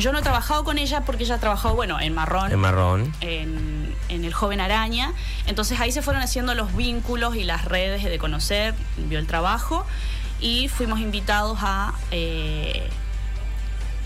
yo 0.00 0.12
no 0.12 0.18
he 0.18 0.22
trabajado 0.22 0.64
con 0.64 0.78
ella 0.78 1.02
porque 1.04 1.24
ella 1.24 1.36
ha 1.36 1.40
trabajado, 1.40 1.74
bueno, 1.74 2.00
en 2.00 2.14
Marrón 2.14 2.52
En 2.52 2.58
marrón. 2.58 3.12
en, 3.20 3.94
en 4.08 4.24
El 4.24 4.32
Joven 4.34 4.60
Araña. 4.60 5.12
Entonces 5.46 5.80
ahí 5.80 5.92
se 5.92 6.02
fueron 6.02 6.22
haciendo 6.22 6.54
los 6.54 6.74
vínculos 6.76 7.36
y 7.36 7.44
las 7.44 7.64
redes 7.64 8.04
de 8.04 8.18
conocer, 8.18 8.74
vio 8.96 9.18
el 9.18 9.26
trabajo 9.26 9.84
y 10.40 10.68
fuimos 10.68 11.00
invitados 11.00 11.58
a, 11.62 11.92
eh, 12.10 12.88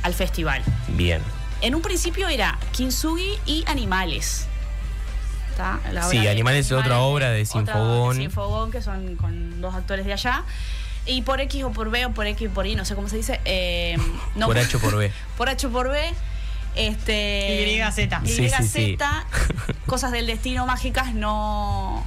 al 0.02 0.14
festival. 0.14 0.62
Bien. 0.88 1.20
En 1.60 1.74
un 1.74 1.82
principio 1.82 2.28
era 2.28 2.58
Kintsugi 2.72 3.38
y 3.46 3.64
Animales. 3.68 4.48
Sí, 6.10 6.16
obra 6.18 6.28
Animales 6.28 6.66
es 6.66 6.72
otra 6.72 7.00
obra 7.00 7.28
de 7.30 7.42
otra 7.42 7.52
Sinfogón. 7.52 8.16
de 8.16 8.22
Sinfogón, 8.22 8.70
que 8.70 8.82
son 8.82 9.16
con 9.16 9.60
dos 9.60 9.74
actores 9.74 10.06
de 10.06 10.14
allá. 10.14 10.44
Y 11.06 11.22
por 11.22 11.40
X 11.40 11.64
o 11.64 11.72
por 11.72 11.90
B 11.90 12.06
o 12.06 12.10
por 12.12 12.26
X 12.26 12.48
o 12.48 12.54
por 12.54 12.66
Y, 12.66 12.74
no 12.76 12.84
sé 12.84 12.94
cómo 12.94 13.08
se 13.08 13.16
dice. 13.16 13.40
eh, 13.44 13.96
no- 14.36 14.46
Por 14.46 14.58
H 14.58 14.76
o 14.76 14.80
por 14.80 14.96
B. 14.96 15.10
por 15.36 15.48
H 15.48 15.66
o 15.66 15.70
por 15.70 15.88
B. 15.90 16.00
Este, 16.74 17.76
YZ. 17.76 17.96
Sí, 18.24 18.48
sí, 18.48 18.62
sí. 18.68 18.96
YZ, 18.98 19.76
cosas 19.86 20.10
del 20.12 20.26
destino 20.26 20.64
mágicas 20.66 21.12
no, 21.14 22.02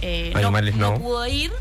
eh, 0.00 0.32
no- 0.34 0.50
no. 0.76 0.94
pudo 0.98 1.26
ir. 1.26 1.52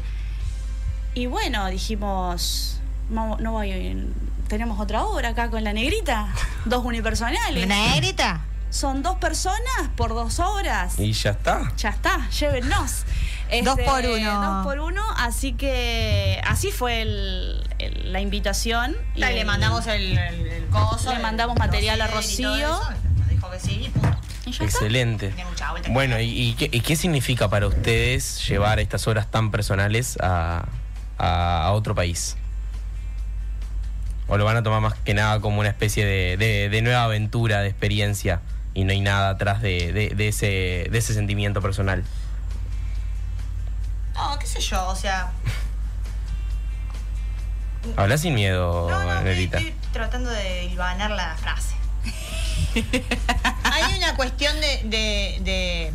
Y 1.13 1.25
bueno, 1.25 1.67
dijimos, 1.67 2.79
no, 3.09 3.37
no 3.37 3.51
voy 3.53 3.71
a 3.71 3.77
ir. 3.77 4.07
tenemos 4.47 4.79
otra 4.79 5.03
obra 5.03 5.29
acá 5.29 5.49
con 5.49 5.63
la 5.63 5.73
negrita, 5.73 6.33
dos 6.65 6.85
unipersonales. 6.85 7.67
¿Negrita? 7.67 8.41
Son 8.69 9.01
dos 9.01 9.15
personas 9.15 9.89
por 9.95 10.09
dos 10.09 10.39
obras. 10.39 10.99
Y 10.99 11.13
ya 11.13 11.31
está. 11.31 11.71
Ya 11.77 11.89
está, 11.89 12.29
llévennos. 12.29 13.03
Este, 13.49 13.63
Dos 13.63 13.79
por 13.79 14.05
uno. 14.05 14.41
Dos 14.55 14.65
por 14.65 14.79
uno, 14.79 15.03
así 15.17 15.53
que 15.53 16.41
así 16.45 16.71
fue 16.71 17.01
el- 17.01 17.63
el- 17.79 18.11
la 18.11 18.19
invitación. 18.19 18.97
Y 19.15 19.21
le 19.21 19.39
el- 19.41 19.47
mandamos 19.47 19.87
el, 19.87 20.17
el, 20.17 20.47
el 20.47 20.65
coso. 20.67 21.13
Le 21.13 21.19
mandamos 21.19 21.57
material 21.57 22.01
a 22.01 22.07
dossier 22.09 22.39
y 22.39 22.43
todo 22.43 22.79
Rocío. 22.81 22.91
eso, 22.91 23.01
Nos 23.19 23.29
dijo 23.29 23.49
que 23.51 23.59
sí 23.61 23.83
y 23.85 23.89
punto. 23.89 24.17
y 24.45 24.51
ya 24.51 24.51
está. 24.51 24.63
Excelente. 24.65 25.33
Bueno, 25.91 26.19
¿y, 26.19 26.25
y 26.29 26.53
qué, 26.55 26.69
y 26.71 26.81
qué 26.81 26.95
significa 26.97 27.49
para 27.49 27.67
ustedes 27.67 28.45
llevar 28.47 28.79
estas 28.81 29.07
obras 29.07 29.31
tan 29.31 29.49
personales 29.49 30.17
a, 30.21 30.65
a- 31.17 31.63
a 31.63 31.71
otro 31.71 31.95
país? 31.95 32.35
¿O 34.27 34.37
lo 34.37 34.43
van 34.43 34.57
a 34.57 34.63
tomar 34.63 34.81
más 34.81 34.93
que 34.95 35.13
nada 35.13 35.39
como 35.39 35.61
una 35.61 35.69
especie 35.69 36.05
de, 36.05 36.35
de- 36.35 36.67
de 36.67 36.81
nueva 36.81 37.05
aventura, 37.05 37.61
de 37.61 37.69
experiencia? 37.69 38.41
Y 38.77 38.83
no 38.83 38.91
hay 38.91 39.01
nada 39.01 39.29
atrás 39.29 39.63
de, 39.63 39.91
de- 39.91 40.09
de 40.15 40.27
ese, 40.27 40.87
de 40.91 40.97
ese 40.99 41.15
sentimiento 41.15 41.63
personal. 41.63 42.03
No, 44.13 44.37
qué 44.37 44.45
sé 44.45 44.61
yo, 44.61 44.87
o 44.87 44.95
sea. 44.95 45.31
Habla 47.95 48.19
sin 48.19 48.35
miedo, 48.35 48.87
No, 48.87 49.03
no, 49.23 49.27
estoy, 49.29 49.73
tratando 49.91 50.29
de 50.29 50.65
hilvanar 50.65 51.09
la 51.09 51.35
frase. 51.37 51.73
Hay 53.63 53.97
una 53.97 54.15
cuestión 54.15 54.53
de, 54.61 54.81
de, 54.83 55.39
de, 55.41 55.91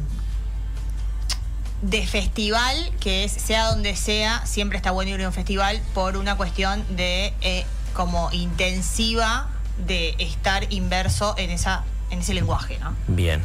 de 1.82 2.06
festival 2.08 2.90
que 2.98 3.22
es, 3.22 3.30
sea 3.30 3.66
donde 3.66 3.94
sea, 3.94 4.44
siempre 4.44 4.76
está 4.76 4.90
bueno 4.90 5.12
ir 5.12 5.22
a 5.22 5.28
un 5.28 5.32
festival 5.32 5.80
por 5.94 6.16
una 6.16 6.36
cuestión 6.36 6.84
de 6.96 7.32
eh, 7.42 7.64
como 7.92 8.32
intensiva 8.32 9.46
de 9.86 10.16
estar 10.18 10.72
inverso 10.72 11.36
en 11.38 11.50
esa 11.50 11.84
en 12.12 12.20
ese 12.20 12.34
lenguaje, 12.34 12.78
¿no? 12.78 12.94
Bien. 13.08 13.42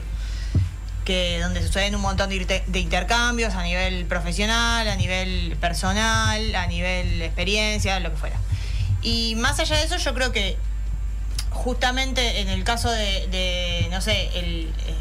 que 1.06 1.40
donde 1.42 1.66
suceden 1.66 1.96
un 1.96 2.02
montón 2.02 2.30
de, 2.30 2.80
intercambios 2.80 3.56
a 3.56 3.64
nivel 3.64 4.06
profesional, 4.08 4.88
a 4.88 4.96
nivel 4.98 5.56
personal, 5.60 6.54
a 6.54 6.68
nivel 6.68 7.22
experiencia, 7.22 8.00
lo 8.02 8.12
que 8.12 8.18
fuera. 8.18 8.36
Y 9.02 9.36
más 9.36 9.58
allá 9.60 9.78
de 9.78 9.86
eso, 9.86 9.96
yo 9.96 10.14
creo 10.14 10.34
que 10.34 10.58
justamente 11.50 12.42
en 12.42 12.50
el 12.50 12.64
caso 12.66 12.92
de, 12.92 13.28
de, 13.28 13.88
no 13.90 14.02
sé, 14.02 14.30
el, 14.38 14.74
eh, 14.86 14.96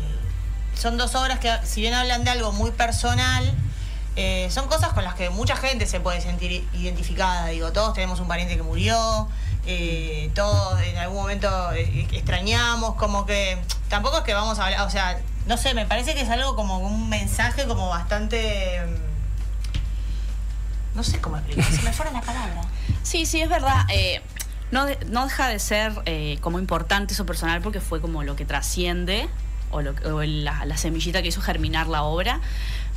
son 0.74 0.96
dos 0.96 1.16
obras 1.16 1.40
que 1.40 1.52
si 1.64 1.80
bien 1.80 1.92
hablan 1.92 2.22
de 2.22 2.30
algo 2.30 2.52
muy 2.52 2.70
personal, 2.70 3.52
Eh, 4.18 4.48
son 4.50 4.66
cosas 4.66 4.94
con 4.94 5.04
las 5.04 5.14
que 5.14 5.28
mucha 5.28 5.56
gente 5.56 5.84
se 5.86 6.00
puede 6.00 6.22
sentir 6.22 6.66
identificada. 6.72 7.48
Digo, 7.48 7.70
todos 7.72 7.92
tenemos 7.92 8.18
un 8.18 8.26
pariente 8.28 8.56
que 8.56 8.62
murió, 8.62 9.28
eh, 9.66 10.30
todos 10.34 10.80
en 10.82 10.96
algún 10.98 11.18
momento 11.18 11.72
eh, 11.72 12.06
extrañamos, 12.12 12.94
como 12.94 13.26
que 13.26 13.58
tampoco 13.88 14.18
es 14.18 14.24
que 14.24 14.34
vamos 14.34 14.58
a 14.58 14.64
hablar, 14.66 14.86
o 14.86 14.90
sea, 14.90 15.18
no 15.46 15.56
sé, 15.56 15.74
me 15.74 15.86
parece 15.86 16.14
que 16.14 16.20
es 16.22 16.30
algo 16.30 16.56
como 16.56 16.78
un 16.78 17.08
mensaje 17.08 17.66
como 17.66 17.88
bastante... 17.88 18.80
mm, 18.86 20.96
No 20.96 21.02
sé 21.02 21.18
cómo 21.20 21.36
explicar, 21.36 21.70
se 21.70 21.82
me 21.82 21.92
fueron 21.92 22.14
las 22.14 22.24
palabras. 22.24 22.66
Sí, 23.02 23.26
sí, 23.26 23.40
es 23.40 23.48
verdad. 23.48 23.84
eh, 23.90 24.22
no, 24.72 24.84
de- 24.86 24.98
no 25.08 25.24
deja 25.24 25.48
de 25.48 25.58
ser 25.58 25.92
eh, 26.06 26.38
como 26.40 26.58
importante 26.58 27.14
eso 27.14 27.26
personal 27.26 27.60
porque 27.60 27.80
fue 27.80 28.00
como 28.00 28.22
lo 28.24 28.34
que 28.34 28.44
trasciende 28.44 29.28
o, 29.70 29.80
lo, 29.82 29.94
o 30.14 30.22
la, 30.24 30.64
la 30.64 30.76
semillita 30.76 31.22
que 31.22 31.28
hizo 31.28 31.40
germinar 31.40 31.86
la 31.86 32.02
obra. 32.02 32.40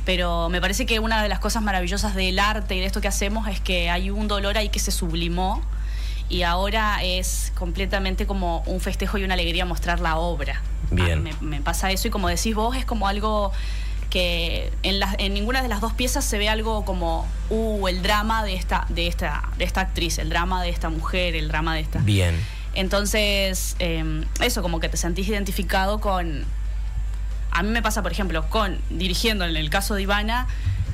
Pero 0.04 0.48
me 0.48 0.60
parece 0.60 0.86
que 0.86 0.98
una 0.98 1.22
de 1.22 1.28
las 1.28 1.38
cosas 1.40 1.62
maravillosas 1.62 2.14
del 2.14 2.38
arte 2.38 2.74
y 2.74 2.80
de 2.80 2.86
esto 2.86 3.00
que 3.02 3.08
hacemos 3.08 3.46
es 3.48 3.60
que 3.60 3.90
hay 3.90 4.10
un 4.10 4.28
dolor 4.28 4.56
ahí 4.56 4.70
que 4.70 4.78
se 4.80 4.90
sublimó 4.90 5.62
y 6.30 6.42
ahora 6.44 7.02
es 7.02 7.52
completamente 7.54 8.26
como 8.26 8.60
un 8.60 8.80
festejo 8.80 9.18
y 9.18 9.24
una 9.24 9.34
alegría 9.34 9.66
mostrar 9.66 10.00
la 10.00 10.16
obra. 10.16 10.62
Bien. 10.90 11.12
A 11.12 11.16
mí 11.16 11.30
me, 11.40 11.46
me 11.46 11.60
pasa 11.60 11.90
eso 11.90 12.08
y 12.08 12.10
como 12.10 12.28
decís 12.28 12.54
vos 12.54 12.76
es 12.76 12.86
como 12.86 13.06
algo 13.06 13.52
que 14.10 14.72
en, 14.82 15.00
en 15.18 15.34
ninguna 15.34 15.62
de 15.62 15.68
las 15.68 15.80
dos 15.80 15.92
piezas 15.92 16.24
se 16.24 16.36
ve 16.36 16.48
algo 16.48 16.84
como 16.84 17.26
uh, 17.48 17.88
el 17.88 18.02
drama 18.02 18.44
de 18.44 18.54
esta, 18.54 18.86
de 18.88 19.06
esta, 19.06 19.48
de 19.56 19.64
esta 19.64 19.80
actriz, 19.82 20.18
el 20.18 20.28
drama 20.28 20.62
de 20.62 20.68
esta 20.68 20.90
mujer, 20.90 21.36
el 21.36 21.48
drama 21.48 21.74
de 21.74 21.80
esta. 21.80 22.00
Bien. 22.00 22.34
Entonces, 22.74 23.76
eh, 23.78 24.24
eso, 24.40 24.62
como 24.62 24.80
que 24.80 24.88
te 24.88 24.96
sentís 24.96 25.28
identificado 25.28 26.00
con. 26.00 26.44
A 27.52 27.62
mí 27.62 27.70
me 27.70 27.82
pasa, 27.82 28.02
por 28.02 28.12
ejemplo, 28.12 28.48
con 28.48 28.78
dirigiendo 28.90 29.44
en 29.44 29.56
el 29.56 29.70
caso 29.70 29.94
de 29.94 30.02
Ivana, 30.02 30.46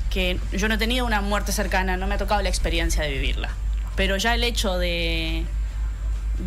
que 0.09 0.39
yo 0.53 0.67
no 0.67 0.75
he 0.75 0.77
tenido 0.77 1.05
una 1.05 1.21
muerte 1.21 1.51
cercana, 1.51 1.97
no 1.97 2.07
me 2.07 2.15
ha 2.15 2.17
tocado 2.17 2.41
la 2.41 2.49
experiencia 2.49 3.03
de 3.03 3.09
vivirla. 3.09 3.49
Pero 3.97 4.15
ya 4.15 4.33
el 4.35 4.43
hecho 4.45 4.77
de, 4.77 5.43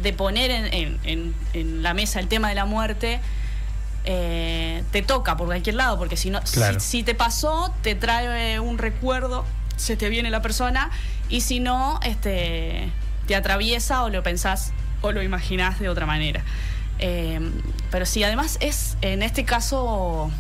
de 0.03 0.13
poner 0.15 0.51
en, 0.51 0.65
en- 0.73 1.01
en- 1.05 1.35
en 1.53 1.83
la 1.83 1.93
mesa 1.93 2.19
el 2.21 2.29
tema 2.29 2.49
de 2.49 2.55
la 2.55 2.65
muerte 2.65 3.21
eh, 4.05 4.83
te 4.93 5.03
toca 5.03 5.37
por 5.37 5.47
cualquier 5.49 5.75
lado, 5.77 5.99
porque 5.99 6.17
si 6.17 6.31
no, 6.31 6.41
Claro. 6.53 6.81
si, 6.81 6.99
si 6.99 7.03
te 7.03 7.15
pasó, 7.15 7.75
te 7.83 7.95
trae 7.95 8.59
un 8.59 8.79
recuerdo, 8.79 9.45
se 9.77 9.97
te 9.97 10.09
viene 10.09 10.31
la 10.31 10.41
persona, 10.41 10.91
y 11.29 11.43
si 11.43 11.61
no, 11.61 12.01
este, 12.03 12.89
te 13.27 13.37
atraviesa 13.37 14.03
o 14.05 14.09
lo 14.09 14.23
pensás 14.23 14.73
o 15.03 15.13
lo 15.13 15.23
imaginás 15.23 15.79
de 15.81 15.89
otra 15.91 16.07
manera. 16.07 16.43
Eh, 16.99 17.41
pero 17.91 18.07
sí, 18.07 18.23
además 18.25 18.57
es, 18.61 18.97
en 19.03 19.23
este 19.23 19.45
caso, 19.45 20.31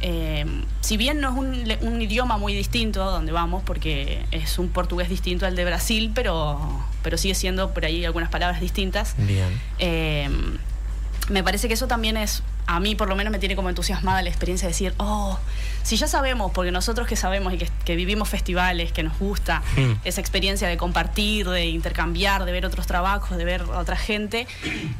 eh, 0.00 0.44
si 0.80 0.96
bien 0.96 1.20
no 1.20 1.30
es 1.30 1.36
un, 1.36 1.88
un 1.88 2.02
idioma 2.02 2.38
muy 2.38 2.54
distinto 2.54 3.02
a 3.02 3.10
donde 3.10 3.32
vamos, 3.32 3.62
porque 3.64 4.24
es 4.30 4.58
un 4.58 4.68
portugués 4.68 5.08
distinto 5.08 5.46
al 5.46 5.56
de 5.56 5.64
Brasil, 5.64 6.12
pero, 6.14 6.60
pero 7.02 7.18
sigue 7.18 7.34
siendo 7.34 7.72
por 7.72 7.84
ahí 7.84 8.04
algunas 8.04 8.30
palabras 8.30 8.60
distintas. 8.60 9.14
Bien. 9.18 9.60
Eh, 9.78 10.28
me 11.28 11.42
parece 11.42 11.68
que 11.68 11.74
eso 11.74 11.86
también 11.86 12.16
es, 12.16 12.42
a 12.66 12.80
mí 12.80 12.94
por 12.94 13.08
lo 13.08 13.16
menos 13.16 13.30
me 13.30 13.38
tiene 13.38 13.56
como 13.56 13.68
entusiasmada 13.68 14.22
la 14.22 14.28
experiencia 14.28 14.66
de 14.66 14.72
decir, 14.72 14.94
oh, 14.98 15.38
si 15.88 15.96
ya 15.96 16.06
sabemos, 16.06 16.52
porque 16.52 16.70
nosotros 16.70 17.06
que 17.08 17.16
sabemos 17.16 17.54
y 17.54 17.58
que, 17.58 17.68
que 17.86 17.96
vivimos 17.96 18.28
festivales, 18.28 18.92
que 18.92 19.02
nos 19.02 19.18
gusta 19.18 19.62
Mm. 19.76 19.92
esa 20.04 20.20
experiencia 20.20 20.68
de 20.68 20.76
compartir, 20.76 21.48
de 21.48 21.66
intercambiar, 21.66 22.44
de 22.44 22.52
ver 22.52 22.66
otros 22.66 22.86
trabajos, 22.86 23.38
de 23.38 23.44
ver 23.46 23.62
a 23.62 23.78
otra 23.78 23.96
gente, 23.96 24.46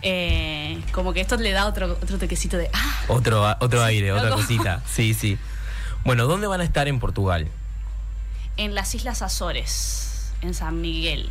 eh, 0.02 0.81
como 0.93 1.12
que 1.12 1.20
esto 1.20 1.36
le 1.36 1.52
da 1.52 1.66
otro, 1.66 1.93
otro 2.02 2.16
toquecito 2.19 2.56
de, 2.56 2.70
ah, 2.73 3.01
Otro, 3.09 3.44
otro 3.60 3.85
aire, 3.85 4.12
otra 4.12 4.31
cosita. 4.31 4.82
Sí, 4.90 5.12
sí. 5.12 5.39
Bueno, 6.05 6.27
¿dónde 6.27 6.47
van 6.47 6.62
a 6.62 6.65
estar 6.65 6.89
en 6.89 6.98
Portugal? 7.01 7.48
en 8.56 8.74
las 8.74 8.94
Islas 8.94 9.23
Azores, 9.23 10.32
en 10.43 10.52
San 10.55 10.81
Miguel. 10.81 11.31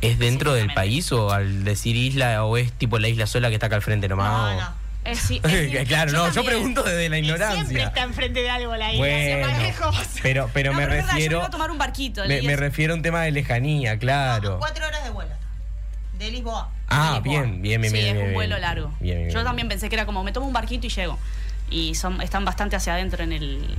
¿Es 0.00 0.18
dentro 0.18 0.52
del 0.54 0.72
país 0.72 1.12
o 1.12 1.30
al 1.30 1.64
decir 1.64 1.96
isla 1.96 2.44
o 2.44 2.56
es 2.56 2.72
tipo 2.72 2.98
la 2.98 3.08
isla 3.08 3.26
sola 3.26 3.48
que 3.48 3.54
está 3.54 3.66
acá 3.66 3.76
al 3.76 3.82
frente 3.82 4.08
nomás? 4.08 4.30
No, 4.32 4.60
no. 4.60 4.81
Sí, 5.14 5.40
es- 5.44 5.88
claro, 5.88 6.12
no, 6.12 6.32
yo 6.32 6.44
pregunto 6.44 6.82
desde 6.82 7.08
la 7.08 7.18
Y 7.18 7.24
Siempre 7.24 7.44
ignorancia. 7.44 7.84
está 7.88 8.02
enfrente 8.02 8.40
de 8.42 8.50
algo 8.50 8.76
la 8.76 8.92
isla, 8.92 8.98
Bueno, 8.98 9.46
hacia 9.46 9.46
más 9.54 9.62
lejos. 9.62 10.08
pero, 10.22 10.50
pero 10.52 10.70
No, 10.72 10.76
me 10.78 10.82
es 10.84 10.88
verdad, 10.90 11.06
yo 11.08 11.12
refiero. 11.14 11.42
a 11.42 11.50
tomar 11.50 11.70
un 11.70 11.78
barquito. 11.78 12.24
Me, 12.26 12.42
me 12.42 12.56
refiero 12.56 12.92
a 12.92 12.96
un 12.96 13.02
tema 13.02 13.22
de 13.22 13.32
lejanía, 13.32 13.98
claro. 13.98 14.58
Cuatro 14.58 14.86
horas 14.86 15.02
de 15.04 15.10
vuelo. 15.10 15.32
De 16.18 16.30
Lisboa. 16.30 16.70
Ah, 16.88 17.14
de 17.14 17.28
Lisboa. 17.28 17.42
bien, 17.42 17.62
bien, 17.62 17.80
bien, 17.80 17.92
Sí, 17.92 17.98
bien, 17.98 18.08
es 18.08 18.14
bien, 18.14 18.28
un 18.28 18.34
vuelo 18.34 18.54
bien. 18.56 18.60
largo. 18.62 18.88
Bien, 19.00 19.16
bien, 19.18 19.30
Yo 19.30 19.34
bien. 19.34 19.44
también 19.44 19.68
pensé 19.68 19.88
que 19.88 19.96
era 19.96 20.06
como, 20.06 20.22
me 20.22 20.30
tomo 20.32 20.46
un 20.46 20.52
barquito 20.52 20.86
y 20.86 20.90
llego. 20.90 21.18
Y 21.68 21.94
son, 21.96 22.20
están 22.22 22.44
bastante 22.44 22.76
hacia 22.76 22.94
adentro 22.94 23.24
en 23.24 23.32
el 23.32 23.76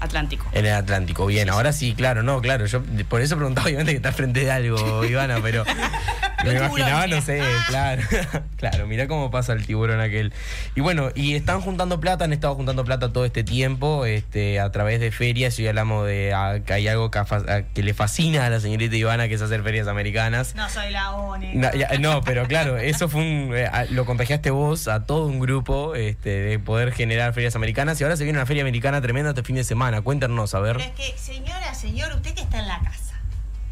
Atlántico. 0.00 0.46
En 0.52 0.66
el 0.66 0.74
Atlántico, 0.74 1.26
bien, 1.26 1.48
ahora 1.50 1.72
sí, 1.72 1.94
claro, 1.94 2.22
no, 2.22 2.40
claro, 2.40 2.66
yo 2.66 2.82
por 3.08 3.20
eso 3.20 3.36
preguntaba 3.36 3.66
obviamente 3.66 3.92
que 3.92 3.96
está 3.96 4.12
frente 4.12 4.40
de 4.40 4.50
algo, 4.50 5.04
Ivana, 5.04 5.38
pero 5.42 5.64
me 6.44 6.52
imaginaba, 6.54 7.06
no 7.06 7.20
sé, 7.20 7.40
claro, 7.68 8.02
claro, 8.56 8.86
mira 8.86 9.08
cómo 9.08 9.30
pasa 9.30 9.52
el 9.52 9.66
tiburón 9.66 10.00
aquel. 10.00 10.32
Y 10.74 10.80
bueno, 10.80 11.10
y 11.14 11.34
están 11.34 11.60
juntando 11.60 11.98
plata, 12.00 12.24
han 12.24 12.32
estado 12.32 12.54
juntando 12.54 12.84
plata 12.84 13.12
todo 13.12 13.24
este 13.24 13.42
tiempo, 13.44 14.04
este, 14.06 14.60
a 14.60 14.70
través 14.70 15.00
de 15.00 15.10
ferias, 15.10 15.58
y 15.58 15.66
hablamos 15.66 16.06
de 16.06 16.32
ah, 16.34 16.58
que 16.64 16.72
hay 16.74 16.88
algo 16.88 17.10
que, 17.10 17.18
ah, 17.18 17.62
que 17.74 17.82
le 17.82 17.94
fascina 17.94 18.46
a 18.46 18.50
la 18.50 18.60
señorita 18.60 18.94
Ivana, 18.96 19.28
que 19.28 19.34
es 19.34 19.42
hacer 19.42 19.62
ferias 19.62 19.88
americanas. 19.88 20.54
No 20.54 20.68
soy 20.68 20.90
la 20.90 21.12
única. 21.12 21.72
No, 21.72 21.78
ya- 21.78 21.98
no, 21.98 22.22
pero 22.22 22.46
claro, 22.46 22.76
eso 22.76 23.08
fue 23.08 23.20
un. 23.22 23.50
eh, 23.54 23.68
lo 23.90 24.04
contagiaste 24.04 24.50
vos 24.50 24.88
a 24.88 25.04
todo 25.06 25.26
un 25.26 25.40
grupo 25.40 25.94
este, 25.94 26.30
de 26.30 26.58
poder 26.58 26.92
generar 26.92 27.32
ferias 27.32 27.56
americanas. 27.56 28.00
Y 28.00 28.04
ahora 28.04 28.16
se 28.16 28.24
viene 28.24 28.38
una 28.38 28.46
feria 28.46 28.62
americana 28.62 29.00
tremenda 29.00 29.30
este 29.30 29.42
fin 29.42 29.56
de 29.56 29.64
semana. 29.64 29.85
Cuéntanos, 30.02 30.54
a 30.54 30.60
ver. 30.60 30.76
Pero 30.76 30.88
es 30.88 30.94
que, 30.94 31.18
señora, 31.18 31.74
señor, 31.74 32.12
usted 32.14 32.34
que 32.34 32.42
está 32.42 32.58
en 32.58 32.68
la 32.68 32.80
casa. 32.80 33.14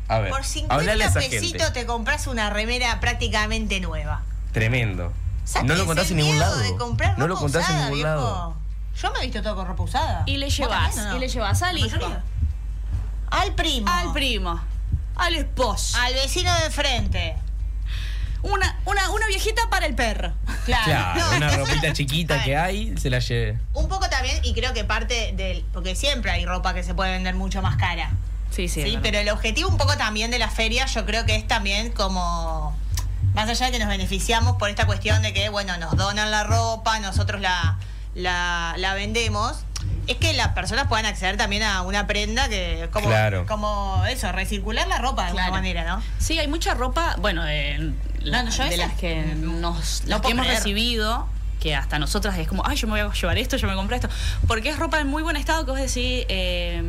A 0.09 0.19
ver. 0.19 0.31
Por 0.31 0.41
hablale 0.69 1.05
a 1.05 1.09
50 1.11 1.19
esa 1.20 1.20
pesitos 1.20 1.62
gente. 1.62 1.81
te 1.81 1.86
compras 1.86 2.27
una 2.27 2.51
remera 2.51 3.01
prácticamente 3.01 3.81
nueva. 3.81 4.23
Tremendo. 4.53 5.12
No 5.65 5.74
lo 5.74 5.86
contás 5.86 6.11
en 6.11 6.19
ningún 6.19 6.39
lado. 6.39 6.59
De 6.59 6.77
comprar 6.77 7.19
No 7.19 7.27
lo 7.27 7.36
contás 7.36 7.69
en 7.70 7.77
ningún 7.77 7.95
viejo. 7.95 8.09
lado. 8.09 8.57
Yo 9.01 9.12
me 9.12 9.19
he 9.19 9.23
visto 9.23 9.43
todo 9.43 9.57
con 9.57 9.66
ropa 9.66 9.82
usada. 9.82 10.23
Y 10.27 10.36
le 10.36 10.47
¿Vos 10.47 10.57
llevas, 10.57 10.97
no? 10.97 11.16
y 11.16 11.19
le 11.19 11.28
llevas 11.28 11.62
al 11.62 11.78
¿La 11.81 11.86
hijo? 11.86 11.97
Al 13.31 13.53
primo. 13.55 13.91
al 13.91 14.12
primo, 14.12 14.61
al 15.16 15.35
esposo, 15.35 15.99
Al 15.99 16.15
vecino 16.15 16.55
de 16.61 16.66
enfrente. 16.66 17.36
Una, 18.45 18.79
una, 18.85 19.11
una 19.11 19.27
viejita 19.27 19.62
para 19.71 19.87
el 19.87 19.95
perro. 19.95 20.33
Claro. 20.65 20.85
Claro, 20.85 21.21
No, 21.31 21.37
una 21.37 21.57
ropita 21.57 21.93
chiquita 21.93 22.37
A 22.41 22.45
que 22.45 22.57
hay, 22.57 22.97
se 22.97 23.11
la 23.11 23.19
lleve. 23.19 23.59
Un 23.75 23.89
poco 23.89 24.09
también, 24.09 24.39
y 24.45 24.55
creo 24.55 24.73
que 24.73 24.85
parte 24.85 25.33
del. 25.37 25.65
Porque 25.73 25.95
siempre 25.97 26.31
hay 26.31 26.45
ropa 26.47 26.75
que 26.75 26.83
se 26.83 26.95
puede 26.95 27.12
vender 27.12 27.35
mucho 27.35 27.61
más 27.62 27.77
cara. 27.77 28.11
Sí, 28.51 28.69
sí. 28.69 28.83
Sí, 28.83 28.99
pero 29.03 29.19
el 29.19 29.29
objetivo 29.31 29.69
un 29.69 29.77
poco 29.77 29.97
también 29.97 30.31
de 30.31 30.39
la 30.39 30.49
feria, 30.49 30.87
yo 30.87 31.05
creo 31.05 31.27
que 31.27 31.35
es 31.37 31.47
también 31.47 31.91
como. 31.93 32.77
Más 33.35 33.49
allá 33.49 33.66
de 33.66 33.73
que 33.73 33.79
nos 33.81 33.89
beneficiamos 33.89 34.57
por 34.59 34.71
esta 34.71 34.87
cuestión 34.87 35.21
de 35.23 35.33
que, 35.33 35.49
bueno, 35.49 35.77
nos 35.79 35.97
donan 35.97 36.31
la 36.31 36.45
ropa, 36.45 37.01
nosotros 37.01 37.41
la, 37.41 37.79
la, 38.15 38.75
la 38.79 38.95
vendemos, 38.95 39.65
es 40.07 40.16
que 40.19 40.33
las 40.35 40.49
personas 40.51 40.87
puedan 40.87 41.05
acceder 41.07 41.37
también 41.37 41.65
a 41.65 41.83
una 41.83 42.07
prenda 42.07 42.49
que, 42.49 42.89
como, 42.93 43.09
Claro. 43.09 43.45
como 43.47 44.05
eso, 44.07 44.31
recircular 44.31 44.87
la 44.87 44.99
ropa 44.99 45.25
de 45.25 45.33
Claro. 45.33 45.47
alguna 45.47 45.61
manera, 45.62 45.85
¿no? 45.85 46.03
Sí, 46.19 46.39
hay 46.39 46.47
mucha 46.47 46.75
ropa, 46.75 47.16
bueno, 47.19 47.43
eh, 47.49 47.93
la- 48.24 48.42
No, 48.42 48.51
no, 48.51 48.56
yo 48.56 48.64
de 48.64 48.76
las 48.76 48.92
que 48.94 49.24
nos 49.36 50.02
las 50.06 50.20
que 50.20 50.30
hemos 50.32 50.44
creer. 50.46 50.59
recibido, 50.60 51.28
que 51.60 51.74
hasta 51.74 51.98
nosotras 51.98 52.36
es 52.38 52.46
como, 52.48 52.62
ay, 52.66 52.76
yo 52.76 52.86
me 52.88 53.01
voy 53.02 53.10
a 53.10 53.12
llevar 53.14 53.38
esto, 53.38 53.56
yo 53.56 53.66
me 53.68 53.74
compré 53.74 53.96
esto, 53.96 54.09
porque 54.46 54.68
es 54.70 54.78
ropa 54.78 55.01
en 55.01 55.06
muy 55.09 55.22
buen 55.22 55.36
estado 55.36 55.64
que 55.64 55.70
vos 55.70 55.80
decís, 55.80 56.26
eh, 56.28 56.82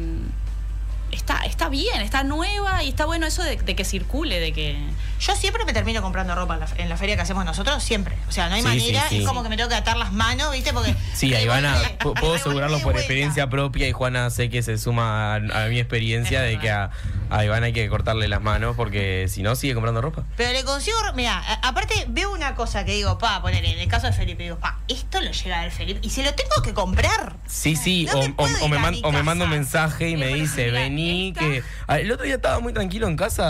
está, 1.11 1.45
está 1.45 1.69
bien, 1.69 2.01
está 2.01 2.23
nueva 2.23 2.83
y 2.83 2.89
está 2.89 3.05
bueno 3.05 3.25
eso 3.27 3.41
de, 3.43 3.55
de 3.57 3.75
que 3.75 3.85
circule, 3.85 4.39
de 4.39 4.51
que... 4.53 4.77
Yo 5.19 5.35
siempre 5.35 5.63
me 5.65 5.73
termino 5.73 6.01
comprando 6.01 6.35
ropa 6.35 6.55
en 6.55 6.59
la, 6.59 6.67
en 6.77 6.89
la 6.89 6.97
feria 6.97 7.15
que 7.15 7.21
hacemos 7.21 7.45
nosotros, 7.45 7.81
siempre. 7.83 8.15
O 8.27 8.31
sea, 8.31 8.49
no 8.49 8.55
hay 8.55 8.61
Sí, 8.61 8.67
manera, 8.67 9.01
sí, 9.09 9.15
sí. 9.17 9.21
es 9.21 9.27
como 9.27 9.43
que 9.43 9.49
me 9.49 9.55
tengo 9.57 9.69
que 9.69 9.75
atar 9.75 9.97
las 9.97 10.11
manos, 10.11 10.51
¿viste? 10.51 10.73
Porque. 10.73 10.95
Sí, 11.15 11.33
a 11.33 11.41
Ivana, 11.45 11.75
puedo 11.99 12.33
asegurarlo 12.33 12.79
por 12.79 12.95
experiencia 12.97 13.49
propia 13.49 13.87
y 13.87 13.91
Juana 13.93 14.29
sé 14.29 14.49
que 14.49 14.61
se 14.61 14.77
suma 14.77 15.35
a, 15.35 15.35
a 15.35 15.67
mi 15.67 15.79
experiencia 15.79 16.41
de 16.41 16.59
que 16.59 16.69
a, 16.69 16.89
a 17.29 17.45
Ivana 17.45 17.67
hay 17.67 17.73
que 17.73 17.87
cortarle 17.89 18.27
las 18.27 18.41
manos 18.41 18.75
porque 18.75 19.27
si 19.29 19.41
no 19.41 19.55
sigue 19.55 19.73
comprando 19.73 20.01
ropa. 20.01 20.23
Pero 20.35 20.51
le 20.51 20.63
consigo, 20.65 20.97
mira, 21.15 21.37
a- 21.39 21.67
aparte 21.69 22.05
veo 22.09 22.31
una 22.33 22.55
cosa 22.55 22.83
que 22.83 22.91
digo, 22.93 23.17
pa, 23.17 23.41
poner 23.41 23.63
en 23.63 23.79
el 23.79 23.87
caso 23.87 24.07
de 24.07 24.13
Felipe, 24.13 24.43
digo, 24.43 24.57
pa, 24.59 24.79
esto 24.89 25.21
lo 25.21 25.31
llega 25.31 25.61
del 25.61 25.71
Felipe 25.71 25.99
y 26.03 26.09
se 26.09 26.23
lo 26.23 26.33
tengo 26.33 26.61
que 26.63 26.73
comprar. 26.73 27.37
Sí, 27.47 27.75
sí, 27.77 28.07
No 28.11 28.19
o, 28.19 28.27
me 28.27 28.33
o- 28.61 28.67
me 28.67 28.75
a 28.75 28.79
man- 28.79 28.95
o 29.03 29.11
me 29.13 29.23
manda 29.23 29.45
un 29.45 29.51
mensaje 29.51 30.09
y 30.09 30.17
me 30.17 30.27
dice, 30.27 30.69
vení, 30.71 31.33
que... 31.33 31.63
Ah, 31.87 31.99
El 31.99 32.11
otro 32.11 32.25
día 32.25 32.35
estaba 32.35 32.59
muy 32.59 32.73
tranquilo 32.73 33.07
en 33.07 33.15
casa 33.15 33.43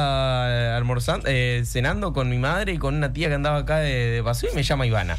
eh, 0.50 0.74
almorzando, 0.76 1.26
eh, 1.28 1.55
cenando 1.64 2.12
con 2.14 2.30
mi 2.30 2.38
madre 2.38 2.74
y 2.74 2.78
con 2.78 2.96
una 2.96 3.14
tía 3.14 3.28
que 3.30 3.36
andaba 3.36 3.60
acá 3.60 3.78
de, 3.78 3.94
de 4.12 4.24
paseo 4.24 4.50
y 4.52 4.56
me 4.56 4.64
llama 4.64 4.86
Ivana. 4.86 5.18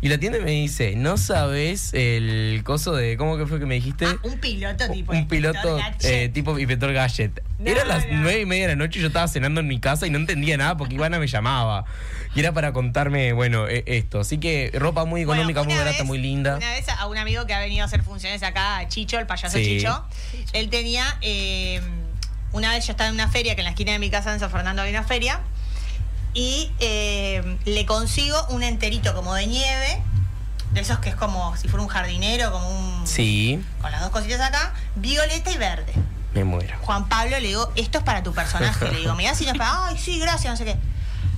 Y 0.00 0.10
la 0.10 0.18
tienda 0.18 0.38
me 0.38 0.52
dice, 0.52 0.94
¿no 0.94 1.16
sabes 1.16 1.92
el 1.92 2.60
coso 2.62 2.94
de, 2.94 3.16
¿cómo 3.16 3.36
que 3.36 3.46
fue 3.46 3.58
que 3.58 3.66
me 3.66 3.74
dijiste? 3.74 4.06
Ah, 4.06 4.14
un 4.22 4.38
piloto 4.38 4.88
tipo. 4.88 5.10
un 5.12 5.26
piloto 5.26 5.80
eh, 6.04 6.28
tipo 6.32 6.56
inspector 6.56 6.92
Gadget. 6.92 7.42
No, 7.58 7.68
era 7.68 7.84
las 7.84 8.06
no. 8.06 8.20
nueve 8.20 8.42
y 8.42 8.46
media 8.46 8.68
de 8.68 8.74
la 8.74 8.76
noche 8.76 9.00
y 9.00 9.02
yo 9.02 9.08
estaba 9.08 9.26
cenando 9.26 9.60
en 9.60 9.66
mi 9.66 9.80
casa 9.80 10.06
y 10.06 10.10
no 10.10 10.18
entendía 10.18 10.56
nada 10.56 10.76
porque 10.76 10.94
Ivana 10.94 11.18
me 11.18 11.26
llamaba. 11.26 11.84
Y 12.36 12.38
era 12.38 12.52
para 12.52 12.72
contarme, 12.72 13.32
bueno, 13.32 13.66
eh, 13.66 13.82
esto. 13.86 14.20
Así 14.20 14.38
que 14.38 14.70
ropa 14.74 15.04
muy 15.04 15.24
Bueno, 15.24 15.40
económica, 15.42 15.64
muy 15.64 15.74
barata, 15.74 15.98
vez- 15.98 16.06
muy 16.06 16.18
linda. 16.18 16.58
Una 16.58 16.70
vez 16.70 16.88
a 16.90 17.06
un 17.08 17.18
amigo 17.18 17.44
que 17.46 17.54
ha 17.54 17.58
venido 17.58 17.82
a 17.82 17.86
hacer 17.86 18.04
funciones 18.04 18.44
acá, 18.44 18.86
Chicho, 18.86 19.18
el 19.18 19.26
payaso 19.26 19.58
Sí. 19.58 19.64
Chicho, 19.78 20.04
él 20.52 20.70
tenía. 20.70 21.02
eh, 21.22 21.80
una 22.52 22.70
vez 22.70 22.86
yo 22.86 22.92
estaba 22.92 23.08
en 23.08 23.14
una 23.14 23.28
feria, 23.28 23.56
que 23.56 23.62
en 23.62 23.64
la 23.64 23.70
esquina 23.70 23.92
de 23.92 23.98
mi 23.98 24.10
casa 24.10 24.32
en 24.32 24.38
San 24.38 24.50
Fernando 24.50 24.80
había 24.82 24.92
una 24.96 25.06
feria, 25.06 25.40
y 26.38 26.70
eh, 26.78 27.58
le 27.64 27.84
consigo 27.84 28.36
un 28.50 28.62
enterito 28.62 29.12
como 29.12 29.34
de 29.34 29.48
nieve, 29.48 30.00
de 30.70 30.80
esos 30.80 31.00
que 31.00 31.08
es 31.08 31.16
como 31.16 31.56
si 31.56 31.66
fuera 31.66 31.82
un 31.82 31.88
jardinero, 31.88 32.52
como 32.52 32.68
un. 32.68 33.06
Sí, 33.08 33.60
Con 33.80 33.90
las 33.90 34.00
dos 34.02 34.10
cositas 34.10 34.40
acá, 34.40 34.72
violeta 34.94 35.50
y 35.50 35.56
verde. 35.58 35.92
me 36.34 36.44
muero. 36.44 36.76
Juan 36.82 37.08
Pablo 37.08 37.40
le 37.40 37.48
digo, 37.48 37.72
esto 37.74 37.98
es 37.98 38.04
para 38.04 38.22
tu 38.22 38.32
personaje. 38.32 38.88
Le 38.92 38.98
digo, 39.00 39.16
mirá 39.16 39.34
si 39.34 39.46
no 39.46 39.50
es 39.50 39.58
para. 39.58 39.86
Ay, 39.88 39.98
sí, 39.98 40.20
gracias, 40.20 40.52
no 40.52 40.56
sé 40.56 40.64
qué. 40.64 40.76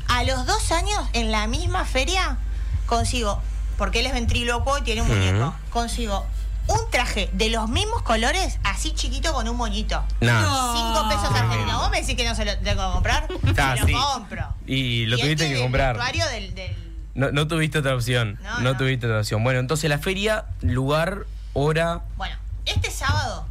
A 0.08 0.22
los 0.24 0.44
dos 0.44 0.70
años, 0.70 1.00
en 1.14 1.30
la 1.30 1.46
misma 1.46 1.86
feria, 1.86 2.36
consigo, 2.84 3.40
porque 3.78 4.00
él 4.00 4.06
es 4.06 4.12
ventrílocuo 4.12 4.76
y 4.76 4.82
tiene 4.82 5.00
un 5.00 5.08
muñeco, 5.08 5.54
consigo 5.70 6.26
un 6.70 6.90
traje 6.90 7.28
de 7.32 7.50
los 7.50 7.68
mismos 7.68 8.02
colores, 8.02 8.58
así 8.64 8.92
chiquito 8.92 9.32
con 9.32 9.48
un 9.48 9.56
moñito. 9.56 10.02
Nah. 10.20 10.74
Cinco 10.74 11.08
pesos 11.08 11.34
argentinos. 11.34 11.80
¿Vos 11.80 11.90
me 11.90 12.00
decís 12.00 12.16
que 12.16 12.26
no 12.26 12.34
se 12.34 12.44
lo 12.44 12.56
tengo 12.58 12.86
que 12.86 12.92
comprar? 12.92 13.28
Ah, 13.58 13.74
se 13.74 13.80
lo 13.80 13.86
sí. 13.86 13.92
compro. 13.92 14.54
Y 14.66 15.06
lo 15.06 15.16
tuviste 15.18 15.36
tiene 15.36 15.52
que 15.54 15.58
el 15.60 15.64
comprar. 15.64 15.96
vestuario 15.96 16.26
del, 16.28 16.54
del- 16.54 16.76
No, 17.14 17.30
no 17.32 17.46
tuviste 17.48 17.78
otra 17.78 17.94
opción. 17.94 18.38
No, 18.42 18.60
No, 18.60 18.72
no. 18.72 18.76
tuviste 18.76 19.06
otra 19.06 19.18
opción. 19.20 19.42
Bueno, 19.44 19.58
entonces 19.60 19.90
la 19.90 19.98
feria, 19.98 20.44
lugar, 20.62 21.26
hora. 21.54 22.00
Bueno, 22.16 22.36
este 22.66 22.90
sábado 22.90 23.46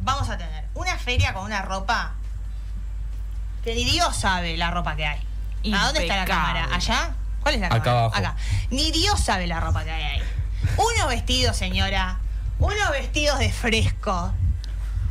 vamos 0.00 0.28
a 0.30 0.38
tener 0.38 0.64
una 0.74 0.96
feria 0.98 1.34
con 1.34 1.44
una 1.44 1.62
ropa 1.62 2.12
que 3.64 3.74
ni 3.74 3.84
Dios 3.84 4.16
sabe 4.16 4.56
la 4.56 4.70
ropa 4.70 4.96
que 4.96 5.04
hay. 5.06 5.18
¿A 5.74 5.84
dónde 5.84 6.00
está 6.02 6.16
la 6.16 6.22
Impecable. 6.22 6.26
cámara? 6.60 6.68
¿Allá? 6.74 7.10
¿Cuál 7.42 7.54
es 7.56 7.60
la 7.60 7.66
Acá 7.66 7.80
cámara? 7.82 8.00
abajo. 8.04 8.16
Acá. 8.16 8.36
Ni 8.70 8.90
Dios 8.92 9.20
sabe 9.20 9.46
la 9.46 9.60
ropa 9.60 9.84
que 9.84 9.90
hay 9.90 10.02
ahí. 10.02 10.22
Unos 10.76 11.08
vestidos, 11.08 11.56
señora. 11.56 12.18
Unos 12.60 12.90
vestidos 12.90 13.38
de 13.38 13.50
fresco. 13.50 14.32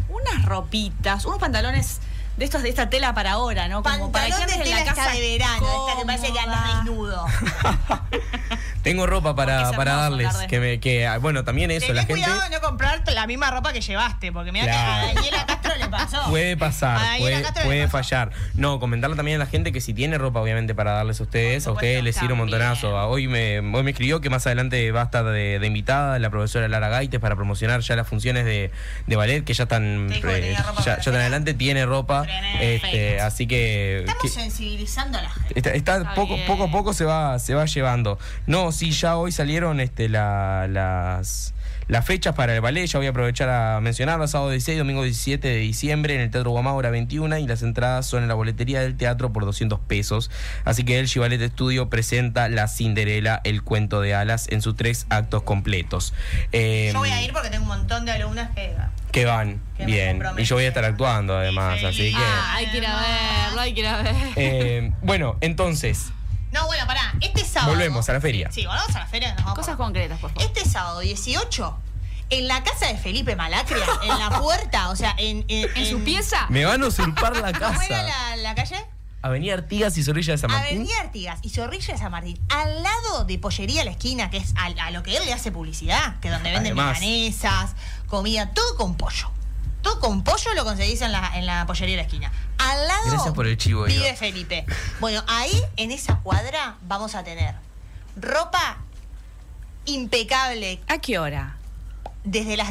Unas 0.07 0.45
ropitas, 0.45 1.25
unos 1.25 1.39
pantalones 1.39 1.99
de 2.39 2.45
estos 2.45 2.63
de 2.63 2.69
esta 2.69 2.89
tela 2.89 3.13
para 3.13 3.33
ahora, 3.33 3.67
¿no? 3.67 3.83
Como 3.83 4.13
para 4.13 4.27
que 4.27 4.45
de 4.45 4.53
en 4.53 4.71
la 4.71 4.79
esta 4.79 4.93
casa 4.95 5.11
de 5.11 5.19
verano, 5.19 5.87
esta 5.87 5.99
que 5.99 6.05
parece 6.05 6.31
que 6.31 6.39
andas 6.39 6.85
desnudo. 6.85 7.25
Tengo 8.81 9.05
ropa 9.05 9.35
para, 9.35 9.71
para 9.71 9.95
darles. 9.95 10.33
Que, 10.47 10.59
me, 10.61 10.79
que, 10.79 11.05
ah, 11.05 11.17
bueno, 11.17 11.43
también 11.43 11.69
eso, 11.69 11.87
Tenés 11.87 11.95
la 11.95 12.01
gente. 12.05 12.21
cuidado 12.21 12.41
de 12.41 12.49
no 12.49 12.61
comprar 12.61 13.03
la 13.13 13.27
misma 13.27 13.51
ropa 13.51 13.73
que 13.73 13.81
llevaste, 13.81 14.31
porque 14.31 14.53
mira 14.53 14.65
que 14.65 14.71
a 14.71 15.13
Daniela 15.13 15.45
Castro 15.45 15.73
le 15.77 15.89
pasó. 15.89 16.29
Puede 16.29 16.55
pasar, 16.55 17.19
puede, 17.65 17.89
fallar. 17.89 18.31
No, 18.53 18.79
comentarle 18.79 19.17
también 19.17 19.35
a 19.35 19.43
la 19.43 19.49
gente 19.49 19.73
que 19.73 19.81
si 19.81 19.93
tiene 19.93 20.17
ropa, 20.17 20.39
obviamente, 20.39 20.73
para 20.73 20.93
darles 20.93 21.19
a 21.19 21.23
ustedes, 21.23 21.67
a 21.67 21.71
ustedes 21.71 22.01
les 22.03 22.15
sirve 22.15 22.33
un 22.33 22.39
montonazo. 22.39 22.95
Hoy 23.09 23.27
me, 23.27 23.59
hoy 23.59 23.83
me 23.83 23.91
escribió 23.91 24.21
que 24.21 24.29
más 24.29 24.45
adelante 24.45 24.89
va 24.93 25.01
a 25.01 25.05
estar 25.05 25.25
de, 25.25 25.59
de 25.59 25.67
invitada 25.67 26.17
la 26.17 26.29
profesora 26.29 26.69
Lara 26.69 26.87
Gaites 26.87 27.19
para 27.19 27.35
promocionar 27.35 27.81
ya 27.81 27.97
las 27.97 28.07
funciones 28.07 28.45
de, 28.45 28.71
de 29.07 29.15
ballet 29.17 29.43
que 29.43 29.53
ya 29.53 29.63
están, 29.63 30.09
ya, 30.09 30.83
ya 30.85 30.93
están 30.93 31.15
adelante, 31.15 31.53
tiene 31.53 31.85
ropa. 31.85 32.25
Este, 32.59 33.19
así 33.21 33.47
que. 33.47 33.99
Estamos 33.99 34.21
que- 34.23 34.29
sensibilizando 34.29 35.17
a 35.17 35.21
la 35.23 35.29
gente. 35.29 35.53
Está, 35.57 35.71
está 35.73 35.97
Está 35.97 36.13
poco, 36.15 36.35
bien. 36.35 36.47
poco 36.47 36.63
a 36.65 36.71
poco 36.71 36.93
se 36.93 37.05
va, 37.05 37.37
se 37.39 37.53
va 37.53 37.65
llevando. 37.65 38.19
No, 38.47 38.71
sí, 38.71 38.91
ya 38.91 39.17
hoy 39.17 39.31
salieron 39.31 39.79
este, 39.79 40.09
la- 40.09 40.67
las, 40.69 41.53
las 41.87 42.05
fechas 42.05 42.35
para 42.35 42.53
el 42.53 42.61
ballet. 42.61 42.85
Ya 42.87 42.99
voy 42.99 43.07
a 43.07 43.11
aprovechar 43.11 43.49
a 43.49 43.79
mencionarlas. 43.81 44.31
Sábado 44.31 44.51
16, 44.51 44.77
domingo 44.77 45.03
17 45.03 45.47
de 45.47 45.57
diciembre 45.57 46.15
en 46.15 46.21
el 46.21 46.29
Teatro 46.31 46.51
Guamá, 46.51 46.73
hora 46.73 46.89
21. 46.89 47.37
Y 47.37 47.47
las 47.47 47.61
entradas 47.63 48.05
son 48.05 48.21
en 48.23 48.27
la 48.29 48.35
boletería 48.35 48.81
del 48.81 48.95
teatro 48.97 49.31
por 49.33 49.45
200 49.45 49.79
pesos. 49.79 50.29
Así 50.65 50.83
que 50.83 50.99
el 50.99 51.07
Ballet 51.15 51.51
Studio 51.51 51.89
presenta 51.89 52.47
La 52.49 52.67
Cinderela, 52.67 53.41
el 53.43 53.63
cuento 53.63 54.01
de 54.01 54.13
alas, 54.13 54.47
en 54.49 54.61
sus 54.61 54.75
tres 54.75 55.05
actos 55.09 55.43
completos. 55.43 56.13
Eh, 56.51 56.91
Yo 56.93 56.99
voy 56.99 57.09
a 57.09 57.21
ir 57.21 57.33
porque 57.33 57.49
tengo 57.49 57.63
un 57.63 57.69
montón 57.69 58.05
de 58.05 58.11
alumnas 58.11 58.51
que. 58.55 58.73
Que 59.11 59.25
van, 59.25 59.61
que 59.77 59.85
bien. 59.85 60.21
Y 60.37 60.43
yo 60.43 60.55
voy 60.55 60.65
a 60.65 60.67
estar 60.67 60.85
actuando 60.85 61.35
además. 61.37 61.83
Así 61.83 62.11
que. 62.11 62.17
Ah, 62.17 62.53
hay 62.55 62.67
que 62.67 62.77
ir 62.77 62.85
a 62.85 62.95
verlo, 62.99 63.61
hay 63.61 63.73
que 63.73 63.79
ir 63.79 63.87
a 63.87 63.97
ver. 64.03 64.15
eh, 64.35 64.91
bueno, 65.01 65.35
entonces. 65.41 66.07
No, 66.51 66.65
bueno, 66.67 66.85
pará. 66.87 67.13
Este 67.21 67.43
sábado. 67.43 67.73
Volvemos 67.73 68.07
a 68.09 68.13
la 68.13 68.21
feria. 68.21 68.51
Sí, 68.51 68.65
volvemos 68.65 68.95
a 68.95 68.99
la 68.99 69.05
feria. 69.07 69.29
nos 69.35 69.37
vamos 69.43 69.55
Cosas 69.59 69.75
por- 69.77 69.85
concretas, 69.85 70.19
por 70.19 70.31
favor. 70.31 70.43
Este 70.45 70.67
sábado 70.69 70.99
18, 70.99 71.77
en 72.31 72.47
la 72.47 72.63
casa 72.63 72.87
de 72.87 72.97
Felipe 72.97 73.35
Malacria, 73.35 73.85
en 74.03 74.19
la 74.19 74.29
puerta, 74.39 74.89
o 74.89 74.95
sea, 74.95 75.15
en. 75.17 75.45
¿En, 75.47 75.67
¿En 75.75 75.85
su 75.85 76.03
pieza? 76.03 76.45
Me 76.49 76.65
van 76.65 76.81
a 76.83 76.87
usurpar 76.87 77.35
la 77.37 77.51
¿Cómo 77.59 77.81
era 77.81 77.97
casa. 77.97 78.03
la, 78.03 78.35
la 78.37 78.55
calle? 78.55 78.77
Avenida 79.21 79.53
Artigas 79.53 79.97
y 79.97 80.03
Zorrilla 80.03 80.33
de 80.33 80.37
San 80.37 80.49
Martín. 80.51 80.77
Avenida 80.77 80.93
Artigas 81.01 81.39
y 81.41 81.49
Zorrilla 81.49 81.93
de 81.93 81.99
San 81.99 82.11
Martín, 82.11 82.39
al 82.49 82.83
lado 82.83 83.25
de 83.25 83.37
Pollería 83.37 83.83
La 83.83 83.91
Esquina, 83.91 84.29
que 84.29 84.37
es 84.37 84.53
a, 84.55 84.65
a 84.85 84.91
lo 84.91 85.03
que 85.03 85.17
él 85.17 85.25
le 85.25 85.33
hace 85.33 85.51
publicidad, 85.51 86.19
que 86.21 86.29
es 86.29 86.33
donde 86.33 86.51
venden 86.51 86.73
Además. 86.73 86.99
milanesas, 87.01 87.71
comida, 88.07 88.51
todo 88.53 88.77
con 88.77 88.95
pollo. 88.95 89.29
Todo 89.81 89.99
con 89.99 90.23
pollo 90.23 90.53
lo 90.55 90.63
conseguís 90.65 91.01
en 91.01 91.11
la, 91.13 91.31
en 91.37 91.45
la 91.45 91.65
Pollería 91.65 91.95
La 91.97 92.01
Esquina. 92.03 92.31
Al 92.57 92.87
lado 92.87 93.11
Gracias 93.11 93.33
por 93.33 93.47
el 93.47 93.57
chivo, 93.57 93.83
vive 93.85 94.07
Eva. 94.09 94.17
Felipe. 94.17 94.65
Bueno, 94.99 95.23
ahí 95.27 95.61
en 95.77 95.91
esa 95.91 96.17
cuadra 96.19 96.75
vamos 96.81 97.15
a 97.15 97.23
tener 97.23 97.55
ropa 98.17 98.77
impecable 99.85 100.81
¿A 100.87 100.97
qué 100.99 101.19
hora? 101.19 101.55
desde 102.23 102.57
las 102.57 102.69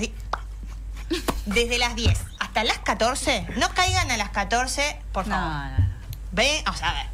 desde 1.47 1.79
las 1.79 1.97
10 1.97 2.19
hasta 2.39 2.65
las 2.65 2.79
14. 2.81 3.47
No 3.57 3.71
caigan 3.75 4.11
a 4.11 4.17
las 4.19 4.29
14, 4.31 4.99
por 5.13 5.27
No, 5.27 5.35
favor. 5.35 5.51
no, 5.51 5.79
no. 5.79 5.88
O 6.69 6.73
sea, 6.75 6.91
a 6.91 6.95
ver, 6.95 7.07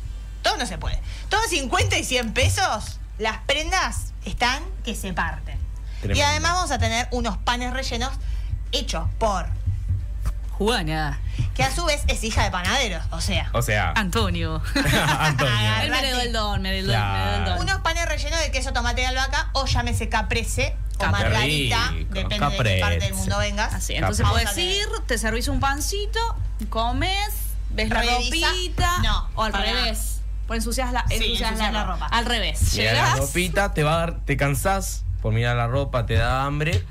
todo 0.43 0.57
no 0.57 0.67
se 0.67 0.79
puede. 0.79 1.01
Todo 1.29 1.41
50 1.49 1.99
y 1.99 2.05
100 2.05 2.33
pesos, 2.33 2.99
las 3.19 3.39
prendas 3.47 4.13
están 4.25 4.63
que 4.85 4.95
se 4.95 5.13
parten. 5.13 5.59
Y 6.03 6.21
además 6.21 6.53
vamos 6.53 6.71
a 6.71 6.79
tener 6.79 7.09
unos 7.13 7.39
panes 7.39 7.73
rellenos 7.73 8.11
hechos 8.73 9.09
por, 9.19 9.47
Juana. 10.51 11.19
que 11.55 11.63
a 11.65 11.75
su 11.75 11.85
vez 11.85 12.03
es 12.09 12.23
hija 12.25 12.45
de 12.45 12.51
panaderos, 12.51 13.03
o 13.11 13.21
sea, 13.21 13.49
O 13.55 13.63
sea, 13.63 13.93
Antonio. 13.97 14.63
Antonio. 15.19 15.55
Él 15.83 15.91
me 15.91 15.99
heredó 16.01 16.21
el 16.21 16.33
don, 16.33 16.63
me 16.63 16.69
heredó, 16.71 16.93
el 16.93 17.45
don. 17.47 17.59
unos 17.61 17.81
panes 17.81 18.07
rellenos 18.07 18.39
de 18.41 18.51
queso, 18.53 18.73
tomate 18.73 19.03
y 19.03 19.05
albahaca, 19.07 19.49
o 19.55 19.65
llámese 19.67 20.09
caprese 20.09 20.77
o 20.99 21.07
margarita, 21.07 21.89
rico, 21.91 22.15
depende 22.15 22.29
de 22.29 22.29
qué 22.29 22.39
parte 22.39 22.71
del 22.71 22.81
caprese. 22.81 23.13
mundo 23.15 23.39
vengas. 23.39 23.75
Así, 23.75 23.95
entonces 23.95 24.27
puedes 24.29 24.57
ir, 24.59 24.87
te 25.07 25.17
servís 25.19 25.49
un 25.49 25.59
pancito, 25.59 26.21
comes, 26.69 27.31
ves 27.75 27.89
la 27.91 28.03
Revisa- 28.03 28.49
ropita. 28.49 28.99
No, 29.03 29.29
o 29.35 29.43
al 29.43 29.53
revés. 29.53 30.21
Pues 30.47 30.59
ensucias 30.59 30.93
la, 30.93 31.05
Sí, 31.09 31.15
ensucias 31.15 31.51
ensucias 31.53 31.73
la, 31.73 31.81
la 31.81 31.85
ropa. 31.85 32.05
ropa. 32.07 32.17
Al 32.19 32.27
revés. 32.27 32.61
Mira 32.75 32.93
la 32.93 33.03
Llegás, 33.05 33.19
ropita, 33.19 33.73
te 33.75 33.83
va 33.83 33.95
a 33.95 33.97
dar, 33.99 34.21
te 34.25 34.37
cansás 34.37 35.05
por 35.23 35.33
mirar 35.33 35.57
la 35.57 35.67
ropa, 35.67 36.05
te 36.07 36.15
da 36.15 36.45
hambre. 36.45 36.85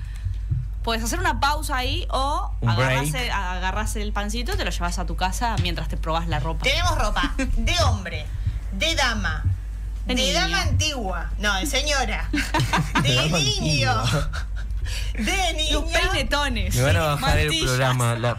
puedes 0.83 1.03
hacer 1.03 1.19
una 1.19 1.39
pausa 1.39 1.77
ahí 1.77 2.07
o 2.09 2.51
Un 2.61 2.69
agarrás 2.69 3.11
break. 3.11 3.25
el, 3.25 3.31
agarrás 3.31 3.95
el 3.95 4.11
pancito 4.11 4.53
y 4.53 4.57
te 4.57 4.65
lo 4.65 4.71
llevas 4.71 4.97
a 4.99 5.05
tu 5.05 5.15
casa 5.15 5.55
mientras 5.61 5.87
te 5.87 5.97
probás 5.97 6.27
la 6.27 6.39
ropa. 6.39 6.63
Tenemos 6.63 6.97
ropa 6.97 7.33
de 7.37 7.75
hombre, 7.85 8.25
de 8.73 8.95
dama, 8.95 9.43
De 10.07 10.15
de, 10.15 10.21
niño. 10.21 10.33
dama 10.33 10.61
antigua, 10.63 11.29
no, 11.37 11.53
de 11.55 11.65
señora, 11.67 12.27
de 13.03 13.13
dama 13.15 13.37
niño, 13.37 13.91
antigua. 13.91 14.31
De 15.13 15.53
niño. 15.55 15.81
Los 15.81 15.91
peinetones. 15.91 16.75
Me 16.75 16.81
van 16.83 16.95
a 16.97 17.01
bajar 17.15 17.37
el 17.39 17.59
programa. 17.59 18.15
la- 18.15 18.37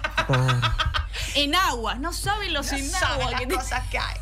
En 1.37 1.55
agua. 1.55 1.97
No 1.97 2.13
saben 2.13 2.53
los 2.53 2.71
No 2.73 2.79
en 2.79 2.95
agua 2.95 3.31
las 3.31 3.41
que 3.41 3.47
te- 3.47 3.55
cosas 3.55 3.87
que 3.89 3.99
hay. 3.99 4.17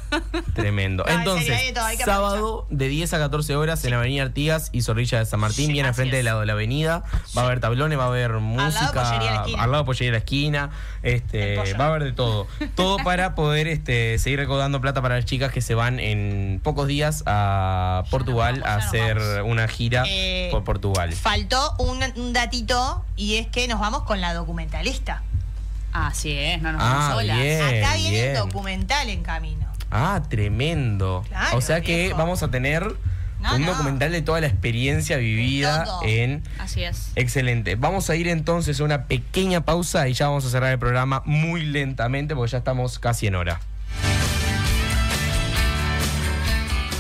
Tremendo. 0.55 1.05
No, 1.05 1.11
en 1.13 1.19
Entonces, 1.21 1.47
serio, 1.47 1.59
hay 1.61 1.67
de 1.69 1.73
todo, 1.73 1.85
hay 1.87 1.97
que 1.97 2.05
sábado 2.05 2.67
de 2.71 2.89
10 2.89 3.13
a 3.15 3.19
14 3.19 3.57
horas 3.57 3.83
en 3.85 3.91
la 3.93 3.97
Avenida 3.99 4.23
Artigas 4.23 4.69
y 4.73 4.83
Zorrilla 4.83 5.19
de 5.19 5.27
San 5.27 5.41
Martín, 5.41 5.67
Sí, 5.69 5.73
bien 5.73 5.87
al 5.87 5.95
frente 5.95 6.17
del 6.17 6.27
lado 6.27 6.41
de 6.41 6.47
la 6.47 6.53
avenida. 6.53 7.03
Va 7.37 7.43
a 7.43 7.45
haber 7.47 7.61
tablones, 7.61 7.99
va 7.99 8.05
a 8.05 8.09
haber 8.09 8.33
música. 8.35 8.91
De 8.93 9.25
la 9.25 9.43
al 9.63 9.71
lado 9.71 9.83
de 9.83 9.85
Pollería 9.85 10.09
de 10.09 10.13
la 10.13 10.19
esquina. 10.19 10.71
Este, 11.03 11.57
va 11.79 11.85
a 11.87 11.89
haber 11.89 12.05
de 12.05 12.13
todo. 12.13 12.47
Todo 12.77 12.99
para 12.99 13.35
poder 13.35 13.67
este, 13.69 14.19
seguir 14.19 14.39
recaudando 14.39 14.81
plata 14.81 15.01
para 15.03 15.17
las 15.17 15.25
chicas 15.25 15.51
que 15.53 15.61
se 15.63 15.75
van 15.75 15.99
en 15.99 16.61
pocos 16.63 16.87
días 16.87 17.23
a 17.27 18.05
Portugal 18.11 18.61
vamos, 18.61 18.69
a 18.85 18.87
hacer 18.89 19.43
una 19.45 19.67
gira 19.67 20.05
Eh, 20.07 20.49
por 20.51 20.63
Portugal. 20.65 21.13
Faltó 21.15 21.75
un, 21.79 22.01
un 22.17 22.33
datito 22.33 23.05
y 23.17 23.37
es 23.37 23.47
que 23.49 23.69
nos 23.69 23.81
vamos 23.81 24.03
con 24.03 24.21
la 24.21 24.35
documentalista. 24.35 25.23
Así 25.93 26.33
es, 26.33 26.63
no 26.63 26.73
nos 26.73 26.83
Ah, 26.83 26.95
vamos 26.95 27.15
solas. 27.23 27.37
bien. 27.39 27.63
Acá 27.63 27.95
viene 27.97 28.11
bien. 28.11 28.31
el 28.31 28.37
documental 28.37 29.09
en 29.11 29.23
camino. 29.23 29.67
Ah, 29.91 30.23
tremendo. 30.29 31.25
Claro, 31.29 31.59
o 31.59 31.61
sea 31.61 31.81
que 31.83 32.05
viejo. 32.05 32.17
vamos 32.17 32.43
a 32.43 32.49
tener 32.49 32.95
No, 33.41 33.57
un 33.57 33.61
no. 33.63 33.73
documental 33.73 34.11
de 34.11 34.23
toda 34.23 34.41
la 34.41 34.47
experiencia 34.47 35.19
vivida 35.19 35.85
todo. 35.85 36.03
en 36.05 36.43
Así 36.59 36.83
es. 36.83 37.11
Excelente. 37.15 37.75
Vamos 37.77 38.09
a 38.09 38.17
ir 38.17 38.29
entonces 38.29 38.81
a 38.81 38.85
una 38.85 39.05
pequeña 39.05 39.63
pausa 39.67 40.09
y 40.09 40.15
ya 40.15 40.29
vamos 40.29 40.47
a 40.47 40.51
cerrar 40.51 40.73
el 40.73 40.79
programa 40.79 41.23
muy 41.27 41.63
lentamente 41.65 42.35
porque 42.35 42.53
ya 42.53 42.59
estamos 42.59 42.99
casi 42.99 43.27
en 43.27 43.35
hora. 43.35 43.61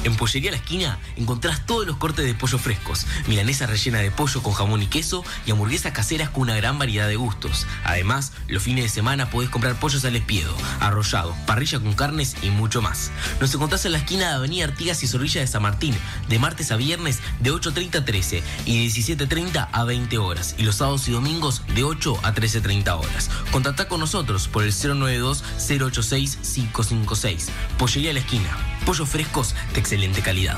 En 0.04 0.16
Pollería 0.16 0.50
La 0.50 0.56
Esquina 0.56 0.98
encontrás 1.16 1.64
todos 1.64 1.86
los 1.86 1.96
cortes 1.96 2.24
de 2.24 2.34
pollo 2.34 2.58
frescos, 2.58 3.06
milanesa 3.28 3.66
rellena 3.66 3.98
de 3.98 4.10
pollo 4.10 4.42
con 4.42 4.52
jamón 4.52 4.82
y 4.82 4.86
queso 4.86 5.24
y 5.46 5.52
hamburguesas 5.52 5.92
caseras 5.92 6.30
con 6.30 6.42
una 6.42 6.56
gran 6.56 6.76
variedad 6.78 7.06
de 7.06 7.14
gustos. 7.16 7.68
Además, 7.84 8.32
los 8.48 8.64
fines 8.64 8.84
de 8.84 8.88
semana 8.88 9.30
podés 9.30 9.50
comprar 9.50 9.78
pollos 9.78 10.04
al 10.04 10.16
espiedo, 10.16 10.52
arrollado, 10.80 11.36
parrilla 11.46 11.78
con 11.78 11.94
carnes 11.94 12.34
y 12.42 12.50
mucho 12.50 12.82
más. 12.82 13.12
Nos 13.40 13.54
encontrás 13.54 13.84
en 13.84 13.92
la 13.92 13.98
esquina 13.98 14.28
de 14.28 14.34
Avenida 14.34 14.64
Artigas 14.64 15.04
y 15.04 15.06
Zorrilla 15.06 15.40
de 15.40 15.46
San 15.46 15.62
Martín, 15.62 15.94
de 16.28 16.38
martes 16.40 16.72
a 16.72 16.76
viernes 16.76 17.20
de 17.38 17.52
8.30 17.52 18.00
a 18.00 18.04
13 18.04 18.42
y 18.66 18.84
de 18.84 18.92
17.30 18.92 19.68
a 19.70 19.84
20 19.84 20.18
horas, 20.18 20.56
y 20.58 20.64
los 20.64 20.74
sábados 20.76 21.06
y 21.06 21.12
domingos 21.12 21.62
de 21.74 21.84
8 21.84 22.18
a 22.24 22.34
13.30 22.34 22.98
horas. 22.98 23.30
Contactá 23.52 23.86
con 23.86 24.00
nosotros 24.00 24.48
por 24.48 24.64
el 24.64 24.72
092-086-556. 24.72 27.44
Pollería 27.78 28.12
La 28.12 28.20
Esquina. 28.20 28.50
Pollos 28.84 29.08
frescos 29.08 29.54
de 29.74 29.91
excelente 29.93 30.23
calidad. 30.23 30.56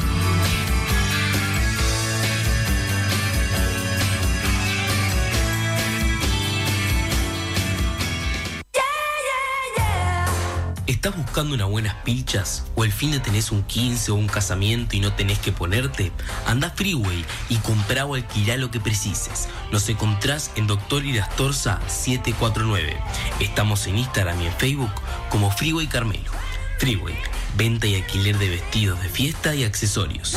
¿Estás 10.87 11.17
buscando 11.17 11.57
unas 11.57 11.69
buenas 11.69 11.97
pilchas? 12.05 12.65
¿O 12.77 12.85
el 12.85 12.93
fin 12.93 13.11
de 13.11 13.19
tenés 13.19 13.51
un 13.51 13.65
15 13.65 14.13
o 14.13 14.15
un 14.15 14.29
casamiento 14.29 14.95
y 14.95 15.01
no 15.01 15.13
tenés 15.15 15.41
que 15.41 15.51
ponerte? 15.51 16.13
Anda 16.47 16.71
Freeway 16.71 17.25
y 17.49 17.57
comprá 17.57 18.07
o 18.07 18.15
alquilá 18.15 18.57
lo 18.57 18.71
que 18.71 18.79
precises. 18.79 19.49
Nos 19.73 19.89
encontrás 19.89 20.53
en 20.55 20.69
Doctor 20.69 21.05
Irastorza 21.05 21.81
749. 21.89 22.97
Estamos 23.41 23.89
en 23.89 23.99
Instagram 23.99 24.41
y 24.43 24.47
en 24.47 24.53
Facebook 24.53 24.93
como 25.29 25.51
Freeway 25.51 25.89
Carmelo. 25.89 26.31
Freeway, 26.79 27.17
venta 27.57 27.87
y 27.87 27.97
alquiler 27.97 28.39
de 28.39 28.49
vestidos 28.49 29.01
de 29.03 29.09
fiesta 29.09 29.55
y 29.55 29.65
accesorios. 29.65 30.37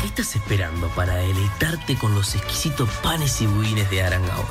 ¿Qué 0.00 0.06
estás 0.06 0.36
esperando 0.36 0.88
para 0.88 1.14
deleitarte 1.16 1.96
con 1.96 2.14
los 2.14 2.34
exquisitos 2.34 2.88
panes 3.02 3.40
y 3.40 3.46
budines 3.46 3.90
de 3.90 4.02
Arangaol? 4.02 4.46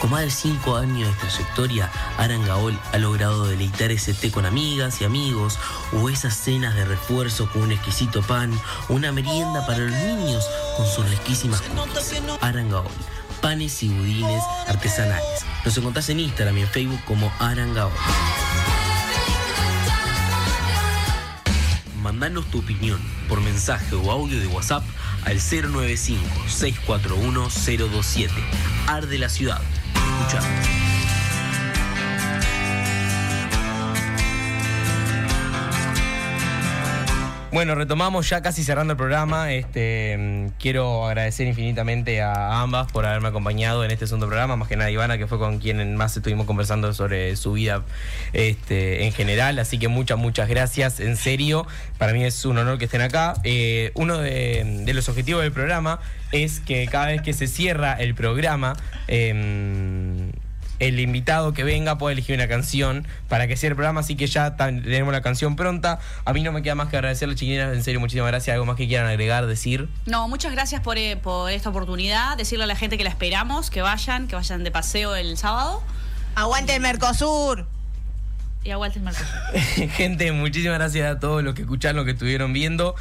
Con 0.00 0.10
más 0.10 0.22
de 0.22 0.30
5 0.30 0.76
años 0.76 1.08
de 1.08 1.14
trayectoria, 1.20 1.90
Arangaol 2.18 2.78
ha 2.92 2.98
logrado 2.98 3.46
deleitar 3.46 3.90
ese 3.90 4.12
té 4.12 4.30
con 4.30 4.44
amigas 4.44 5.00
y 5.00 5.04
amigos, 5.04 5.58
o 5.92 6.10
esas 6.10 6.36
cenas 6.36 6.74
de 6.74 6.84
refuerzo 6.84 7.48
con 7.50 7.62
un 7.62 7.72
exquisito 7.72 8.20
pan, 8.22 8.52
una 8.88 9.12
merienda 9.12 9.64
para 9.66 9.78
los 9.78 9.92
niños 9.92 10.44
con 10.76 10.86
sus 10.86 11.08
riquísimas 11.08 11.62
cookies. 11.62 12.20
Arangaol, 12.42 12.84
panes 13.40 13.82
y 13.82 13.88
budines 13.88 14.42
artesanales. 14.66 15.44
Nos 15.64 15.76
encontrás 15.76 16.08
en 16.10 16.20
Instagram 16.20 16.58
y 16.58 16.60
en 16.62 16.68
Facebook 16.68 17.00
como 17.04 17.32
Arangaol. 17.38 17.92
Mandanos 22.02 22.50
tu 22.50 22.58
opinión 22.58 23.00
por 23.28 23.40
mensaje 23.40 23.94
o 23.94 24.10
audio 24.10 24.38
de 24.38 24.46
WhatsApp 24.48 24.84
al 25.24 25.38
095-641-027. 25.38 28.30
Arde 28.86 29.18
la 29.18 29.28
ciudad. 29.28 29.60
Escuchamos. 30.20 30.83
Bueno, 37.54 37.76
retomamos 37.76 38.28
ya 38.28 38.42
casi 38.42 38.64
cerrando 38.64 38.94
el 38.94 38.96
programa. 38.96 39.52
Este, 39.52 40.16
mm, 40.18 40.58
quiero 40.58 41.06
agradecer 41.06 41.46
infinitamente 41.46 42.20
a 42.20 42.60
ambas 42.60 42.90
por 42.90 43.06
haberme 43.06 43.28
acompañado 43.28 43.84
en 43.84 43.92
este 43.92 44.08
segundo 44.08 44.26
programa, 44.26 44.56
más 44.56 44.66
que 44.66 44.74
nada 44.74 44.88
a 44.88 44.90
Ivana, 44.90 45.18
que 45.18 45.28
fue 45.28 45.38
con 45.38 45.60
quien 45.60 45.94
más 45.94 46.16
estuvimos 46.16 46.46
conversando 46.46 46.92
sobre 46.94 47.36
su 47.36 47.52
vida 47.52 47.84
este, 48.32 49.04
en 49.04 49.12
general. 49.12 49.60
Así 49.60 49.78
que 49.78 49.86
muchas, 49.86 50.18
muchas 50.18 50.48
gracias. 50.48 50.98
En 50.98 51.16
serio, 51.16 51.64
para 51.96 52.12
mí 52.12 52.24
es 52.24 52.44
un 52.44 52.58
honor 52.58 52.76
que 52.76 52.86
estén 52.86 53.02
acá. 53.02 53.34
Eh, 53.44 53.92
uno 53.94 54.18
de, 54.18 54.84
los 54.92 55.08
objetivos 55.08 55.44
del 55.44 55.52
programa 55.52 56.00
es 56.32 56.58
que 56.58 56.88
cada 56.88 57.06
vez 57.06 57.22
que 57.22 57.34
se 57.34 57.46
cierra 57.46 57.92
el 57.92 58.16
programa, 58.16 58.74
em, 59.06 60.32
el 60.78 61.00
invitado 61.00 61.52
que 61.52 61.64
venga 61.64 61.98
puede 61.98 62.14
elegir 62.14 62.34
una 62.34 62.48
canción 62.48 63.06
para 63.28 63.46
que 63.46 63.56
sea 63.56 63.70
el 63.70 63.76
programa, 63.76 64.00
así 64.00 64.16
que 64.16 64.26
ya 64.26 64.56
tenemos 64.56 65.12
la 65.12 65.22
canción 65.22 65.56
pronta. 65.56 65.98
A 66.24 66.32
mí 66.32 66.42
no 66.42 66.52
me 66.52 66.62
queda 66.62 66.74
más 66.74 66.88
que 66.88 66.96
agradecerle, 66.96 67.34
chiquilinas, 67.34 67.74
en 67.74 67.82
serio, 67.82 68.00
muchísimas 68.00 68.28
gracias. 68.28 68.54
¿Algo 68.54 68.66
más 68.66 68.76
que 68.76 68.86
quieran 68.86 69.06
agregar, 69.06 69.46
decir? 69.46 69.88
No, 70.06 70.28
muchas 70.28 70.52
gracias 70.52 70.80
por, 70.80 70.98
eh, 70.98 71.16
por 71.16 71.50
esta 71.50 71.70
oportunidad. 71.70 72.36
Decirle 72.36 72.64
a 72.64 72.66
la 72.66 72.76
gente 72.76 72.98
que 72.98 73.04
la 73.04 73.10
esperamos, 73.10 73.70
que 73.70 73.82
vayan, 73.82 74.28
que 74.28 74.36
vayan 74.36 74.64
de 74.64 74.70
paseo 74.70 75.14
el 75.14 75.36
sábado. 75.36 75.82
Aguante 76.34 76.74
el 76.74 76.80
Mercosur. 76.80 77.66
Y 78.64 78.70
a 78.70 78.78
Walter 78.78 79.02
Mercosur. 79.02 79.26
Gente, 79.90 80.32
muchísimas 80.32 80.78
gracias 80.78 81.16
a 81.16 81.20
todos 81.20 81.44
los 81.44 81.54
que 81.54 81.62
escucharon, 81.62 81.96
los 81.96 82.06
que 82.06 82.12
estuvieron 82.12 82.52
viendo. 82.54 82.94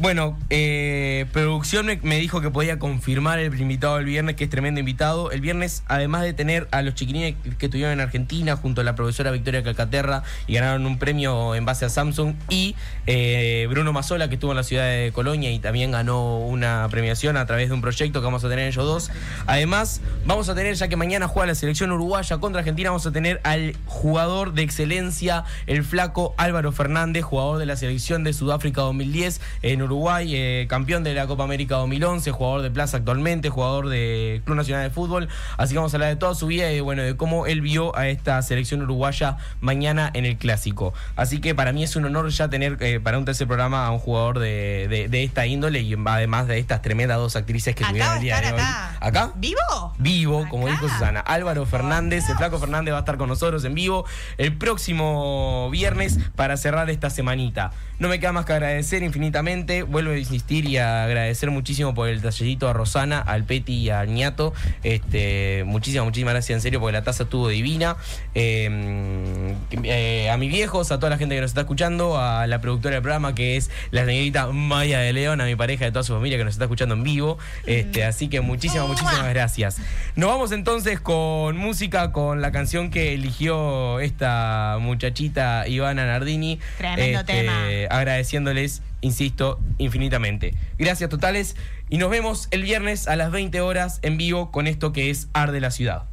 Bueno, 0.00 0.38
eh, 0.48 1.26
producción 1.32 1.86
me, 2.02 2.20
dijo 2.20 2.40
que 2.40 2.50
podía 2.52 2.78
confirmar 2.78 3.40
el 3.40 3.60
invitado 3.60 3.96
del 3.96 4.04
viernes, 4.04 4.36
que 4.36 4.44
es 4.44 4.50
tremendo 4.50 4.78
invitado. 4.78 5.32
El 5.32 5.40
viernes, 5.40 5.82
además 5.88 6.22
de 6.22 6.32
tener 6.32 6.68
a 6.70 6.82
los 6.82 6.94
chiquilines 6.94 7.34
que 7.58 7.66
estuvieron 7.66 7.94
en 7.94 8.00
Argentina 8.00 8.54
junto 8.54 8.80
a 8.80 8.84
la 8.84 8.94
profesora 8.94 9.32
Victoria 9.32 9.64
Calcaterra 9.64 10.22
y 10.46 10.54
ganaron 10.54 10.86
un 10.86 11.00
premio 11.00 11.56
en 11.56 11.64
base 11.64 11.84
a 11.84 11.88
Samsung, 11.88 12.34
y 12.48 12.76
eh, 13.08 13.66
Bruno 13.70 13.92
Mazola, 13.92 14.28
que 14.28 14.34
estuvo 14.34 14.52
en 14.52 14.58
la 14.58 14.62
ciudad 14.62 14.84
de 14.84 15.10
Colonia 15.12 15.50
y 15.50 15.58
también 15.58 15.90
ganó 15.90 16.38
una 16.38 16.86
premiación 16.92 17.36
a 17.36 17.44
través 17.46 17.68
de 17.68 17.74
un 17.74 17.80
proyecto 17.80 18.20
que 18.20 18.24
vamos 18.24 18.44
a 18.44 18.48
tener 18.48 18.68
ellos 18.68 18.86
dos. 18.86 19.10
Además, 19.48 20.00
vamos 20.24 20.48
a 20.48 20.54
tener, 20.54 20.76
ya 20.76 20.86
que 20.86 20.94
mañana 20.94 21.26
juega 21.26 21.48
la 21.48 21.54
selección 21.56 21.90
uruguaya 21.90 22.38
contra 22.38 22.60
Argentina, 22.60 22.90
vamos 22.90 23.06
a 23.06 23.10
tener 23.10 23.40
al 23.42 23.74
jugador 23.86 24.52
de 24.52 24.62
excelencia, 24.62 25.42
el 25.66 25.82
flaco 25.82 26.36
Álvaro 26.36 26.70
Fernández, 26.70 27.24
jugador 27.24 27.58
de 27.58 27.66
la 27.66 27.74
selección 27.74 28.22
de 28.22 28.32
Sudáfrica 28.32 28.82
2010 28.82 29.40
en 29.62 29.82
Uruguay, 29.82 29.87
eh, 30.34 30.66
campeón 30.68 31.04
de 31.04 31.14
la 31.14 31.26
Copa 31.26 31.44
América 31.44 31.76
2011, 31.76 32.30
jugador 32.30 32.62
de 32.62 32.70
plaza 32.70 32.98
actualmente, 32.98 33.48
jugador 33.48 33.88
de 33.88 34.42
Club 34.44 34.56
Nacional 34.56 34.84
de 34.84 34.90
Fútbol. 34.90 35.28
Así 35.56 35.72
que 35.72 35.78
vamos 35.78 35.92
a 35.94 35.96
hablar 35.96 36.10
de 36.10 36.16
toda 36.16 36.34
su 36.34 36.46
vida 36.46 36.70
y 36.70 36.76
de, 36.76 36.80
bueno, 36.80 37.02
de 37.02 37.16
cómo 37.16 37.46
él 37.46 37.60
vio 37.60 37.96
a 37.96 38.08
esta 38.08 38.40
selección 38.42 38.82
uruguaya 38.82 39.36
mañana 39.60 40.10
en 40.14 40.24
el 40.26 40.36
Clásico. 40.36 40.92
Así 41.16 41.40
que 41.40 41.54
para 41.54 41.72
mí 41.72 41.82
es 41.84 41.96
un 41.96 42.04
honor 42.04 42.28
ya 42.30 42.48
tener 42.48 42.76
eh, 42.80 43.00
para 43.00 43.18
un 43.18 43.24
tercer 43.24 43.46
programa 43.46 43.86
a 43.86 43.90
un 43.90 43.98
jugador 43.98 44.38
de, 44.38 44.86
de- 44.88 45.08
de 45.08 45.24
esta 45.24 45.46
índole 45.46 45.80
y 45.80 45.94
además 46.04 46.46
de 46.46 46.58
estas 46.58 46.82
tremendas 46.82 47.16
dos 47.18 47.36
actrices 47.36 47.74
que 47.74 47.84
tuvieron 47.84 48.16
el 48.16 48.22
día 48.22 48.40
de 48.40 48.52
hoy. 48.52 48.60
acá. 48.60 48.96
¿Acá? 49.00 49.32
¿Vivo? 49.36 49.94
Vivo, 49.98 50.46
como 50.50 50.66
dijo 50.68 50.88
Susana. 50.88 51.20
Álvaro 51.20 51.64
Fernández, 51.66 52.28
el 52.28 52.36
Flaco 52.36 52.58
Fernández 52.58 52.92
va 52.92 52.98
a 52.98 53.00
estar 53.00 53.16
con 53.16 53.28
nosotros 53.28 53.64
en 53.64 53.74
vivo 53.74 54.04
el 54.38 54.56
próximo 54.56 55.68
viernes 55.70 56.18
para 56.36 56.56
cerrar 56.56 56.88
esta 56.90 57.10
semanita. 57.10 57.70
No 57.98 58.08
me 58.08 58.20
queda 58.20 58.32
más 58.32 58.44
que 58.44 58.52
agradecer 58.52 59.02
infinitamente. 59.02 59.77
Vuelvo 59.82 60.12
a 60.12 60.18
insistir 60.18 60.64
y 60.66 60.78
a 60.78 61.04
agradecer 61.04 61.50
muchísimo 61.50 61.94
por 61.94 62.08
el 62.08 62.20
tallerito 62.22 62.68
a 62.68 62.72
Rosana, 62.72 63.20
al 63.20 63.44
Peti 63.44 63.74
y 63.74 63.90
al 63.90 64.08
Ñato. 64.12 64.52
Este, 64.82 65.64
muchísimas, 65.66 66.04
muchísimas 66.04 66.34
gracias 66.34 66.56
en 66.56 66.62
serio 66.62 66.80
porque 66.80 66.92
la 66.92 67.02
taza 67.02 67.24
estuvo 67.24 67.48
divina. 67.48 67.96
Eh, 68.34 69.54
eh, 69.82 70.30
a 70.30 70.36
mis 70.36 70.50
viejos, 70.50 70.92
a 70.92 70.98
toda 70.98 71.10
la 71.10 71.18
gente 71.18 71.34
que 71.34 71.40
nos 71.40 71.50
está 71.50 71.62
escuchando, 71.62 72.18
a 72.18 72.46
la 72.46 72.60
productora 72.60 72.94
del 72.94 73.02
programa 73.02 73.34
que 73.34 73.56
es 73.56 73.70
la 73.90 74.04
señorita 74.04 74.48
Maya 74.48 75.00
de 75.00 75.12
León, 75.12 75.40
a 75.40 75.44
mi 75.44 75.56
pareja 75.56 75.86
a 75.86 75.92
toda 75.92 76.02
su 76.02 76.14
familia 76.14 76.38
que 76.38 76.44
nos 76.44 76.54
está 76.54 76.64
escuchando 76.64 76.94
en 76.94 77.02
vivo. 77.02 77.38
Este, 77.66 78.04
así 78.04 78.28
que 78.28 78.40
muchísimas, 78.40 78.88
muchísimas 78.88 79.28
gracias. 79.28 79.78
Nos 80.16 80.30
vamos 80.30 80.52
entonces 80.52 81.00
con 81.00 81.56
música, 81.56 82.12
con 82.12 82.40
la 82.40 82.52
canción 82.52 82.90
que 82.90 83.14
eligió 83.14 84.00
esta 84.00 84.78
muchachita 84.80 85.66
Ivana 85.68 86.06
Nardini. 86.06 86.58
Tremendo 86.76 87.20
Este, 87.20 87.32
tema. 87.32 87.66
Agradeciéndoles, 87.90 88.82
insisto, 89.00 89.58
infinitamente. 89.78 90.54
Gracias 90.78 91.10
totales 91.10 91.56
y 91.88 91.98
nos 91.98 92.10
vemos 92.10 92.48
el 92.50 92.62
viernes 92.62 93.08
a 93.08 93.16
las 93.16 93.30
20 93.30 93.60
horas 93.60 94.00
en 94.02 94.16
vivo 94.16 94.50
con 94.50 94.66
esto 94.66 94.92
que 94.92 95.10
es 95.10 95.28
Arde 95.32 95.60
la 95.60 95.70
Ciudad. 95.70 96.04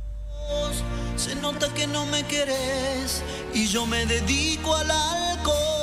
Se 1.16 1.36
nota 1.36 1.74
que 1.74 1.88
no 1.88 2.06
me 2.08 2.24
querés 2.24 3.24
y 3.54 3.68
yo 3.68 3.86
me 3.86 4.06
dedico 4.06 4.76
al 4.76 4.92
alcohol. 4.92 5.75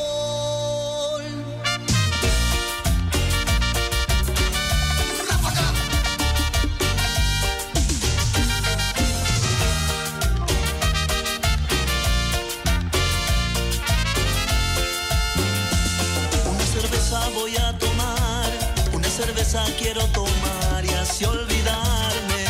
Cerveza 19.12 19.62
quiero 19.78 20.06
tomar 20.06 20.82
y 20.86 20.89
así 20.94 21.26
olvidarme 21.26 22.44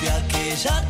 de 0.00 0.10
aquella 0.10 0.88